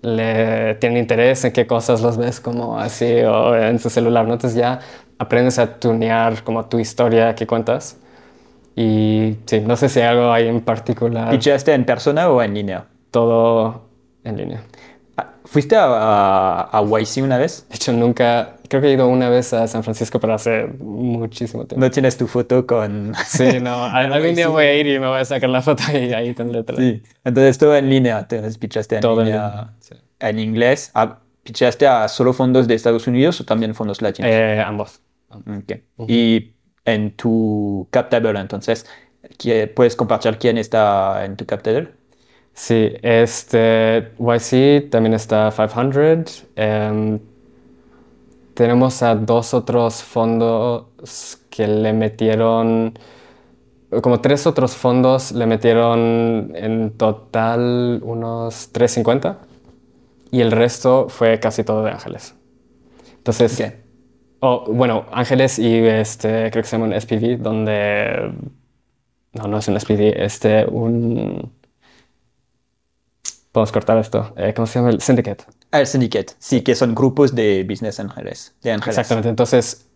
le 0.02 0.74
tienen 0.76 0.98
interés, 0.98 1.44
en 1.44 1.52
qué 1.52 1.66
cosas 1.66 2.00
los 2.02 2.16
ves 2.16 2.40
como 2.40 2.78
así 2.78 3.20
o 3.22 3.56
en 3.56 3.78
su 3.78 3.90
celular. 3.90 4.26
¿no? 4.26 4.34
Entonces 4.34 4.58
ya 4.58 4.80
aprendes 5.18 5.58
a 5.58 5.78
tunear 5.78 6.42
como 6.44 6.66
tu 6.66 6.78
historia 6.78 7.34
que 7.34 7.46
cuentas. 7.46 7.98
Y 8.76 9.38
sí, 9.46 9.60
no 9.60 9.76
sé 9.76 9.88
si 9.88 10.00
hay 10.00 10.06
algo 10.06 10.30
ahí 10.30 10.46
en 10.46 10.60
particular. 10.60 11.30
¿Pitchaste 11.30 11.74
en 11.74 11.84
persona 11.84 12.28
o 12.28 12.40
en 12.42 12.54
línea? 12.54 12.84
Todo 13.10 13.88
en 14.22 14.36
línea. 14.36 14.62
¿Fuiste 15.50 15.76
a, 15.76 16.68
a, 16.70 16.82
YC 16.82 17.22
una 17.22 17.38
vez? 17.38 17.66
De 17.70 17.76
hecho, 17.76 17.90
nunca, 17.94 18.56
creo 18.68 18.82
que 18.82 18.88
he 18.88 18.92
ido 18.92 19.08
una 19.08 19.30
vez 19.30 19.54
a 19.54 19.66
San 19.66 19.82
Francisco, 19.82 20.20
pero 20.20 20.34
hace 20.34 20.66
muchísimo 20.66 21.64
tiempo. 21.64 21.82
¿No 21.82 21.90
tienes 21.90 22.18
tu 22.18 22.26
foto 22.26 22.66
con...? 22.66 23.14
Sí, 23.26 23.58
no, 23.58 23.84
algún 23.84 24.34
día 24.34 24.48
voy 24.48 24.64
a 24.66 24.74
ir 24.74 24.86
y 24.86 24.98
me 24.98 25.06
voy 25.06 25.20
a 25.20 25.24
sacar 25.24 25.48
la 25.48 25.62
foto 25.62 25.84
y 25.90 26.12
ahí 26.12 26.34
tendré 26.34 26.60
otra. 26.60 26.76
Sí, 26.76 27.02
entonces 27.24 27.56
todo 27.56 27.74
en 27.74 27.88
línea, 27.88 28.18
entonces 28.18 28.58
pichaste 28.58 28.96
en 28.96 29.00
todo 29.00 29.24
línea. 29.24 29.72
En, 30.20 30.38
inglés, 30.38 30.90
ah, 30.94 31.20
¿pichaste 31.44 31.86
a 31.86 32.08
solo 32.08 32.34
fondos 32.34 32.68
de 32.68 32.74
Estados 32.74 33.06
Unidos 33.06 33.40
o 33.40 33.44
también 33.44 33.74
fondos 33.74 34.02
latinos? 34.02 34.30
Eh, 34.30 34.62
ambos. 34.64 35.00
Okay. 35.30 35.82
Y 36.06 36.52
en 36.84 37.12
tu 37.12 37.88
cap 37.90 38.10
table, 38.10 38.38
entonces, 38.38 38.84
¿puedes 39.74 39.96
compartir 39.96 40.36
quién 40.36 40.58
está 40.58 41.24
en 41.24 41.36
tu 41.36 41.46
cap 41.46 41.62
table? 41.62 41.97
Sí, 42.58 42.92
este, 43.02 44.14
YC 44.18 44.90
también 44.90 45.14
está 45.14 45.52
500. 45.52 46.44
Em, 46.56 47.20
tenemos 48.54 49.00
a 49.04 49.14
dos 49.14 49.54
otros 49.54 50.02
fondos 50.02 50.86
que 51.50 51.68
le 51.68 51.92
metieron, 51.92 52.98
como 54.02 54.20
tres 54.20 54.44
otros 54.48 54.74
fondos 54.74 55.30
le 55.30 55.46
metieron 55.46 56.52
en 56.56 56.96
total 56.98 58.00
unos 58.02 58.72
350 58.72 59.38
y 60.32 60.40
el 60.40 60.50
resto 60.50 61.08
fue 61.08 61.38
casi 61.38 61.62
todo 61.62 61.84
de 61.84 61.92
ángeles. 61.92 62.34
Entonces, 63.18 63.62
bueno, 64.40 65.06
ángeles 65.12 65.60
y 65.60 65.76
este, 65.86 66.50
creo 66.50 66.64
que 66.64 66.68
se 66.68 66.76
llama 66.76 66.86
un 66.92 67.00
SPV, 67.00 67.38
donde, 67.40 68.32
no, 69.32 69.46
no 69.46 69.58
es 69.58 69.68
un 69.68 69.78
SPV, 69.78 70.24
este, 70.24 70.66
un 70.66 71.57
Podemos 73.52 73.72
cortar 73.72 73.98
esto. 73.98 74.32
Eh, 74.36 74.52
¿Cómo 74.54 74.66
se 74.66 74.78
llama? 74.78 74.90
El 74.90 75.00
syndicate. 75.00 75.44
Ah, 75.70 75.80
el 75.80 75.86
syndicate. 75.86 76.34
Sí, 76.38 76.60
que 76.60 76.74
son 76.74 76.94
grupos 76.94 77.34
de 77.34 77.64
business 77.68 77.98
ángeles. 78.00 78.54
De 78.62 78.72
ángeles. 78.72 78.98
Exactamente. 78.98 79.28
Entonces, 79.28 79.86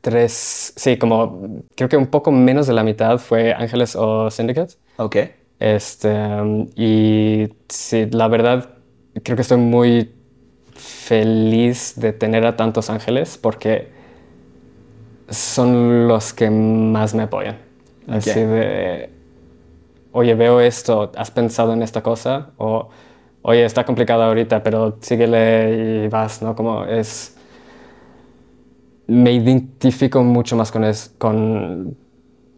tres, 0.00 0.72
sí, 0.76 0.96
como 0.96 1.62
creo 1.74 1.88
que 1.88 1.96
un 1.96 2.06
poco 2.06 2.32
menos 2.32 2.66
de 2.66 2.72
la 2.72 2.82
mitad 2.82 3.18
fue 3.18 3.52
ángeles 3.52 3.94
o 3.96 4.30
syndicate. 4.30 4.74
Ok. 4.96 5.16
Este, 5.58 6.12
y 6.76 7.48
sí, 7.68 8.06
la 8.10 8.28
verdad, 8.28 8.70
creo 9.22 9.36
que 9.36 9.42
estoy 9.42 9.58
muy 9.58 10.12
feliz 10.74 11.94
de 11.96 12.12
tener 12.12 12.44
a 12.46 12.56
tantos 12.56 12.90
ángeles 12.90 13.38
porque 13.38 13.90
son 15.28 16.08
los 16.08 16.32
que 16.32 16.50
más 16.50 17.14
me 17.14 17.22
apoyan. 17.22 17.58
Así 18.08 18.40
de 18.40 19.10
oye, 20.12 20.34
veo 20.34 20.60
esto, 20.60 21.10
¿has 21.16 21.30
pensado 21.30 21.72
en 21.72 21.82
esta 21.82 22.02
cosa? 22.02 22.50
O, 22.58 22.88
oye, 23.42 23.64
está 23.64 23.84
complicado 23.84 24.22
ahorita, 24.22 24.62
pero 24.62 24.98
síguele 25.00 26.04
y 26.04 26.08
vas, 26.08 26.42
¿no? 26.42 26.54
Como 26.54 26.84
es... 26.84 27.36
Me 29.06 29.32
identifico 29.32 30.22
mucho 30.22 30.56
más 30.56 30.70
con, 30.70 30.84
es, 30.84 31.14
con, 31.18 31.96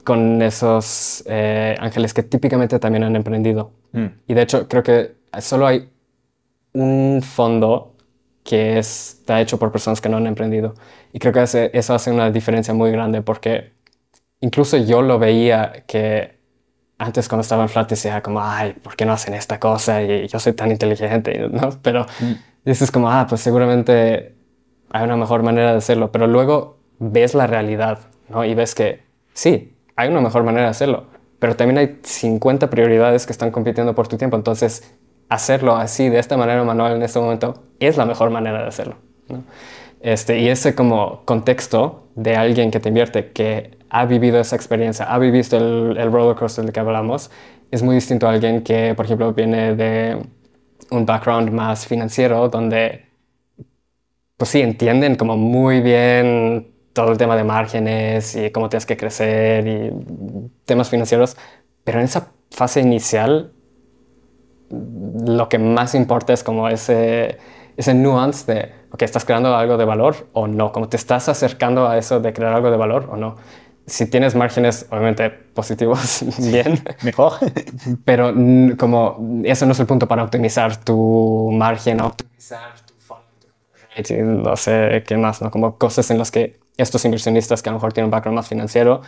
con 0.04 0.42
esos 0.42 1.24
eh, 1.26 1.74
ángeles 1.80 2.12
que 2.12 2.22
típicamente 2.22 2.78
también 2.78 3.04
han 3.04 3.16
emprendido. 3.16 3.72
Mm. 3.92 4.06
Y 4.28 4.34
de 4.34 4.42
hecho, 4.42 4.68
creo 4.68 4.82
que 4.82 5.14
solo 5.40 5.66
hay 5.66 5.88
un 6.74 7.22
fondo 7.22 7.94
que 8.44 8.78
está 8.78 9.40
hecho 9.40 9.58
por 9.58 9.72
personas 9.72 10.00
que 10.00 10.08
no 10.08 10.18
han 10.18 10.26
emprendido. 10.26 10.74
Y 11.12 11.18
creo 11.18 11.32
que 11.32 11.70
eso 11.72 11.94
hace 11.94 12.10
una 12.10 12.30
diferencia 12.30 12.74
muy 12.74 12.90
grande 12.90 13.22
porque 13.22 13.72
incluso 14.40 14.76
yo 14.76 15.00
lo 15.02 15.18
veía 15.18 15.84
que 15.86 16.33
antes 16.98 17.28
cuando 17.28 17.42
estaba 17.42 17.62
en 17.62 17.68
flat 17.68 17.88
decía 17.88 18.22
como, 18.22 18.40
ay, 18.42 18.72
¿por 18.74 18.96
qué 18.96 19.04
no 19.04 19.12
hacen 19.12 19.34
esta 19.34 19.58
cosa? 19.58 20.02
Y 20.02 20.28
yo 20.28 20.38
soy 20.38 20.52
tan 20.52 20.70
inteligente, 20.70 21.48
¿no? 21.50 21.70
Pero 21.82 22.06
mm. 22.20 22.32
dices 22.64 22.90
como, 22.90 23.10
ah, 23.10 23.26
pues 23.28 23.40
seguramente 23.40 24.34
hay 24.90 25.04
una 25.04 25.16
mejor 25.16 25.42
manera 25.42 25.72
de 25.72 25.78
hacerlo. 25.78 26.12
Pero 26.12 26.26
luego 26.26 26.78
ves 26.98 27.34
la 27.34 27.46
realidad, 27.46 27.98
¿no? 28.28 28.44
Y 28.44 28.54
ves 28.54 28.74
que 28.74 29.02
sí, 29.32 29.76
hay 29.96 30.08
una 30.08 30.20
mejor 30.20 30.44
manera 30.44 30.64
de 30.64 30.70
hacerlo. 30.70 31.06
Pero 31.38 31.56
también 31.56 31.78
hay 31.78 31.98
50 32.02 32.70
prioridades 32.70 33.26
que 33.26 33.32
están 33.32 33.50
compitiendo 33.50 33.94
por 33.94 34.08
tu 34.08 34.16
tiempo. 34.16 34.36
Entonces, 34.36 34.94
hacerlo 35.28 35.76
así, 35.76 36.08
de 36.08 36.18
esta 36.18 36.36
manera 36.36 36.62
manual 36.64 36.94
en 36.94 37.02
este 37.02 37.18
momento, 37.18 37.64
es 37.80 37.96
la 37.96 38.06
mejor 38.06 38.30
manera 38.30 38.62
de 38.62 38.68
hacerlo. 38.68 38.96
¿no? 39.28 39.42
Este, 40.00 40.38
y 40.38 40.48
ese 40.48 40.74
como 40.74 41.22
contexto 41.24 42.08
de 42.14 42.36
alguien 42.36 42.70
que 42.70 42.78
te 42.78 42.90
invierte, 42.90 43.32
que 43.32 43.78
ha 43.94 44.06
vivido 44.06 44.40
esa 44.40 44.56
experiencia, 44.56 45.04
ha 45.06 45.18
vivido 45.20 45.56
el, 45.56 45.96
el 45.96 46.10
roller 46.10 46.34
coaster 46.34 46.64
del 46.64 46.72
que 46.72 46.80
hablamos, 46.80 47.30
es 47.70 47.80
muy 47.80 47.94
distinto 47.94 48.26
a 48.26 48.32
alguien 48.32 48.64
que, 48.64 48.92
por 48.96 49.04
ejemplo, 49.04 49.32
viene 49.32 49.76
de 49.76 50.20
un 50.90 51.06
background 51.06 51.50
más 51.52 51.86
financiero, 51.86 52.48
donde, 52.48 53.06
pues 54.36 54.50
sí, 54.50 54.60
entienden 54.60 55.14
como 55.14 55.36
muy 55.36 55.80
bien 55.80 56.72
todo 56.92 57.12
el 57.12 57.18
tema 57.18 57.36
de 57.36 57.44
márgenes 57.44 58.34
y 58.34 58.50
cómo 58.50 58.68
tienes 58.68 58.84
que 58.84 58.96
crecer 58.96 59.66
y 59.66 59.90
temas 60.64 60.90
financieros, 60.90 61.36
pero 61.84 62.00
en 62.00 62.06
esa 62.06 62.32
fase 62.50 62.80
inicial 62.80 63.52
lo 64.70 65.48
que 65.48 65.58
más 65.58 65.94
importa 65.94 66.32
es 66.32 66.42
como 66.42 66.68
ese, 66.68 67.38
ese 67.76 67.94
nuance 67.94 68.52
de, 68.52 68.72
ok, 68.90 69.02
¿estás 69.02 69.24
creando 69.24 69.54
algo 69.54 69.76
de 69.76 69.84
valor 69.84 70.28
o 70.32 70.48
no? 70.48 70.72
Como 70.72 70.88
te 70.88 70.96
estás 70.96 71.28
acercando 71.28 71.88
a 71.88 71.96
eso 71.96 72.18
de 72.18 72.32
crear 72.32 72.54
algo 72.54 72.72
de 72.72 72.76
valor 72.76 73.08
o 73.12 73.16
no 73.16 73.36
si 73.86 74.06
tienes 74.06 74.34
márgenes, 74.34 74.86
obviamente 74.90 75.30
positivos, 75.30 76.24
bien. 76.38 76.82
Mejor. 77.02 77.32
Pero 78.04 78.32
como 78.78 79.42
eso 79.44 79.66
no 79.66 79.72
es 79.72 79.80
el 79.80 79.86
punto 79.86 80.08
para 80.08 80.24
optimizar 80.24 80.76
tu 80.76 81.50
margen, 81.52 82.00
optimizar 82.00 82.74
tu 82.86 82.94
fund, 82.98 84.42
no 84.42 84.56
sé 84.56 85.04
qué 85.06 85.16
más, 85.16 85.42
¿no? 85.42 85.50
Como 85.50 85.76
cosas 85.76 86.10
en 86.10 86.18
las 86.18 86.30
que 86.30 86.58
estos 86.76 87.04
inversionistas 87.04 87.62
que 87.62 87.68
a 87.68 87.72
lo 87.72 87.78
mejor 87.78 87.92
tienen 87.92 88.06
un 88.06 88.10
background 88.10 88.36
más 88.36 88.48
financiero 88.48 89.02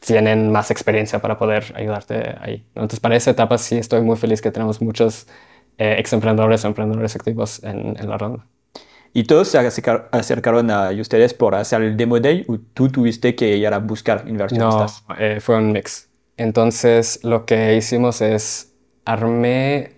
tienen 0.00 0.52
más 0.52 0.70
experiencia 0.70 1.20
para 1.20 1.36
poder 1.36 1.72
ayudarte 1.74 2.36
ahí. 2.40 2.64
Entonces, 2.68 3.00
para 3.00 3.16
esa 3.16 3.30
etapa 3.32 3.58
sí 3.58 3.76
estoy 3.76 4.02
muy 4.02 4.16
feliz 4.16 4.40
que 4.40 4.52
tenemos 4.52 4.80
muchos 4.80 5.26
eh, 5.78 5.96
ex 5.98 6.12
emprendedores 6.12 6.64
o 6.64 6.68
emprendedores 6.68 7.16
activos 7.16 7.62
en, 7.64 7.96
en 7.98 8.08
la 8.08 8.16
ronda. 8.16 8.46
¿Y 9.16 9.24
todos 9.24 9.48
se 9.48 9.56
acercaron 9.58 10.70
a 10.70 10.90
ustedes 10.90 11.32
por 11.32 11.54
hacer 11.54 11.80
el 11.80 11.96
demo 11.96 12.20
day 12.20 12.44
o 12.48 12.58
tú 12.58 12.90
tuviste 12.90 13.34
que 13.34 13.56
ir 13.56 13.66
a 13.72 13.78
buscar 13.78 14.24
inversionistas? 14.28 15.04
No, 15.08 15.14
eh, 15.18 15.40
fue 15.40 15.56
un 15.56 15.72
mix. 15.72 16.10
Entonces 16.36 17.20
lo 17.24 17.46
que 17.46 17.76
hicimos 17.76 18.20
es 18.20 18.74
armé 19.06 19.92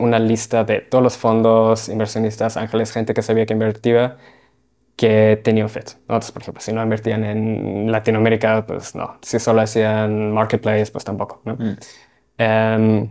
una 0.00 0.18
lista 0.18 0.64
de 0.64 0.80
todos 0.80 1.04
los 1.04 1.16
fondos, 1.16 1.88
inversionistas, 1.88 2.56
ángeles, 2.56 2.90
gente 2.90 3.14
que 3.14 3.22
sabía 3.22 3.46
que 3.46 3.52
invertía, 3.52 4.16
que 4.96 5.40
tenían 5.44 5.68
fit. 5.68 5.90
Entonces, 6.00 6.32
por 6.32 6.42
ejemplo, 6.42 6.60
si 6.60 6.72
no 6.72 6.82
invertían 6.82 7.22
en 7.22 7.92
Latinoamérica, 7.92 8.66
pues 8.66 8.96
no. 8.96 9.16
Si 9.22 9.38
solo 9.38 9.60
hacían 9.60 10.32
marketplace, 10.32 10.90
pues 10.90 11.04
tampoco. 11.04 11.40
¿no? 11.44 11.54
Mm. 11.54 11.76
Em, 12.38 13.08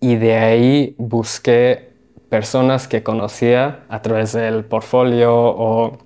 y 0.00 0.16
de 0.16 0.34
ahí 0.34 0.94
busqué 0.96 1.87
personas 2.28 2.88
que 2.88 3.02
conocía 3.02 3.84
a 3.88 4.02
través 4.02 4.32
del 4.32 4.64
portfolio 4.64 5.34
o 5.34 5.98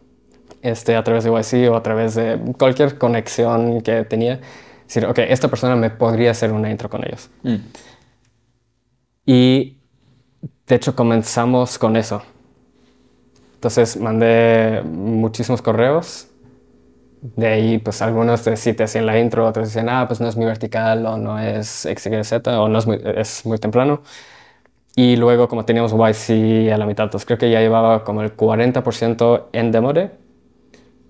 este, 0.63 0.95
a 0.95 1.03
través 1.03 1.25
de 1.25 1.31
YC 1.31 1.71
o 1.71 1.77
a 1.77 1.83
través 1.83 2.15
de 2.15 2.39
cualquier 2.57 2.97
conexión 2.97 3.81
que 3.83 4.05
tenía. 4.05 4.41
Decir, 4.85 5.07
ok, 5.07 5.19
esta 5.19 5.49
persona 5.49 5.75
me 5.75 5.91
podría 5.91 6.31
hacer 6.31 6.53
una 6.53 6.71
intro 6.71 6.89
con 6.89 7.05
ellos. 7.05 7.31
Mm. 7.43 7.57
Y 9.27 9.79
de 10.67 10.75
hecho 10.75 10.95
comenzamos 10.95 11.79
con 11.79 11.97
eso. 11.97 12.23
Entonces 13.55 13.97
mandé 13.97 14.83
muchísimos 14.85 15.63
correos. 15.63 16.29
De 17.21 17.47
ahí, 17.47 17.79
pues 17.79 18.03
algunos 18.03 18.43
te, 18.43 18.57
sí 18.57 18.73
te 18.73 18.83
hacían 18.83 19.07
la 19.07 19.19
intro, 19.21 19.47
otros 19.47 19.69
decían, 19.69 19.89
ah, 19.89 20.07
pues 20.09 20.21
no 20.21 20.29
es 20.29 20.37
muy 20.37 20.47
vertical 20.47 21.07
o 21.07 21.17
no 21.17 21.39
es 21.39 21.89
XYZ 21.89 22.49
o 22.49 22.69
no 22.69 22.79
es 22.79 22.87
muy, 22.87 23.01
es 23.17 23.47
muy 23.47 23.59
temprano. 23.59 24.03
Y 24.95 25.17
luego, 25.17 25.49
como 25.49 25.65
teníamos 25.65 25.93
YC 25.93 26.71
a 26.73 26.77
la 26.79 26.87
mitad, 26.87 27.05
entonces 27.05 27.27
creo 27.27 27.39
que 27.39 27.51
ya 27.51 27.61
llevaba 27.61 28.05
como 28.05 28.23
el 28.23 28.37
40% 28.37 29.47
en 29.53 29.73
Demore. 29.73 30.11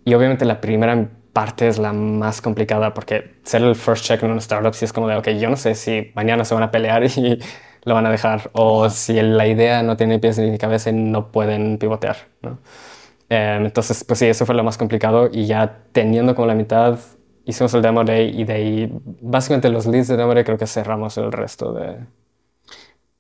Y 0.05 0.15
obviamente 0.15 0.45
la 0.45 0.61
primera 0.61 1.09
parte 1.33 1.69
es 1.69 1.79
la 1.79 1.93
más 1.93 2.43
complicada 2.43 2.95
porque 2.95 3.37
ser 3.43 3.63
el 3.63 3.75
first 3.75 4.05
check 4.05 4.23
en 4.23 4.31
una 4.31 4.41
startup 4.41 4.75
sí 4.75 4.85
es 4.85 4.93
como 4.93 5.09
de, 5.09 5.17
ok, 5.17 5.29
yo 5.31 5.49
no 5.49 5.57
sé 5.57 5.75
si 5.75 6.13
mañana 6.15 6.45
se 6.45 6.55
van 6.55 6.63
a 6.63 6.71
pelear 6.71 7.05
y 7.17 7.39
lo 7.85 7.95
van 7.95 8.07
a 8.07 8.11
dejar 8.11 8.51
o 8.53 8.89
si 8.91 9.21
la 9.21 9.47
idea 9.47 9.83
no 9.83 9.97
tiene 9.97 10.19
pies 10.19 10.39
ni 10.39 10.59
cabeza 10.59 10.91
y 10.91 10.93
no 10.93 11.33
pueden 11.33 11.79
pivotear. 11.79 12.17
¿no? 12.43 12.59
Em, 13.29 13.65
entonces, 13.67 14.05
pues 14.05 14.19
sí, 14.19 14.27
eso 14.27 14.47
fue 14.47 14.55
lo 14.55 14.65
más 14.65 14.79
complicado 14.79 15.29
y 15.33 15.47
ya 15.47 15.79
teniendo 15.93 16.35
como 16.35 16.47
la 16.47 16.55
mitad, 16.55 16.99
hicimos 17.45 17.75
el 17.75 17.83
demo 17.83 18.05
day 18.05 18.41
y 18.41 18.45
de 18.45 18.53
ahí, 18.53 19.01
básicamente 19.21 19.69
los 19.71 19.87
leads 19.87 20.09
de 20.09 20.17
demo 20.17 20.35
day 20.35 20.45
creo 20.45 20.59
que 20.59 20.67
cerramos 20.67 21.17
el 21.19 21.33
resto 21.33 21.73
de, 21.73 21.97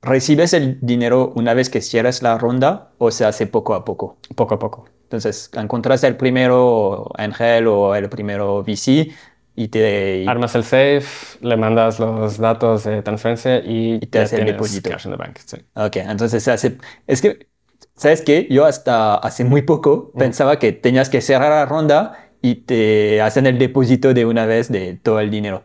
¿Recibes 0.02 0.52
el 0.52 0.78
dinero 0.80 1.32
una 1.36 1.54
vez 1.54 1.70
que 1.70 1.80
cierras 1.80 2.22
la 2.22 2.36
ronda 2.36 2.90
o 2.98 3.12
se 3.12 3.24
hace 3.24 3.46
poco 3.46 3.74
a 3.74 3.84
poco? 3.84 4.18
Poco 4.34 4.56
a 4.56 4.58
poco. 4.58 4.84
Entonces, 5.04 5.48
encontraste 5.54 6.08
el 6.08 6.16
primero 6.16 7.08
Angel 7.16 7.68
o 7.68 7.94
el 7.94 8.08
primero 8.08 8.64
VC 8.64 9.12
y 9.54 9.68
te... 9.68 10.24
Armas 10.26 10.54
el 10.56 10.64
safe, 10.64 11.38
le 11.40 11.56
mandas 11.56 12.00
los 12.00 12.38
datos 12.38 12.84
de 12.84 13.02
transferencia 13.02 13.58
y, 13.58 14.00
te 14.00 14.18
hace 14.18 14.40
el 14.40 14.46
depósito. 14.46 14.90
Cash 14.90 15.06
in 15.06 15.12
the 15.12 15.16
bank, 15.16 15.38
Ok, 15.74 15.96
entonces 15.96 16.42
se 16.42 16.50
hace... 16.50 16.78
Es 17.06 17.22
que, 17.22 17.46
¿sabes 17.94 18.22
qué? 18.22 18.48
Yo 18.50 18.64
hasta 18.64 19.14
hace 19.14 19.44
muy 19.44 19.62
poco 19.62 20.10
pensaba 20.18 20.58
que 20.58 20.72
tenías 20.72 21.10
que 21.10 21.20
cerrar 21.20 21.50
la 21.50 21.66
ronda 21.66 22.30
y 22.40 22.56
te 22.56 23.20
hacen 23.20 23.46
el 23.46 23.58
depósito 23.58 24.14
de 24.14 24.24
una 24.24 24.46
vez 24.46 24.72
de 24.72 24.94
todo 24.94 25.20
el 25.20 25.30
dinero. 25.30 25.62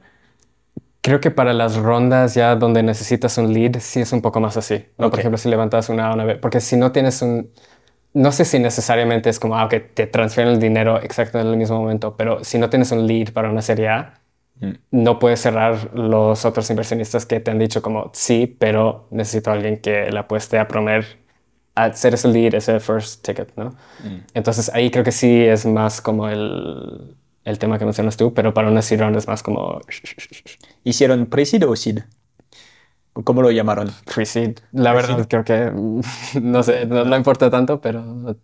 Creo 1.08 1.22
que 1.22 1.32
para 1.32 1.54
las 1.54 1.78
rondas 1.78 2.36
ya 2.36 2.58
donde 2.58 2.84
necesitas 2.84 3.38
un 3.38 3.54
lead, 3.54 3.80
sí 3.80 4.02
es 4.02 4.12
un 4.12 4.22
poco 4.22 4.42
más 4.42 4.58
así. 4.58 4.88
¿no? 4.98 5.10
Por 5.10 5.20
ejemplo, 5.20 5.38
si 5.38 5.48
levantas 5.48 5.88
una 5.88 6.14
una 6.14 6.26
vez, 6.26 6.38
porque 6.38 6.60
si 6.60 6.76
no 6.76 6.92
tienes 6.92 7.22
un... 7.22 7.50
No 8.14 8.34
sé 8.34 8.44
si 8.44 8.60
necesariamente 8.60 9.30
es 9.30 9.40
como, 9.40 9.58
ah, 9.58 9.70
que 9.70 9.80
te 9.80 10.06
transfieren 10.06 10.56
el 10.56 10.60
dinero 10.60 11.00
exactamente 11.00 11.48
en 11.48 11.54
el 11.54 11.58
mismo 11.58 11.80
momento, 11.80 12.18
pero 12.18 12.44
si 12.44 12.58
no 12.58 12.70
tienes 12.70 12.92
un 12.92 13.08
lead 13.08 13.32
para 13.32 13.50
una 13.50 13.62
serie 13.62 13.88
A, 13.88 14.20
mm. 14.60 14.72
no 14.92 15.18
puedes 15.18 15.40
cerrar 15.40 15.94
los 15.94 16.44
otros 16.44 16.70
inversionistas 16.70 17.26
que 17.26 17.40
te 17.40 17.52
han 17.52 17.60
dicho 17.60 17.82
como 17.82 18.12
sí, 18.14 18.46
pero 18.60 19.08
necesito 19.10 19.50
a 19.50 19.54
alguien 19.54 19.78
que 19.78 20.12
la 20.12 20.22
apueste 20.22 20.60
a 20.60 20.68
prometer 20.68 21.06
a 21.76 21.94
ser 21.94 22.16
ese 22.16 22.28
lead, 22.28 22.54
ese 22.54 22.82
first 22.82 23.26
ticket, 23.26 23.56
¿no? 23.56 23.70
Mm. 24.04 24.26
Entonces 24.34 24.70
ahí 24.74 24.92
creo 24.92 25.06
que 25.06 25.14
sí 25.14 25.46
es 25.46 25.66
más 25.66 26.02
como 26.02 26.28
el, 26.28 27.16
el 27.48 27.60
tema 27.60 27.80
que 27.80 27.86
mencionas 27.86 28.18
tú, 28.18 28.34
pero 28.34 28.54
para 28.54 28.68
una 28.68 28.82
seed 28.82 29.00
round 29.00 29.16
es 29.16 29.26
más 29.26 29.42
como... 29.42 29.80
¿Hicieron 30.88 31.26
pre-seed 31.26 31.68
o 31.68 31.76
seed? 31.76 32.00
¿Cómo 33.26 33.42
lo 33.42 33.52
llamaron? 33.52 33.90
Pre-seed. 34.06 34.60
La 34.72 34.94
verdad 34.94 35.28
creo 35.28 35.44
que 35.44 35.70
no 36.42 36.64
sé, 36.64 36.86
no, 36.86 37.04
no 37.04 37.18
importa 37.18 37.50
tanto, 37.50 37.82
pero 37.82 38.38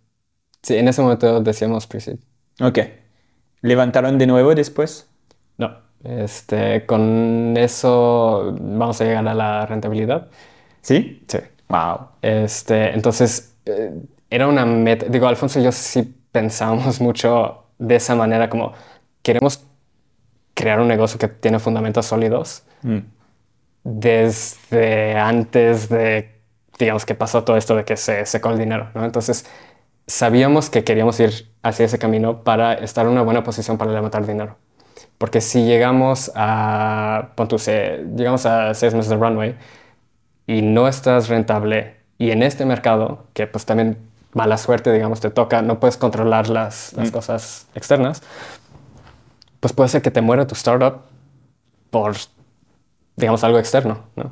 sí, 0.60 0.76
en 0.76 0.88
ese 0.88 1.00
momento 1.00 1.40
decíamos 1.40 1.86
pre-seed. 1.86 2.18
Ok. 2.60 2.80
¿Levantaron 3.62 4.18
de 4.18 4.26
nuevo 4.26 4.54
después? 4.54 5.08
No. 5.56 5.74
Este, 6.02 6.84
con 6.84 7.54
eso 7.56 8.54
vamos 8.60 9.00
a 9.00 9.04
llegar 9.04 9.26
a 9.26 9.32
la 9.32 9.64
rentabilidad. 9.64 10.28
¿Sí? 10.82 11.24
Sí. 11.26 11.38
Wow. 11.68 12.08
Este, 12.20 12.92
entonces, 12.92 13.56
eh, 13.64 13.90
era 14.28 14.48
una 14.48 14.66
meta. 14.66 15.06
Digo, 15.06 15.28
Alfonso 15.28 15.60
y 15.60 15.62
yo 15.62 15.72
sí 15.72 16.14
pensábamos 16.30 17.00
mucho 17.00 17.68
de 17.78 17.96
esa 17.96 18.14
manera, 18.14 18.50
como 18.50 18.74
queremos 19.22 19.64
crear 20.54 20.80
un 20.80 20.88
negocio 20.88 21.18
que 21.18 21.28
tiene 21.28 21.58
fundamentos 21.58 22.06
sólidos 22.06 22.64
mm. 22.82 22.98
desde 23.82 25.16
antes 25.18 25.88
de, 25.88 26.40
digamos, 26.78 27.04
que 27.04 27.14
pasó 27.14 27.44
todo 27.44 27.56
esto 27.56 27.76
de 27.76 27.84
que 27.84 27.96
se 27.96 28.24
secó 28.26 28.50
el 28.50 28.58
dinero, 28.58 28.90
¿no? 28.94 29.04
Entonces, 29.04 29.46
sabíamos 30.06 30.70
que 30.70 30.84
queríamos 30.84 31.18
ir 31.20 31.50
hacia 31.62 31.86
ese 31.86 31.98
camino 31.98 32.42
para 32.44 32.74
estar 32.74 33.06
en 33.06 33.12
una 33.12 33.22
buena 33.22 33.42
posición 33.42 33.78
para 33.78 33.92
levantar 33.92 34.26
dinero. 34.26 34.56
Porque 35.18 35.40
si 35.40 35.64
llegamos 35.64 36.32
a, 36.34 37.30
llegamos 38.16 38.46
a 38.46 38.74
seis 38.74 38.94
meses 38.94 39.10
de 39.10 39.16
runway 39.16 39.56
y 40.46 40.62
no 40.62 40.88
estás 40.88 41.28
rentable 41.28 41.96
y 42.18 42.30
en 42.30 42.42
este 42.42 42.64
mercado, 42.64 43.26
que 43.32 43.46
pues 43.46 43.64
también 43.64 43.96
mala 44.32 44.58
suerte, 44.58 44.92
digamos, 44.92 45.20
te 45.20 45.30
toca, 45.30 45.62
no 45.62 45.80
puedes 45.80 45.96
controlar 45.96 46.48
las, 46.48 46.92
las 46.94 47.08
mm. 47.08 47.12
cosas 47.12 47.66
externas, 47.74 48.22
pues 49.64 49.72
puede 49.72 49.88
ser 49.88 50.02
que 50.02 50.10
te 50.10 50.20
muera 50.20 50.46
tu 50.46 50.54
startup 50.54 50.96
por, 51.88 52.14
digamos, 53.16 53.42
algo 53.44 53.58
externo, 53.58 54.00
¿no? 54.14 54.30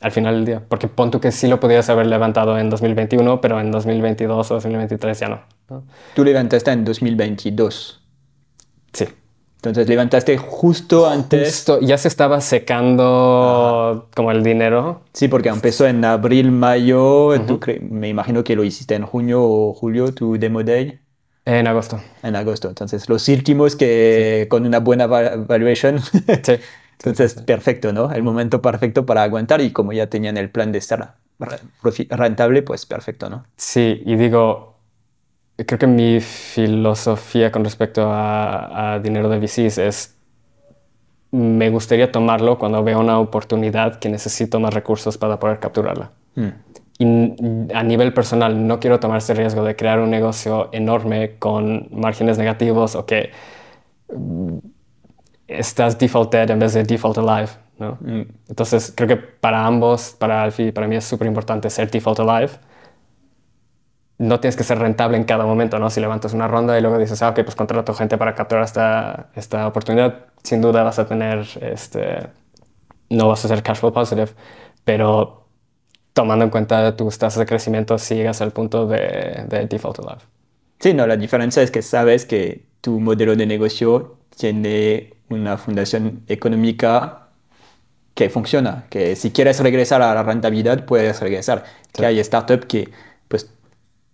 al 0.00 0.10
final 0.10 0.34
del 0.34 0.44
día. 0.44 0.62
Porque 0.68 0.88
pon 0.88 1.12
tú 1.12 1.20
que 1.20 1.30
sí 1.30 1.46
lo 1.46 1.60
podías 1.60 1.88
haber 1.90 2.08
levantado 2.08 2.58
en 2.58 2.70
2021, 2.70 3.40
pero 3.40 3.60
en 3.60 3.70
2022 3.70 4.50
o 4.50 4.54
2023 4.54 5.20
ya 5.20 5.28
no. 5.28 5.42
Tú 6.16 6.24
levantaste 6.24 6.72
en 6.72 6.84
2022. 6.84 8.02
Sí. 8.92 9.04
Entonces 9.58 9.88
levantaste 9.88 10.38
justo 10.38 11.08
antes. 11.08 11.66
ya 11.82 11.96
se 11.96 12.08
estaba 12.08 12.40
secando 12.40 14.08
como 14.16 14.32
el 14.32 14.42
dinero. 14.42 15.02
Sí, 15.12 15.28
porque 15.28 15.50
empezó 15.50 15.86
en 15.86 16.04
abril, 16.04 16.50
mayo. 16.50 17.30
me 17.80 18.08
imagino 18.08 18.42
que 18.42 18.56
lo 18.56 18.64
hiciste 18.64 18.96
en 18.96 19.06
junio 19.06 19.40
o 19.40 19.72
julio, 19.72 20.12
tu 20.12 20.36
demo 20.36 20.64
day. 20.64 20.98
En 21.46 21.66
agosto. 21.66 22.00
En 22.22 22.36
agosto. 22.36 22.68
Entonces, 22.68 23.08
los 23.08 23.28
últimos 23.28 23.76
que 23.76 24.46
con 24.48 24.64
una 24.66 24.80
buena 24.80 25.06
valuation. 25.06 26.00
sí. 26.00 26.54
Entonces, 26.98 27.34
perfecto, 27.42 27.92
¿no? 27.92 28.10
El 28.12 28.22
momento 28.22 28.62
perfecto 28.62 29.04
para 29.04 29.22
aguantar 29.22 29.60
y 29.60 29.72
como 29.72 29.92
ya 29.92 30.08
tenían 30.08 30.36
el 30.36 30.50
plan 30.50 30.72
de 30.72 30.78
estar 30.78 31.16
rentable, 32.08 32.62
pues 32.62 32.86
perfecto, 32.86 33.28
¿no? 33.28 33.44
Sí, 33.56 34.02
y 34.06 34.16
digo, 34.16 34.78
creo 35.56 35.78
que 35.78 35.86
mi 35.86 36.20
filosofía 36.20 37.52
con 37.52 37.64
respecto 37.64 38.08
a, 38.10 39.00
dinero 39.02 39.28
de 39.28 39.38
VCs 39.38 39.78
es, 39.78 40.16
me 41.30 41.68
gustaría 41.68 42.12
tomarlo 42.12 42.58
cuando 42.58 42.82
veo 42.84 43.00
una 43.00 43.18
oportunidad 43.18 43.98
que 43.98 44.08
necesito 44.08 44.60
más 44.60 44.72
recursos 44.72 45.18
para 45.18 45.38
poder 45.38 45.58
capturarla. 45.58 46.12
Hmm. 46.36 46.50
Y 46.98 47.72
a 47.74 47.82
nivel 47.82 48.12
personal, 48.14 48.66
no 48.66 48.78
quiero 48.78 49.00
tomar 49.00 49.18
ese 49.18 49.34
riesgo 49.34 49.64
de 49.64 49.74
crear 49.74 49.98
un 49.98 50.10
negocio 50.10 50.68
enorme 50.72 51.38
con 51.38 51.88
márgenes 51.90 52.38
negativos 52.38 52.94
o 52.94 53.04
que 53.04 53.32
estás 55.48 55.98
default 55.98 56.32
dead 56.32 56.50
en 56.50 56.58
vez 56.58 56.74
de 56.74 56.84
default 56.84 57.18
alive. 57.18 57.50
¿no? 57.78 57.98
Mm. 58.00 58.22
Entonces, 58.48 58.92
creo 58.94 59.08
que 59.08 59.16
para 59.16 59.66
ambos, 59.66 60.14
para 60.18 60.42
Alfie 60.42 60.68
y 60.68 60.72
para 60.72 60.86
mí 60.86 60.96
es 60.96 61.04
súper 61.04 61.26
importante 61.26 61.68
ser 61.70 61.90
default 61.90 62.20
alive. 62.20 62.52
No 64.18 64.38
tienes 64.38 64.56
que 64.56 64.62
ser 64.62 64.78
rentable 64.78 65.16
en 65.16 65.24
cada 65.24 65.44
momento, 65.44 65.80
¿no? 65.80 65.90
Si 65.90 66.00
levantas 66.00 66.32
una 66.34 66.46
ronda 66.46 66.78
y 66.78 66.80
luego 66.80 66.98
dices, 66.98 67.20
ah, 67.22 67.30
ok, 67.30 67.42
pues 67.42 67.56
contrato 67.56 67.92
gente 67.94 68.16
para 68.16 68.34
capturar 68.36 68.64
esta, 68.64 69.30
esta 69.34 69.66
oportunidad, 69.66 70.26
sin 70.44 70.60
duda 70.60 70.84
vas 70.84 71.00
a 71.00 71.06
tener, 71.06 71.44
este, 71.60 72.28
no 73.10 73.28
vas 73.28 73.44
a 73.44 73.48
ser 73.48 73.62
cash 73.64 73.78
flow 73.78 73.92
positive, 73.92 74.30
pero 74.84 75.43
tomando 76.14 76.44
en 76.46 76.50
cuenta 76.50 76.96
tus 76.96 77.18
tasas 77.18 77.40
de 77.40 77.46
crecimiento, 77.46 77.98
si 77.98 78.14
llegas 78.14 78.40
al 78.40 78.52
punto 78.52 78.86
de, 78.86 79.44
de 79.48 79.66
default 79.66 79.98
alive. 79.98 80.22
Sí, 80.80 80.94
no, 80.94 81.06
la 81.06 81.16
diferencia 81.16 81.62
es 81.62 81.70
que 81.70 81.82
sabes 81.82 82.24
que 82.24 82.64
tu 82.80 83.00
modelo 83.00 83.36
de 83.36 83.46
negocio 83.46 84.16
tiene 84.36 85.14
una 85.28 85.58
fundación 85.58 86.22
económica 86.28 87.28
que 88.14 88.30
funciona, 88.30 88.86
que 88.90 89.16
si 89.16 89.32
quieres 89.32 89.60
regresar 89.60 90.02
a 90.02 90.14
la 90.14 90.22
rentabilidad, 90.22 90.84
puedes 90.86 91.20
regresar. 91.20 91.64
Que 91.92 92.06
hay 92.06 92.22
startups 92.22 92.66
que 92.66 92.90
pues 93.28 93.50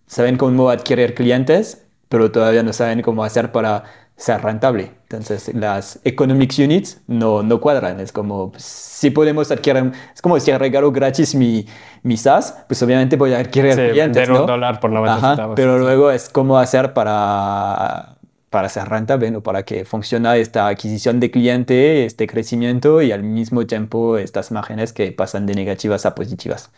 saben 0.06 0.36
cómo 0.36 0.70
adquirir 0.70 1.14
clientes, 1.14 1.84
pero 2.08 2.30
todavía 2.30 2.62
no 2.62 2.72
saben 2.72 3.02
cómo 3.02 3.24
hacer 3.24 3.52
para 3.52 3.84
ser 4.20 4.42
rentable. 4.42 4.92
Entonces, 5.04 5.52
las 5.54 5.98
economic 6.04 6.52
units 6.58 7.00
no, 7.06 7.42
no 7.42 7.58
cuadran. 7.58 7.98
Es 8.00 8.12
como, 8.12 8.52
pues, 8.52 8.64
si 8.64 9.10
podemos 9.10 9.50
adquirir, 9.50 9.92
es 10.14 10.20
como 10.20 10.38
si 10.38 10.52
regalo 10.52 10.92
gratis 10.92 11.34
mi, 11.34 11.66
mi 12.02 12.16
SaaS, 12.16 12.54
pues 12.68 12.82
obviamente 12.82 13.16
voy 13.16 13.32
a 13.32 13.38
adquirir 13.38 13.74
clientes. 13.74 14.28
¿no? 14.28 14.42
un 14.42 14.46
dólar 14.46 14.78
por 14.78 14.90
90 14.90 15.54
Pero 15.54 15.78
luego 15.78 16.10
es 16.10 16.28
cómo 16.28 16.58
hacer 16.58 16.92
para 16.92 18.16
para 18.50 18.68
ser 18.68 18.88
rentable, 18.88 19.30
¿no? 19.30 19.42
para 19.42 19.62
que 19.62 19.84
funcione 19.84 20.40
esta 20.40 20.66
adquisición 20.66 21.20
de 21.20 21.30
cliente, 21.30 22.04
este 22.04 22.26
crecimiento 22.26 23.00
y 23.00 23.12
al 23.12 23.22
mismo 23.22 23.64
tiempo 23.64 24.18
estas 24.18 24.50
márgenes 24.50 24.92
que 24.92 25.12
pasan 25.12 25.46
de 25.46 25.54
negativas 25.54 26.04
a 26.04 26.16
positivas. 26.16 26.68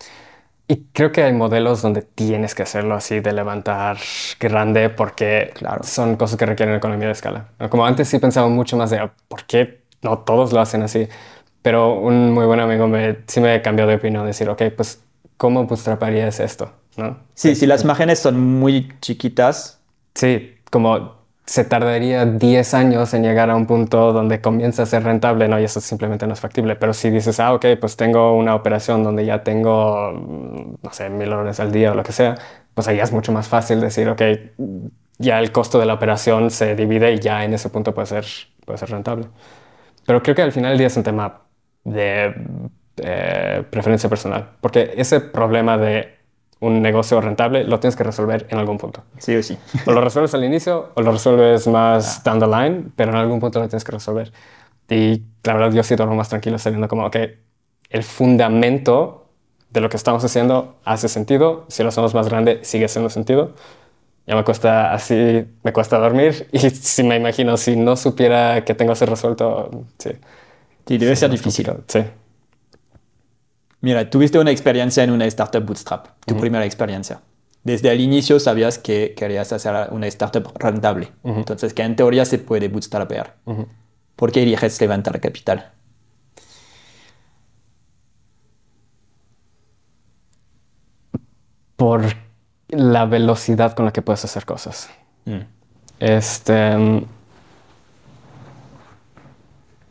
Y 0.73 0.87
creo 0.95 1.13
que 1.13 1.23
hay 1.23 1.35
modelos 1.35 1.83
donde 1.83 2.01
tienes 2.01 2.55
que 2.55 2.63
hacerlo 2.63 2.95
así, 2.95 3.21
de 3.21 3.35
levantar 3.35 3.99
grande, 4.41 4.89
porque 4.89 5.53
claro. 5.53 5.85
son 5.85 6.17
cosas 6.17 6.39
que 6.39 6.47
requieren 6.47 6.75
economía 6.75 7.09
de 7.09 7.13
escala. 7.13 7.49
Como 7.69 7.85
antes 7.85 8.09
sí 8.09 8.19
pensaba 8.19 8.49
mucho 8.49 8.79
más 8.79 8.89
de 8.89 8.97
ah, 8.97 9.13
por 9.29 9.45
qué 9.45 9.83
no 10.01 10.21
todos 10.21 10.51
lo 10.55 10.63
hacen 10.63 10.83
así, 10.83 11.09
pero 11.61 12.01
un 12.01 12.33
muy 12.33 12.47
buen 12.47 12.59
amigo 12.59 12.89
me, 12.89 13.19
sí 13.27 13.43
me 13.43 13.61
cambió 13.61 13.87
de 13.87 13.97
opinión, 13.97 14.25
decir, 14.25 14.49
ok, 14.49 14.63
pues, 14.75 15.05
¿cómo 15.37 15.67
bootstraparías 15.67 16.41
esto? 16.41 16.73
¿No? 16.97 17.19
Sí, 17.35 17.55
si 17.55 17.67
las 17.67 17.85
márgenes 17.85 18.21
son 18.21 18.41
muy 18.41 18.95
chiquitas. 19.03 19.79
Sí, 20.15 20.55
como 20.71 21.22
se 21.45 21.65
tardaría 21.65 22.25
10 22.25 22.75
años 22.75 23.13
en 23.15 23.23
llegar 23.23 23.51
a 23.51 23.57
un 23.57 23.67
punto 23.67 24.13
donde 24.13 24.41
comienza 24.41 24.85
a 24.85 24.87
ser 24.87 25.03
rentable, 25.05 25.49
no, 25.49 25.59
y 25.61 25.65
eso 25.65 25.81
simplemente 25.81 26.27
no 26.27 26.35
es 26.35 26.41
factible. 26.41 26.77
Pero 26.77 26.95
si 26.95 27.11
dices, 27.11 27.41
ah, 27.41 27.53
ok, 27.55 27.67
pues 27.81 27.97
tengo 27.97 28.37
una 28.37 28.55
operación 28.55 29.03
donde 29.03 29.25
ya 29.25 29.43
tengo, 29.43 30.13
no 30.83 30.93
sé, 30.93 31.11
mil 31.11 31.29
dólares 31.31 31.59
al 31.61 31.73
día 31.73 31.93
o 31.93 31.95
lo 31.95 32.05
que 32.05 32.13
sea, 32.13 32.37
pues 32.75 32.89
ahí 32.89 33.01
es 33.01 33.13
mucho 33.13 33.33
más 33.33 33.49
fácil 33.49 33.81
decir, 33.81 34.09
ok, 34.09 34.23
ya 35.19 35.39
el 35.41 35.53
costo 35.53 35.79
de 35.79 35.87
la 35.87 35.95
operación 35.95 36.51
se 36.51 36.75
divide 36.77 37.13
y 37.13 37.19
ya 37.19 37.45
en 37.45 37.55
ese 37.55 37.69
punto 37.71 37.95
puede 37.95 38.07
ser, 38.07 38.25
puede 38.65 38.79
ser 38.79 38.91
rentable. 38.91 39.27
Pero 40.07 40.23
creo 40.23 40.35
que 40.35 40.43
al 40.43 40.53
final 40.53 40.79
día 40.79 40.87
es 40.89 40.97
un 40.97 41.03
tema 41.03 41.43
de 41.85 42.35
eh, 42.97 43.65
preferencia 43.71 44.09
personal, 44.09 44.51
porque 44.61 44.95
ese 44.97 45.21
problema 45.21 45.79
de 45.79 46.22
un 46.63 46.81
negocio 46.81 47.21
rentable, 47.21 47.65
lo 47.65 47.81
tienes 47.81 47.97
que 47.97 48.05
resolver 48.05 48.47
en 48.49 48.57
algún 48.57 48.79
punto. 48.79 49.03
Sí 49.19 49.35
o 49.35 49.43
sí. 49.43 49.59
O 49.85 49.91
lo 49.91 50.01
resuelves 50.05 50.33
al 50.35 50.45
inicio 50.45 50.91
o 50.95 51.03
lo 51.03 51.11
resuelves 51.11 51.67
más 51.67 52.19
ah. 52.19 52.23
down 52.25 52.39
the 52.39 52.47
line, 52.47 52.85
pero 52.95 53.11
en 53.11 53.17
algún 53.17 53.41
punto 53.41 53.59
lo 53.59 53.69
tienes 53.69 53.83
que 53.83 53.91
resolver. 53.91 54.33
Y 54.89 55.23
la 55.43 55.55
verdad 55.55 55.73
yo 55.73 55.83
sí 55.83 55.97
duermo 55.97 56.15
más 56.15 56.29
tranquilo 56.29 56.59
sabiendo 56.59 56.87
como 56.87 57.11
que 57.11 57.41
el 57.91 58.05
fundamento 58.05 59.27
de 59.71 59.81
lo 59.81 59.89
que 59.89 59.97
estamos 59.97 60.25
haciendo 60.25 60.77
hace 60.85 61.09
sentido, 61.09 61.65
si 61.69 61.83
lo 61.83 61.89
hacemos 61.89 62.15
más 62.15 62.29
grande 62.29 62.61
sigue 62.63 62.85
haciendo 62.85 63.11
sentido. 63.11 63.55
Ya 64.29 64.37
me 64.37 64.45
cuesta 64.45 64.93
así, 64.93 65.45
me 65.65 65.73
cuesta 65.73 65.99
dormir 65.99 66.47
y 66.53 66.71
si 66.71 67.03
me 67.03 67.17
imagino, 67.17 67.57
si 67.57 67.75
no 67.75 67.97
supiera 67.97 68.65
que 68.65 68.75
tengo 68.75 68.93
que 68.93 69.01
ser 69.01 69.11
resuelto, 69.11 69.69
sí. 69.99 70.11
Sí, 70.87 70.99
debe 70.99 71.17
ser 71.17 71.31
difícil. 71.31 71.73
Sí. 71.89 72.05
Mira, 73.83 74.09
tuviste 74.09 74.39
una 74.39 74.53
experiencia 74.53 75.03
en 75.03 75.11
una 75.11 75.27
startup 75.27 75.65
bootstrap, 75.65 76.07
tu 76.25 76.37
primera 76.37 76.65
experiencia. 76.65 77.21
Desde 77.65 77.91
el 77.91 78.01
inicio 78.01 78.39
sabías 78.39 78.79
que 78.79 79.13
querías 79.17 79.53
hacer 79.53 79.89
una 79.91 80.07
startup 80.07 80.53
rentable. 80.57 81.13
Entonces, 81.25 81.75
que 81.75 81.83
en 81.83 81.97
teoría 81.97 82.25
se 82.25 82.39
puede 82.39 82.69
bootstrapear. 82.69 83.37
¿Por 84.15 84.31
qué 84.31 84.45
eliges 84.45 84.81
levantar 84.81 85.21
capital? 85.21 85.73
Por 91.75 92.05
la 92.69 93.05
velocidad 93.07 93.75
con 93.75 93.85
la 93.85 93.93
que 93.93 94.01
puedes 94.01 94.25
hacer 94.25 94.45
cosas. 94.45 94.89
Mm. 95.25 95.41
Este. 95.99 97.05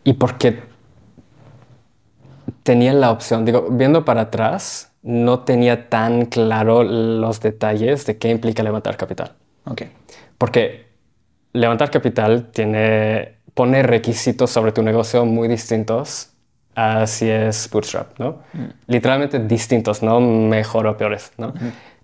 y 0.04 0.14
porque 0.14 0.71
tenía 2.64 2.94
la 2.94 3.12
opción, 3.12 3.46
digo, 3.46 3.68
viendo 3.72 4.06
para 4.06 4.22
atrás, 4.22 4.92
no 5.04 5.40
tenía 5.40 5.90
tan 5.90 6.26
claro 6.26 6.84
los 6.84 7.40
detalles 7.40 8.06
de 8.06 8.18
qué 8.18 8.30
implica 8.30 8.64
levantar 8.64 8.98
capital. 8.98 9.34
Ok. 9.66 9.84
Porque 10.38 10.88
levantar 11.54 11.90
capital 11.90 12.50
tiene, 12.52 13.36
pone 13.54 13.84
requisitos 13.84 14.50
sobre 14.50 14.72
tu 14.72 14.84
negocio 14.84 15.26
muy 15.26 15.48
distintos 15.48 16.30
a 16.76 17.06
si 17.08 17.30
es 17.30 17.70
bootstrap, 17.70 18.18
¿no? 18.18 18.44
Mm. 18.54 18.66
Literalmente 18.88 19.40
distintos, 19.40 20.02
no 20.04 20.20
mejor 20.22 20.88
o 20.88 20.96
peores, 20.96 21.32
¿no? 21.38 21.54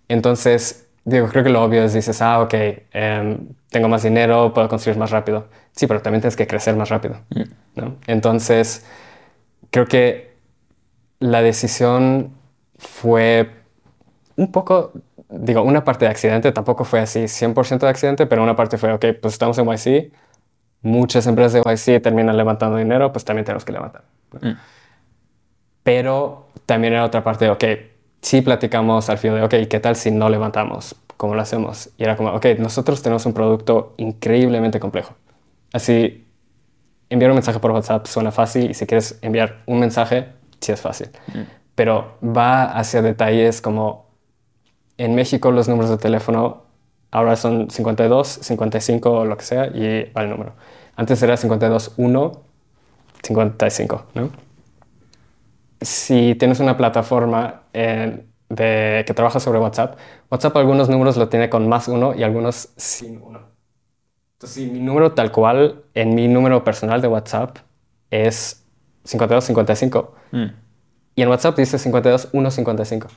Entonces, 0.10 0.88
digo, 1.06 1.28
creo 1.30 1.44
que 1.44 1.50
lo 1.50 1.64
obvio 1.64 1.84
es, 1.84 1.94
dices, 1.94 2.22
ah, 2.22 2.42
ok, 2.42 2.54
em, 2.92 3.48
tengo 3.70 3.88
más 3.88 4.04
dinero, 4.04 4.54
puedo 4.54 4.68
construir 4.68 4.98
más 4.98 5.12
rápido. 5.12 5.48
Sí, 5.72 5.88
pero 5.88 6.02
también 6.02 6.22
tienes 6.22 6.36
que 6.36 6.48
crecer 6.48 6.76
más 6.76 6.90
rápido, 6.90 7.18
mm. 7.30 7.80
¿no? 7.80 7.96
Entonces, 8.08 8.86
creo 9.72 9.86
que 9.86 10.27
la 11.20 11.42
decisión 11.42 12.32
fue 12.78 13.50
un 14.36 14.52
poco, 14.52 14.94
digo, 15.30 15.64
una 15.64 15.84
parte 15.84 16.06
de 16.06 16.12
accidente, 16.12 16.52
tampoco 16.52 16.84
fue 16.84 17.00
así 17.00 17.28
100% 17.28 17.80
de 17.80 17.90
accidente, 17.90 18.26
pero 18.28 18.44
una 18.44 18.56
parte 18.56 18.78
fue, 18.78 18.94
ok, 18.94 19.06
pues 19.22 19.34
estamos 19.34 19.58
en 19.58 19.68
YC, 19.68 20.14
muchas 20.82 21.26
empresas 21.28 21.54
de 21.54 21.60
YC 21.60 22.02
terminan 22.02 22.38
levantando 22.38 22.78
dinero, 22.78 23.12
pues 23.12 23.26
también 23.26 23.46
tenemos 23.46 23.66
que 23.66 23.72
levantar. 23.72 24.04
Mm. 24.42 24.52
Pero 25.84 26.48
también 26.66 26.94
era 26.94 27.04
otra 27.06 27.24
parte 27.24 27.46
de, 27.46 27.52
ok, 27.52 27.64
sí 28.22 28.42
platicamos 28.42 29.10
al 29.10 29.18
fin 29.18 29.34
de, 29.34 29.42
ok, 29.42 29.54
¿qué 29.70 29.80
tal 29.80 29.96
si 29.96 30.12
no 30.12 30.30
levantamos? 30.30 30.96
¿Cómo 31.18 31.34
lo 31.34 31.42
hacemos? 31.42 31.90
Y 31.98 32.04
era 32.04 32.16
como, 32.16 32.30
ok, 32.34 32.46
nosotros 32.60 33.02
tenemos 33.02 33.26
un 33.26 33.34
producto 33.34 33.96
increíblemente 33.98 34.80
complejo. 34.80 35.16
Así, 35.74 36.28
enviar 37.10 37.32
un 37.32 37.36
mensaje 37.36 37.60
por 37.60 37.72
WhatsApp 37.72 38.06
suena 38.06 38.32
fácil 38.32 38.70
y 38.70 38.74
si 38.74 38.86
quieres 38.86 39.18
enviar 39.22 39.64
un 39.66 39.80
mensaje, 39.80 40.37
sí 40.62 40.72
es 40.72 40.82
fácil. 40.82 41.10
Mm. 41.28 41.42
Pero 41.76 42.18
va 42.24 42.64
hacia 42.64 43.02
detalles 43.02 43.62
como 43.62 44.08
en 44.98 45.16
México 45.16 45.52
los 45.52 45.68
números 45.68 45.92
de 45.92 45.98
teléfono 45.98 46.64
ahora 47.12 47.36
son 47.36 47.70
52, 47.70 48.28
55 48.28 49.12
o 49.12 49.26
lo 49.26 49.38
que 49.38 49.46
sea 49.46 49.68
y 49.68 50.12
va 50.12 50.24
el 50.24 50.30
número. 50.30 50.54
Antes 50.96 51.22
era 51.22 51.38
52, 51.38 51.94
1, 51.98 52.32
55, 53.24 54.06
¿no? 54.16 54.30
Si 55.80 56.34
tienes 56.36 56.60
una 56.60 56.76
plataforma 56.76 57.62
de, 57.72 59.04
que 59.06 59.14
trabaja 59.14 59.40
sobre 59.40 59.60
WhatsApp, 59.60 59.98
WhatsApp 60.32 60.58
algunos 60.58 60.90
números 60.90 61.18
lo 61.18 61.30
tiene 61.30 61.50
con 61.50 61.70
más 61.70 61.88
uno 61.88 62.16
y 62.16 62.24
algunos 62.24 62.70
sin 62.76 63.22
uno. 63.22 63.42
Entonces, 64.34 64.56
si 64.56 64.72
mi 64.72 64.80
número 64.80 65.14
tal 65.14 65.32
cual 65.32 65.84
en 65.94 66.16
mi 66.16 66.28
número 66.28 66.64
personal 66.64 67.02
de 67.02 67.08
WhatsApp 67.08 67.58
es 68.10 68.67
52, 69.08 69.44
55. 69.44 70.14
Mm. 70.32 70.46
Y 71.16 71.22
en 71.22 71.30
WhatsApp 71.30 71.58
dice 71.58 71.80
52, 71.80 72.30
1, 72.32 72.52
55. 72.52 73.08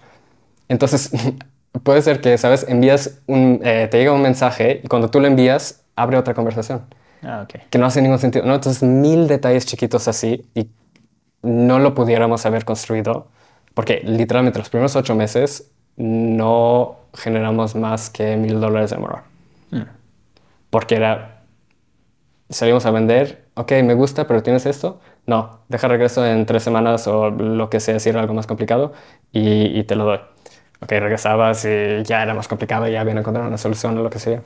Entonces, 0.69 1.11
puede 1.83 2.03
ser 2.03 2.21
que, 2.21 2.39
¿sabes? 2.39 2.67
Envías 2.69 3.21
un, 3.27 3.61
eh, 3.63 3.89
te 3.91 3.99
llega 3.99 4.13
un 4.13 4.23
mensaje 4.23 4.81
y 4.83 4.89
cuando 4.89 5.11
tú 5.11 5.21
lo 5.21 5.27
envías, 5.27 5.83
abre 5.97 6.17
otra 6.17 6.35
conversación. 6.35 6.83
Ah, 7.23 7.43
okay. 7.45 7.63
Que 7.69 7.79
no 7.79 7.87
hace 7.87 8.01
ningún 8.01 8.19
sentido. 8.19 8.47
¿no? 8.47 8.55
Entonces, 8.55 8.83
mil 8.83 9.29
detalles 9.29 9.67
chiquitos 9.67 10.09
así 10.09 10.47
y 10.55 10.71
no 11.43 11.79
lo 11.79 11.95
pudiéramos 11.95 12.47
haber 12.47 12.65
construido 12.65 13.29
porque 13.75 14.03
literalmente 14.05 14.59
los 14.59 14.69
primeros 14.69 14.97
ocho 14.97 15.15
meses 15.15 15.71
no 15.97 16.97
generamos 17.15 17.75
más 17.75 18.11
que 18.11 18.37
mil 18.37 18.61
dólares 18.61 18.91
de 18.91 18.99
MRR. 18.99 19.23
Mm. 19.71 19.83
Porque 20.71 20.97
era, 20.97 21.43
salimos 22.49 22.87
a 22.87 22.91
vender, 22.91 23.47
ok, 23.55 23.73
me 23.85 23.95
gusta, 23.95 24.27
pero 24.27 24.43
tienes 24.43 24.67
esto. 24.67 25.01
No, 25.27 25.61
deja 25.69 25.89
regreso 25.89 26.27
en 26.27 26.47
tres 26.47 26.63
semanas 26.63 27.07
o 27.07 27.31
lo 27.31 27.71
que 27.71 27.81
sea, 27.81 28.01
si 28.01 28.09
era 28.09 28.21
algo 28.21 28.35
más 28.35 28.47
complicado, 28.47 28.93
y, 29.33 29.79
y 29.79 29.85
te 29.85 29.95
lo 29.97 30.05
doy. 30.05 30.21
Ok, 30.83 30.91
regresabas 30.93 31.65
y 31.67 32.03
ya 32.05 32.23
era 32.23 32.35
más 32.35 32.49
complicado, 32.49 32.89
ya 32.89 33.01
habían 33.03 33.19
encontrado 33.19 33.49
una 33.49 33.59
solución 33.59 33.99
o 33.99 34.03
lo 34.03 34.11
que 34.11 34.19
sea. 34.19 34.43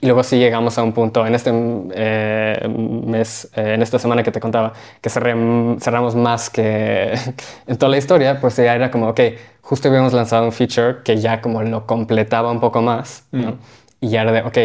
Y 0.00 0.06
luego 0.06 0.22
sí 0.22 0.38
llegamos 0.38 0.78
a 0.78 0.82
un 0.82 0.92
punto 0.92 1.26
en 1.26 1.34
este 1.34 1.50
eh, 1.94 2.68
mes, 2.68 3.50
eh, 3.54 3.74
en 3.74 3.82
esta 3.82 3.98
semana 3.98 4.22
que 4.22 4.30
te 4.30 4.40
contaba, 4.40 4.72
que 5.00 5.10
cerramos 5.10 6.14
más 6.14 6.48
que 6.48 7.12
en 7.66 7.76
toda 7.76 7.90
la 7.90 7.98
historia, 7.98 8.40
pues 8.40 8.56
ya 8.56 8.74
era 8.74 8.90
como, 8.90 9.08
ok, 9.08 9.20
justo 9.60 9.88
habíamos 9.88 10.12
lanzado 10.12 10.44
un 10.44 10.52
feature 10.52 11.02
que 11.04 11.16
ya 11.18 11.40
como 11.40 11.62
lo 11.62 11.86
completaba 11.86 12.50
un 12.50 12.60
poco 12.60 12.80
más, 12.82 13.26
¿no? 13.32 13.52
Mm. 13.52 13.58
Y 14.00 14.08
ya 14.08 14.22
era 14.22 14.32
de, 14.32 14.42
ok, 14.42 14.58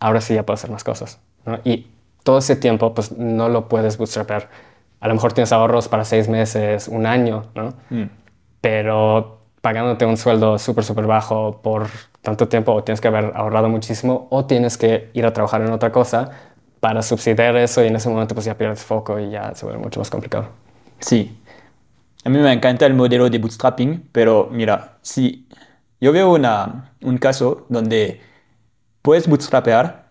ahora 0.00 0.20
sí 0.20 0.34
ya 0.34 0.44
puedo 0.44 0.54
hacer 0.56 0.70
más 0.70 0.84
cosas, 0.84 1.20
¿no? 1.46 1.58
Y 1.64 1.86
todo 2.22 2.38
ese 2.38 2.56
tiempo, 2.56 2.92
pues 2.92 3.12
no 3.12 3.48
lo 3.48 3.68
puedes 3.68 3.96
bootstrapar. 3.96 4.50
A 5.06 5.08
lo 5.08 5.14
mejor 5.14 5.32
tienes 5.32 5.52
ahorros 5.52 5.86
para 5.86 6.04
seis 6.04 6.28
meses, 6.28 6.88
un 6.88 7.06
año, 7.06 7.44
¿no? 7.54 7.74
Mm. 7.90 8.10
Pero 8.60 9.38
pagándote 9.60 10.04
un 10.04 10.16
sueldo 10.16 10.58
súper, 10.58 10.82
súper 10.82 11.06
bajo 11.06 11.62
por 11.62 11.86
tanto 12.22 12.48
tiempo 12.48 12.72
o 12.72 12.82
tienes 12.82 13.00
que 13.00 13.06
haber 13.06 13.30
ahorrado 13.36 13.68
muchísimo 13.68 14.26
o 14.30 14.46
tienes 14.46 14.76
que 14.76 15.10
ir 15.12 15.24
a 15.24 15.32
trabajar 15.32 15.60
en 15.62 15.70
otra 15.70 15.92
cosa 15.92 16.30
para 16.80 17.02
subsidiar 17.02 17.56
eso 17.56 17.84
y 17.84 17.86
en 17.86 17.94
ese 17.94 18.08
momento 18.08 18.34
pues 18.34 18.46
ya 18.46 18.58
pierdes 18.58 18.82
foco 18.82 19.20
y 19.20 19.30
ya 19.30 19.54
se 19.54 19.64
vuelve 19.64 19.80
mucho 19.80 20.00
más 20.00 20.10
complicado. 20.10 20.48
Sí. 20.98 21.40
A 22.24 22.28
mí 22.28 22.38
me 22.40 22.52
encanta 22.52 22.84
el 22.84 22.94
modelo 22.94 23.30
de 23.30 23.38
bootstrapping, 23.38 24.08
pero 24.10 24.48
mira, 24.50 24.98
si 25.02 25.46
yo 26.00 26.10
veo 26.10 26.32
una, 26.34 26.90
un 27.00 27.18
caso 27.18 27.64
donde 27.68 28.20
puedes 29.02 29.28
bootstrapear, 29.28 30.05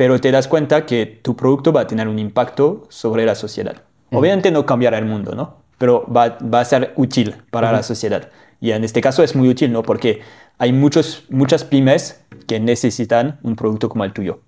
pero 0.00 0.18
te 0.18 0.32
das 0.32 0.48
cuenta 0.48 0.86
que 0.86 1.04
tu 1.04 1.36
producto 1.36 1.74
va 1.74 1.82
a 1.82 1.86
tener 1.86 2.08
un 2.08 2.18
impacto 2.18 2.86
sobre 2.88 3.26
la 3.26 3.34
sociedad. 3.34 3.82
Obviamente 4.10 4.50
no 4.50 4.64
cambiará 4.64 4.96
el 4.96 5.04
mundo, 5.04 5.34
¿no? 5.34 5.58
Pero 5.76 6.06
va, 6.10 6.38
va 6.38 6.60
a 6.60 6.64
ser 6.64 6.94
útil 6.96 7.34
para 7.50 7.70
la 7.70 7.82
sociedad. 7.82 8.30
Y 8.62 8.70
en 8.70 8.82
este 8.82 9.02
caso 9.02 9.22
es 9.22 9.36
muy 9.36 9.50
útil, 9.50 9.70
¿no? 9.70 9.82
Porque 9.82 10.22
hay 10.56 10.72
muchos, 10.72 11.24
muchas 11.28 11.64
pymes 11.64 12.24
que 12.46 12.58
necesitan 12.58 13.40
un 13.42 13.56
producto 13.56 13.90
como 13.90 14.06
el 14.06 14.14
tuyo. 14.14 14.40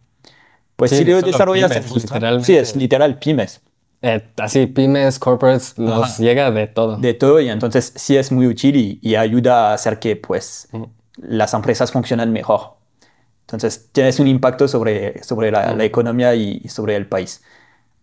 Pues 0.75 0.93
si 0.93 1.05
lo 1.05 1.21
desarrollas 1.21 1.71
pymes, 1.71 2.47
sí, 2.47 2.57
es 2.57 2.75
literal 2.75 3.19
pymes. 3.19 3.61
Eh, 4.01 4.23
así, 4.39 4.65
pymes, 4.65 5.19
corporates, 5.19 5.77
nos 5.77 6.17
llega 6.17 6.51
de 6.51 6.67
todo. 6.67 6.97
De 6.97 7.13
todo, 7.13 7.43
y 7.43 7.51
entonces 7.51 7.93
sí 7.95 8.17
es 8.17 8.33
muy 8.33 8.47
útil 8.47 8.99
y, 9.03 9.17
ayuda 9.17 9.69
a 9.69 9.75
hacer 9.75 9.99
que 9.99 10.17
pues, 10.17 10.71
las 11.19 11.53
empresas 11.53 11.93
funcionen 11.93 12.33
mejor. 12.33 12.81
Entonces 13.53 13.89
tienes 13.93 14.19
un 14.21 14.29
impacto 14.29 14.67
sobre, 14.69 15.23
sobre 15.23 15.51
la, 15.51 15.75
la 15.75 15.85
economía 15.85 16.35
y 16.35 16.69
sobre 16.69 16.97
el 16.97 17.07
país 17.07 17.43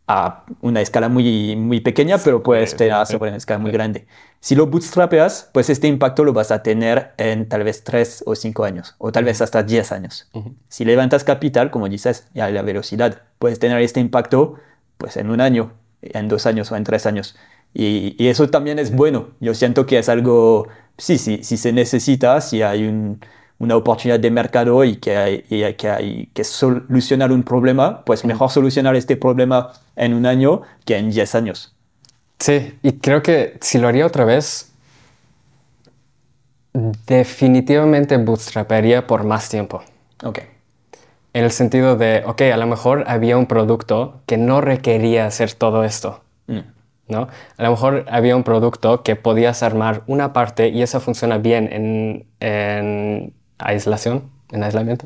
a 0.10 0.44
una 0.62 0.82
escala 0.82 1.08
muy, 1.08 1.56
muy 1.56 1.82
pequeña, 1.82 2.18
pero 2.18 2.42
puedes 2.42 2.76
tener 2.76 3.06
sobre 3.06 3.30
una 3.30 3.38
escala 3.38 3.60
muy 3.60 3.70
grande. 3.70 4.08
Si 4.40 4.56
lo 4.56 4.66
bootstrapeas, 4.66 5.52
pues 5.54 5.70
este 5.70 5.88
impacto 5.88 6.24
lo 6.24 6.34
vas 6.34 6.50
a 6.50 6.64
tener 6.64 7.12
en 7.18 7.48
tal 7.48 7.64
vez 7.64 7.84
3 7.84 8.24
o 8.26 8.34
5 8.34 8.64
años, 8.64 8.96
o 8.98 9.12
tal 9.12 9.24
vez 9.24 9.40
hasta 9.40 9.62
10 9.62 9.92
años. 9.92 10.28
Si 10.68 10.84
levantas 10.84 11.24
capital, 11.24 11.70
como 11.70 11.88
dices, 11.88 12.28
a 12.36 12.50
la 12.50 12.64
velocidad, 12.64 13.22
puedes 13.38 13.60
tener 13.60 13.80
este 13.84 14.00
impacto 14.00 14.56
pues 14.98 15.16
en 15.16 15.30
un 15.30 15.42
año, 15.42 15.74
en 16.02 16.28
dos 16.28 16.48
años 16.48 16.72
o 16.72 16.76
en 16.76 16.86
tres 16.86 17.06
años. 17.06 17.36
Y, 17.76 18.16
y 18.18 18.30
eso 18.30 18.50
también 18.50 18.80
es 18.80 18.92
bueno. 18.92 19.28
Yo 19.40 19.54
siento 19.54 19.86
que 19.86 20.00
es 20.00 20.10
algo, 20.10 20.70
sí, 20.98 21.20
sí, 21.20 21.44
si 21.44 21.56
se 21.56 21.72
necesita, 21.72 22.42
si 22.42 22.64
hay 22.64 22.88
un, 22.88 23.22
una 23.60 23.76
oportunidad 23.76 24.20
de 24.20 24.32
mercado 24.32 24.84
y 24.84 24.96
que 24.96 25.18
hay, 25.18 25.74
que, 25.76 25.90
hay 25.90 26.30
que 26.34 26.44
solucionar 26.44 27.32
un 27.32 27.44
problema, 27.44 28.04
pues 28.06 28.24
mejor 28.26 28.50
solucionar 28.50 28.96
este 28.96 29.18
problema 29.18 29.74
en 29.96 30.14
un 30.14 30.26
año 30.26 30.62
que 30.86 30.98
en 30.98 31.12
10 31.12 31.36
años. 31.36 31.76
Sí, 32.40 32.78
y 32.82 32.94
creo 32.94 33.22
que 33.22 33.58
si 33.62 33.78
lo 33.78 33.90
haría 33.90 34.06
otra 34.06 34.24
vez, 34.24 34.72
definitivamente 36.74 38.16
bootstraparía 38.18 39.06
por 39.06 39.26
más 39.26 39.50
tiempo. 39.50 39.84
Ok. 40.24 40.40
En 41.34 41.44
el 41.44 41.52
sentido 41.52 41.98
de, 41.98 42.24
ok, 42.26 42.42
a 42.54 42.58
lo 42.58 42.66
mejor 42.66 43.04
había 43.08 43.38
un 43.38 43.46
producto 43.46 44.22
que 44.26 44.38
no 44.38 44.62
requería 44.62 45.26
hacer 45.26 45.54
todo 45.54 45.84
esto. 45.84 46.22
Mm. 46.48 46.60
¿no? 47.10 47.28
A 47.58 47.64
lo 47.64 47.72
mejor 47.72 48.06
había 48.10 48.36
un 48.36 48.44
producto 48.44 49.04
que 49.04 49.16
podías 49.16 49.64
armar 49.64 50.04
una 50.08 50.32
parte 50.32 50.70
y 50.70 50.82
eso 50.82 51.00
funciona 51.00 51.40
bien 51.40 51.68
en, 51.72 52.26
en 52.40 53.34
aislación, 53.60 54.32
en 54.52 54.64
aislamiento. 54.64 55.06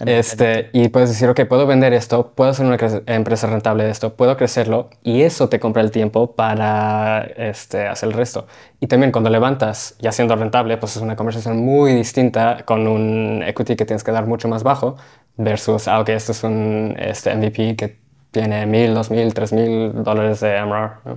Este, 0.00 0.70
y 0.72 0.88
puedes 0.88 1.08
decir, 1.08 1.28
ok, 1.28 1.40
puedo 1.48 1.66
vender 1.66 1.94
esto, 1.94 2.32
puedo 2.34 2.50
hacer 2.50 2.66
una 2.66 2.76
empresa 3.06 3.46
rentable 3.46 3.84
de 3.84 3.90
esto, 3.90 4.14
puedo 4.14 4.36
crecerlo 4.36 4.90
y 5.02 5.22
eso 5.22 5.48
te 5.48 5.58
compra 5.58 5.82
el 5.82 5.90
tiempo 5.90 6.34
para 6.34 7.22
este, 7.36 7.86
hacer 7.86 8.10
el 8.10 8.14
resto. 8.14 8.46
Y 8.80 8.86
también 8.86 9.10
cuando 9.12 9.30
levantas, 9.30 9.96
ya 10.00 10.12
siendo 10.12 10.36
rentable, 10.36 10.76
pues 10.76 10.96
es 10.96 11.02
una 11.02 11.16
conversación 11.16 11.58
muy 11.64 11.94
distinta 11.94 12.64
con 12.64 12.86
un 12.86 13.42
equity 13.42 13.76
que 13.76 13.86
tienes 13.86 14.04
que 14.04 14.12
dar 14.12 14.26
mucho 14.26 14.48
más 14.48 14.62
bajo 14.62 14.96
versus, 15.36 15.88
ah, 15.88 16.00
ok, 16.00 16.10
esto 16.10 16.32
es 16.32 16.44
un 16.44 16.94
este, 16.98 17.34
MVP 17.34 17.76
que 17.76 17.98
tiene 18.30 18.66
mil, 18.66 18.92
dos 18.92 19.10
mil, 19.10 19.32
tres 19.32 19.52
mil 19.52 20.02
dólares 20.02 20.40
de 20.40 20.60
MRR. 20.60 21.16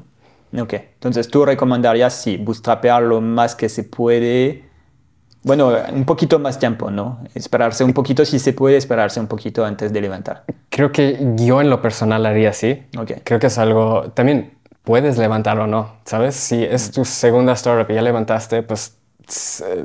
Ok, 0.61 0.73
entonces 0.73 1.29
tú 1.29 1.45
recomendarías, 1.45 2.13
sí, 2.13 2.37
bootstrapear 2.37 3.03
lo 3.03 3.21
más 3.21 3.55
que 3.55 3.69
se 3.69 3.83
puede 3.83 4.70
bueno, 5.43 5.73
un 5.91 6.05
poquito 6.05 6.37
más 6.37 6.59
tiempo, 6.59 6.91
¿no? 6.91 7.19
Esperarse 7.33 7.83
un 7.83 7.93
poquito, 7.93 8.25
si 8.25 8.37
se 8.37 8.53
puede 8.53 8.77
esperarse 8.77 9.19
un 9.19 9.27
poquito 9.27 9.65
antes 9.65 9.91
de 9.91 10.01
levantar. 10.01 10.43
Creo 10.69 10.91
que 10.91 11.17
yo 11.35 11.61
en 11.61 11.69
lo 11.69 11.81
personal 11.81 12.25
haría 12.25 12.49
así. 12.49 12.83
Okay. 12.97 13.21
Creo 13.23 13.39
que 13.39 13.47
es 13.47 13.57
algo, 13.57 14.11
también 14.13 14.53
puedes 14.83 15.17
levantar 15.17 15.59
o 15.59 15.67
no, 15.67 15.95
¿sabes? 16.05 16.35
Si 16.35 16.63
es 16.63 16.91
tu 16.91 17.05
segunda 17.05 17.53
startup 17.53 17.89
y 17.89 17.95
ya 17.95 18.01
levantaste, 18.01 18.61
pues, 18.61 18.97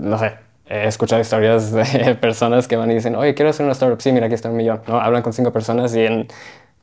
no 0.00 0.18
sé, 0.18 0.34
he 0.66 0.86
escuchado 0.86 1.22
historias 1.22 1.72
de 1.72 2.14
personas 2.16 2.68
que 2.68 2.76
van 2.76 2.90
y 2.90 2.94
dicen, 2.94 3.16
oye, 3.16 3.34
quiero 3.34 3.50
hacer 3.50 3.64
una 3.64 3.72
startup, 3.72 4.00
sí, 4.00 4.12
mira, 4.12 4.26
aquí 4.26 4.34
está 4.34 4.50
un 4.50 4.56
millón, 4.56 4.82
¿no? 4.86 5.00
Hablan 5.00 5.22
con 5.22 5.32
cinco 5.32 5.52
personas 5.52 5.94
y 5.94 6.00
en 6.00 6.28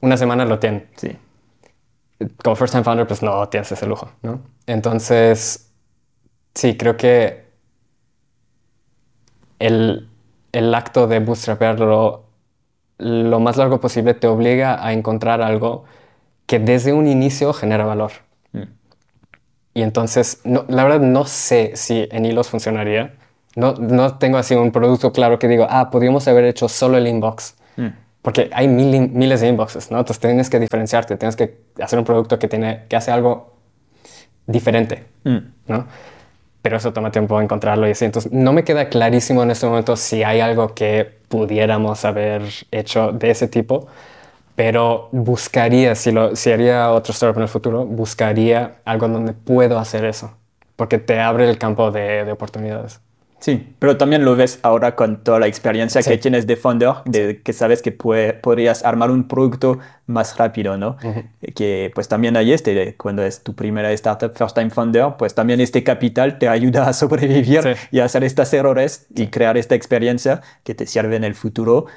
una 0.01 0.17
semana 0.17 0.45
lo 0.45 0.57
tienen. 0.57 0.87
Sí. 0.95 1.15
Como 2.43 2.55
first 2.55 2.73
time 2.73 2.83
founder, 2.83 3.05
pues 3.05 3.21
no 3.21 3.47
tienes 3.49 3.71
ese 3.71 3.85
lujo, 3.85 4.09
¿no? 4.23 4.41
Entonces, 4.65 5.71
sí, 6.55 6.77
creo 6.77 6.97
que 6.97 7.42
el, 9.63 10.09
el 10.51 10.75
acto 10.75 11.07
de 11.07 11.19
bootstrapearlo 11.19 12.23
lo 12.97 13.39
más 13.39 13.57
largo 13.57 13.79
posible 13.79 14.13
te 14.13 14.27
obliga 14.27 14.85
a 14.85 14.93
encontrar 14.93 15.41
algo 15.41 15.85
que 16.45 16.59
desde 16.59 16.93
un 16.93 17.07
inicio 17.07 17.53
genera 17.53 17.85
valor. 17.85 18.11
Mm. 18.51 18.63
Y 19.73 19.81
entonces, 19.81 20.41
no, 20.43 20.65
la 20.67 20.83
verdad 20.83 20.99
no 20.99 21.25
sé 21.25 21.71
si 21.75 22.07
en 22.11 22.25
hilos 22.25 22.49
funcionaría. 22.49 23.15
No, 23.55 23.73
no 23.73 24.17
tengo 24.17 24.37
así 24.37 24.53
un 24.53 24.71
producto 24.71 25.13
claro 25.13 25.39
que 25.39 25.47
digo, 25.47 25.65
ah, 25.69 25.89
podríamos 25.89 26.27
haber 26.27 26.43
hecho 26.45 26.67
solo 26.67 26.97
el 26.97 27.07
inbox. 27.07 27.55
Mm. 27.77 27.87
Porque 28.21 28.49
hay 28.53 28.67
miles 28.67 29.41
de 29.41 29.47
inboxes, 29.47 29.91
¿no? 29.91 29.99
Entonces 29.99 30.19
tienes 30.19 30.49
que 30.49 30.59
diferenciarte, 30.59 31.17
tienes 31.17 31.35
que 31.35 31.57
hacer 31.81 31.99
un 31.99 32.05
producto 32.05 32.37
que, 32.37 32.47
tiene, 32.47 32.83
que 32.87 32.95
hace 32.95 33.11
algo 33.11 33.53
diferente, 34.45 35.05
mm. 35.23 35.37
¿no? 35.67 35.87
Pero 36.63 36.77
eso 36.77 36.93
toma 36.93 37.11
tiempo 37.11 37.39
encontrarlo 37.41 37.87
y 37.87 37.91
así. 37.91 38.05
Entonces 38.05 38.31
no 38.31 38.53
me 38.53 38.63
queda 38.63 38.89
clarísimo 38.89 39.43
en 39.43 39.51
este 39.51 39.67
momento 39.67 39.95
si 39.97 40.23
hay 40.23 40.39
algo 40.41 40.73
que 40.73 41.05
pudiéramos 41.29 42.05
haber 42.05 42.41
hecho 42.71 43.11
de 43.11 43.31
ese 43.31 43.47
tipo, 43.47 43.87
pero 44.55 45.09
buscaría, 45.11 45.95
si, 45.95 46.11
lo, 46.11 46.35
si 46.35 46.51
haría 46.51 46.91
otro 46.91 47.13
startup 47.13 47.37
en 47.37 47.43
el 47.43 47.49
futuro, 47.49 47.85
buscaría 47.85 48.77
algo 48.85 49.07
donde 49.07 49.33
puedo 49.33 49.79
hacer 49.79 50.05
eso, 50.05 50.37
porque 50.75 50.99
te 50.99 51.19
abre 51.19 51.49
el 51.49 51.57
campo 51.59 51.91
de, 51.91 52.25
de 52.25 52.31
oportunidades. 52.31 53.01
Sí, 53.43 53.75
pero 53.77 53.97
también 53.97 54.23
lo 54.23 54.37
ves 54.37 54.59
ahora 54.61 54.95
con 54.95 55.21
toda 55.21 55.37
la 55.37 55.47
experiencia 55.47 56.01
que 56.01 56.17
tienes 56.17 56.47
de 56.47 56.55
founder, 56.55 56.93
de 57.03 57.41
que 57.41 57.51
sabes 57.51 57.81
que 57.81 57.91
podrías 57.91 58.85
armar 58.85 59.11
un 59.11 59.27
producto 59.27 59.79
más 60.05 60.37
rápido, 60.37 60.77
¿no? 60.77 60.95
Que 61.53 61.91
pues 61.93 62.07
también 62.07 62.37
hay 62.37 62.53
este, 62.53 62.95
cuando 62.95 63.21
es 63.21 63.43
tu 63.43 63.53
primera 63.53 63.91
startup, 63.91 64.31
first 64.33 64.55
time 64.55 64.69
founder, 64.69 65.15
pues 65.19 65.35
también 65.35 65.59
este 65.59 65.83
capital 65.83 66.39
te 66.39 66.47
ayuda 66.47 66.87
a 66.87 66.93
sobrevivir 66.93 67.75
y 67.91 67.99
a 67.99 68.05
hacer 68.05 68.23
estos 68.23 68.53
errores 68.53 69.07
y 69.13 69.27
crear 69.27 69.57
esta 69.57 69.75
experiencia 69.75 70.39
que 70.63 70.73
te 70.73 70.85
sirve 70.85 71.17
en 71.17 71.25
el 71.25 71.35
futuro 71.35 71.87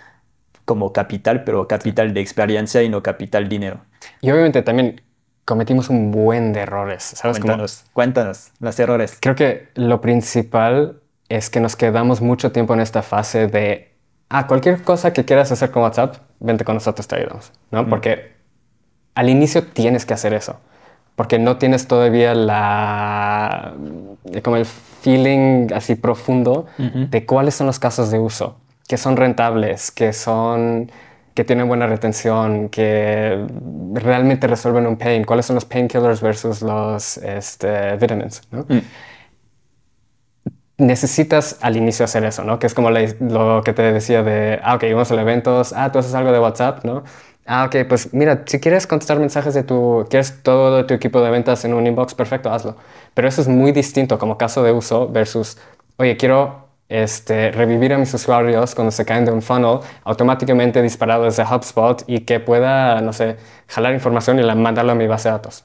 como 0.64 0.92
capital, 0.92 1.44
pero 1.44 1.68
capital 1.68 2.12
de 2.12 2.22
experiencia 2.22 2.82
y 2.82 2.88
no 2.88 3.04
capital 3.04 3.48
dinero. 3.48 3.82
Y 4.20 4.32
obviamente 4.32 4.62
también 4.62 5.00
cometimos 5.44 5.90
un 5.90 6.10
buen 6.10 6.52
de 6.52 6.62
errores, 6.62 7.04
¿sabes? 7.04 7.38
Cuéntanos, 7.38 7.84
cuéntanos 7.92 8.50
los 8.58 8.80
errores. 8.80 9.16
Creo 9.20 9.36
que 9.36 9.68
lo 9.76 10.00
principal 10.00 11.02
es 11.28 11.50
que 11.50 11.60
nos 11.60 11.76
quedamos 11.76 12.20
mucho 12.20 12.52
tiempo 12.52 12.74
en 12.74 12.80
esta 12.80 13.02
fase 13.02 13.46
de, 13.46 13.92
ah, 14.28 14.46
cualquier 14.46 14.82
cosa 14.82 15.12
que 15.12 15.24
quieras 15.24 15.50
hacer 15.52 15.70
con 15.70 15.82
WhatsApp, 15.82 16.16
vente 16.40 16.64
con 16.64 16.74
nosotros, 16.74 17.06
te 17.06 17.16
ayudamos, 17.16 17.52
¿no? 17.70 17.82
Mm. 17.82 17.90
Porque 17.90 18.32
al 19.14 19.28
inicio 19.28 19.64
tienes 19.64 20.06
que 20.06 20.14
hacer 20.14 20.34
eso, 20.34 20.60
porque 21.16 21.38
no 21.38 21.56
tienes 21.56 21.88
todavía 21.88 22.34
la, 22.34 23.74
como 24.42 24.56
el 24.56 24.66
feeling 24.66 25.72
así 25.74 25.94
profundo 25.94 26.66
de 26.78 27.24
cuáles 27.24 27.54
son 27.54 27.66
los 27.66 27.78
casos 27.78 28.10
de 28.10 28.18
uso, 28.18 28.58
que 28.86 28.96
son 28.96 29.16
rentables, 29.16 29.90
que 29.90 30.12
son 30.12 30.90
que 31.34 31.44
tienen 31.44 31.68
buena 31.68 31.86
retención, 31.86 32.70
que 32.70 33.46
realmente 33.92 34.46
resuelven 34.46 34.86
un 34.86 34.96
pain, 34.96 35.22
cuáles 35.24 35.44
son 35.44 35.54
los 35.54 35.66
painkillers 35.66 36.22
versus 36.22 36.62
los 36.62 37.18
este, 37.18 37.96
vitamins, 37.96 38.40
¿no? 38.50 38.64
Mm 38.66 38.80
necesitas 40.78 41.58
al 41.60 41.76
inicio 41.76 42.04
hacer 42.04 42.24
eso, 42.24 42.44
¿no? 42.44 42.58
Que 42.58 42.66
es 42.66 42.74
como 42.74 42.90
lo 42.90 43.62
que 43.62 43.72
te 43.72 43.82
decía 43.92 44.22
de, 44.22 44.60
ah, 44.62 44.74
ok, 44.74 44.84
vamos 44.92 45.10
a 45.10 45.20
eventos, 45.20 45.72
ah, 45.72 45.90
tú 45.90 45.98
haces 45.98 46.14
algo 46.14 46.32
de 46.32 46.38
WhatsApp, 46.38 46.84
¿no? 46.84 47.04
Ah, 47.46 47.64
ok, 47.66 47.86
pues 47.88 48.12
mira, 48.12 48.42
si 48.46 48.58
quieres 48.60 48.86
contestar 48.86 49.18
mensajes 49.18 49.54
de 49.54 49.62
tu, 49.62 50.06
quieres 50.10 50.42
todo 50.42 50.84
tu 50.84 50.94
equipo 50.94 51.20
de 51.22 51.30
ventas 51.30 51.64
en 51.64 51.74
un 51.74 51.86
inbox, 51.86 52.14
perfecto, 52.14 52.52
hazlo. 52.52 52.76
Pero 53.14 53.28
eso 53.28 53.40
es 53.40 53.48
muy 53.48 53.72
distinto 53.72 54.18
como 54.18 54.36
caso 54.36 54.62
de 54.62 54.72
uso 54.72 55.08
versus, 55.08 55.56
oye, 55.96 56.16
quiero 56.16 56.66
este, 56.88 57.52
revivir 57.52 57.92
a 57.92 57.98
mis 57.98 58.12
usuarios 58.12 58.74
cuando 58.74 58.90
se 58.90 59.04
caen 59.04 59.24
de 59.24 59.32
un 59.32 59.42
funnel 59.42 59.78
automáticamente 60.04 60.82
disparado 60.82 61.24
desde 61.24 61.44
HubSpot 61.44 62.02
y 62.06 62.20
que 62.20 62.40
pueda, 62.40 63.00
no 63.00 63.12
sé, 63.12 63.36
jalar 63.68 63.94
información 63.94 64.38
y 64.40 64.42
la 64.42 64.54
mandarlo 64.54 64.92
a 64.92 64.94
mi 64.94 65.06
base 65.06 65.28
de 65.28 65.32
datos. 65.32 65.64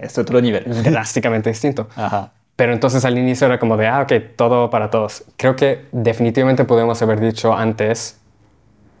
Es 0.00 0.16
otro 0.18 0.40
nivel. 0.40 0.64
Drásticamente 0.84 1.50
distinto. 1.50 1.88
Ajá. 1.96 2.32
Pero 2.56 2.72
entonces 2.72 3.04
al 3.04 3.18
inicio 3.18 3.46
era 3.46 3.58
como 3.58 3.76
de, 3.76 3.88
ah, 3.88 4.02
ok, 4.02 4.12
todo 4.36 4.70
para 4.70 4.90
todos. 4.90 5.24
Creo 5.36 5.56
que 5.56 5.86
definitivamente 5.92 6.64
podemos 6.64 7.00
haber 7.02 7.20
dicho 7.20 7.54
antes, 7.54 8.20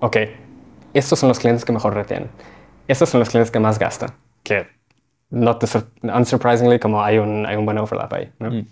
ok, 0.00 0.16
estos 0.94 1.18
son 1.18 1.28
los 1.28 1.38
clientes 1.38 1.64
que 1.64 1.72
mejor 1.72 1.94
retienen. 1.94 2.30
Estos 2.88 3.08
son 3.08 3.20
los 3.20 3.28
clientes 3.28 3.50
que 3.50 3.60
más 3.60 3.78
gastan. 3.78 4.10
Que, 4.42 4.66
not 5.30 5.62
unsurprisingly, 6.02 6.78
como 6.78 7.02
hay 7.02 7.18
un, 7.18 7.46
hay 7.46 7.56
un 7.56 7.64
buen 7.64 7.78
overlap 7.78 8.12
ahí. 8.12 8.32
¿no? 8.38 8.50
Mm. 8.50 8.66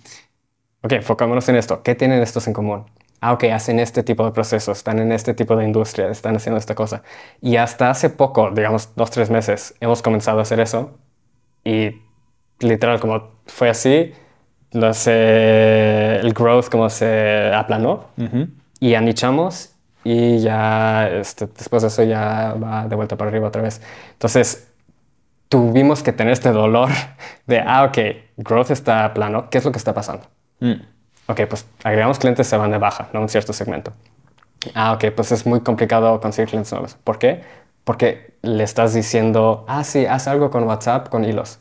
Ok, 0.82 0.92
enfocémonos 0.92 1.48
en 1.48 1.56
esto. 1.56 1.82
¿Qué 1.82 1.94
tienen 1.94 2.22
estos 2.22 2.46
en 2.46 2.54
común? 2.54 2.86
Ah, 3.20 3.34
ok, 3.34 3.44
hacen 3.44 3.78
este 3.78 4.02
tipo 4.02 4.24
de 4.24 4.32
procesos, 4.32 4.78
están 4.78 4.98
en 4.98 5.12
este 5.12 5.34
tipo 5.34 5.54
de 5.54 5.64
industria, 5.64 6.08
están 6.08 6.36
haciendo 6.36 6.58
esta 6.58 6.74
cosa. 6.74 7.02
Y 7.42 7.56
hasta 7.56 7.90
hace 7.90 8.08
poco, 8.08 8.50
digamos 8.50 8.94
dos, 8.96 9.10
tres 9.10 9.28
meses, 9.28 9.74
hemos 9.80 10.00
comenzado 10.00 10.38
a 10.38 10.42
hacer 10.42 10.58
eso. 10.58 10.98
Y 11.64 12.00
literal, 12.60 12.98
como 12.98 13.30
fue 13.46 13.68
así, 13.68 14.14
el 14.72 16.32
growth 16.32 16.68
como 16.68 16.88
se 16.90 17.52
aplanó 17.54 18.06
y 18.78 18.94
anichamos 18.94 19.74
y 20.04 20.38
ya 20.38 21.08
este, 21.08 21.46
después 21.46 21.82
de 21.82 21.88
eso 21.88 22.02
ya 22.02 22.54
va 22.54 22.86
de 22.86 22.96
vuelta 22.96 23.16
para 23.16 23.30
arriba 23.30 23.48
otra 23.48 23.62
vez. 23.62 23.82
Entonces 24.12 24.68
tuvimos 25.48 26.02
que 26.02 26.12
tener 26.12 26.32
este 26.32 26.52
dolor 26.52 26.88
de, 27.46 27.60
ah, 27.60 27.84
ok, 27.84 27.98
growth 28.36 28.70
está 28.70 29.12
plano, 29.12 29.50
¿qué 29.50 29.58
es 29.58 29.64
lo 29.64 29.72
que 29.72 29.78
está 29.78 29.92
pasando? 29.92 30.26
Mm. 30.60 30.74
Ok, 31.26 31.42
pues 31.48 31.66
agregamos 31.84 32.18
clientes, 32.18 32.46
se 32.46 32.56
van 32.56 32.70
de 32.70 32.78
baja, 32.78 33.08
¿no? 33.12 33.20
Un 33.20 33.28
cierto 33.28 33.52
segmento. 33.52 33.92
Ah, 34.74 34.92
ok, 34.92 35.06
pues 35.14 35.32
es 35.32 35.46
muy 35.46 35.60
complicado 35.60 36.20
conseguir 36.20 36.48
clientes 36.48 36.72
nuevos. 36.72 36.96
¿Por 37.04 37.18
qué? 37.18 37.42
Porque 37.84 38.34
le 38.42 38.62
estás 38.64 38.94
diciendo, 38.94 39.64
ah, 39.68 39.84
sí, 39.84 40.06
haz 40.06 40.28
algo 40.28 40.50
con 40.50 40.64
WhatsApp, 40.64 41.08
con 41.08 41.24
hilos. 41.24 41.58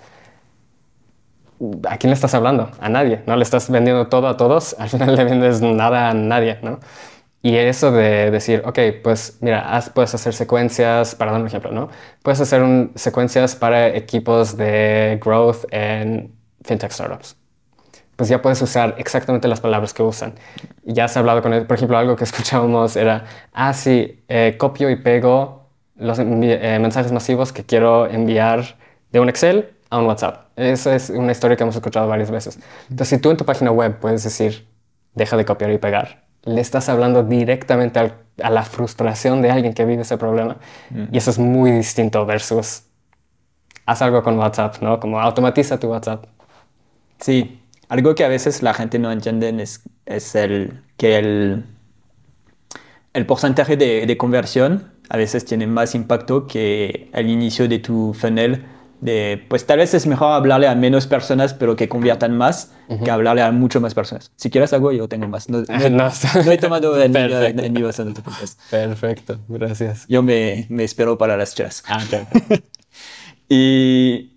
¿A 1.88 1.98
quién 1.98 2.10
le 2.10 2.16
estás 2.16 2.34
hablando? 2.34 2.72
A 2.80 2.90
nadie, 2.90 3.22
¿no? 3.26 3.36
Le 3.36 3.44
estás 3.44 3.70
vendiendo 3.70 4.08
todo 4.08 4.28
a 4.28 4.38
todos, 4.38 4.76
al 4.80 4.90
final 4.90 5.16
le 5.16 5.24
vendes 5.24 5.62
nada 5.62 6.10
a 6.10 6.14
nadie, 6.14 6.60
¿no? 6.62 6.80
Y 7.42 7.56
eso 7.56 7.92
de 7.92 8.32
decir, 8.32 8.64
ok, 8.66 8.80
pues 9.02 9.38
mira, 9.40 9.82
puedes 9.94 10.14
hacer 10.14 10.34
secuencias, 10.34 11.16
para 11.16 11.32
dar 11.32 11.40
un 11.40 11.48
ejemplo, 11.48 11.72
¿no? 11.72 11.90
Puedes 12.22 12.42
hacer 12.42 12.62
secuencias 12.96 13.56
para 13.56 13.88
equipos 13.96 14.58
de 14.58 15.20
growth 15.24 15.66
en 15.72 16.34
fintech 16.64 16.92
startups. 16.92 17.38
Pues 18.18 18.28
ya 18.28 18.42
puedes 18.42 18.62
usar 18.62 18.96
exactamente 18.98 19.48
las 19.48 19.62
palabras 19.62 19.94
que 19.94 20.04
usan. 20.04 20.34
Ya 20.84 21.06
has 21.06 21.16
hablado 21.16 21.42
con 21.42 21.54
él, 21.54 21.66
por 21.66 21.78
ejemplo, 21.78 21.98
algo 21.98 22.18
que 22.18 22.24
escuchábamos 22.26 22.98
era, 22.98 23.24
ah, 23.54 23.74
sí, 23.74 24.22
eh, 24.28 24.56
copio 24.58 24.90
y 24.90 24.98
pego 24.98 25.70
los 25.96 26.20
eh, 26.20 26.78
mensajes 26.82 27.12
masivos 27.14 27.54
que 27.54 27.64
quiero 27.66 28.06
enviar 28.08 28.78
de 29.12 29.20
un 29.22 29.30
Excel 29.30 29.70
a 29.90 29.98
un 29.98 30.06
WhatsApp. 30.06 30.48
Esa 30.56 30.96
es 30.96 31.10
una 31.10 31.32
historia 31.32 31.58
que 31.58 31.64
hemos 31.64 31.76
escuchado 31.76 32.08
varias 32.08 32.32
veces. 32.32 32.60
Entonces, 32.90 33.10
si 33.10 33.18
tú 33.18 33.32
en 33.32 33.38
tu 33.38 33.46
página 33.46 33.72
web 33.72 34.00
puedes 34.00 34.24
decir, 34.24 34.68
deja 35.16 35.38
de 35.38 35.46
copiar 35.46 35.72
y 35.72 35.78
pegar, 35.78 36.24
le 36.44 36.62
estás 36.62 36.90
hablando 36.90 37.24
directamente 37.24 38.00
a 38.42 38.50
la 38.50 38.64
frustración 38.64 39.42
de 39.42 39.52
alguien 39.52 39.74
que 39.74 39.86
vive 39.86 40.04
ese 40.04 40.18
problema. 40.18 40.58
Y 41.12 41.18
eso 41.18 41.32
es 41.32 41.40
muy 41.40 41.72
distinto 41.72 42.26
versus, 42.26 42.84
haz 43.86 44.02
algo 44.02 44.24
con 44.24 44.38
WhatsApp, 44.38 44.82
¿no? 44.82 45.00
Como 45.00 45.20
automatiza 45.20 45.80
tu 45.80 45.88
WhatsApp. 45.88 46.26
Sí, 47.20 47.62
algo 47.90 48.16
que 48.16 48.24
a 48.24 48.30
veces 48.30 48.64
la 48.64 48.74
gente 48.74 49.00
no 49.00 49.12
entiende 49.12 49.50
es, 49.62 49.82
es 50.06 50.36
el, 50.36 50.84
que 50.96 51.18
el, 51.18 51.66
el 53.14 53.26
porcentaje 53.26 53.76
de, 53.76 54.06
de 54.06 54.18
conversión 54.18 54.94
a 55.10 55.18
veces 55.18 55.44
tiene 55.44 55.68
más 55.68 55.96
impacto 55.96 56.48
que 56.48 57.10
el 57.14 57.30
inicio 57.30 57.68
de 57.68 57.80
tu 57.80 58.14
funnel 58.14 58.66
de, 59.02 59.46
pues 59.48 59.66
tal 59.66 59.80
vez 59.80 59.94
es 59.94 60.06
mejor 60.08 60.34
hablarle 60.34 60.68
a 60.68 60.76
menos 60.76 61.08
personas, 61.08 61.54
pero 61.54 61.76
que 61.76 61.88
conviertan 61.88 62.36
más, 62.36 62.74
que 63.04 63.10
hablarle 63.10 63.42
a 63.42 63.52
mucho 63.52 63.80
más 63.80 63.94
personas. 63.94 64.32
Si 64.36 64.50
quieres 64.50 64.74
algo, 64.74 64.92
yo 64.92 65.08
tengo 65.08 65.28
más. 65.28 65.50
No, 65.50 65.60
he 66.52 66.58
tomado 66.58 67.02
en, 67.02 67.16
en, 67.16 67.74
mi 67.74 67.82
base, 67.82 68.04
Perfecto, 68.70 69.40
gracias. 69.48 70.06
Yo 70.08 70.22
me, 70.22 70.66
me 70.70 70.84
espero 70.84 71.18
para 71.18 71.38
las 71.38 71.56
chas. 71.56 71.84
Ah, 71.88 72.04
y 73.50 74.34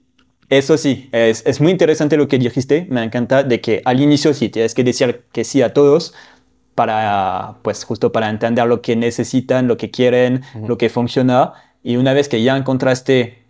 eso 0.49 0.77
sí, 0.77 1.09
es, 1.13 1.43
es, 1.47 1.61
muy 1.61 1.73
interesante 1.73 2.17
lo 2.17 2.29
que 2.29 2.39
dijiste. 2.39 2.87
Me 2.89 3.03
encanta 3.03 3.43
de 3.43 3.61
que 3.61 3.83
al 3.85 4.01
inicio 4.01 4.33
sí 4.33 4.49
tienes 4.49 4.75
que 4.75 4.85
decir 4.85 5.25
que 5.33 5.45
sí 5.45 5.63
a 5.63 5.73
todos, 5.73 6.15
para, 6.75 7.57
pues 7.63 7.85
justo 7.85 8.13
para 8.13 8.31
entender 8.31 8.67
lo 8.67 8.81
que 8.81 8.97
necesitan, 8.97 9.67
lo 9.67 9.77
que 9.77 9.91
quieren, 9.91 10.43
lo 10.67 10.79
que 10.79 10.89
funciona. 10.89 11.53
Y 11.83 11.97
una 11.97 12.13
vez 12.13 12.29
que 12.29 12.43
ya 12.43 12.57
encontraste 12.57 13.42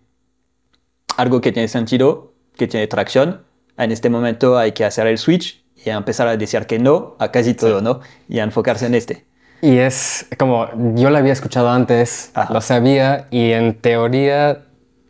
algo 1.16 1.40
que 1.40 1.52
tiene 1.52 1.68
sentido, 1.68 2.32
que 2.56 2.66
tiene 2.66 2.86
tracción, 2.86 3.43
en 3.78 3.93
este 3.93 4.10
momento 4.10 4.59
hay 4.59 4.72
que 4.72 4.84
hacer 4.84 5.06
el 5.06 5.18
switch 5.18 5.62
y 5.84 5.90
empezar 5.90 6.28
a 6.28 6.36
decir 6.36 6.66
que 6.66 6.78
no 6.78 7.16
a 7.18 7.30
casi 7.30 7.55
todo, 7.55 7.80
¿no? 7.80 8.01
Y 8.28 8.39
a 8.39 8.44
enfocarse 8.44 8.86
en 8.86 8.94
este. 8.94 9.24
Y 9.60 9.78
es 9.78 10.26
como, 10.39 10.68
yo 10.94 11.10
lo 11.10 11.18
había 11.18 11.32
escuchado 11.32 11.70
antes, 11.70 12.32
lo 12.51 12.60
sabía 12.60 13.28
y 13.30 13.52
en 13.52 13.74
teoría, 13.80 14.64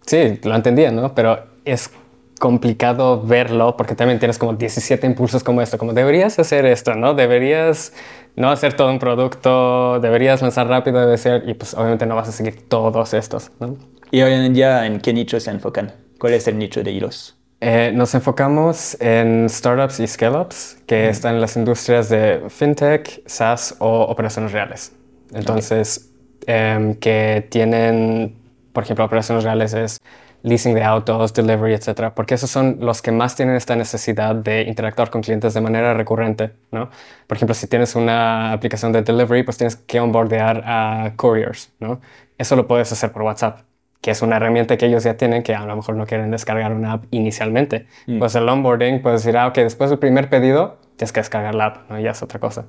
sí, 0.07 0.39
lo 0.43 0.55
entendía, 0.55 0.91
¿no? 0.91 1.15
Pero 1.15 1.47
es 1.65 1.91
complicado 2.39 3.23
verlo 3.23 3.77
porque 3.77 3.95
también 3.95 4.19
tienes 4.19 4.37
como 4.37 4.55
17 4.55 5.07
impulsos 5.07 5.45
como 5.45 5.63
esto, 5.63 5.79
como 5.79 5.93
deberías 5.93 6.39
hacer 6.39 6.67
esto, 6.67 6.95
¿no? 6.95 7.15
Deberías 7.15 7.93
no 8.37 8.51
hacer 8.51 8.75
todo 8.75 8.91
un 8.91 8.99
producto, 8.99 10.01
deberías 10.01 10.43
lanzar 10.43 10.67
rápido, 10.69 11.01
debe 11.01 11.19
ser, 11.19 11.49
y 11.49 11.55
pues 11.55 11.75
obviamente 11.75 12.05
no 12.05 12.17
vas 12.17 12.29
a 12.29 12.33
seguir 12.33 12.69
todos 12.69 13.15
estos, 13.15 13.53
¿no? 13.61 13.77
¿Y 14.15 14.21
hoy 14.21 14.35
en 14.35 14.53
día 14.53 14.85
en 14.85 15.01
qué 15.01 15.15
nicho 15.15 15.41
se 15.41 15.51
enfocan? 15.51 15.91
¿Cuál 16.19 16.35
es 16.35 16.47
el 16.47 16.59
nicho 16.59 16.83
de 16.83 16.93
hilos? 16.93 17.35
Eh, 17.63 17.93
nos 17.95 18.15
enfocamos 18.15 18.95
en 19.01 19.49
startups 19.49 20.01
y 20.01 20.07
scale-ups 20.07 20.83
que 20.87 21.09
están 21.09 21.37
en 21.37 21.41
las 21.41 21.57
industrias 21.57 22.11
de 22.11 22.43
fintech, 22.51 23.23
SaaS 23.25 23.75
o 23.79 24.03
operaciones 24.03 24.53
reales. 24.53 24.93
Entonces, 25.33 26.11
em, 26.47 26.95
que 26.97 27.47
tienen, 27.49 28.37
por 28.75 28.85
ejemplo, 28.85 29.03
operaciones 29.03 29.45
reales 29.45 29.73
es 29.73 29.99
leasing 30.43 30.75
de 30.75 30.85
autos, 30.85 31.33
delivery, 31.33 31.73
etcétera, 31.73 32.15
porque 32.15 32.35
esos 32.35 32.51
son 32.51 32.77
los 32.81 33.01
que 33.01 33.13
más 33.13 33.35
tienen 33.35 33.57
esta 33.57 33.77
necesidad 33.77 34.35
de 34.35 34.65
interactuar 34.65 35.09
con 35.09 35.23
clientes 35.23 35.55
de 35.55 35.63
manera 35.63 35.95
recurrente, 35.95 36.51
¿no? 36.71 36.91
Por 37.27 37.39
ejemplo, 37.39 37.55
si 37.55 37.67
tienes 37.67 37.95
una 37.95 38.53
aplicación 38.53 38.93
de 38.93 39.01
delivery, 39.01 39.43
pues 39.43 39.57
tienes 39.57 39.77
que 39.77 40.01
onboardear 40.01 40.65
a 40.67 41.15
couriers, 41.17 41.73
¿no? 41.81 42.03
Eso 42.37 42.57
lo 42.57 42.67
puedes 42.67 42.93
hacer 42.93 43.11
por 43.11 43.23
WhatsApp, 43.23 43.61
que 44.03 44.11
es 44.11 44.21
una 44.21 44.37
herramienta 44.37 44.77
que 44.77 44.87
ellos 44.87 45.05
ya 45.05 45.15
tienen 45.17 45.45
que 45.45 45.55
a 45.55 45.65
lo 45.65 45.77
mejor 45.77 45.95
no 45.95 46.07
quieren 46.07 46.31
descargar 46.33 46.73
una 46.73 46.95
app 46.95 47.05
inicialmente. 47.13 47.87
Mm. 48.07 48.19
Pues 48.19 48.35
el 48.35 48.49
onboarding, 48.49 49.01
puedes 49.01 49.23
decir, 49.23 49.39
ah, 49.39 49.47
ok, 49.47 49.55
después 49.55 49.91
del 49.91 50.01
primer 50.01 50.29
pedido, 50.29 50.79
tienes 50.97 51.13
que 51.13 51.21
descargar 51.21 51.55
la 51.55 51.67
app, 51.67 51.91
¿no? 51.91 52.01
Ya 52.01 52.11
es 52.11 52.21
otra 52.21 52.41
cosa. 52.41 52.67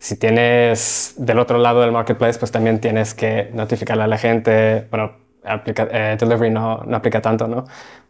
Si 0.00 0.16
tienes 0.16 1.14
del 1.16 1.38
otro 1.38 1.58
lado 1.58 1.80
del 1.82 1.92
marketplace, 1.92 2.36
pues 2.36 2.50
también 2.50 2.80
tienes 2.80 3.14
que 3.14 3.48
notificarle 3.54 4.02
a 4.02 4.06
la 4.08 4.18
gente, 4.18 4.88
bueno, 4.90 5.12
aplica, 5.44 5.86
eh, 5.88 6.16
delivery 6.18 6.50
no, 6.50 6.82
no, 6.84 6.96
aplica 6.96 7.22
tanto, 7.22 7.46
¿no? 7.46 7.64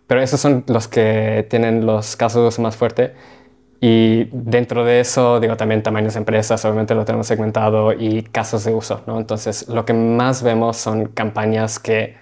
Pero 0.06 0.22
esos 0.22 0.40
son 0.40 0.64
los 0.66 0.88
que 0.88 1.46
tienen 1.50 1.84
los 1.84 2.16
casos 2.16 2.58
más 2.58 2.74
fuerte. 2.74 3.12
Y 3.82 4.28
dentro 4.32 4.84
de 4.86 5.00
eso, 5.00 5.40
digo, 5.40 5.58
también 5.58 5.82
tamaños 5.82 6.14
de 6.14 6.20
empresas, 6.20 6.64
obviamente 6.64 6.94
lo 6.94 7.04
tenemos 7.04 7.26
segmentado 7.26 7.92
y 7.92 8.22
casos 8.22 8.64
de 8.64 8.72
uso, 8.72 9.02
¿no? 9.06 9.18
Entonces, 9.18 9.68
lo 9.68 9.84
que 9.84 9.92
más 9.92 10.42
vemos 10.42 10.78
son 10.78 11.06
campañas 11.08 11.78
que 11.78 12.21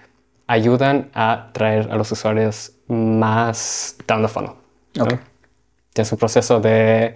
ayudan 0.51 1.09
a 1.13 1.49
traer 1.53 1.89
a 1.89 1.95
los 1.95 2.11
usuarios 2.11 2.73
más 2.89 3.95
down 4.05 4.21
the 4.21 4.27
funnel. 4.27 4.51
Okay. 4.99 5.17
Tienes 5.93 6.11
un 6.11 6.17
proceso 6.17 6.59
de 6.59 7.15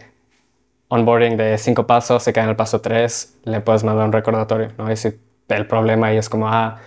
onboarding 0.87 1.35
de 1.35 1.57
cinco 1.57 1.85
pasos, 1.85 2.23
se 2.23 2.31
cae 2.31 2.45
en 2.45 2.51
el 2.51 2.55
paso 2.55 2.79
tres, 2.79 3.37
le 3.43 3.59
puedes 3.59 3.83
mandar 3.83 4.05
un 4.05 4.13
recordatorio, 4.13 4.69
¿no? 4.77 4.89
Y 4.89 4.95
si 4.95 5.19
el 5.49 5.67
problema 5.67 6.07
ahí 6.07 6.17
es 6.17 6.29
como, 6.29 6.47
ah, 6.47 6.77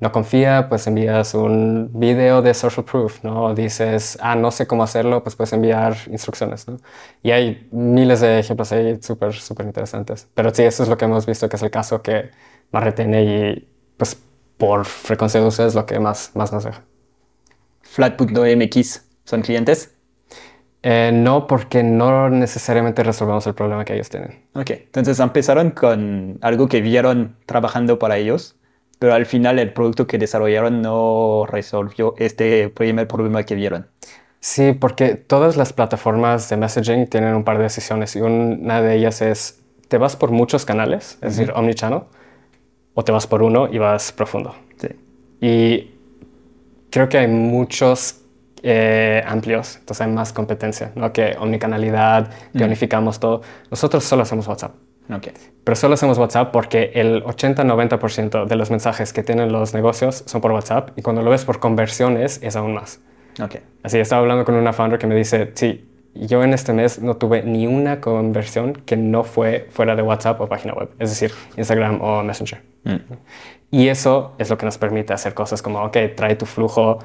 no 0.00 0.10
confía, 0.10 0.70
pues 0.70 0.86
envías 0.86 1.34
un 1.34 1.90
video 1.92 2.40
de 2.40 2.54
social 2.54 2.86
proof, 2.86 3.22
¿no? 3.22 3.54
Dices, 3.54 4.16
ah, 4.22 4.34
no 4.34 4.50
sé 4.50 4.66
cómo 4.66 4.84
hacerlo, 4.84 5.22
pues 5.22 5.36
puedes 5.36 5.52
enviar 5.52 5.94
instrucciones, 6.10 6.66
¿no? 6.68 6.78
Y 7.22 7.32
hay 7.32 7.68
miles 7.70 8.20
de 8.20 8.38
ejemplos 8.38 8.72
ahí 8.72 8.98
súper, 9.02 9.34
súper 9.34 9.66
interesantes. 9.66 10.26
Pero 10.32 10.54
sí, 10.54 10.62
eso 10.62 10.84
es 10.84 10.88
lo 10.88 10.96
que 10.96 11.04
hemos 11.04 11.26
visto 11.26 11.50
que 11.50 11.56
es 11.56 11.62
el 11.62 11.70
caso 11.70 12.00
que 12.00 12.30
más 12.70 12.82
retiene 12.82 13.24
y 13.24 13.68
pues 13.98 14.22
por 14.58 14.84
frecuencia 14.84 15.40
de 15.40 15.46
uso 15.46 15.66
es 15.66 15.74
lo 15.74 15.86
que 15.86 15.98
más, 15.98 16.32
más 16.34 16.52
nos 16.52 16.64
deja. 16.64 16.82
Flat.mx, 17.82 19.04
¿son 19.24 19.42
clientes? 19.42 19.94
Eh, 20.82 21.10
no, 21.12 21.46
porque 21.46 21.82
no 21.82 22.28
necesariamente 22.28 23.02
resolvemos 23.02 23.46
el 23.46 23.54
problema 23.54 23.84
que 23.84 23.94
ellos 23.94 24.08
tienen. 24.10 24.44
Ok, 24.54 24.70
entonces 24.70 25.18
empezaron 25.18 25.70
con 25.70 26.38
algo 26.42 26.68
que 26.68 26.80
vieron 26.80 27.36
trabajando 27.46 27.98
para 27.98 28.18
ellos 28.18 28.58
pero 28.98 29.14
al 29.14 29.26
final 29.26 29.58
el 29.58 29.72
producto 29.72 30.06
que 30.06 30.18
desarrollaron 30.18 30.82
no 30.82 31.46
resolvió 31.46 32.14
este 32.18 32.68
primer 32.68 33.06
problema 33.06 33.44
que 33.44 33.54
vieron. 33.54 33.86
Sí, 34.40 34.72
porque 34.72 35.14
todas 35.14 35.56
las 35.56 35.72
plataformas 35.72 36.48
de 36.48 36.56
messaging 36.56 37.06
tienen 37.08 37.34
un 37.34 37.44
par 37.44 37.58
de 37.58 37.64
decisiones 37.64 38.14
y 38.16 38.20
una 38.20 38.82
de 38.82 38.94
ellas 38.94 39.20
es, 39.20 39.60
te 39.88 39.98
vas 39.98 40.16
por 40.16 40.30
muchos 40.30 40.64
canales, 40.64 41.18
es 41.22 41.36
decir, 41.36 41.52
omnichannel, 41.54 42.02
o 42.98 43.04
te 43.04 43.12
vas 43.12 43.28
por 43.28 43.44
uno 43.44 43.68
y 43.70 43.78
vas 43.78 44.10
profundo. 44.10 44.56
Sí. 44.76 44.88
Y 45.40 45.94
creo 46.90 47.08
que 47.08 47.16
hay 47.16 47.28
muchos 47.28 48.22
eh, 48.60 49.22
amplios, 49.24 49.76
entonces 49.76 50.04
hay 50.04 50.12
más 50.12 50.32
competencia, 50.32 50.90
¿no? 50.96 51.12
Que 51.12 51.36
omnicanalidad, 51.38 52.28
que 52.56 52.64
unificamos 52.64 53.20
todo. 53.20 53.42
Nosotros 53.70 54.02
solo 54.02 54.22
hacemos 54.22 54.48
WhatsApp. 54.48 54.74
Okay. 55.16 55.32
Pero 55.62 55.76
solo 55.76 55.94
hacemos 55.94 56.18
WhatsApp 56.18 56.50
porque 56.50 56.90
el 56.92 57.22
80-90% 57.22 58.46
de 58.46 58.56
los 58.56 58.68
mensajes 58.72 59.12
que 59.12 59.22
tienen 59.22 59.52
los 59.52 59.74
negocios 59.74 60.24
son 60.26 60.40
por 60.40 60.50
WhatsApp 60.50 60.90
y 60.98 61.02
cuando 61.02 61.22
lo 61.22 61.30
ves 61.30 61.44
por 61.44 61.60
conversiones 61.60 62.40
es 62.42 62.56
aún 62.56 62.74
más. 62.74 63.00
Okay. 63.40 63.60
Así, 63.84 64.00
estaba 64.00 64.22
hablando 64.22 64.44
con 64.44 64.56
una 64.56 64.72
founder 64.72 64.98
que 64.98 65.06
me 65.06 65.14
dice, 65.14 65.52
sí, 65.54 65.87
yo 66.26 66.42
en 66.42 66.52
este 66.52 66.72
mes 66.72 67.00
no 67.00 67.16
tuve 67.16 67.42
ni 67.42 67.66
una 67.66 68.00
conversión 68.00 68.72
que 68.72 68.96
no 68.96 69.24
fue 69.24 69.68
fuera 69.70 69.94
de 69.94 70.02
WhatsApp 70.02 70.40
o 70.40 70.48
página 70.48 70.74
web, 70.74 70.90
es 70.98 71.10
decir, 71.10 71.32
Instagram 71.56 72.00
o 72.02 72.22
Messenger. 72.22 72.62
Mm. 72.84 72.96
Y 73.70 73.88
eso 73.88 74.34
es 74.38 74.50
lo 74.50 74.56
que 74.56 74.64
nos 74.64 74.78
permite 74.78 75.12
hacer 75.12 75.34
cosas 75.34 75.62
como, 75.62 75.82
ok, 75.84 75.96
trae 76.16 76.36
tu 76.36 76.46
flujo 76.46 76.98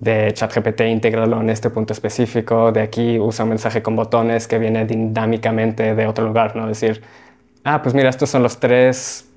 de 0.00 0.32
ChatGPT, 0.32 0.82
intégralo 0.82 1.40
en 1.40 1.50
este 1.50 1.70
punto 1.70 1.92
específico, 1.92 2.72
de 2.72 2.82
aquí 2.82 3.18
usa 3.18 3.44
un 3.44 3.50
mensaje 3.50 3.82
con 3.82 3.96
botones 3.96 4.46
que 4.46 4.58
viene 4.58 4.84
dinámicamente 4.84 5.94
de 5.94 6.06
otro 6.06 6.26
lugar, 6.26 6.54
¿no? 6.56 6.68
Es 6.70 6.80
decir, 6.80 7.02
ah, 7.64 7.82
pues 7.82 7.94
mira, 7.94 8.08
estos 8.08 8.30
son 8.30 8.42
los 8.42 8.58
tres 8.58 9.28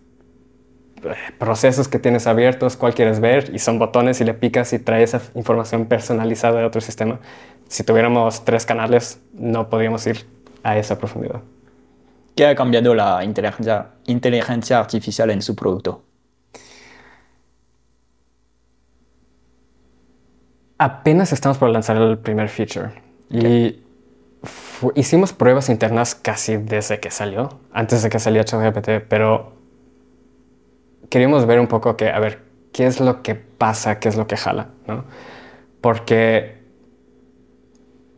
eh, 1.03 1.14
procesos 1.40 1.88
que 1.88 1.98
tienes 1.98 2.28
abiertos, 2.28 2.78
cuál 2.78 2.94
quieres 2.94 3.20
ver, 3.20 3.49
y 3.53 3.60
son 3.60 3.80
botones 3.80 4.22
y 4.22 4.24
le 4.24 4.34
picas 4.34 4.72
y 4.74 4.80
trae 4.80 5.03
esa 5.03 5.22
información 5.36 5.86
personalizada 5.86 6.60
de 6.60 6.66
otro 6.66 6.82
sistema. 6.82 7.20
Si 7.72 7.85
tuviéramos 7.85 8.43
tres 8.43 8.65
canales, 8.65 9.22
no 9.31 9.69
podríamos 9.69 10.06
ir 10.06 10.26
a 10.61 10.77
esa 10.77 10.98
profundidad. 10.98 11.39
¿Qué 12.35 12.45
ha 12.45 12.53
cambiado 12.53 12.93
la 12.93 13.23
inteligencia, 13.23 13.91
inteligencia 14.07 14.77
artificial 14.77 15.30
en 15.31 15.41
su 15.41 15.56
producto? 15.56 16.03
Apenas 20.80 21.31
estamos 21.31 21.57
por 21.57 21.69
lanzar 21.69 21.95
el 21.95 22.18
primer 22.18 22.49
feature. 22.49 22.91
Y 23.30 23.80
hicimos 24.95 25.31
pruebas 25.31 25.69
internas 25.69 26.14
casi 26.14 26.57
desde 26.57 26.99
que 26.99 27.10
salió, 27.10 27.61
antes 27.72 28.03
de 28.03 28.10
que 28.10 28.19
saliera 28.19 28.43
ChatGPT, 28.43 29.07
pero 29.07 29.53
queríamos 31.10 31.45
ver 31.45 31.61
un 31.61 31.68
poco 31.68 31.95
que, 31.95 32.10
a 32.10 32.19
ver, 32.19 32.43
qué 32.73 32.85
es 32.85 32.99
lo 32.99 33.23
que 33.23 33.35
pasa, 33.35 33.98
qué 34.02 34.10
es 34.10 34.18
lo 34.18 34.27
que 34.27 34.35
jala, 34.35 34.72
¿no? 34.88 35.06
Porque, 35.80 36.60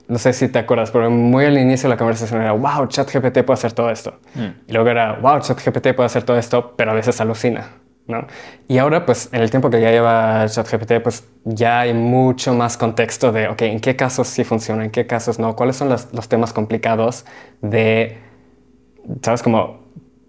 no 0.07 0.17
sé 0.17 0.33
si 0.33 0.49
te 0.49 0.59
acuerdas, 0.59 0.91
pero 0.91 1.09
muy 1.09 1.45
al 1.45 1.57
inicio 1.57 1.87
de 1.87 1.95
la 1.95 1.97
conversación 1.97 2.41
era, 2.41 2.51
wow, 2.51 2.87
ChatGPT 2.87 3.39
puede 3.43 3.53
hacer 3.53 3.71
todo 3.73 3.89
esto. 3.89 4.19
Mm. 4.35 4.47
Y 4.67 4.73
luego 4.73 4.89
era, 4.89 5.13
wow, 5.13 5.39
ChatGPT 5.39 5.93
puede 5.93 6.05
hacer 6.05 6.23
todo 6.23 6.37
esto, 6.37 6.73
pero 6.75 6.91
a 6.91 6.93
veces 6.93 7.19
alucina. 7.21 7.69
¿no? 8.07 8.27
Y 8.67 8.79
ahora, 8.79 9.05
pues, 9.05 9.29
en 9.31 9.41
el 9.41 9.49
tiempo 9.49 9.69
que 9.69 9.79
ya 9.79 9.89
lleva 9.89 10.45
ChatGPT, 10.47 11.01
pues 11.01 11.25
ya 11.45 11.81
hay 11.81 11.93
mucho 11.93 12.53
más 12.53 12.77
contexto 12.77 13.31
de, 13.31 13.47
ok, 13.47 13.61
¿en 13.63 13.79
qué 13.79 13.95
casos 13.95 14.27
sí 14.27 14.43
funciona, 14.43 14.83
en 14.83 14.91
qué 14.91 15.07
casos 15.07 15.39
no? 15.39 15.55
¿Cuáles 15.55 15.77
son 15.77 15.89
los, 15.89 16.27
temas 16.27 16.51
complicados 16.51 17.25
de, 17.61 18.17
sabes, 19.21 19.41
como 19.41 19.83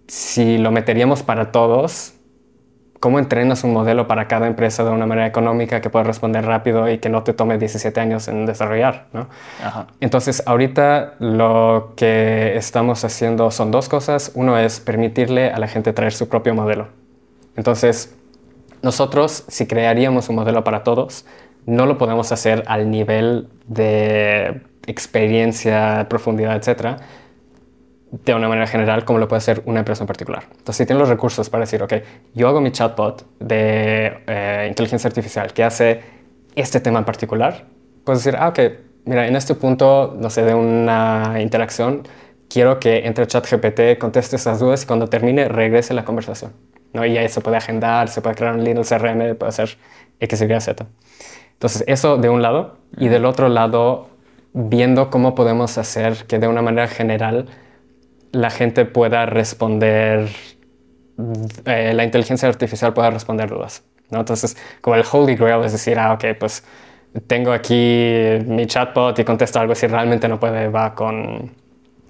si 0.06 0.58
lo 0.58 0.70
meteríamos 0.70 1.22
para 1.22 1.50
todos, 1.50 2.14
¿cómo 3.04 3.18
entrenas 3.18 3.64
un 3.64 3.74
modelo 3.74 4.08
para 4.08 4.28
cada 4.28 4.46
empresa 4.46 4.82
de 4.82 4.88
una 4.88 5.04
manera 5.04 5.26
económica 5.26 5.82
que 5.82 5.90
pueda 5.90 6.04
responder 6.06 6.46
rápido 6.46 6.88
y 6.88 6.96
que 6.96 7.10
no 7.10 7.22
te 7.22 7.34
tome 7.34 7.58
17 7.58 8.00
años 8.00 8.28
en 8.28 8.46
desarrollar? 8.46 9.08
¿no? 9.12 9.28
Entonces, 10.00 10.42
ahorita 10.46 11.16
lo 11.18 11.92
que 11.96 12.56
estamos 12.56 13.04
haciendo 13.04 13.50
son 13.50 13.70
dos 13.70 13.90
cosas. 13.90 14.32
Uno 14.34 14.56
es 14.56 14.80
permitirle 14.80 15.50
a 15.50 15.58
la 15.58 15.68
gente 15.68 15.92
traer 15.92 16.14
su 16.14 16.30
propio 16.30 16.54
modelo. 16.54 16.88
Entonces, 17.56 18.16
nosotros, 18.80 19.44
si 19.48 19.66
crearíamos 19.66 20.30
un 20.30 20.36
modelo 20.36 20.64
para 20.64 20.82
todos, 20.82 21.26
no 21.66 21.84
lo 21.84 21.98
podemos 21.98 22.32
hacer 22.32 22.64
al 22.68 22.90
nivel 22.90 23.48
de 23.66 24.62
experiencia, 24.86 26.06
profundidad, 26.08 26.56
etcétera, 26.56 26.96
de 28.24 28.34
una 28.34 28.48
manera 28.48 28.66
general 28.66 29.04
como 29.04 29.18
lo 29.18 29.26
puede 29.26 29.38
hacer 29.38 29.62
una 29.66 29.80
empresa 29.80 30.04
en 30.04 30.06
particular. 30.06 30.44
Entonces, 30.50 30.76
si 30.76 30.86
tiene 30.86 31.00
los 31.00 31.08
recursos 31.08 31.50
para 31.50 31.62
decir, 31.62 31.82
ok, 31.82 31.94
yo 32.34 32.48
hago 32.48 32.60
mi 32.60 32.70
chatbot 32.70 33.26
de 33.40 34.22
eh, 34.26 34.66
inteligencia 34.68 35.08
artificial 35.08 35.52
que 35.52 35.64
hace 35.64 36.00
este 36.54 36.80
tema 36.80 37.00
en 37.00 37.04
particular, 37.04 37.64
puedes 38.04 38.22
decir, 38.22 38.38
ah, 38.38 38.48
ok, 38.48 38.60
mira, 39.04 39.26
en 39.26 39.34
este 39.34 39.54
punto, 39.54 40.14
no 40.16 40.30
sé, 40.30 40.44
de 40.44 40.54
una 40.54 41.38
interacción, 41.40 42.02
quiero 42.48 42.78
que 42.78 43.06
entre 43.06 43.26
ChatGPT, 43.26 43.98
conteste 43.98 44.36
esas 44.36 44.60
dudas 44.60 44.84
y 44.84 44.86
cuando 44.86 45.08
termine 45.08 45.48
regrese 45.48 45.92
la 45.92 46.04
conversación. 46.04 46.52
¿no? 46.92 47.04
Y 47.04 47.18
ahí 47.18 47.28
se 47.28 47.40
puede 47.40 47.56
agendar, 47.56 48.08
se 48.08 48.22
puede 48.22 48.36
crear 48.36 48.54
un 48.54 48.62
Linux 48.62 48.90
CRM, 48.90 49.34
puede 49.34 49.48
hacer 49.48 49.76
X, 50.20 50.40
Y, 50.40 50.60
Z. 50.60 50.86
Entonces, 51.54 51.84
eso 51.88 52.16
de 52.16 52.28
un 52.28 52.42
lado. 52.42 52.76
Y 52.96 53.08
del 53.08 53.24
otro 53.24 53.48
lado, 53.48 54.08
viendo 54.52 55.10
cómo 55.10 55.34
podemos 55.34 55.76
hacer 55.78 56.26
que 56.26 56.38
de 56.38 56.46
una 56.46 56.62
manera 56.62 56.86
general 56.86 57.46
la 58.34 58.50
gente 58.50 58.84
pueda 58.84 59.26
responder, 59.26 60.28
eh, 61.64 61.92
la 61.94 62.04
inteligencia 62.04 62.48
artificial 62.48 62.92
pueda 62.92 63.10
responder 63.10 63.48
dudas. 63.48 63.84
¿no? 64.10 64.20
Entonces, 64.20 64.56
como 64.80 64.96
el 64.96 65.04
Holy 65.10 65.36
Grail 65.36 65.64
es 65.64 65.72
decir, 65.72 65.98
ah, 65.98 66.12
ok, 66.12 66.24
pues 66.38 66.64
tengo 67.26 67.52
aquí 67.52 68.20
mi 68.46 68.66
chatbot 68.66 69.18
y 69.18 69.24
contesto 69.24 69.60
algo 69.60 69.74
si 69.74 69.86
realmente 69.86 70.28
no 70.28 70.40
puede, 70.40 70.68
va 70.68 70.94
con, 70.94 71.52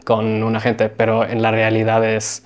con 0.04 0.42
un 0.42 0.56
agente, 0.56 0.88
pero 0.88 1.24
en 1.24 1.42
la 1.42 1.50
realidad 1.50 2.04
es 2.04 2.44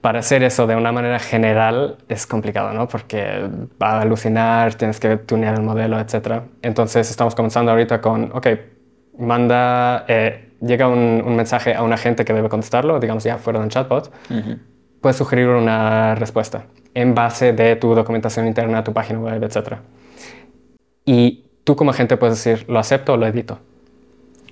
para 0.00 0.18
hacer 0.18 0.42
eso 0.42 0.66
de 0.66 0.74
una 0.74 0.90
manera 0.90 1.20
general 1.20 1.96
es 2.08 2.26
complicado, 2.26 2.72
¿no? 2.72 2.88
Porque 2.88 3.48
va 3.80 3.92
a 3.92 4.00
alucinar, 4.00 4.74
tienes 4.74 4.98
que 4.98 5.16
tunear 5.16 5.54
el 5.54 5.62
modelo, 5.62 5.98
etc. 6.00 6.42
Entonces 6.60 7.08
estamos 7.08 7.36
comenzando 7.36 7.70
ahorita 7.70 8.00
con, 8.00 8.32
ok, 8.32 8.48
manda, 9.18 10.04
eh, 10.08 10.51
llega 10.62 10.88
un, 10.88 11.36
mensaje 11.36 11.74
a 11.74 11.82
un 11.82 11.92
agente 11.92 12.24
que 12.24 12.32
debe 12.32 12.48
contestarlo, 12.48 13.00
digamos 13.00 13.24
ya 13.24 13.38
fuera 13.38 13.58
de 13.58 13.64
un 13.64 13.70
chatbot, 13.70 14.12
puedes 15.00 15.16
sugerir 15.16 15.48
una 15.48 16.14
respuesta 16.14 16.64
en 16.94 17.14
base 17.14 17.52
de 17.52 17.76
tu 17.76 17.94
documentación 17.94 18.46
interna, 18.46 18.84
tu 18.84 18.92
página 18.92 19.18
web, 19.18 19.42
etc. 19.42 19.78
Y 21.04 21.44
tú 21.64 21.76
como 21.76 21.90
agente 21.90 22.16
puedes 22.16 22.42
decir, 22.42 22.68
lo 22.68 22.78
acepto 22.78 23.14
o 23.14 23.16
lo 23.16 23.26
edito, 23.26 23.58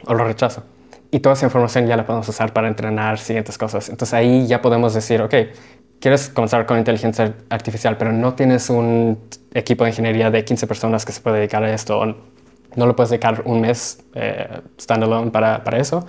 o 0.07 0.15
lo 0.15 0.25
rechazo. 0.25 0.65
Y 1.11 1.21
toda 1.21 1.35
esa 1.35 1.47
información 1.47 1.87
ya 1.87 1.97
la 1.97 2.07
podemos 2.07 2.29
usar 2.29 2.53
para 2.53 2.69
entrenar 2.69 3.19
siguientes 3.19 3.59
cosas. 3.59 3.89
Entonces 3.89 4.15
ahí 4.15 4.47
ya 4.47 4.63
podemos 4.63 4.95
decir, 4.95 5.21
ok, 5.23 5.35
quieres 6.01 6.29
comenzar 6.29 6.67
con 6.67 6.79
inteligencia 6.79 7.35
artificial, 7.51 7.97
pero 7.97 8.13
no 8.13 8.35
tienes 8.35 8.71
un 8.71 9.19
equipo 9.53 9.85
de 9.85 9.91
ingeniería 9.91 10.31
de 10.31 10.45
15 10.45 10.67
personas 10.67 11.05
que 11.05 11.13
se 11.13 11.21
puede 11.21 11.39
dedicar 11.39 11.63
a 11.63 11.73
esto, 11.73 12.17
no 12.77 12.87
lo 12.87 12.97
puedes 12.97 13.11
dedicar 13.11 13.43
un 13.45 13.61
mes 13.61 14.05
eh, 14.15 14.61
standalone 14.81 15.31
para, 15.31 15.65
para 15.65 15.79
eso, 15.79 16.07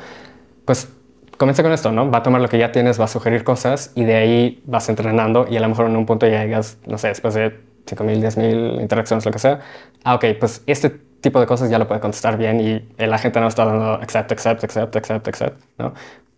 pues 0.65 0.89
comienza 1.38 1.63
con 1.63 1.71
esto, 1.71 1.91
¿no? 1.91 2.11
Va 2.11 2.19
a 2.19 2.23
tomar 2.23 2.39
lo 2.39 2.47
que 2.47 2.59
ya 2.59 2.71
tienes, 2.71 2.99
va 2.99 3.05
a 3.05 3.07
sugerir 3.07 3.43
cosas 3.43 3.91
y 3.95 4.03
de 4.03 4.15
ahí 4.15 4.63
vas 4.65 4.89
entrenando 4.89 5.47
y 5.49 5.57
a 5.57 5.59
lo 5.59 5.69
mejor 5.69 5.88
en 5.88 5.95
un 5.97 6.05
punto 6.05 6.27
ya 6.27 6.43
llegas, 6.43 6.77
no 6.85 6.99
sé, 6.99 7.07
después 7.07 7.33
de 7.33 7.59
5.000, 7.85 8.21
10.000 8.21 8.79
interacciones, 8.81 9.25
lo 9.25 9.31
que 9.31 9.39
sea. 9.39 9.59
Ah, 10.03 10.15
ok, 10.15 10.25
pues 10.39 10.61
este 10.67 10.89
tipo 10.91 11.39
de 11.39 11.47
cosas 11.47 11.69
ya 11.69 11.79
lo 11.79 11.88
puede 11.88 11.99
contestar 11.99 12.38
bien 12.38 12.59
y 12.61 13.03
la 13.05 13.17
gente 13.17 13.39
no 13.39 13.47
está 13.47 13.65
dando 13.65 13.93
accept, 13.93 14.31
accept, 14.31 14.63
accept, 14.63 14.95
accept, 14.95 15.27
accept, 15.27 15.61
¿no? 15.79 15.93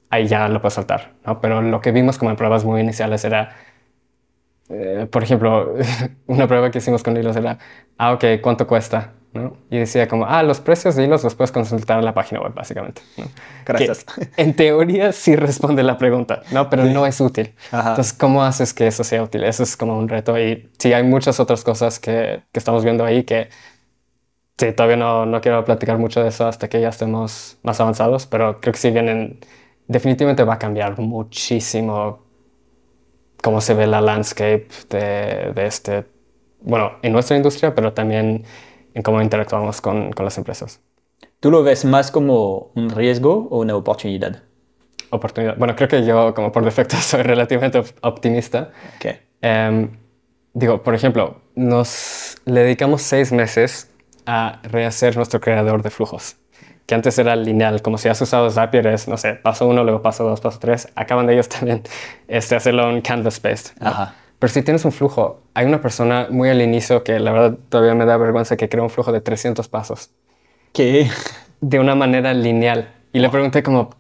Ahí 0.10 0.28
ya 0.28 0.48
lo 0.48 0.62
puede 0.62 0.72
soltar, 0.72 1.14
¿no? 1.26 1.42
Pero 1.42 1.62
lo 1.62 1.82
que 1.82 1.92
vimos 1.92 2.18
como 2.18 2.32
en 2.32 2.38
pruebas 2.38 2.64
muy 2.66 2.82
iniciales 2.82 3.26
era, 3.26 3.56
eh, 4.70 5.08
por 5.12 5.24
ejemplo, 5.24 5.76
una 6.28 6.48
prueba 6.48 6.72
que 6.72 6.80
hicimos 6.80 7.04
con 7.04 7.18
hilos 7.18 7.36
era, 7.36 7.58
ah, 7.98 8.14
ok, 8.14 8.26
¿cuánto 8.42 8.68
cuesta? 8.68 9.14
¿No? 9.34 9.58
Y 9.70 9.80
decía 9.80 10.08
como, 10.08 10.26
ah, 10.26 10.44
los 10.44 10.60
precios 10.60 10.96
de 10.96 11.04
hilos 11.04 11.24
los 11.24 11.36
puedes 11.36 11.52
consultar 11.52 12.00
en 12.00 12.06
la 12.06 12.14
página 12.14 12.42
web, 12.42 12.54
básicamente. 12.54 13.02
Gracias. 13.66 14.06
en 14.38 14.56
teoría 14.56 15.12
sí 15.12 15.36
responde 15.36 15.84
la 15.84 15.98
pregunta, 15.98 16.42
¿no? 16.52 16.70
Pero 16.70 16.86
no 16.86 17.06
es 17.06 17.20
útil. 17.20 17.54
Entonces, 17.72 18.14
¿cómo 18.14 18.44
haces 18.44 18.74
que 18.74 18.88
eso 18.88 19.04
sea 19.04 19.24
útil? 19.24 19.44
Eso 19.44 19.64
es 19.64 19.76
como 19.76 19.98
un 19.98 20.08
reto. 20.08 20.38
Y 20.40 20.70
sí, 20.78 20.94
hay 20.94 21.04
muchas 21.04 21.40
otras 21.40 21.64
cosas 21.64 22.00
que, 22.00 22.42
que 22.52 22.60
estamos 22.60 22.84
viendo 22.84 23.04
ahí 23.04 23.24
que 23.24 23.50
Sí, 24.58 24.72
todavía 24.72 24.98
no, 24.98 25.26
no, 25.26 25.42
quiero 25.42 25.66
platicar 25.66 25.98
mucho 25.98 26.22
de 26.22 26.30
eso 26.30 26.48
hasta 26.48 26.70
que 26.70 26.80
ya 26.80 26.90
estemos 26.90 27.58
más 27.64 27.80
avanzados, 27.80 28.28
pero 28.28 28.62
creo 28.62 28.72
que 28.72 28.80
sí 28.80 28.92
vienen, 28.92 29.40
definitivamente 29.88 30.44
va 30.44 30.56
a 30.56 30.60
cambiar 30.60 31.00
muchísimo 31.00 32.24
cómo 33.42 33.62
se 33.62 33.74
ve 33.74 33.88
la 33.88 34.00
landscape 34.00 34.68
de, 34.90 35.52
de 35.56 35.66
este, 35.66 36.06
bueno, 36.62 36.94
en 37.02 37.14
nuestra 37.14 37.36
industria, 37.36 37.74
pero 37.74 37.94
también 37.94 38.46
en 38.94 39.02
cómo 39.02 39.22
interactuamos 39.22 39.82
con, 39.82 40.12
con, 40.12 40.26
las 40.26 40.38
empresas. 40.38 40.82
¿Tú 41.40 41.52
lo 41.52 41.64
ves 41.64 41.86
más 41.86 42.12
como 42.12 42.72
un 42.76 42.90
riesgo 42.90 43.48
o 43.50 43.60
una 43.60 43.76
oportunidad? 43.76 44.44
Oportunidad. 45.10 45.58
Bueno, 45.58 45.76
creo 45.76 45.88
que 45.90 46.06
yo 46.06 46.34
como 46.34 46.52
por 46.52 46.64
defecto 46.64 46.96
soy 47.02 47.24
relativamente 47.24 47.82
optimista. 48.02 48.72
Okay. 48.98 49.20
Em, 49.42 49.98
digo, 50.54 50.82
por 50.84 50.96
ejemplo, 50.96 51.42
nos 51.56 52.38
le 52.46 52.62
dedicamos 52.62 53.02
seis 53.02 53.32
meses 53.32 53.90
a 54.26 54.60
rehacer 54.64 55.18
nuestro 55.18 55.42
creador 55.42 55.84
de 55.84 55.90
flujos, 55.90 56.38
que 56.86 56.96
antes 56.96 57.18
era 57.20 57.36
lineal, 57.36 57.82
como 57.82 57.98
si 57.98 58.08
has 58.08 58.22
usado 58.22 58.50
Zapier, 58.50 58.88
es, 58.88 59.08
no 59.08 59.18
sé, 59.18 59.34
paso 59.34 59.68
uno, 59.68 59.84
luego 59.84 60.02
paso 60.02 60.24
dos, 60.24 60.40
paso 60.40 60.60
tres, 60.60 60.88
acaban 60.96 61.28
de 61.28 61.34
ellos 61.34 61.50
también 61.50 61.84
este, 62.28 62.56
hacerlo 62.56 62.90
en 62.90 63.02
canvas-based. 63.02 63.74
Pero 64.44 64.52
si 64.52 64.62
tienes 64.62 64.84
un 64.84 64.92
flujo, 64.92 65.40
hay 65.54 65.66
una 65.66 65.80
persona 65.80 66.28
muy 66.30 66.50
al 66.50 66.62
inicio 66.62 67.02
que 67.06 67.18
la 67.18 67.32
verdad 67.32 67.58
todavía 67.70 67.96
me 67.96 68.04
da 68.04 68.18
vergüenza 68.18 68.58
que 68.58 68.68
creó 68.68 68.84
un 68.84 68.90
flujo 68.90 69.14
de 69.14 69.22
300 69.22 69.70
pasos. 69.70 70.10
¿Qué? 70.74 71.10
De 71.62 71.80
una 71.80 71.96
manera 71.96 72.34
lineal. 72.34 72.94
Y 73.14 73.20
le 73.20 73.30
pregunté 73.30 73.64
como, 73.64 73.92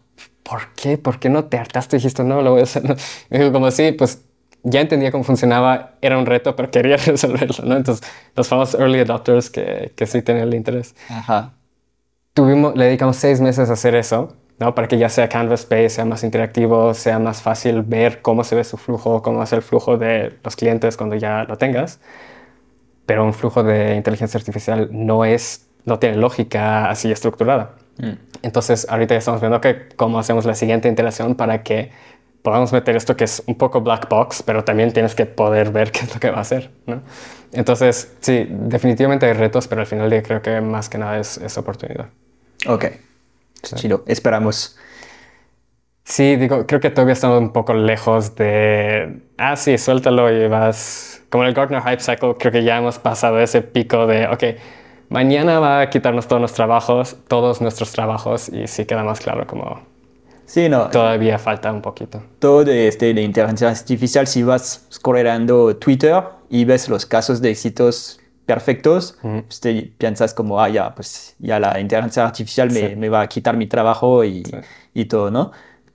¿por 0.44 0.74
qué? 0.76 0.98
¿Por 0.98 1.18
qué 1.18 1.30
no 1.30 1.46
te 1.46 1.58
hartaste 1.58 1.96
y 1.96 2.00
dijiste, 2.00 2.26
no, 2.26 2.42
lo 2.42 2.52
voy 2.52 2.60
a 2.60 2.64
hacer? 2.64 2.84
Me 3.30 3.40
dijo 3.40 3.54
como, 3.54 3.72
sí, 3.72 3.94
pues 3.94 4.26
ya 4.64 4.82
entendía 4.82 5.14
cómo 5.14 5.24
funcionaba, 5.24 5.94
era 6.02 6.18
un 6.18 6.26
reto, 6.26 6.58
pero 6.58 6.70
quería 6.70 6.98
resolverlo, 7.06 7.64
¿no? 7.64 7.78
Entonces, 7.78 8.06
los 8.36 8.46
famosos 8.46 8.78
early 8.78 9.00
adopters 9.00 9.50
que, 9.50 9.94
que 9.96 10.06
sí 10.06 10.22
tenían 10.24 10.50
el 10.50 10.56
interés. 10.56 10.94
Ajá. 11.08 11.54
Tuvimos, 12.34 12.76
le 12.76 12.84
dedicamos 12.84 13.16
seis 13.16 13.40
meses 13.40 13.70
a 13.70 13.74
hacer 13.74 13.96
eso, 13.96 14.36
¿no? 14.60 14.76
Para 14.76 14.88
que 14.88 14.98
ya 14.98 15.10
sea 15.10 15.30
Canvas 15.30 15.62
Space, 15.62 15.90
sea 15.90 16.06
más 16.06 16.24
interactivo, 16.24 16.94
sea 16.94 17.20
más 17.20 17.42
fácil 17.42 17.82
ver 17.82 18.22
cómo 18.22 18.44
se 18.44 18.56
ve 18.56 18.64
su 18.64 18.78
flujo, 18.78 19.22
cómo 19.22 19.44
es 19.44 19.54
el 19.54 19.62
flujo 19.62 19.98
de 19.98 20.34
los 20.44 20.56
clientes 20.56 20.98
cuando 20.98 21.16
ya 21.16 21.44
lo 21.44 21.58
tengas. 21.58 22.00
Pero 23.06 23.26
un 23.26 23.34
flujo 23.34 23.64
de 23.64 23.96
inteligencia 23.96 24.38
artificial 24.38 24.90
no 24.92 25.26
es, 25.26 25.68
no 25.86 26.00
tiene 26.00 26.18
lógica 26.18 26.90
así 26.90 27.12
estructurada. 27.12 27.72
Mm. 27.98 28.14
Entonces, 28.44 28.88
ahorita 28.90 29.16
ya 29.16 29.20
estamos 29.20 29.42
viendo 29.42 29.60
que 29.62 29.90
cómo 29.96 30.20
hacemos 30.20 30.46
la 30.46 30.56
siguiente 30.56 30.88
interacción 30.88 31.36
para 31.36 31.64
que 31.64 31.92
podamos 32.44 32.74
meter 32.74 32.96
esto 32.96 33.16
que 33.16 33.24
es 33.24 33.42
un 33.48 33.56
poco 33.56 33.82
black 33.82 34.10
box, 34.10 34.44
pero 34.44 34.64
también 34.64 34.92
tienes 34.92 35.16
que 35.16 35.26
poder 35.26 35.72
ver 35.72 35.92
qué 35.92 36.02
es 36.02 36.14
lo 36.14 36.20
que 36.20 36.30
va 36.30 36.38
a 36.38 36.42
hacer. 36.42 36.70
¿no? 36.86 37.02
Entonces, 37.52 38.14
sí, 38.20 38.48
definitivamente 38.50 39.26
hay 39.26 39.34
retos, 39.34 39.68
pero 39.68 39.82
al 39.82 39.88
final 39.88 40.10
día 40.10 40.22
creo 40.22 40.42
que 40.42 40.60
más 40.62 40.90
que 40.90 40.98
nada 40.98 41.20
es, 41.20 41.38
es 41.38 41.58
oportunidad. 41.58 42.08
Ok, 42.68 42.86
chido, 43.64 44.04
esperamos. 44.08 44.78
Sí, 46.04 46.36
digo, 46.36 46.68
creo 46.68 46.82
que 46.82 46.90
todavía 46.90 47.14
estamos 47.14 47.40
un 47.40 47.54
poco 47.54 47.74
lejos 47.74 48.36
de, 48.36 49.22
ah, 49.38 49.56
sí, 49.56 49.78
suéltalo 49.78 50.32
y 50.32 50.48
vas, 50.48 51.24
como 51.30 51.44
en 51.44 51.50
el 51.50 51.56
Gartner 51.56 51.82
Hype 51.82 52.02
Cycle, 52.02 52.36
creo 52.38 52.52
que 52.52 52.64
ya 52.64 52.78
hemos 52.78 53.00
pasado 53.00 53.40
ese 53.40 53.62
pico 53.62 54.06
de, 54.06 54.28
ok, 54.28 54.44
mañana 55.10 55.60
va 55.60 55.82
a 55.82 55.90
quitarnos 55.90 56.28
todos 56.28 56.42
nuestros 56.42 56.58
trabajos, 56.58 57.18
todos 57.30 57.62
nuestros 57.62 57.94
trabajos, 57.94 58.50
y 58.50 58.68
sí 58.68 58.86
queda 58.86 59.04
más 59.04 59.22
claro 59.22 59.48
como 59.48 59.94
Sí, 60.46 60.70
no. 60.70 60.90
Todavía 60.90 61.40
falta 61.40 61.72
un 61.72 61.82
poquito. 61.82 62.22
Todo 62.40 62.64
de, 62.64 62.88
este, 62.88 63.14
de 63.14 63.22
inteligencia 63.22 63.70
artificial, 63.70 64.28
si 64.28 64.44
vas 64.44 64.86
scrollando 64.92 65.76
Twitter 65.78 66.22
y 66.50 66.66
ves 66.66 66.90
los 66.90 67.06
casos 67.06 67.42
de 67.42 67.52
éxitos 67.52 68.20
perfectos, 68.46 69.18
pues 69.22 69.62
piensas 69.98 70.34
como, 70.34 70.62
ah, 70.62 70.70
ya, 70.70 70.94
pues 70.96 71.36
ya 71.40 71.60
la 71.60 71.80
inteligencia 71.80 72.26
artificial 72.26 72.72
me, 72.72 72.96
me 72.96 73.10
va 73.10 73.22
a 73.22 73.28
quitar 73.28 73.58
mi 73.58 73.68
trabajo 73.68 74.24
y, 74.24 74.44
y, 74.94 75.06
todo, 75.06 75.32
¿no? 75.32 75.52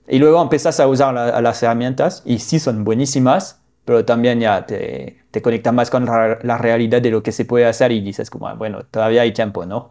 Y 0.07 0.19
luego 0.19 0.41
empiezas 0.41 0.79
a 0.79 0.87
usar 0.87 1.13
las 1.13 1.63
herramientas 1.63 2.23
y 2.25 2.39
sí 2.39 2.59
son 2.59 2.83
buenísimas, 2.83 3.61
pero 3.85 4.05
también 4.05 4.39
ya 4.39 4.65
te, 4.65 5.23
te 5.31 5.41
conecta 5.41 5.71
más 5.71 5.89
con 5.89 6.05
la, 6.05 6.39
la, 6.41 6.57
realidad 6.57 7.01
de 7.01 7.11
lo 7.11 7.21
que 7.23 7.31
se 7.31 7.45
puede 7.45 7.65
hacer 7.65 7.91
y 7.91 8.01
dices 8.01 8.29
como, 8.29 8.47
ah, 8.47 8.53
bueno, 8.53 8.83
todavía 8.83 9.21
hay 9.21 9.33
tiempo, 9.33 9.65
¿no? 9.65 9.89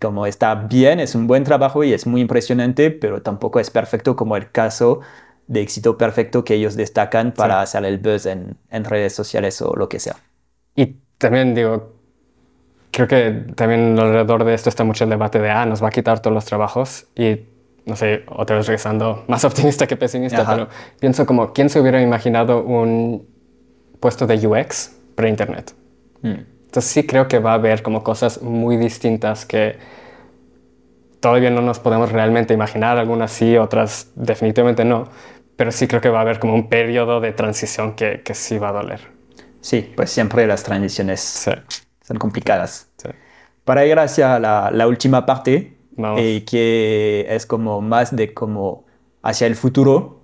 como 0.00 0.26
está 0.26 0.54
bien, 0.54 1.00
es 1.00 1.14
un 1.14 1.26
buen 1.26 1.44
trabajo 1.44 1.82
y 1.82 1.92
es 1.92 2.06
muy 2.06 2.20
impresionante, 2.20 2.90
pero 2.90 3.22
tampoco 3.22 3.58
es 3.60 3.70
perfecto 3.70 4.14
como 4.16 4.36
el 4.36 4.50
caso 4.50 5.00
de 5.48 5.62
éxito 5.62 5.96
perfecto 5.98 6.44
que 6.44 6.54
ellos 6.54 6.76
destacan 6.76 7.32
para 7.32 7.60
hacer 7.60 7.84
el 7.84 7.98
buzz 7.98 8.26
en, 8.26 8.56
en, 8.70 8.84
redes 8.84 9.14
sociales 9.14 9.60
o 9.62 9.74
lo 9.74 9.88
que 9.88 9.98
sea. 9.98 10.16
Y 10.76 10.96
también 11.18 11.54
digo, 11.54 11.92
creo 12.90 13.06
que 13.08 13.52
también 13.54 13.98
alrededor 13.98 14.44
de 14.44 14.54
esto 14.54 14.68
está 14.68 14.84
mucho 14.84 15.04
el 15.04 15.10
debate 15.10 15.38
de, 15.40 15.50
ah, 15.50 15.66
nos 15.66 15.82
va 15.82 15.88
a 15.88 15.90
quitar 15.90 16.20
todos 16.20 16.34
los 16.34 16.44
trabajos 16.44 17.06
y 17.14 17.40
no 17.84 17.96
sé, 17.96 18.24
otra 18.28 18.56
vez 18.56 18.66
regresando, 18.66 19.24
más 19.28 19.44
optimista 19.44 19.86
que 19.86 19.96
pesimista, 19.96 20.44
pero 20.46 20.68
pienso 21.00 21.26
como, 21.26 21.52
¿quién 21.52 21.70
se 21.70 21.80
hubiera 21.80 22.00
imaginado 22.00 22.62
un 22.62 23.26
puesto 23.98 24.26
de 24.26 24.46
UX 24.46 24.96
pre-internet? 25.14 25.74
Mm. 26.22 26.34
Entonces 26.66 26.90
sí 26.90 27.06
creo 27.06 27.28
que 27.28 27.38
va 27.38 27.52
a 27.52 27.54
haber 27.54 27.82
como 27.82 28.04
cosas 28.04 28.42
muy 28.42 28.76
distintas 28.76 29.46
que 29.46 29.78
todavía 31.20 31.50
no 31.50 31.62
nos 31.62 31.78
podemos 31.78 32.12
realmente 32.12 32.52
imaginar, 32.52 32.98
algunas 32.98 33.32
sí, 33.32 33.56
otras 33.56 34.12
definitivamente 34.14 34.84
no, 34.84 35.08
pero 35.56 35.72
sí 35.72 35.88
creo 35.88 36.00
que 36.00 36.10
va 36.10 36.18
a 36.18 36.22
haber 36.22 36.38
como 36.38 36.54
un 36.54 36.68
periodo 36.68 37.20
de 37.20 37.32
transición 37.32 37.94
que, 37.94 38.20
que 38.22 38.34
sí 38.34 38.58
va 38.58 38.68
a 38.68 38.72
doler. 38.72 39.17
Sí, 39.60 39.92
pues 39.96 40.10
siempre 40.10 40.46
las 40.46 40.62
transiciones 40.62 41.48
son 42.02 42.18
complicadas. 42.18 42.88
Para 43.64 43.84
ir 43.84 43.98
hacia 43.98 44.38
la, 44.38 44.70
la 44.72 44.86
última 44.86 45.26
parte, 45.26 45.76
eh, 46.16 46.44
que 46.44 47.26
es 47.28 47.44
como 47.44 47.80
más 47.80 48.14
de 48.14 48.32
como 48.32 48.84
hacia 49.22 49.46
el 49.46 49.56
futuro, 49.56 50.20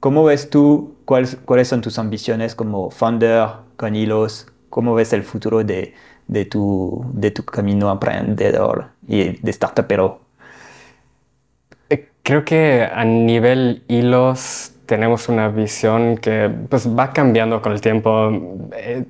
¿cómo 0.00 0.24
ves 0.24 0.50
tú, 0.50 0.96
cuáles, 1.04 1.36
cuáles 1.44 1.68
son 1.68 1.82
tus 1.82 1.98
ambiciones 1.98 2.54
como 2.54 2.90
founder 2.90 3.48
con 3.76 3.94
hilos? 3.94 4.46
¿Cómo 4.70 4.94
ves 4.94 5.12
el 5.12 5.22
futuro 5.24 5.62
de, 5.62 5.94
de, 6.26 6.44
tu, 6.46 7.04
de 7.12 7.30
tu 7.30 7.44
camino 7.44 7.92
emprendedor 7.92 8.90
y 9.06 9.36
de 9.40 9.52
startupero? 9.52 10.20
Eh, 11.90 12.08
creo 12.22 12.44
que 12.44 12.88
a 12.90 13.04
nivel 13.04 13.84
hilos 13.88 14.69
tenemos 14.90 15.28
una 15.28 15.48
visión 15.48 16.18
que 16.18 16.50
pues, 16.68 16.88
va 16.88 17.12
cambiando 17.12 17.62
con 17.62 17.70
el 17.70 17.80
tiempo. 17.80 18.68
Eh, 18.76 19.04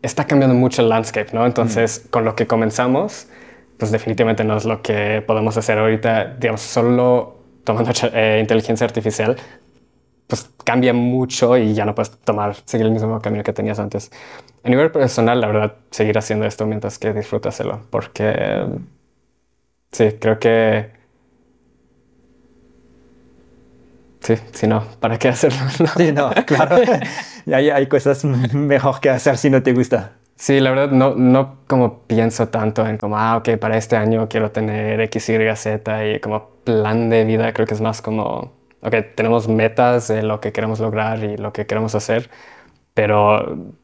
está 0.00 0.26
cambiando 0.26 0.56
mucho 0.56 0.80
el 0.80 0.88
landscape, 0.88 1.28
¿no? 1.34 1.44
Entonces, 1.44 2.04
mm. 2.06 2.08
con 2.08 2.24
lo 2.24 2.34
que 2.34 2.46
comenzamos, 2.46 3.28
pues 3.78 3.90
definitivamente 3.92 4.44
no 4.44 4.56
es 4.56 4.64
lo 4.64 4.80
que 4.80 5.22
podemos 5.26 5.54
hacer 5.58 5.78
ahorita, 5.78 6.36
digamos, 6.40 6.62
solo 6.62 7.36
tomando 7.64 7.92
eh, 8.14 8.38
inteligencia 8.40 8.86
artificial, 8.86 9.36
pues 10.26 10.48
cambia 10.64 10.94
mucho 10.94 11.58
y 11.58 11.74
ya 11.74 11.84
no 11.84 11.94
puedes 11.94 12.12
tomar, 12.12 12.56
seguir 12.64 12.86
el 12.86 12.92
mismo 12.92 13.20
camino 13.20 13.44
que 13.44 13.52
tenías 13.52 13.78
antes. 13.78 14.10
A 14.64 14.70
nivel 14.70 14.90
personal, 14.90 15.38
la 15.38 15.48
verdad, 15.48 15.74
seguir 15.90 16.16
haciendo 16.16 16.46
esto 16.46 16.64
mientras 16.64 16.98
que 16.98 17.12
disfrutaselo, 17.12 17.82
porque 17.90 18.64
sí, 19.92 20.12
creo 20.18 20.38
que 20.38 20.95
Sí, 24.26 24.34
si 24.50 24.66
no, 24.66 24.82
¿para 24.98 25.20
qué 25.20 25.28
hacerlo? 25.28 25.58
Sí, 25.96 26.10
no, 26.10 26.32
claro. 26.46 26.78
hay, 27.46 27.70
hay 27.70 27.86
cosas 27.86 28.24
mejor 28.24 28.98
que 28.98 29.08
hacer 29.08 29.36
si 29.38 29.50
no 29.50 29.62
te 29.62 29.72
gusta. 29.72 30.14
Sí, 30.34 30.58
la 30.58 30.70
verdad 30.70 30.90
no, 30.90 31.14
no 31.14 31.58
como 31.68 32.00
pienso 32.08 32.48
tanto 32.48 32.84
en 32.84 32.98
como, 32.98 33.16
ah, 33.16 33.36
ok, 33.36 33.50
para 33.60 33.76
este 33.76 33.96
año 33.96 34.28
quiero 34.28 34.50
tener 34.50 35.00
X, 35.02 35.28
Y, 35.28 35.56
Z 35.56 36.06
y 36.08 36.18
como 36.18 36.50
plan 36.64 37.08
de 37.08 37.24
vida, 37.24 37.52
creo 37.52 37.68
que 37.68 37.74
es 37.74 37.80
más 37.80 38.02
como, 38.02 38.52
ok, 38.80 38.94
tenemos 39.14 39.46
metas 39.46 40.08
de 40.08 40.24
lo 40.24 40.40
que 40.40 40.50
queremos 40.50 40.80
lograr 40.80 41.22
y 41.22 41.36
lo 41.36 41.52
que 41.52 41.66
queremos 41.66 41.94
hacer, 41.94 42.28
pero 42.94 43.52
un 43.52 43.76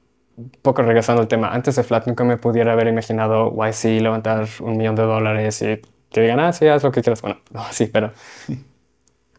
poco 0.60 0.82
regresando 0.82 1.22
al 1.22 1.28
tema, 1.28 1.50
antes 1.54 1.76
de 1.76 1.84
Flat 1.84 2.08
nunca 2.08 2.24
me 2.24 2.36
pudiera 2.36 2.72
haber 2.72 2.88
imaginado 2.88 3.52
YC 3.54 4.02
levantar 4.02 4.48
un 4.58 4.76
millón 4.76 4.96
de 4.96 5.04
dólares 5.04 5.62
y 5.62 5.80
que 6.10 6.20
digan, 6.20 6.40
ah, 6.40 6.52
sí, 6.52 6.66
haz 6.66 6.82
lo 6.82 6.90
que 6.90 7.00
quieras. 7.00 7.22
Bueno, 7.22 7.38
no, 7.52 7.62
sí, 7.70 7.86
pero... 7.86 8.12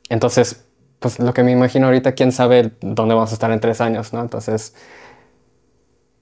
Entonces, 0.10 0.66
pues 1.04 1.20
lo 1.20 1.34
que 1.34 1.44
me 1.44 1.52
imagino 1.52 1.88
ahorita, 1.88 2.14
quién 2.14 2.32
sabe 2.32 2.72
dónde 2.80 3.14
vamos 3.14 3.32
a 3.32 3.34
estar 3.34 3.52
en 3.52 3.60
tres 3.60 3.82
años, 3.82 4.14
¿no? 4.14 4.22
Entonces, 4.22 4.74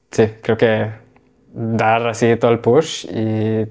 sí, 0.09 0.23
creo 0.41 0.57
que 0.57 0.89
dar 1.53 2.07
así 2.07 2.35
todo 2.35 2.49
el 2.49 2.57
push 2.61 3.05
y 3.05 3.67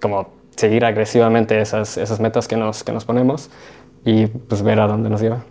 como 0.00 0.32
seguir 0.56 0.84
agresivamente 0.84 1.60
esas, 1.60 1.96
esas 1.96 2.18
metas 2.18 2.48
que 2.48 2.56
nos, 2.56 2.82
que 2.82 2.90
nos 2.90 3.04
ponemos 3.04 3.50
y 4.04 4.26
pues 4.26 4.62
ver 4.62 4.80
a 4.80 4.88
dónde 4.88 5.10
nos 5.10 5.20
lleva. 5.20 5.44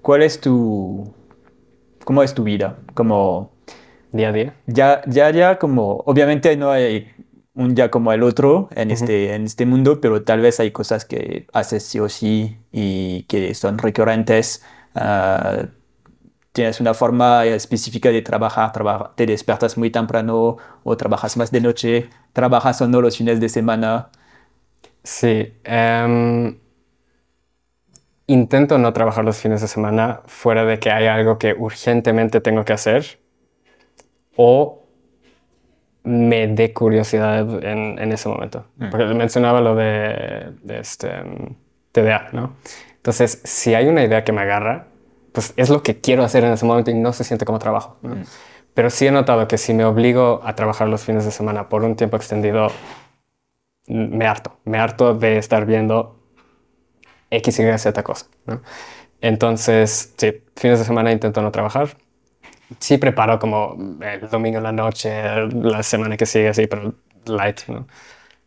¿Cuál 0.00 0.22
es 0.22 0.40
tu... 0.40 1.12
¿Cómo 2.04 2.22
es 2.22 2.34
tu 2.34 2.44
vida? 2.44 2.76
Como... 2.94 3.50
Día 4.12 4.28
a 4.28 4.32
día. 4.32 4.54
Ya, 4.68 5.02
ya, 5.06 5.30
ya, 5.30 5.58
como... 5.58 6.04
Obviamente 6.06 6.56
no 6.56 6.70
hay 6.70 7.10
un 7.56 7.74
día 7.74 7.90
como 7.90 8.12
el 8.12 8.22
otro 8.22 8.68
en, 8.76 8.90
este, 8.90 9.34
en 9.34 9.44
este 9.44 9.66
mundo, 9.66 10.00
pero 10.00 10.22
tal 10.22 10.40
vez 10.40 10.60
hay 10.60 10.70
cosas 10.70 11.04
que 11.04 11.46
haces 11.52 11.82
sí 11.82 11.98
o 11.98 12.08
sí 12.08 12.58
y 12.70 13.24
que 13.24 13.54
son 13.54 13.78
recurrentes. 13.78 14.62
Ah, 14.94 15.66
tienes 16.52 16.80
una 16.80 16.94
forma 16.94 17.44
específica 17.46 18.10
de 18.10 18.22
trabajar, 18.22 18.72
te 19.14 19.26
despiertas 19.26 19.76
muy 19.76 19.90
temprano 19.90 20.56
o 20.84 20.96
trabajas 20.96 21.36
más 21.36 21.50
de 21.50 21.60
noche, 21.60 22.10
trabajas 22.32 22.80
o 22.82 22.88
no 22.88 23.00
los 23.00 23.16
fines 23.16 23.40
de 23.40 23.48
semana. 23.48 24.10
Sí. 25.02 25.54
Em, 25.64 26.58
intento 28.26 28.78
no 28.78 28.92
trabajar 28.92 29.24
los 29.24 29.36
fines 29.38 29.60
de 29.62 29.68
semana 29.68 30.20
fuera 30.26 30.64
de 30.64 30.78
que 30.78 30.90
hay 30.90 31.06
algo 31.06 31.38
que 31.38 31.54
urgentemente 31.54 32.40
tengo 32.40 32.64
que 32.64 32.72
hacer 32.72 33.18
o 34.36 34.85
me 36.06 36.46
dé 36.46 36.72
curiosidad 36.72 37.64
en, 37.64 37.98
en 37.98 38.12
ese 38.12 38.28
momento. 38.28 38.64
Mm. 38.76 38.90
Porque 38.90 39.06
mencionaba 39.06 39.60
lo 39.60 39.74
de, 39.74 40.52
este, 40.68 41.08
TDA, 41.90 42.28
¿no? 42.32 42.54
Entonces, 42.94 43.40
si 43.44 43.74
hay 43.74 43.88
una 43.88 44.04
idea 44.04 44.22
que 44.22 44.32
me 44.32 44.42
agarra, 44.42 44.86
pues 45.32 45.52
es 45.56 45.68
lo 45.68 45.82
que 45.82 46.00
quiero 46.00 46.22
hacer 46.22 46.44
en 46.44 46.52
ese 46.52 46.64
momento 46.64 46.92
y 46.92 46.94
no 46.94 47.12
se 47.12 47.24
siente 47.24 47.44
como 47.44 47.58
trabajo. 47.58 47.96
¿no? 48.02 48.16
Mm. 48.16 48.22
Pero 48.72 48.90
sí 48.90 49.06
he 49.06 49.10
notado 49.10 49.48
que 49.48 49.58
si 49.58 49.74
me 49.74 49.84
obligo 49.84 50.40
a 50.44 50.54
trabajar 50.54 50.88
los 50.88 51.02
fines 51.02 51.24
de 51.24 51.32
semana 51.32 51.68
por 51.68 51.82
un 51.82 51.96
tiempo 51.96 52.16
extendido, 52.16 52.68
me 53.88 54.26
harto. 54.26 54.58
Me 54.64 54.78
harto 54.78 55.14
de 55.14 55.38
estar 55.38 55.66
viendo 55.66 56.20
X, 57.30 57.58
Y, 57.58 57.78
Z 57.78 58.02
cosa. 58.04 58.26
¿no? 58.44 58.62
Entonces, 59.20 60.14
sí, 60.16 60.42
fines 60.54 60.78
de 60.78 60.84
semana 60.84 61.10
intento 61.10 61.42
no 61.42 61.50
trabajar 61.50 61.96
sí 62.78 62.98
preparo 62.98 63.38
como 63.38 63.76
el 64.00 64.28
domingo 64.28 64.58
en 64.58 64.64
la 64.64 64.72
noche, 64.72 65.46
la 65.48 65.82
semana 65.82 66.16
que 66.16 66.26
sigue, 66.26 66.48
así, 66.48 66.66
pero 66.66 66.94
light, 67.26 67.60
¿no? 67.68 67.86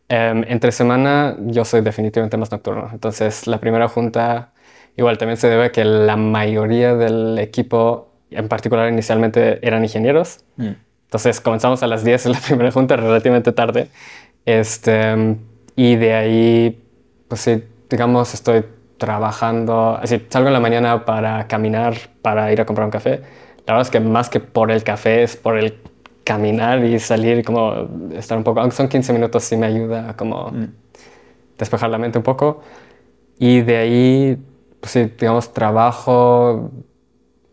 Em, 0.10 0.44
entre 0.48 0.72
semana 0.72 1.38
yo 1.40 1.64
soy 1.66 1.82
definitivamente 1.82 2.36
más 2.38 2.52
nocturno. 2.52 2.90
Entonces, 2.92 3.46
la 3.48 3.60
primera 3.60 3.88
junta, 3.88 4.52
igual 4.98 5.18
también 5.18 5.38
se 5.38 5.48
debe 5.50 5.66
a 5.66 5.72
que 5.72 5.86
la 5.86 6.16
mayoría 6.16 6.96
del 6.96 7.38
equipo, 7.38 8.12
en 8.32 8.48
particular 8.48 8.92
inicialmente, 8.92 9.66
eran 9.66 9.84
ingenieros. 9.84 10.44
Mm. 10.58 10.72
Entonces, 11.06 11.40
comenzamos 11.42 11.84
a 11.84 11.88
las 11.88 12.04
10 12.04 12.26
en 12.26 12.32
la 12.34 12.40
primera 12.48 12.72
junta, 12.72 12.96
relativamente 12.96 13.52
tarde. 13.52 13.90
Este, 14.46 15.38
y 15.76 15.96
de 15.96 16.14
ahí, 16.14 16.84
pues 17.28 17.42
sí, 17.42 17.64
digamos, 17.90 18.34
estoy 18.34 18.66
trabajando, 18.98 19.98
así, 20.02 20.26
salgo 20.30 20.48
en 20.48 20.54
la 20.54 20.60
mañana 20.60 21.06
para 21.06 21.48
caminar, 21.48 21.96
para 22.22 22.52
ir 22.52 22.62
a 22.62 22.66
comprar 22.66 22.86
un 22.86 22.92
café 22.92 23.22
la 23.70 23.76
verdad 23.76 23.88
es 23.88 23.92
que 23.92 24.00
más 24.00 24.30
que 24.30 24.40
por 24.40 24.72
el 24.72 24.84
café 24.84 25.22
es 25.22 25.36
por 25.36 25.56
el 25.56 25.78
caminar 26.24 26.84
y 26.84 26.98
salir 26.98 27.46
como 27.46 27.88
estar 28.14 28.36
un 28.36 28.44
poco, 28.44 28.62
aunque 28.62 28.76
son 28.76 28.88
15 28.88 29.14
minutos 29.14 29.44
sí 29.44 29.58
me 29.58 29.68
ayuda 29.68 30.10
a 30.10 30.18
como 30.18 30.50
mm. 30.50 30.74
despejar 31.56 31.92
la 31.92 32.00
mente 32.00 32.18
un 32.18 32.24
poco. 32.24 32.62
Y 33.38 33.62
de 33.62 33.78
ahí, 33.78 34.44
pues 34.80 34.92
sí, 34.94 35.04
digamos, 35.20 35.54
trabajo 35.54 36.72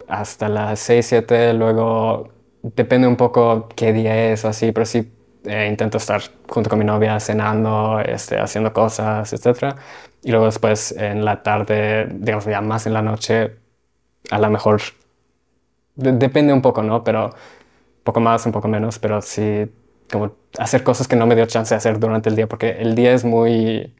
hasta 0.08 0.48
las 0.48 0.80
6, 0.80 1.04
7, 1.04 1.52
luego 1.52 2.30
depende 2.62 3.06
un 3.06 3.16
poco 3.16 3.68
qué 3.76 3.92
día 3.92 4.32
es 4.32 4.42
o 4.46 4.48
así, 4.48 4.72
pero 4.72 4.86
sí 4.86 5.12
eh, 5.44 5.66
intento 5.68 5.98
estar 5.98 6.22
junto 6.48 6.70
con 6.70 6.78
mi 6.78 6.86
novia 6.86 7.20
cenando, 7.20 8.00
este, 8.00 8.38
haciendo 8.38 8.72
cosas, 8.72 9.30
etc. 9.34 9.76
Y 10.22 10.30
luego 10.30 10.46
después 10.46 10.92
en 10.92 11.26
la 11.26 11.42
tarde, 11.42 12.08
digamos 12.10 12.46
ya 12.46 12.62
más 12.62 12.86
en 12.86 12.94
la 12.94 13.02
noche, 13.02 13.52
a 14.30 14.38
lo 14.38 14.48
mejor 14.48 14.80
depende 15.96 16.52
un 16.52 16.62
poco, 16.62 16.82
¿no? 16.82 17.02
Pero 17.02 17.26
un 17.26 18.04
poco 18.04 18.20
más, 18.20 18.46
un 18.46 18.52
poco 18.52 18.68
menos, 18.68 18.98
pero 18.98 19.20
sí 19.20 19.66
como 20.10 20.36
hacer 20.58 20.82
cosas 20.82 21.08
que 21.08 21.16
no 21.16 21.26
me 21.26 21.34
dio 21.34 21.46
chance 21.46 21.74
de 21.74 21.78
hacer 21.78 21.98
durante 21.98 22.28
el 22.28 22.36
día, 22.36 22.46
porque 22.46 22.70
el 22.78 22.94
día 22.94 23.12
es 23.12 23.24
muy... 23.24 23.94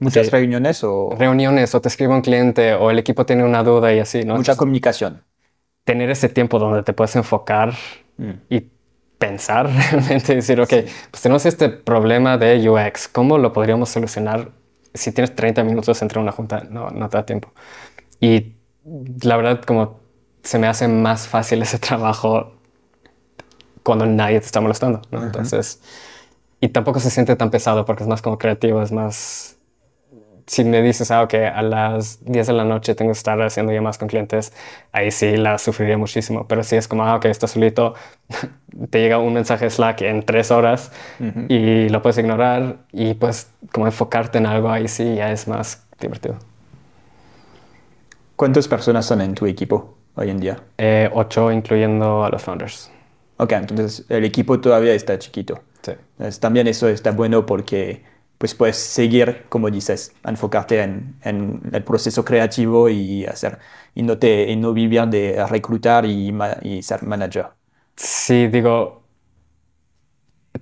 ¿Muchas 0.00 0.30
reuniones 0.30 0.84
o...? 0.84 1.14
Reuniones, 1.18 1.74
o 1.74 1.80
te 1.80 1.88
escribe 1.88 2.14
un 2.14 2.22
cliente, 2.22 2.74
o 2.74 2.90
el 2.90 2.98
equipo 2.98 3.26
tiene 3.26 3.44
una 3.44 3.62
duda 3.62 3.92
y 3.92 3.98
así, 3.98 4.24
¿no? 4.24 4.36
Mucha 4.36 4.56
comunicación. 4.56 5.22
Tener 5.84 6.10
ese 6.10 6.28
tiempo 6.28 6.58
donde 6.58 6.82
te 6.82 6.92
puedes 6.92 7.16
enfocar 7.16 7.74
mm. 8.16 8.30
y 8.48 8.60
pensar 9.18 9.68
realmente, 9.90 10.36
decir, 10.36 10.60
ok, 10.60 10.72
pues 11.10 11.22
tenemos 11.22 11.46
este 11.46 11.68
problema 11.68 12.38
de 12.38 12.68
UX, 12.68 13.08
¿cómo 13.08 13.38
lo 13.38 13.52
podríamos 13.52 13.88
solucionar 13.88 14.52
si 14.94 15.12
tienes 15.12 15.34
30 15.34 15.64
minutos 15.64 16.00
entre 16.02 16.20
una 16.20 16.32
junta? 16.32 16.64
No, 16.70 16.90
no 16.90 17.08
te 17.08 17.16
da 17.16 17.26
tiempo. 17.26 17.52
Y 18.20 18.54
la 19.22 19.36
verdad, 19.36 19.62
como 19.62 20.00
se 20.42 20.58
me 20.58 20.66
hace 20.66 20.88
más 20.88 21.28
fácil 21.28 21.62
ese 21.62 21.78
trabajo 21.78 22.52
cuando 23.82 24.06
nadie 24.06 24.38
te 24.40 24.46
está 24.46 24.60
molestando, 24.60 25.00
¿no? 25.10 25.22
Entonces, 25.22 25.80
y 26.60 26.68
tampoco 26.68 27.00
se 27.00 27.10
siente 27.10 27.36
tan 27.36 27.50
pesado 27.50 27.84
porque 27.84 28.02
es 28.02 28.08
más 28.08 28.22
como 28.22 28.38
creativo, 28.38 28.82
es 28.82 28.92
más... 28.92 29.56
Si 30.46 30.64
me 30.64 30.80
dices, 30.80 31.10
ah, 31.10 31.22
ok, 31.22 31.34
a 31.54 31.60
las 31.60 32.24
10 32.24 32.46
de 32.46 32.52
la 32.54 32.64
noche 32.64 32.94
tengo 32.94 33.12
que 33.12 33.18
estar 33.18 33.40
haciendo 33.42 33.70
llamadas 33.70 33.98
con 33.98 34.08
clientes, 34.08 34.54
ahí 34.92 35.10
sí 35.10 35.36
la 35.36 35.58
sufriría 35.58 35.98
muchísimo. 35.98 36.46
Pero 36.48 36.64
si 36.64 36.76
es 36.76 36.88
como, 36.88 37.04
ah, 37.04 37.16
ok, 37.16 37.26
estás 37.26 37.50
solito, 37.50 37.94
te 38.90 39.00
llega 39.00 39.18
un 39.18 39.34
mensaje 39.34 39.68
Slack 39.68 40.00
en 40.02 40.22
tres 40.22 40.50
horas 40.50 40.90
y 41.48 41.90
lo 41.90 42.00
puedes 42.00 42.16
ignorar 42.16 42.78
y 42.92 43.12
pues 43.14 43.50
como 43.72 43.86
enfocarte 43.86 44.38
en 44.38 44.46
algo, 44.46 44.70
ahí 44.70 44.88
sí 44.88 45.16
ya 45.16 45.30
es 45.30 45.48
más 45.48 45.86
divertido. 46.00 46.38
¿Cuántas 48.36 48.68
personas 48.68 49.04
son 49.04 49.20
en 49.20 49.34
tu 49.34 49.46
equipo? 49.46 49.97
Hoy 50.18 50.30
en 50.30 50.38
día? 50.40 50.62
Eh, 50.78 51.10
ocho, 51.12 51.50
incluyendo 51.52 52.24
a 52.24 52.30
los 52.30 52.42
founders. 52.42 52.90
Ok, 53.36 53.52
entonces 53.52 54.04
el 54.08 54.24
equipo 54.24 54.60
todavía 54.60 54.94
está 54.94 55.18
chiquito. 55.18 55.62
Sí. 55.82 55.92
también 56.40 56.66
eso 56.66 56.88
está 56.88 57.12
bueno 57.12 57.46
porque 57.46 58.02
pues 58.36 58.54
puedes 58.54 58.76
seguir, 58.76 59.44
como 59.48 59.70
dices, 59.70 60.14
enfocarte 60.24 60.80
en, 60.82 61.16
en 61.22 61.60
el 61.72 61.82
proceso 61.84 62.24
creativo 62.24 62.88
y 62.88 63.24
hacer 63.26 63.58
y 63.94 64.02
no, 64.02 64.18
te, 64.18 64.50
y 64.50 64.56
no 64.56 64.72
vivir 64.72 65.06
de 65.06 65.44
reclutar 65.48 66.04
y, 66.04 66.32
y 66.62 66.82
ser 66.82 67.02
manager. 67.04 67.46
Sí, 67.96 68.46
digo, 68.48 69.04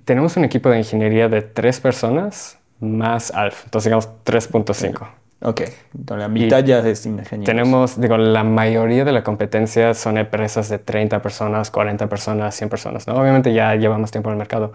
tenemos 0.05 0.37
un 0.37 0.45
equipo 0.45 0.69
de 0.69 0.79
ingeniería 0.79 1.29
de 1.29 1.41
tres 1.41 1.79
personas 1.79 2.59
más 2.79 3.31
Alf, 3.31 3.65
entonces 3.65 3.85
digamos 3.85 4.09
3.5. 4.23 5.07
Ok, 5.41 5.61
entonces 5.93 6.17
la 6.17 6.27
mitad 6.27 6.63
ya 6.63 6.79
es 6.79 7.05
ingenieros. 7.05 7.45
Tenemos, 7.45 8.01
digo, 8.01 8.17
la 8.17 8.43
mayoría 8.43 9.05
de 9.05 9.11
la 9.11 9.23
competencia 9.23 9.93
son 9.93 10.17
empresas 10.17 10.67
de 10.69 10.79
30 10.79 11.21
personas, 11.21 11.69
40 11.69 12.09
personas, 12.09 12.55
100 12.55 12.69
personas, 12.69 13.07
¿no? 13.07 13.15
Obviamente 13.15 13.53
ya 13.53 13.75
llevamos 13.75 14.09
tiempo 14.09 14.29
en 14.29 14.33
el 14.33 14.39
mercado, 14.39 14.73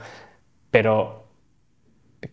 pero 0.71 1.25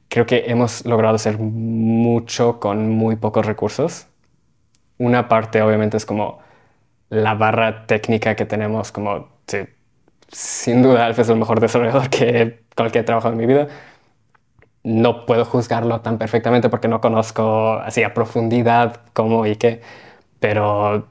creo 0.10 0.26
que 0.27 0.45
hemos 0.47 0.85
logrado 0.85 1.15
hacer 1.15 1.39
mucho 1.39 2.60
con 2.60 2.89
muy 2.89 3.15
pocos 3.15 3.45
recursos. 3.45 4.07
Una 4.99 5.27
parte 5.27 5.61
obviamente 5.61 5.97
es 5.97 6.06
como 6.06 6.39
la 7.10 7.34
barra 7.34 7.88
técnica 7.88 8.35
que 8.35 8.45
tenemos, 8.45 8.91
como 8.91 9.30
sin 10.31 10.84
duda 10.84 11.07
Alf 11.07 11.19
es 11.19 11.30
el 11.30 11.38
mejor 11.38 11.60
desarrollador 11.60 12.10
que 12.10 12.61
cualquier 12.76 13.06
trabajo 13.06 13.30
en 13.30 13.38
mi 13.38 13.47
vida. 13.47 13.68
No 14.89 15.27
puedo 15.27 15.45
juzgarlo 15.45 16.01
tan 16.01 16.17
perfectamente 16.17 16.67
porque 16.67 16.87
no 16.87 16.99
conozco 16.99 17.73
así 17.73 18.01
a 18.01 18.15
profundidad 18.15 19.01
cómo 19.13 19.45
y 19.45 19.55
qué, 19.55 19.81
pero 20.39 21.07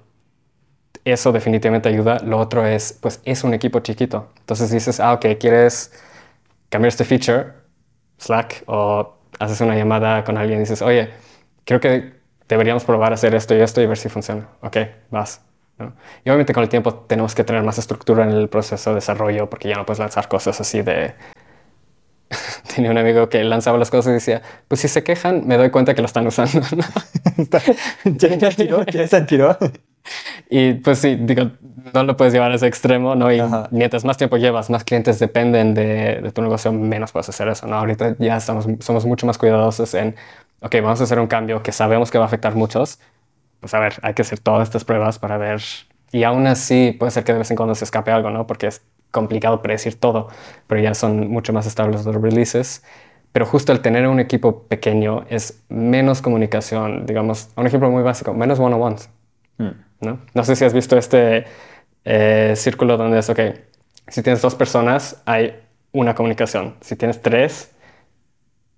eso 1.04 1.30
definitivamente 1.30 1.88
ayuda. 1.88 2.18
Lo 2.24 2.38
otro 2.38 2.66
es, 2.66 2.98
pues 3.00 3.20
es 3.24 3.44
un 3.44 3.54
equipo 3.54 3.78
chiquito. 3.78 4.32
Entonces 4.40 4.72
dices, 4.72 4.98
ah, 4.98 5.12
ok, 5.12 5.26
quieres 5.38 5.92
cambiar 6.70 6.88
este 6.88 7.04
feature, 7.04 7.52
Slack, 8.18 8.64
o 8.66 9.14
haces 9.38 9.60
una 9.60 9.76
llamada 9.76 10.24
con 10.24 10.36
alguien 10.38 10.58
y 10.58 10.62
dices, 10.62 10.82
oye, 10.82 11.10
creo 11.64 11.78
que 11.78 12.14
deberíamos 12.48 12.84
probar 12.84 13.12
hacer 13.12 13.32
esto 13.36 13.54
y 13.54 13.60
esto 13.60 13.80
y 13.80 13.86
ver 13.86 13.96
si 13.96 14.08
funciona. 14.08 14.48
Ok, 14.60 14.76
vas. 15.10 15.42
Y 16.24 16.30
obviamente 16.30 16.52
con 16.52 16.64
el 16.64 16.68
tiempo 16.68 16.92
tenemos 16.94 17.36
que 17.36 17.44
tener 17.44 17.62
más 17.62 17.78
estructura 17.78 18.24
en 18.24 18.30
el 18.30 18.48
proceso 18.48 18.90
de 18.90 18.96
desarrollo 18.96 19.48
porque 19.48 19.68
ya 19.68 19.76
no 19.76 19.86
puedes 19.86 20.00
lanzar 20.00 20.26
cosas 20.26 20.60
así 20.60 20.82
de... 20.82 21.14
Tenía 22.74 22.90
un 22.90 22.98
amigo 22.98 23.28
que 23.28 23.42
lanzaba 23.44 23.78
las 23.78 23.90
cosas 23.90 24.10
y 24.10 24.14
decía, 24.14 24.42
pues 24.68 24.80
si 24.80 24.88
se 24.88 25.02
quejan, 25.02 25.46
me 25.46 25.56
doy 25.56 25.70
cuenta 25.70 25.94
que 25.94 26.02
lo 26.02 26.06
están 26.06 26.26
usando. 26.26 26.60
¿Ya 28.04 28.50
tiró? 28.56 28.84
¿Ya 28.84 29.06
se 29.06 29.22
tiró? 29.22 29.56
Y 30.50 30.74
pues 30.74 30.98
sí, 30.98 31.16
digo, 31.16 31.50
no 31.92 32.02
lo 32.04 32.16
puedes 32.16 32.32
llevar 32.32 32.52
a 32.52 32.54
ese 32.54 32.66
extremo, 32.66 33.14
¿no? 33.14 33.32
Y 33.32 33.40
mientras 33.70 34.04
más 34.04 34.16
tiempo 34.16 34.36
llevas, 34.36 34.70
más 34.70 34.84
clientes 34.84 35.18
dependen 35.18 35.74
de, 35.74 36.20
de, 36.22 36.32
tu 36.32 36.42
negocio, 36.42 36.72
menos 36.72 37.12
puedes 37.12 37.28
hacer 37.28 37.48
eso, 37.48 37.66
¿no? 37.66 37.76
Ahorita 37.76 38.16
ya 38.18 38.36
estamos, 38.36 38.66
somos 38.80 39.04
mucho 39.04 39.26
más 39.26 39.38
cuidadosos 39.38 39.94
en, 39.94 40.16
ok, 40.60 40.74
vamos 40.82 41.00
a 41.00 41.04
hacer 41.04 41.18
un 41.18 41.26
cambio 41.26 41.62
que 41.62 41.72
sabemos 41.72 42.10
que 42.10 42.18
va 42.18 42.24
a 42.24 42.26
afectar 42.28 42.52
a 42.52 42.54
muchos, 42.54 43.00
pues 43.60 43.74
a 43.74 43.80
ver, 43.80 43.94
hay 44.02 44.14
que 44.14 44.22
hacer 44.22 44.38
todas 44.38 44.68
estas 44.68 44.84
pruebas 44.84 45.18
para 45.18 45.36
ver. 45.36 45.60
Y 46.10 46.22
aún 46.24 46.46
así 46.46 46.96
puede 46.98 47.10
ser 47.12 47.24
que 47.24 47.32
de 47.32 47.38
vez 47.38 47.50
en 47.50 47.56
cuando 47.56 47.74
se 47.74 47.84
escape 47.84 48.10
algo, 48.10 48.30
¿no? 48.30 48.46
Porque 48.46 48.68
es 48.68 48.82
complicado 49.10 49.62
predecir 49.62 49.98
todo, 49.98 50.28
pero 50.66 50.80
ya 50.80 50.94
son 50.94 51.28
mucho 51.28 51.52
más 51.52 51.66
estables 51.66 52.04
los 52.04 52.14
releases. 52.14 52.82
Pero 53.32 53.46
justo 53.46 53.72
el 53.72 53.80
tener 53.80 54.06
un 54.06 54.20
equipo 54.20 54.62
pequeño 54.64 55.24
es 55.28 55.62
menos 55.68 56.22
comunicación, 56.22 57.04
digamos, 57.06 57.50
un 57.56 57.66
ejemplo 57.66 57.90
muy 57.90 58.02
básico, 58.02 58.32
menos 58.32 58.58
one-on-ones. 58.58 59.10
Hmm. 59.58 59.70
¿no? 60.00 60.20
no 60.32 60.44
sé 60.44 60.56
si 60.56 60.64
has 60.64 60.72
visto 60.72 60.96
este 60.96 61.44
eh, 62.04 62.54
círculo 62.56 62.96
donde 62.96 63.18
es, 63.18 63.28
ok, 63.28 63.40
si 64.06 64.22
tienes 64.22 64.40
dos 64.40 64.54
personas, 64.54 65.22
hay 65.26 65.60
una 65.92 66.14
comunicación. 66.14 66.76
Si 66.80 66.96
tienes 66.96 67.20
tres, 67.20 67.72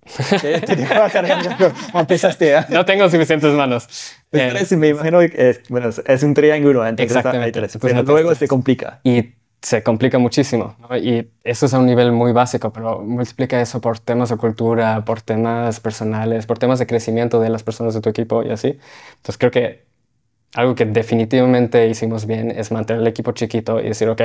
empezaste, 1.93 2.55
¿eh? 2.55 2.65
No 2.69 2.85
tengo 2.85 3.09
suficientes 3.09 3.53
manos. 3.53 3.87
Pues 4.29 4.71
eh, 4.71 4.77
me 4.77 4.89
imagino 4.89 5.19
que 5.19 5.49
es, 5.49 5.61
bueno, 5.69 5.89
es 5.89 6.23
un 6.23 6.33
triángulo. 6.33 6.85
Exactamente. 6.85 7.51
Tres, 7.51 7.77
pues 7.77 7.93
pero 7.93 8.03
luego 8.03 8.33
se 8.33 8.47
complica. 8.47 8.99
Y 9.03 9.33
se 9.61 9.83
complica 9.83 10.17
muchísimo. 10.17 10.75
Y 11.01 11.27
eso 11.43 11.67
es 11.67 11.73
a 11.73 11.79
un 11.79 11.85
nivel 11.85 12.11
muy 12.11 12.31
básico, 12.31 12.73
pero 12.73 13.01
multiplica 13.01 13.61
eso 13.61 13.79
por 13.79 13.99
temas 13.99 14.29
de 14.29 14.37
cultura, 14.37 15.05
por 15.05 15.21
temas 15.21 15.79
personales, 15.79 16.47
por 16.47 16.57
temas 16.57 16.79
de 16.79 16.87
crecimiento 16.87 17.39
de 17.39 17.49
las 17.49 17.61
personas 17.61 17.93
de 17.93 18.01
tu 18.01 18.09
equipo 18.09 18.43
y 18.43 18.49
así. 18.49 18.79
Entonces 19.17 19.37
creo 19.37 19.51
que 19.51 19.85
algo 20.55 20.73
que 20.73 20.85
definitivamente 20.85 21.87
hicimos 21.87 22.25
bien 22.25 22.51
es 22.51 22.71
mantener 22.71 23.01
el 23.01 23.07
equipo 23.07 23.33
chiquito 23.33 23.79
y 23.79 23.83
decir, 23.83 24.09
ok, 24.09 24.21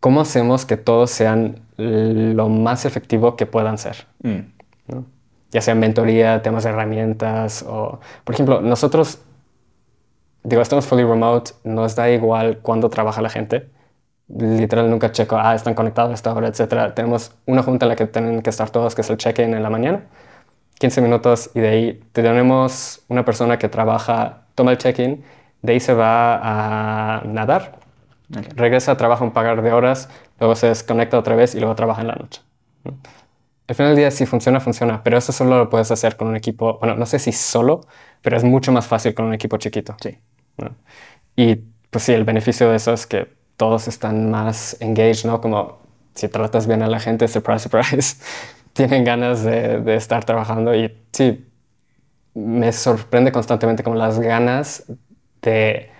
¿cómo 0.00 0.20
hacemos 0.20 0.66
que 0.66 0.76
todos 0.76 1.10
sean 1.10 1.62
lo 1.78 2.48
más 2.48 2.84
efectivo 2.84 3.36
que 3.36 3.46
puedan 3.46 3.78
ser? 3.78 4.06
Mm. 4.22 4.40
Ya 5.50 5.62
sea 5.62 5.74
mentoría, 5.74 6.42
temas 6.42 6.64
de 6.64 6.70
herramientas 6.70 7.64
o, 7.66 8.00
por 8.24 8.34
ejemplo, 8.34 8.60
nosotros, 8.60 9.18
digo, 10.44 10.60
estamos 10.60 10.86
fully 10.86 11.04
remote, 11.04 11.52
nos 11.64 11.96
da 11.96 12.10
igual 12.10 12.58
cuándo 12.58 12.90
trabaja 12.90 13.22
la 13.22 13.30
gente. 13.30 13.68
Literal 14.38 14.88
nunca 14.90 15.10
checo, 15.12 15.36
ah, 15.36 15.54
están 15.54 15.74
conectados 15.74 16.10
a 16.12 16.14
esta 16.14 16.32
hora, 16.32 16.48
etc. 16.48 16.94
Tenemos 16.94 17.34
una 17.46 17.62
junta 17.62 17.86
en 17.86 17.90
la 17.90 17.96
que 17.96 18.06
tienen 18.06 18.42
que 18.42 18.50
estar 18.50 18.70
todos, 18.70 18.94
que 18.94 19.00
es 19.00 19.10
el 19.10 19.16
check-in 19.16 19.54
en 19.54 19.62
la 19.62 19.70
mañana. 19.70 20.02
15 20.78 21.02
minutos 21.02 21.50
y 21.54 21.60
de 21.60 21.68
ahí 21.68 22.00
tenemos 22.12 23.02
una 23.08 23.24
persona 23.24 23.58
que 23.58 23.68
trabaja, 23.68 24.44
toma 24.54 24.70
el 24.72 24.78
check-in, 24.78 25.22
de 25.62 25.72
ahí 25.72 25.80
se 25.80 25.92
va 25.94 27.18
a 27.18 27.22
nadar, 27.24 27.80
Regresa, 28.30 28.96
trabaja 28.96 29.24
un 29.24 29.32
par 29.32 29.60
de 29.60 29.72
horas, 29.72 30.08
luego 30.38 30.54
se 30.54 30.68
desconecta 30.68 31.18
otra 31.18 31.34
vez 31.34 31.54
y 31.54 31.58
luego 31.58 31.74
trabaja 31.74 32.02
en 32.02 32.08
la 32.08 32.14
noche. 32.14 32.40
Al 33.66 33.74
final 33.74 33.90
del 33.90 33.96
día, 33.96 34.10
si 34.10 34.24
funciona, 34.24 34.60
funciona, 34.60 35.02
pero 35.02 35.18
eso 35.18 35.32
solo 35.32 35.58
lo 35.58 35.68
puedes 35.68 35.90
hacer 35.90 36.16
con 36.16 36.28
un 36.28 36.36
equipo, 36.36 36.78
bueno, 36.78 36.94
no 36.94 37.06
sé 37.06 37.18
si 37.18 37.32
solo, 37.32 37.80
pero 38.22 38.36
es 38.36 38.44
mucho 38.44 38.70
más 38.70 38.86
fácil 38.86 39.14
con 39.14 39.26
un 39.26 39.34
equipo 39.34 39.56
chiquito. 39.56 39.96
Sí. 40.00 40.16
Y 41.34 41.56
pues 41.90 42.04
sí, 42.04 42.12
el 42.12 42.24
beneficio 42.24 42.70
de 42.70 42.76
eso 42.76 42.92
es 42.92 43.06
que 43.06 43.32
todos 43.60 43.88
están 43.88 44.30
más 44.30 44.74
engaged, 44.80 45.26
¿no? 45.26 45.42
Como 45.42 45.80
si 46.14 46.28
tratas 46.28 46.66
bien 46.66 46.80
a 46.80 46.86
la 46.86 46.98
gente, 46.98 47.28
surprise, 47.28 47.68
surprise, 47.68 48.16
tienen 48.72 49.04
ganas 49.04 49.44
de, 49.44 49.94
estar 49.96 50.24
trabajando 50.24 50.74
y 50.74 50.90
sí, 51.12 51.46
me 52.32 52.72
sorprende 52.72 53.32
constantemente 53.32 53.82
como 53.82 53.96
las 53.96 54.18
ganas 54.18 54.90
de 55.42 55.90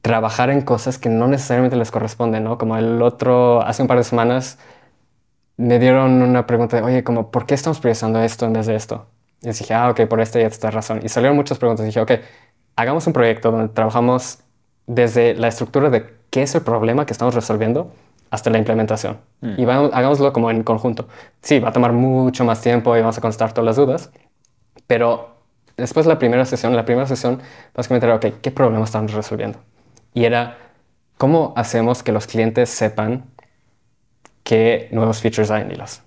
trabajar 0.00 0.48
en 0.48 0.62
cosas 0.62 0.96
que 0.96 1.10
no 1.10 1.28
necesariamente 1.28 1.76
les 1.76 1.90
corresponden, 1.90 2.42
¿no? 2.42 2.56
Como 2.56 2.78
el 2.78 3.02
otro, 3.02 3.60
hace 3.60 3.82
un 3.82 3.88
par 3.88 3.98
de 3.98 4.04
semanas, 4.04 4.58
me 5.58 5.78
dieron 5.78 6.22
una 6.22 6.46
pregunta 6.46 6.78
de, 6.78 6.82
oye, 6.82 7.04
como, 7.04 7.30
¿por 7.30 7.44
qué 7.44 7.52
estamos 7.52 7.78
priorizando 7.78 8.22
esto 8.22 8.46
en 8.46 8.54
vez 8.54 8.64
de 8.64 8.76
esto? 8.76 9.06
Y 9.42 9.48
dije, 9.48 9.74
ah, 9.74 9.90
ok, 9.90 10.06
por 10.06 10.22
esta 10.22 10.40
y 10.40 10.44
esta 10.44 10.70
razón. 10.70 11.00
Y 11.02 11.10
salieron 11.10 11.36
muchas 11.36 11.58
preguntas. 11.58 11.84
Dije, 11.84 12.00
ok, 12.00 12.12
hagamos 12.76 13.06
un 13.06 13.12
proyecto 13.12 13.50
donde 13.50 13.68
trabajamos 13.68 14.41
desde 14.86 15.34
la 15.34 15.48
estructura 15.48 15.90
de 15.90 16.14
qué 16.30 16.42
es 16.42 16.54
el 16.54 16.62
problema 16.62 17.06
que 17.06 17.12
estamos 17.12 17.34
resolviendo 17.34 17.92
hasta 18.30 18.50
la 18.50 18.58
implementación. 18.58 19.18
Mm. 19.40 19.60
Y 19.60 19.64
vamos, 19.64 19.90
hagámoslo 19.92 20.32
como 20.32 20.50
en 20.50 20.62
conjunto. 20.62 21.06
Sí, 21.42 21.60
va 21.60 21.68
a 21.68 21.72
tomar 21.72 21.92
mucho 21.92 22.44
más 22.44 22.60
tiempo 22.60 22.96
y 22.96 23.00
vamos 23.00 23.18
a 23.18 23.20
contestar 23.20 23.52
todas 23.52 23.66
las 23.66 23.76
dudas, 23.76 24.10
pero 24.86 25.36
después 25.76 26.06
de 26.06 26.12
la 26.12 26.18
primera 26.18 26.44
sesión, 26.44 26.74
la 26.74 26.84
primera 26.84 27.06
sesión, 27.06 27.40
básicamente 27.74 28.06
era, 28.06 28.16
ok, 28.16 28.40
¿qué 28.40 28.50
problema 28.50 28.84
estamos 28.84 29.12
resolviendo? 29.12 29.58
Y 30.14 30.24
era, 30.24 30.58
¿cómo 31.18 31.52
hacemos 31.56 32.02
que 32.02 32.12
los 32.12 32.26
clientes 32.26 32.70
sepan 32.70 33.24
qué 34.44 34.88
nuevos 34.92 35.20
features 35.20 35.50
hay 35.50 35.62
en 35.62 35.72
hilos? 35.72 36.02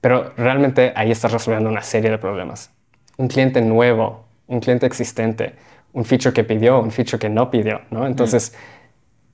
Pero 0.00 0.32
realmente 0.36 0.92
ahí 0.96 1.10
estás 1.10 1.32
resolviendo 1.32 1.68
una 1.68 1.82
serie 1.82 2.10
de 2.10 2.18
problemas. 2.18 2.70
Un 3.18 3.28
cliente 3.28 3.60
nuevo, 3.60 4.24
un 4.46 4.60
cliente 4.60 4.86
existente, 4.86 5.56
un 5.96 6.04
feature 6.04 6.34
que 6.34 6.44
pidió, 6.44 6.80
un 6.80 6.90
feature 6.90 7.18
que 7.18 7.30
no 7.30 7.50
pidió, 7.50 7.80
¿no? 7.90 8.06
Entonces, 8.06 8.54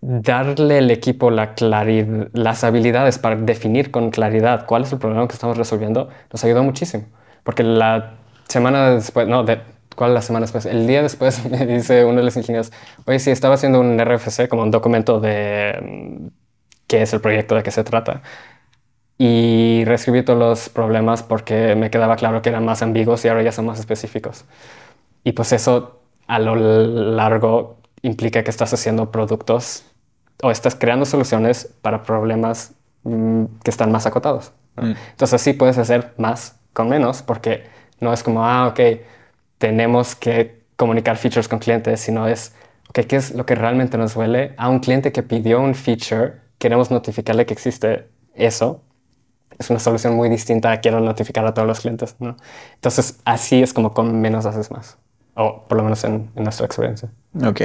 darle 0.01 0.79
al 0.79 0.91
equipo 0.93 1.31
la 1.31 1.55
las 2.33 2.65
habilidades 2.65 3.19
para 3.19 3.37
definir 3.37 3.91
con 3.91 4.11
claridad 4.11 4.67
cuál 4.67 4.85
es 4.85 4.93
el 4.93 4.99
problema 5.01 5.27
que 5.27 5.35
estamos 5.35 5.57
resolviendo 5.59 6.09
nos 6.33 6.45
ayudó 6.45 6.63
muchísimo. 6.63 7.07
Porque 7.43 7.65
la 7.65 8.15
semana 8.49 8.91
después, 8.93 9.27
no, 9.27 9.43
de, 9.45 9.61
¿Cuál 9.97 10.15
la 10.15 10.23
semana 10.23 10.45
después? 10.45 10.67
El 10.67 10.87
día 10.87 11.03
después 11.03 11.45
me 11.51 11.67
dice 11.67 12.05
uno 12.05 12.19
de 12.19 12.25
los 12.25 12.37
ingenieros, 12.37 12.73
oye, 13.07 13.19
sí, 13.19 13.31
estaba 13.31 13.55
haciendo 13.55 13.81
un 13.81 13.99
RFC, 14.01 14.49
como 14.49 14.63
un 14.63 14.71
documento 14.71 15.21
de 15.21 15.79
mm, 15.83 16.27
qué 16.87 17.03
es 17.03 17.13
el 17.13 17.21
proyecto, 17.21 17.57
de 17.57 17.63
qué 17.65 17.73
se 17.73 17.85
trata. 17.85 18.23
Y 19.19 19.85
reescribí 19.85 20.23
todos 20.23 20.39
los 20.39 20.69
problemas 20.69 21.23
porque 21.25 21.75
me 21.77 21.91
quedaba 21.91 22.17
claro 22.17 22.43
que 22.43 22.51
eran 22.51 22.65
más 22.65 22.83
ambiguos 22.83 23.25
y 23.25 23.29
ahora 23.29 23.43
ya 23.43 23.53
son 23.53 23.67
más 23.67 23.81
específicos. 23.81 24.45
Y 25.25 25.33
pues 25.33 25.53
eso 25.53 26.02
a 26.33 26.39
lo 26.39 26.55
largo 26.55 27.77
implica 28.01 28.43
que 28.43 28.51
estás 28.51 28.73
haciendo 28.73 29.11
productos 29.11 29.85
o 30.43 30.51
estás 30.51 30.75
creando 30.75 31.05
soluciones 31.05 31.73
para 31.83 32.03
problemas 32.03 32.73
mm, 33.05 33.45
que 33.63 33.71
están 33.71 33.93
más 33.93 34.07
acotados. 34.07 34.53
Mm. 34.77 34.93
Entonces 35.11 35.35
así 35.35 35.53
puedes 35.53 35.77
hacer 35.77 36.15
más 36.17 36.59
con 36.73 36.89
menos 36.89 37.23
porque 37.23 37.65
no 38.01 38.15
es 38.15 38.23
como, 38.23 38.47
ah, 38.47 38.69
ok, 38.69 38.81
tenemos 39.59 40.15
que 40.15 40.63
comunicar 40.77 41.19
features 41.19 41.49
con 41.49 41.59
clientes, 41.59 42.01
sino 42.01 42.27
es, 42.27 42.55
okay, 42.89 43.05
¿qué 43.05 43.17
es 43.17 43.35
lo 43.35 43.45
que 43.45 43.55
realmente 43.55 43.99
nos 43.99 44.15
duele? 44.15 44.55
A 44.57 44.71
un 44.71 44.81
cliente 44.81 45.13
que 45.13 45.23
pidió 45.23 45.61
un 45.61 45.75
feature, 45.75 46.41
queremos 46.59 46.91
notificarle 46.91 47.45
que 47.45 47.53
existe 47.53 48.09
eso. 48.35 48.83
Es 49.59 49.69
una 49.69 49.79
solución 49.79 50.15
muy 50.15 50.31
distinta 50.31 50.73
a 50.73 50.81
quiero 50.81 51.01
notificar 51.01 51.45
a 51.45 51.53
todos 51.53 51.69
los 51.69 51.81
clientes, 51.81 52.17
¿no? 52.21 52.39
Entonces, 52.75 53.21
así 53.27 53.63
es 53.63 53.75
como 53.75 53.93
con 53.93 54.19
menos 54.23 54.47
haces 54.47 54.71
más, 54.71 54.97
o 55.35 55.65
por 55.67 55.79
lo 55.79 55.85
menos 55.85 56.03
en, 56.05 56.31
nuestra 56.35 56.67
experiencia. 56.67 57.11
Ok. 57.45 57.63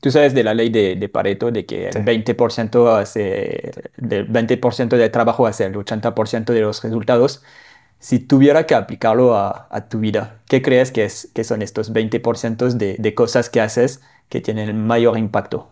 Tú 0.00 0.10
sabes 0.10 0.34
de 0.34 0.44
la 0.44 0.54
ley 0.54 0.68
de, 0.68 1.08
Pareto, 1.08 1.50
de 1.50 1.64
que 1.66 1.88
el 1.88 2.04
20% 2.04 2.98
hace, 2.98 3.72
del 3.96 4.30
20% 4.30 4.88
de 4.96 5.08
trabajo 5.08 5.46
hace 5.46 5.64
el 5.64 5.74
80% 5.74 6.44
de 6.44 6.60
los 6.60 6.82
resultados. 6.82 7.42
si 7.98 8.18
tuviera 8.18 8.66
que 8.66 8.74
aplicarlo 8.74 9.36
a, 9.36 9.88
tu 9.88 9.98
vida, 10.00 10.40
¿qué 10.48 10.62
crees 10.62 10.92
que, 10.92 11.04
es, 11.04 11.30
que 11.34 11.44
son 11.44 11.62
estos 11.62 11.92
20% 11.92 12.70
de, 12.74 12.96
de 12.98 13.14
cosas 13.14 13.48
que 13.48 13.60
haces 13.60 14.02
que 14.28 14.40
tienen 14.40 14.68
el 14.68 14.74
mayor 14.74 15.18
impacto? 15.18 15.70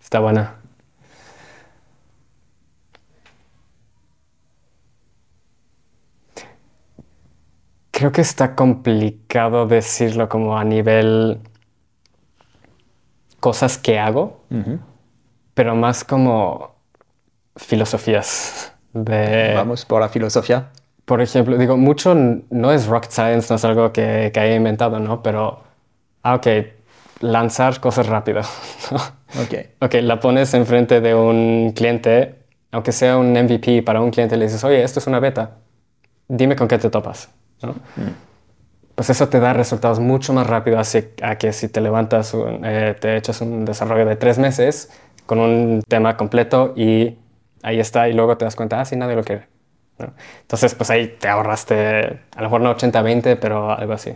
Está 0.00 0.20
buena. 0.20 0.59
Creo 8.00 8.12
que 8.12 8.22
está 8.22 8.54
complicado 8.54 9.66
decirlo 9.66 10.26
como 10.30 10.56
a 10.56 10.64
nivel 10.64 11.38
cosas 13.40 13.76
que 13.76 13.98
hago, 13.98 14.40
pero 15.52 15.74
más 15.74 16.02
como 16.02 16.76
filosofías 17.56 18.72
de... 18.94 19.52
Vamos 19.54 19.84
por 19.84 20.00
la 20.00 20.08
filosofía. 20.08 20.70
Por 21.04 21.20
ejemplo, 21.20 21.58
digo, 21.58 21.76
mucho 21.76 22.14
no 22.14 22.72
es 22.72 22.86
rocket 22.86 23.10
science, 23.10 23.48
no 23.50 23.56
es 23.56 23.64
algo 23.66 23.92
que, 23.92 24.30
que 24.32 24.40
haya 24.40 24.54
inventado, 24.54 24.98
¿no? 24.98 25.22
Pero, 25.22 25.62
ah, 26.22 26.36
ok, 26.36 26.46
lanzar 27.20 27.80
cosas 27.80 28.06
rápido. 28.06 28.40
ok. 29.42 29.54
Ok, 29.78 29.94
la 30.00 30.20
pones 30.20 30.54
enfrente 30.54 31.02
de 31.02 31.14
un 31.14 31.72
cliente, 31.76 32.36
aunque 32.70 32.92
sea 32.92 33.18
un 33.18 33.32
MVP 33.32 33.82
para 33.82 34.00
un 34.00 34.10
cliente, 34.10 34.38
le 34.38 34.46
dices, 34.46 34.64
oye, 34.64 34.82
esto 34.82 35.00
es 35.00 35.06
una 35.06 35.20
beta, 35.20 35.58
dime 36.28 36.56
con 36.56 36.66
qué 36.66 36.78
te 36.78 36.88
topas. 36.88 37.28
¿No? 37.62 37.72
Mm 37.96 38.30
pues 39.00 39.08
eso 39.08 39.30
te 39.30 39.40
da 39.40 39.54
resultados 39.54 39.98
mucho 39.98 40.34
más 40.34 40.46
rápido 40.46 40.78
así 40.78 41.02
que 41.38 41.54
si 41.54 41.68
te 41.68 41.80
levantas, 41.80 42.36
eh, 42.62 42.94
te 43.00 43.16
echas 43.16 43.40
un 43.40 43.64
desarrollo 43.64 44.04
de 44.04 44.16
tres 44.16 44.38
meses 44.38 44.90
con 45.24 45.38
un 45.38 45.82
tema 45.88 46.18
completo 46.18 46.74
y 46.76 47.16
ahí 47.62 47.80
está 47.80 48.10
y 48.10 48.12
luego 48.12 48.36
te 48.36 48.44
das 48.44 48.56
cuenta, 48.56 48.78
ah, 48.78 48.84
sí, 48.84 48.96
nadie 48.96 49.16
lo 49.16 49.24
quiere. 49.24 49.48
Entonces, 50.42 50.74
pues 50.74 50.90
ahí 50.90 51.16
te 51.18 51.28
ahorraste, 51.28 52.20
a 52.36 52.42
lo 52.42 52.42
mejor 52.42 52.60
no 52.60 52.76
80-20, 52.76 53.38
pero 53.40 53.72
algo 53.72 53.94
así. 53.94 54.14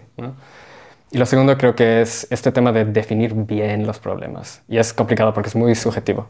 Y 1.10 1.16
lo 1.16 1.24
segundo 1.24 1.56
creo 1.56 1.74
que 1.74 2.02
es 2.02 2.26
este 2.30 2.52
tema 2.52 2.70
de 2.70 2.84
definir 2.84 3.32
bien 3.32 3.86
los 3.86 3.98
problemas. 3.98 4.62
Y 4.68 4.76
es 4.76 4.92
complicado 4.92 5.32
porque 5.32 5.48
es 5.48 5.56
muy 5.56 5.74
subjetivo. 5.74 6.26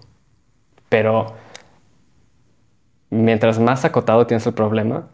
Pero 0.88 1.34
mientras 3.10 3.58
más 3.58 3.84
acotado 3.84 4.28
tienes 4.28 4.46
el 4.46 4.54
problema, 4.54 5.08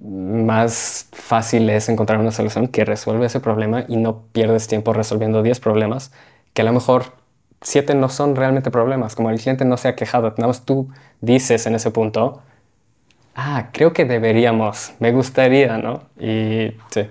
más 0.00 1.08
fácil 1.12 1.68
es 1.70 1.88
encontrar 1.88 2.18
una 2.18 2.30
solución 2.30 2.68
que 2.68 2.84
resuelve 2.84 3.26
ese 3.26 3.40
problema 3.40 3.84
y 3.88 3.96
no 3.96 4.22
pierdes 4.32 4.66
tiempo 4.68 4.92
resolviendo 4.92 5.42
10 5.42 5.60
problemas 5.60 6.12
que 6.54 6.62
a 6.62 6.64
lo 6.64 6.72
mejor 6.72 7.12
7 7.62 7.94
no 7.94 8.08
son 8.08 8.36
realmente 8.36 8.70
problemas, 8.70 9.14
como 9.14 9.30
el 9.30 9.40
cliente 9.40 9.64
no 9.64 9.76
se 9.76 9.88
ha 9.88 9.96
quejado, 9.96 10.30
nada 10.30 10.48
más 10.48 10.64
tú 10.64 10.88
dices 11.20 11.66
en 11.66 11.74
ese 11.74 11.90
punto, 11.90 12.42
ah, 13.34 13.68
creo 13.72 13.92
que 13.92 14.04
deberíamos, 14.04 14.92
me 14.98 15.12
gustaría, 15.12 15.78
¿no? 15.78 16.02
Y 16.18 16.72
sí, 16.90 17.08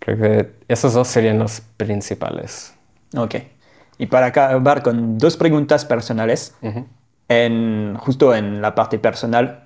creo 0.00 0.18
que 0.18 0.50
esos 0.68 0.94
dos 0.94 1.08
serían 1.08 1.38
los 1.38 1.60
principales. 1.76 2.74
Ok. 3.16 3.36
Y 3.98 4.06
para 4.06 4.26
acabar 4.26 4.82
con 4.82 5.16
dos 5.16 5.36
preguntas 5.36 5.84
personales, 5.84 6.54
en, 7.28 7.96
justo 7.98 8.34
en 8.34 8.60
la 8.60 8.74
parte 8.74 8.98
personal, 8.98 9.65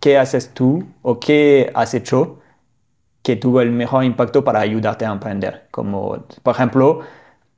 ¿qué 0.00 0.18
haces 0.18 0.52
tú 0.54 0.84
o 1.02 1.20
qué 1.20 1.70
has 1.74 1.94
hecho 1.94 2.40
que 3.22 3.36
tuvo 3.36 3.60
el 3.60 3.70
mejor 3.70 4.04
impacto 4.04 4.42
para 4.42 4.60
ayudarte 4.60 5.04
a 5.04 5.12
emprender? 5.12 5.68
Como, 5.70 6.24
por 6.42 6.54
ejemplo, 6.54 7.00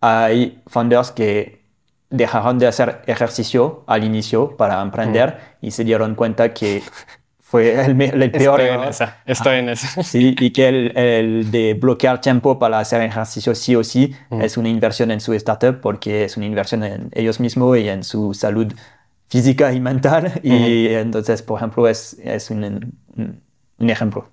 hay 0.00 0.60
founders 0.66 1.12
que 1.12 1.62
dejaron 2.10 2.58
de 2.58 2.66
hacer 2.66 3.02
ejercicio 3.06 3.84
al 3.86 4.04
inicio 4.04 4.56
para 4.56 4.82
emprender 4.82 5.38
y 5.62 5.70
se 5.70 5.84
dieron 5.84 6.14
cuenta 6.14 6.52
que 6.52 6.82
fue 7.40 7.84
el, 7.84 7.96
peor 8.30 8.60
Estoy 8.60 8.78
en 8.78 8.88
esa, 8.88 9.16
estoy 9.26 9.58
en 9.58 9.68
esa. 9.68 10.02
Sí, 10.02 10.34
y 10.38 10.50
que 10.52 10.68
el, 10.68 10.96
el, 10.96 11.50
de 11.50 11.74
bloquear 11.74 12.20
tiempo 12.20 12.58
para 12.58 12.78
hacer 12.78 13.02
ejercicio 13.02 13.54
sí 13.54 13.76
o 13.76 13.84
sí 13.84 14.14
es 14.40 14.56
una 14.56 14.68
inversión 14.68 15.10
en 15.10 15.20
su 15.20 15.32
startup 15.34 15.80
porque 15.80 16.24
es 16.24 16.36
una 16.36 16.46
inversión 16.46 16.82
en 16.82 17.10
ellos 17.12 17.40
mismos 17.40 17.78
y 17.78 17.88
en 17.88 18.04
su 18.04 18.34
salud 18.34 18.72
física 19.32 19.72
y 19.72 19.80
mental. 19.80 20.40
Y 20.42 20.88
entonces, 20.88 21.40
por 21.42 21.56
ejemplo, 21.58 21.88
es, 21.88 22.18
es 22.22 22.50
un, 22.50 22.92
un, 23.16 23.90
ejemplo. 23.90 24.28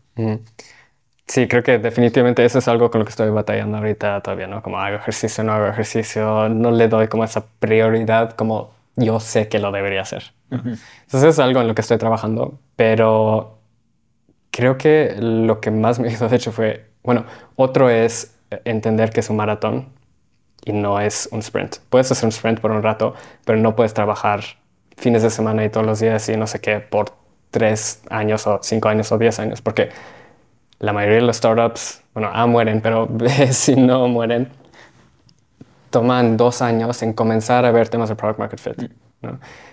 Sí, 1.25 1.47
creo 1.47 1.63
que 1.63 1.79
definitivamente 1.79 2.43
eso 2.43 2.59
es 2.59 2.67
algo 2.67 2.91
con 2.91 2.99
lo 2.99 3.05
que 3.05 3.11
estoy 3.11 3.29
batallando 3.29 3.77
ahorita 3.77 4.19
todavía, 4.21 4.47
¿no? 4.47 4.61
Como 4.61 4.77
hago 4.77 4.97
ejercicio, 4.97 5.43
no 5.45 5.53
hago 5.53 5.67
ejercicio, 5.67 6.49
no 6.49 6.71
le 6.71 6.89
doy 6.89 7.07
como 7.07 7.23
esa 7.23 7.45
prioridad 7.59 8.31
como 8.31 8.71
yo 8.97 9.21
sé 9.21 9.47
que 9.47 9.59
lo 9.59 9.71
debería 9.71 10.01
hacer. 10.01 10.33
Entonces 10.51 11.23
es 11.23 11.39
algo 11.39 11.61
en 11.61 11.67
lo 11.69 11.75
que 11.75 11.81
estoy 11.81 11.97
trabajando, 11.97 12.59
pero 12.75 13.59
creo 14.51 14.77
que 14.77 15.15
lo 15.17 15.61
que 15.61 15.71
más 15.71 15.99
me 15.99 16.09
hizo, 16.11 16.27
de 16.27 16.35
hecho, 16.35 16.51
fue, 16.51 16.89
bueno, 17.03 17.25
otro 17.55 17.89
es 17.89 18.35
entender 18.65 19.11
que 19.11 19.21
es 19.21 19.29
un 19.29 19.37
maratón 19.37 19.87
y 20.65 20.73
no 20.73 20.99
es 20.99 21.29
un 21.31 21.39
sprint. 21.39 21.77
Puedes 21.89 22.11
hacer 22.11 22.25
un 22.25 22.31
sprint 22.31 22.59
por 22.59 22.71
un 22.71 22.83
rato, 22.83 23.13
pero 23.45 23.57
no 23.59 23.75
puedes 23.77 23.93
trabajar 23.93 24.58
fines 24.99 25.23
de 25.23 25.29
semana 25.29 25.63
y 25.65 25.69
todos 25.69 25.85
los 25.85 25.99
días 25.99 26.27
y 26.29 26.37
no 26.37 26.47
sé 26.47 26.59
qué 26.59 26.79
por 26.79 27.13
tres 27.51 28.01
años 28.09 28.45
o 28.47 28.59
cinco 28.61 28.89
años 28.89 29.11
o 29.11 29.17
diez 29.17 29.39
años, 29.39 29.61
porque 29.61 29.89
la 30.79 30.93
mayoría 30.93 31.17
de 31.17 31.23
los 31.23 31.37
startups, 31.37 32.01
bueno, 32.13 32.29
ah, 32.31 32.45
mueren, 32.47 32.81
pero 32.81 33.07
si 33.51 33.75
no 33.75 34.07
mueren, 34.07 34.49
toman 35.89 36.37
dos 36.37 36.61
años 36.61 37.01
en 37.01 37.13
comenzar 37.13 37.65
a 37.65 37.71
ver 37.71 37.89
temas 37.89 38.09
de 38.09 38.15
product 38.15 38.39
market 38.39 38.59
fit. 38.59 38.91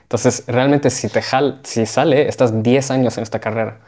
Entonces, 0.03 0.45
realmente 0.47 0.91
si 0.91 1.09
te 1.09 1.23
jal, 1.23 1.61
si 1.63 1.87
sale, 1.87 2.29
estás 2.29 2.63
10 2.63 2.91
años 2.91 3.17
en 3.19 3.23
esta 3.23 3.39
carrera. 3.39 3.79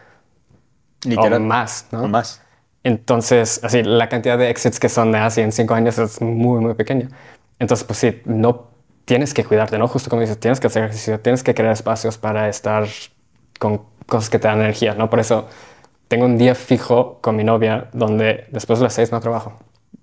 Literal. 1.04 1.34
O 1.34 1.40
más, 1.40 1.86
¿no? 1.90 2.02
O 2.02 2.08
más. 2.08 2.42
Entonces, 2.84 3.60
así, 3.62 3.82
la 3.82 4.08
cantidad 4.08 4.38
de 4.38 4.50
exits 4.50 4.78
que 4.78 4.88
son 4.88 5.12
de 5.12 5.18
así 5.18 5.40
en 5.40 5.52
cinco 5.52 5.74
años 5.74 5.98
es 5.98 6.20
muy, 6.20 6.60
muy 6.60 6.74
pequeña. 6.74 7.08
Entonces, 7.58 7.84
pues 7.84 7.98
sí, 7.98 8.22
no 8.24 8.67
tienes 9.08 9.32
que 9.32 9.42
cuidarte, 9.42 9.78
¿no? 9.78 9.88
Justo 9.88 10.10
como 10.10 10.20
dices, 10.20 10.38
tienes 10.38 10.60
que 10.60 10.66
hacer 10.66 10.84
ejercicio, 10.84 11.18
tienes 11.18 11.42
que 11.42 11.54
crear 11.54 11.72
espacios 11.72 12.18
para 12.18 12.50
estar 12.50 12.86
con 13.58 13.80
cosas 14.06 14.28
que 14.28 14.38
te 14.38 14.48
dan 14.48 14.60
energía, 14.60 14.92
¿no? 14.92 15.08
Por 15.08 15.18
eso 15.18 15.48
tengo 16.08 16.26
un 16.26 16.36
día 16.36 16.54
fijo 16.54 17.18
con 17.22 17.34
mi 17.34 17.42
novia 17.42 17.88
donde 17.94 18.44
después 18.50 18.80
de 18.80 18.84
las 18.84 18.92
seis 18.92 19.10
no 19.10 19.18
trabajo. 19.20 19.54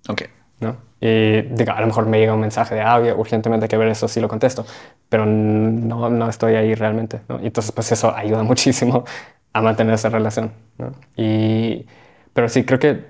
Ok. 0.10 0.24
¿No? 0.60 0.78
Y 1.00 1.44
digo, 1.44 1.74
a 1.74 1.82
lo 1.82 1.86
mejor 1.86 2.08
me 2.08 2.18
llega 2.18 2.34
un 2.34 2.40
mensaje 2.40 2.74
de, 2.74 2.82
ah, 2.82 3.00
urgentemente 3.16 3.66
hay 3.66 3.70
que 3.70 3.78
ver 3.78 3.90
eso, 3.90 4.08
sí 4.08 4.20
lo 4.20 4.28
contesto, 4.28 4.66
pero 5.08 5.28
no, 5.28 6.10
no 6.10 6.28
estoy 6.28 6.56
ahí 6.56 6.74
realmente, 6.74 7.22
¿no? 7.30 7.40
Y 7.40 7.46
entonces, 7.46 7.72
pues 7.72 7.92
eso 7.92 8.16
ayuda 8.16 8.42
muchísimo 8.52 9.04
a 9.54 9.62
mantener 9.62 9.94
esa 9.94 10.10
relación, 10.10 10.52
¿no? 10.80 10.94
Y, 11.16 11.86
pero 12.34 12.50
sí, 12.50 12.66
creo 12.66 12.80
que 12.80 13.06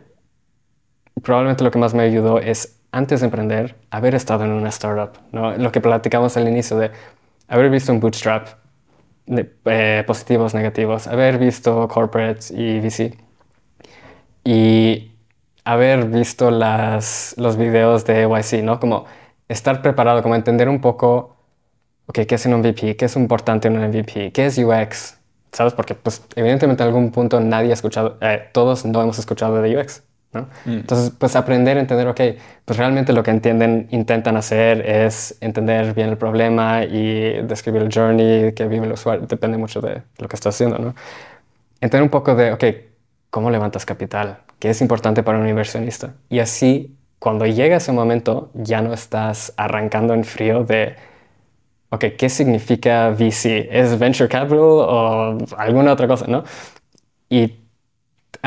probablemente 1.24 1.64
lo 1.64 1.72
que 1.72 1.80
más 1.80 1.94
me 1.94 2.04
ayudó 2.04 2.40
es 2.40 2.75
antes 2.96 3.20
de 3.20 3.26
emprender, 3.26 3.76
haber 3.92 4.16
estado 4.16 4.46
en 4.46 4.52
una 4.52 4.70
startup, 4.70 5.20
¿no? 5.34 5.58
Lo 5.58 5.70
que 5.70 5.82
platicamos 5.82 6.38
al 6.38 6.48
inicio 6.48 6.78
de 6.78 6.92
haber 7.50 7.70
visto 7.70 7.92
un 7.92 8.00
bootstrap, 8.00 8.48
de, 9.26 9.54
eh, 9.66 10.04
positivos, 10.08 10.54
negativos, 10.54 11.06
haber 11.08 11.38
visto 11.38 11.90
corporates 11.90 12.52
y 12.52 12.80
VC 12.80 13.18
y 14.46 15.12
haber 15.66 16.06
visto 16.06 16.52
las, 16.52 17.36
los 17.38 17.58
videos 17.58 18.06
de 18.06 18.30
YC, 18.30 18.64
¿no? 18.64 18.80
Como 18.80 19.06
estar 19.50 19.82
preparado, 19.82 20.24
como 20.24 20.36
entender 20.36 20.70
un 20.70 20.80
poco, 20.80 21.36
ok, 22.06 22.20
¿qué 22.26 22.36
es 22.36 22.46
un 22.46 22.60
MVP? 22.60 22.96
¿Qué 22.96 23.06
es 23.06 23.16
importante 23.18 23.68
en 23.68 23.78
un 23.78 23.90
MVP? 23.90 24.32
¿Qué 24.32 24.46
es 24.46 24.58
UX? 24.58 25.18
¿Sabes? 25.52 25.74
Porque, 25.74 25.96
pues, 25.96 26.24
evidentemente 26.38 26.84
en 26.84 26.88
algún 26.88 27.12
punto 27.12 27.42
nadie 27.42 27.72
ha 27.72 27.74
escuchado, 27.74 28.18
eh, 28.22 28.50
todos 28.54 28.86
no 28.86 29.02
hemos 29.02 29.20
escuchado 29.20 29.62
de 29.62 29.78
UX. 29.78 30.05
Mm. 30.42 30.72
Entonces, 30.72 31.12
pues 31.18 31.36
aprender 31.36 31.78
a 31.78 31.80
entender, 31.80 32.08
ok, 32.08 32.22
pues 32.64 32.78
realmente 32.78 33.14
lo 33.14 33.24
que 33.24 33.32
entienden, 33.32 33.88
intentan 33.92 34.38
hacer 34.38 34.88
es 34.88 35.38
entender 35.42 35.94
bien 35.94 36.10
el 36.10 36.18
problema 36.18 36.84
y 36.84 37.42
describir 37.44 37.82
el 37.82 37.94
journey 37.94 38.54
que 38.54 38.68
vive 38.68 38.86
el 38.86 38.94
usuario, 38.94 39.26
depende 39.28 39.58
mucho 39.58 39.82
de 39.82 40.02
lo 40.18 40.28
que 40.28 40.36
estás 40.36 40.56
haciendo, 40.56 40.78
¿no? 40.78 40.96
Entender 41.82 42.04
un 42.04 42.10
poco 42.10 42.36
de, 42.36 42.54
ok, 42.54 42.64
¿cómo 43.30 43.50
levantas 43.50 43.86
capital? 43.86 44.40
¿Qué 44.60 44.70
es 44.70 44.82
importante 44.82 45.24
para 45.24 45.38
un 45.38 45.48
inversionista? 45.48 46.14
Y 46.30 46.40
así, 46.40 46.96
cuando 47.20 47.46
llega 47.46 47.78
ese 47.78 47.92
momento, 47.92 48.52
ya 48.54 48.82
no 48.82 48.94
estás 48.94 49.54
arrancando 49.58 50.14
en 50.14 50.24
frío 50.24 50.64
de, 50.64 50.96
ok, 51.90 52.06
¿qué 52.18 52.30
significa 52.30 53.10
VC? 53.10 53.68
¿Es 53.72 53.98
venture 54.00 54.30
capital 54.30 54.60
o 54.60 55.38
alguna 55.58 55.94
otra 55.94 56.08
cosa, 56.08 56.26
no? 56.28 56.44
Y 57.30 57.65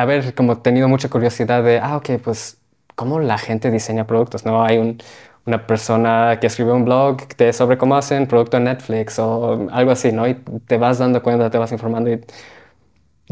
haber 0.01 0.35
como 0.35 0.59
tenido 0.59 0.89
mucha 0.89 1.09
curiosidad 1.11 1.63
de, 1.65 1.81
ah, 1.81 1.97
ok, 1.97 2.11
pues, 2.23 2.59
¿cómo 2.95 3.21
la 3.21 3.39
gente 3.39 3.71
diseña 3.71 4.07
productos? 4.07 4.45
¿No? 4.45 4.65
Hay 4.65 4.97
una 5.47 5.67
persona 5.67 6.39
que 6.41 6.47
escribe 6.49 6.73
un 6.73 6.85
blog 6.85 7.27
de 7.37 7.53
sobre 7.53 7.79
cómo 7.79 7.97
hacen 7.97 8.27
producto 8.27 8.59
en 8.59 8.65
Netflix 8.65 9.19
o 9.19 9.69
algo 9.71 9.91
así, 9.93 10.13
¿no? 10.13 10.29
Y 10.29 10.35
te 10.67 10.77
vas 10.79 10.99
dando 10.99 11.23
cuenta, 11.23 11.51
te 11.51 11.59
vas 11.59 11.73
informando 11.73 12.11
y 12.13 12.21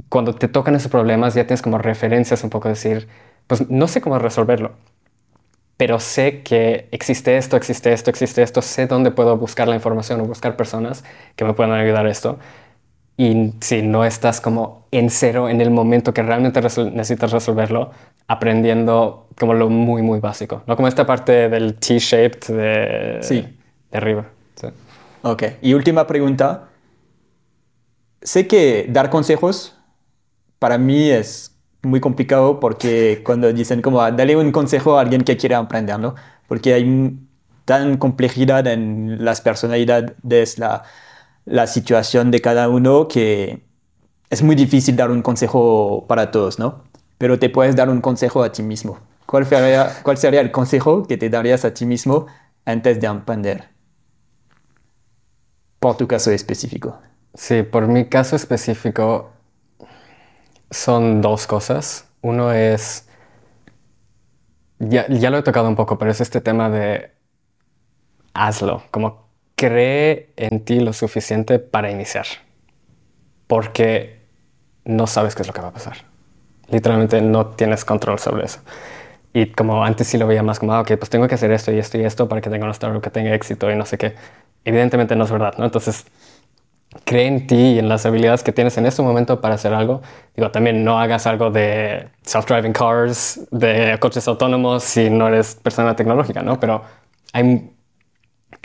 cuando 0.09 0.35
te 0.35 0.49
tocan 0.49 0.75
esos 0.75 0.91
problemas 0.91 1.35
ya 1.35 1.47
tienes 1.47 1.63
como 1.63 1.79
referencias 1.79 2.45
un 2.45 2.51
poco 2.51 2.69
decir, 2.69 3.09
pues 3.47 3.69
no 3.71 3.89
sé 3.89 4.01
cómo 4.01 4.19
resolverlo, 4.19 4.73
pero 5.77 6.01
sé 6.01 6.43
que 6.43 6.89
existe 6.91 7.37
esto, 7.37 7.57
existe 7.57 7.93
esto, 7.93 8.11
existe 8.11 8.43
esto, 8.43 8.63
sé 8.63 8.87
dónde 8.87 9.11
puedo 9.11 9.37
buscar 9.37 9.69
la 9.69 9.75
información 9.75 10.21
o 10.21 10.25
buscar 10.25 10.57
personas 10.57 11.05
que 11.37 11.45
me 11.45 11.53
puedan 11.55 11.73
ayudar 11.73 12.07
a 12.07 12.11
esto. 12.11 12.39
Y 13.17 13.55
si 13.61 13.83
no 13.83 14.05
estás 14.05 14.41
como 14.41 14.87
en 14.91 15.11
cero 15.11 15.49
en 15.49 15.61
el 15.61 15.71
momento 15.71 16.13
que 16.13 16.23
realmente 16.23 16.61
necesitas 16.61 17.33
resolverlo, 17.33 17.91
aprendiendo 18.29 19.29
como 19.39 19.55
lo 19.55 19.69
muy, 19.69 20.03
muy 20.03 20.21
básico. 20.21 20.63
¿no? 20.67 20.77
Como 20.77 20.89
esta 20.89 21.07
parte 21.07 21.49
del 21.49 21.75
T-shaped 21.75 22.55
de, 22.55 23.19
sí. 23.23 23.59
de 23.91 23.99
arriba. 23.99 24.27
Sí. 24.55 24.69
Ok. 25.23 25.43
Y 25.63 25.75
última 25.75 26.07
pregunta. 26.07 26.69
Sé 28.21 28.47
que 28.47 28.87
dar 28.89 29.09
consejos 29.09 29.77
para 30.59 30.79
mí 30.79 31.11
es 31.11 31.57
muy 31.83 32.01
complicado 32.01 32.59
porque 32.59 33.23
cuando 33.25 33.53
dicen 33.53 33.83
como 33.83 34.01
ah, 34.01 34.11
dale 34.11 34.37
un 34.37 34.51
consejo 34.53 34.99
a 34.99 35.03
alguien 35.03 35.23
que 35.23 35.37
quiere 35.37 35.55
aprender, 35.55 35.99
¿no? 35.99 36.15
Porque 36.49 36.75
hay 36.75 37.17
tan 37.65 37.97
complejidad 37.99 38.67
en 38.67 39.25
las 39.25 39.41
personalidades, 39.41 40.59
la, 40.59 40.85
la 41.47 41.66
situación 41.66 42.31
de 42.31 42.40
cada 42.40 42.68
uno 42.68 43.09
que 43.09 43.64
es 44.28 44.43
muy 44.43 44.56
difícil 44.56 44.97
dar 44.97 45.10
un 45.10 45.23
consejo 45.23 46.05
para 46.09 46.31
todos, 46.31 46.59
¿no? 46.59 46.85
Pero 47.18 47.39
te 47.39 47.48
puedes 47.48 47.77
dar 47.77 47.89
un 47.89 48.01
consejo 48.01 48.43
a 48.43 48.52
ti 48.52 48.62
mismo. 48.62 48.98
¿Cuál 49.24 49.47
sería, 49.47 49.90
cuál 50.02 50.18
sería 50.18 50.40
el 50.40 50.51
consejo 50.51 51.06
que 51.06 51.16
te 51.16 51.31
darías 51.31 51.64
a 51.64 51.73
ti 51.73 51.86
mismo 51.86 52.27
antes 52.64 53.01
de 53.01 53.06
aprender? 53.06 53.68
Por 55.78 55.97
tu 55.97 56.06
caso 56.06 56.31
específico. 56.32 56.98
Sí, 57.35 57.62
por 57.62 57.86
mi 57.86 58.09
caso 58.09 58.35
específico 58.36 59.31
son 60.70 61.20
dos 61.23 61.47
cosas. 61.47 62.09
Uno 62.23 62.52
es, 62.52 63.09
ya, 64.78 65.06
ya 65.09 65.31
lo 65.31 65.39
he 65.39 65.43
tocado 65.43 65.68
un 65.68 65.77
poco, 65.77 65.97
pero 65.97 66.10
es 66.10 66.20
este 66.20 66.40
tema 66.40 66.70
de 66.70 67.12
hazlo, 68.35 68.82
como 68.90 69.26
cree 69.57 70.31
en 70.37 70.61
ti 70.61 70.81
lo 70.81 70.93
suficiente 70.93 71.59
para 71.59 71.91
iniciar, 71.91 72.27
porque 73.47 74.20
no 74.85 75.07
sabes 75.07 75.35
qué 75.35 75.43
es 75.43 75.49
lo 75.49 75.55
que 75.55 75.62
va 75.62 75.69
a 75.69 75.73
pasar. 75.73 75.97
Literalmente 76.69 77.20
no 77.20 77.47
tienes 77.47 77.85
control 77.85 78.19
sobre 78.19 78.45
eso. 78.45 78.61
Y 79.33 79.47
como 79.47 79.85
antes 79.85 80.07
sí 80.07 80.19
lo 80.19 80.27
veía 80.27 80.43
más 80.43 80.59
como, 80.59 80.73
ah, 80.73 80.81
ok, 80.81 80.93
pues 80.99 81.11
tengo 81.11 81.28
que 81.28 81.35
hacer 81.35 81.51
esto 81.53 81.73
y 81.73 81.78
esto 81.78 81.99
y 81.99 82.05
esto 82.05 82.28
para 82.28 82.41
que 82.41 82.51
tenga 82.51 82.65
un 82.65 82.70
startup 82.70 83.03
que 83.03 83.11
tenga 83.11 83.35
éxito 83.35 83.70
y 83.70 83.77
no 83.77 83.85
sé 83.85 83.99
qué. 83.99 84.15
Evidentemente 84.65 85.15
no 85.16 85.24
es 85.24 85.31
verdad, 85.31 85.55
¿no? 85.59 85.65
Entonces, 85.65 86.07
cree 87.05 87.27
en 87.27 87.47
ti 87.47 87.57
y 87.74 87.78
en 87.78 87.89
las 87.89 88.07
habilidades 88.07 88.43
que 88.43 88.53
tienes 88.53 88.77
en 88.78 88.87
este 88.87 89.03
momento 89.03 89.41
para 89.41 89.55
hacer 89.57 89.74
algo. 89.74 90.03
Digo, 90.35 90.51
también 90.51 90.85
no 90.85 90.99
hagas 90.99 91.27
algo 91.27 91.51
de 91.51 92.09
self-driving 92.24 92.73
cars, 92.73 93.41
de 93.51 93.97
coches 94.01 94.27
autónomos 94.28 94.83
si 94.83 95.11
no 95.11 95.28
eres 95.28 95.55
persona 95.57 95.95
tecnológica, 95.95 96.43
¿no? 96.43 96.59
Pero 96.59 96.83
hay 97.33 97.76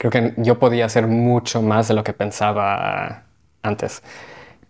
creo 0.01 0.09
que 0.09 0.33
yo 0.37 0.57
podía 0.57 0.85
hacer 0.85 1.05
mucho 1.05 1.61
más 1.61 1.87
de 1.87 1.93
lo 1.93 2.03
que 2.03 2.11
pensaba 2.11 3.25
antes. 3.61 4.01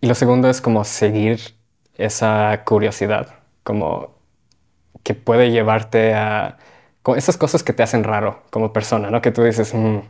Y 0.02 0.06
lo 0.06 0.14
segundo 0.14 0.50
es 0.50 0.60
como 0.60 0.84
seguir 0.84 1.40
esa 1.96 2.64
curiosidad, 2.66 3.36
como 3.62 4.14
que 5.02 5.14
puede 5.14 5.50
llevarte 5.50 6.12
a 6.12 6.58
esas 7.16 7.38
cosas 7.38 7.62
que 7.62 7.72
te 7.72 7.82
hacen 7.82 8.04
raro 8.04 8.42
como 8.50 8.74
persona, 8.74 9.10
¿no? 9.10 9.22
Que 9.22 9.30
tú 9.30 9.42
dices, 9.42 9.72
mm, 9.72 10.00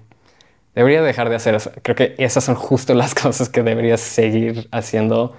debería 0.75 1.03
dejar 1.03 1.29
de 1.29 1.37
hacer 1.37 1.55
eso. 1.55 1.71
Creo 1.83 1.95
que 1.95 2.17
esas 2.19 2.43
son 2.43 2.57
justo 2.57 2.93
las 2.95 3.15
cosas 3.23 3.49
que 3.49 3.63
deberías 3.63 4.01
seguir 4.01 4.69
haciendo 4.73 5.37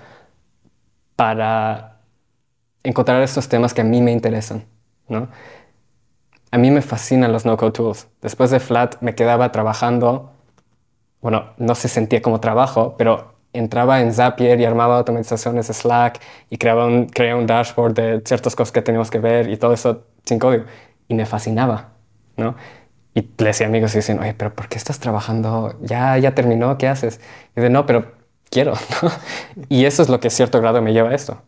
para 1.17 1.99
encontrar 2.83 3.21
estos 3.21 3.49
temas 3.49 3.73
que 3.73 3.81
a 3.81 3.83
mí 3.83 4.01
me 4.01 4.13
interesan, 4.13 4.63
¿no? 5.09 5.27
A 6.53 6.59
mí 6.59 6.69
me 6.69 6.83
fascinan 6.83 7.33
los 7.33 7.45
no-code 7.45 7.71
tools. 7.71 8.07
Después 8.21 8.51
de 8.51 8.59
Flat 8.59 9.01
me 9.01 9.15
quedaba 9.15 9.51
trabajando, 9.51 10.29
bueno, 11.19 11.45
no 11.57 11.73
se 11.73 11.87
sentía 11.87 12.21
como 12.21 12.39
trabajo, 12.39 12.93
pero 12.95 13.33
entraba 13.53 14.01
en 14.01 14.13
Zapier 14.13 14.59
y 14.59 14.65
armaba 14.65 14.99
automatizaciones 14.99 15.65
Slack 15.65 16.21
y 16.51 16.57
creaba 16.57 16.85
un, 16.85 17.07
creaba 17.07 17.39
un 17.39 17.47
dashboard 17.47 17.95
de 17.95 18.21
ciertas 18.23 18.55
cosas 18.55 18.71
que 18.71 18.83
teníamos 18.83 19.09
que 19.09 19.17
ver 19.17 19.49
y 19.49 19.57
todo 19.57 19.73
eso 19.73 20.03
sin 20.25 20.37
código. 20.37 20.65
Y 21.07 21.15
me 21.15 21.25
fascinaba, 21.25 21.93
¿no? 22.37 22.55
Y 23.15 23.21
le 23.21 23.45
decía 23.47 23.65
a 23.65 23.69
amigos 23.69 23.95
y 23.95 23.97
dicen, 23.97 24.19
oye, 24.19 24.35
pero 24.35 24.53
¿por 24.53 24.67
qué 24.67 24.77
estás 24.77 24.99
trabajando? 24.99 25.75
Ya, 25.81 26.19
ya 26.19 26.35
terminó, 26.35 26.77
¿qué 26.77 26.87
haces? 26.87 27.19
Y 27.57 27.61
de 27.61 27.71
no, 27.71 27.87
pero 27.87 28.11
quiero, 28.51 28.73
¿no? 29.01 29.09
Y 29.69 29.85
eso 29.85 30.03
es 30.03 30.09
lo 30.09 30.19
que 30.19 30.27
a 30.27 30.31
cierto 30.31 30.61
grado 30.61 30.83
me 30.83 30.93
lleva 30.93 31.09
a 31.09 31.15
esto, 31.15 31.41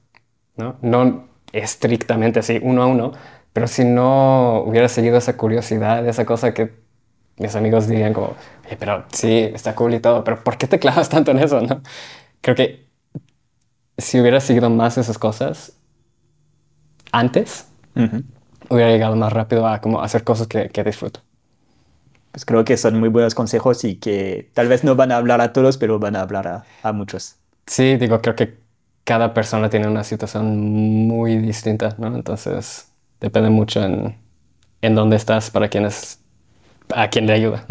¿no? 0.58 0.78
No 0.82 1.26
estrictamente 1.56 2.40
así, 2.40 2.60
uno 2.62 2.84
a 2.84 2.88
uno, 2.88 3.14
pero 3.56 3.68
si 3.70 3.86
no 3.86 4.64
hubiera 4.68 4.90
seguido 4.90 5.18
esa 5.18 5.38
curiosidad, 5.38 6.06
esa 6.10 6.26
cosa 6.28 6.54
que 6.54 6.76
mis 7.38 7.56
amigos 7.56 7.88
dirían 7.88 8.14
como, 8.14 8.36
Oye, 8.66 8.78
pero 8.78 9.06
sí, 9.14 9.50
está 9.54 9.76
cool 9.76 9.94
y 9.96 10.02
todo, 10.02 10.26
pero 10.26 10.44
¿por 10.44 10.58
qué 10.60 10.68
te 10.68 10.80
clavas 10.82 11.10
tanto 11.10 11.32
en 11.32 11.40
eso? 11.40 11.62
¿no? 11.62 11.82
Creo 12.42 12.56
que 12.58 12.90
si 13.98 14.20
hubiera 14.20 14.40
seguido 14.40 14.70
más 14.70 14.98
esas 14.98 15.18
cosas 15.18 15.78
antes, 17.12 17.68
hubiera 18.70 18.92
llegado 18.92 19.16
más 19.16 19.34
rápido 19.34 19.68
a 19.68 19.82
como 19.82 20.02
hacer 20.02 20.24
cosas 20.24 20.48
que, 20.48 20.70
que 20.70 20.84
disfruto. 20.84 21.22
Pues 22.32 22.46
creo 22.46 22.66
que 22.66 22.76
son 22.78 23.00
muy 23.00 23.10
buenos 23.10 23.34
consejos 23.34 23.84
y 23.86 23.96
que 23.96 24.52
tal 24.54 24.68
vez 24.68 24.84
no 24.84 24.96
van 24.96 25.12
a 25.12 25.18
hablar 25.18 25.40
a 25.42 25.54
todos, 25.54 25.78
pero 25.78 26.00
van 26.00 26.16
a 26.16 26.22
hablar 26.22 26.48
a, 26.48 26.66
a 26.84 26.92
muchos. 26.92 27.38
Sí, 27.68 27.98
digo, 27.98 28.22
creo 28.22 28.36
que 28.36 28.60
cada 29.04 29.34
persona 29.34 29.70
tiene 29.70 29.88
una 29.88 30.04
situación 30.04 30.58
muy 31.08 31.38
distinta, 31.38 31.96
¿no? 31.98 32.16
Entonces, 32.16 32.92
depende 33.26 33.50
mucho 33.50 33.84
en, 33.84 34.16
en 34.82 34.94
dónde 34.94 35.16
estás 35.16 35.50
para 35.50 35.68
quién 35.68 35.86
es, 35.86 36.20
a 36.94 37.10
quién 37.10 37.26
le 37.26 37.34
ayuda. 37.34 37.66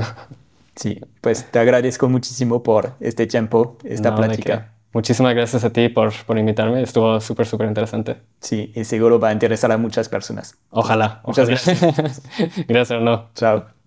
Sí, 0.74 1.00
pues 1.20 1.48
te 1.52 1.60
agradezco 1.60 2.08
muchísimo 2.08 2.64
por 2.64 2.94
este 2.98 3.28
tiempo, 3.28 3.78
esta 3.84 4.16
plática. 4.16 4.72
Muchísimas 4.92 5.32
gracias 5.32 5.62
a 5.62 5.70
ti 5.70 5.88
por, 5.88 6.12
por 6.26 6.38
invitarme, 6.38 6.82
estuvo 6.82 7.20
súper, 7.20 7.46
súper 7.46 7.68
interesante. 7.68 8.16
Sí, 8.40 8.72
y 8.74 8.82
seguro 8.82 9.20
va 9.20 9.28
a 9.28 9.32
interesar 9.32 9.70
a 9.70 9.78
muchas 9.78 10.08
personas. 10.08 10.58
Ojalá. 10.70 11.20
Muchas 11.24 11.48
gracias. 11.48 12.22
gracias, 12.66 13.00
no. 13.00 13.30
Chao. 13.34 13.83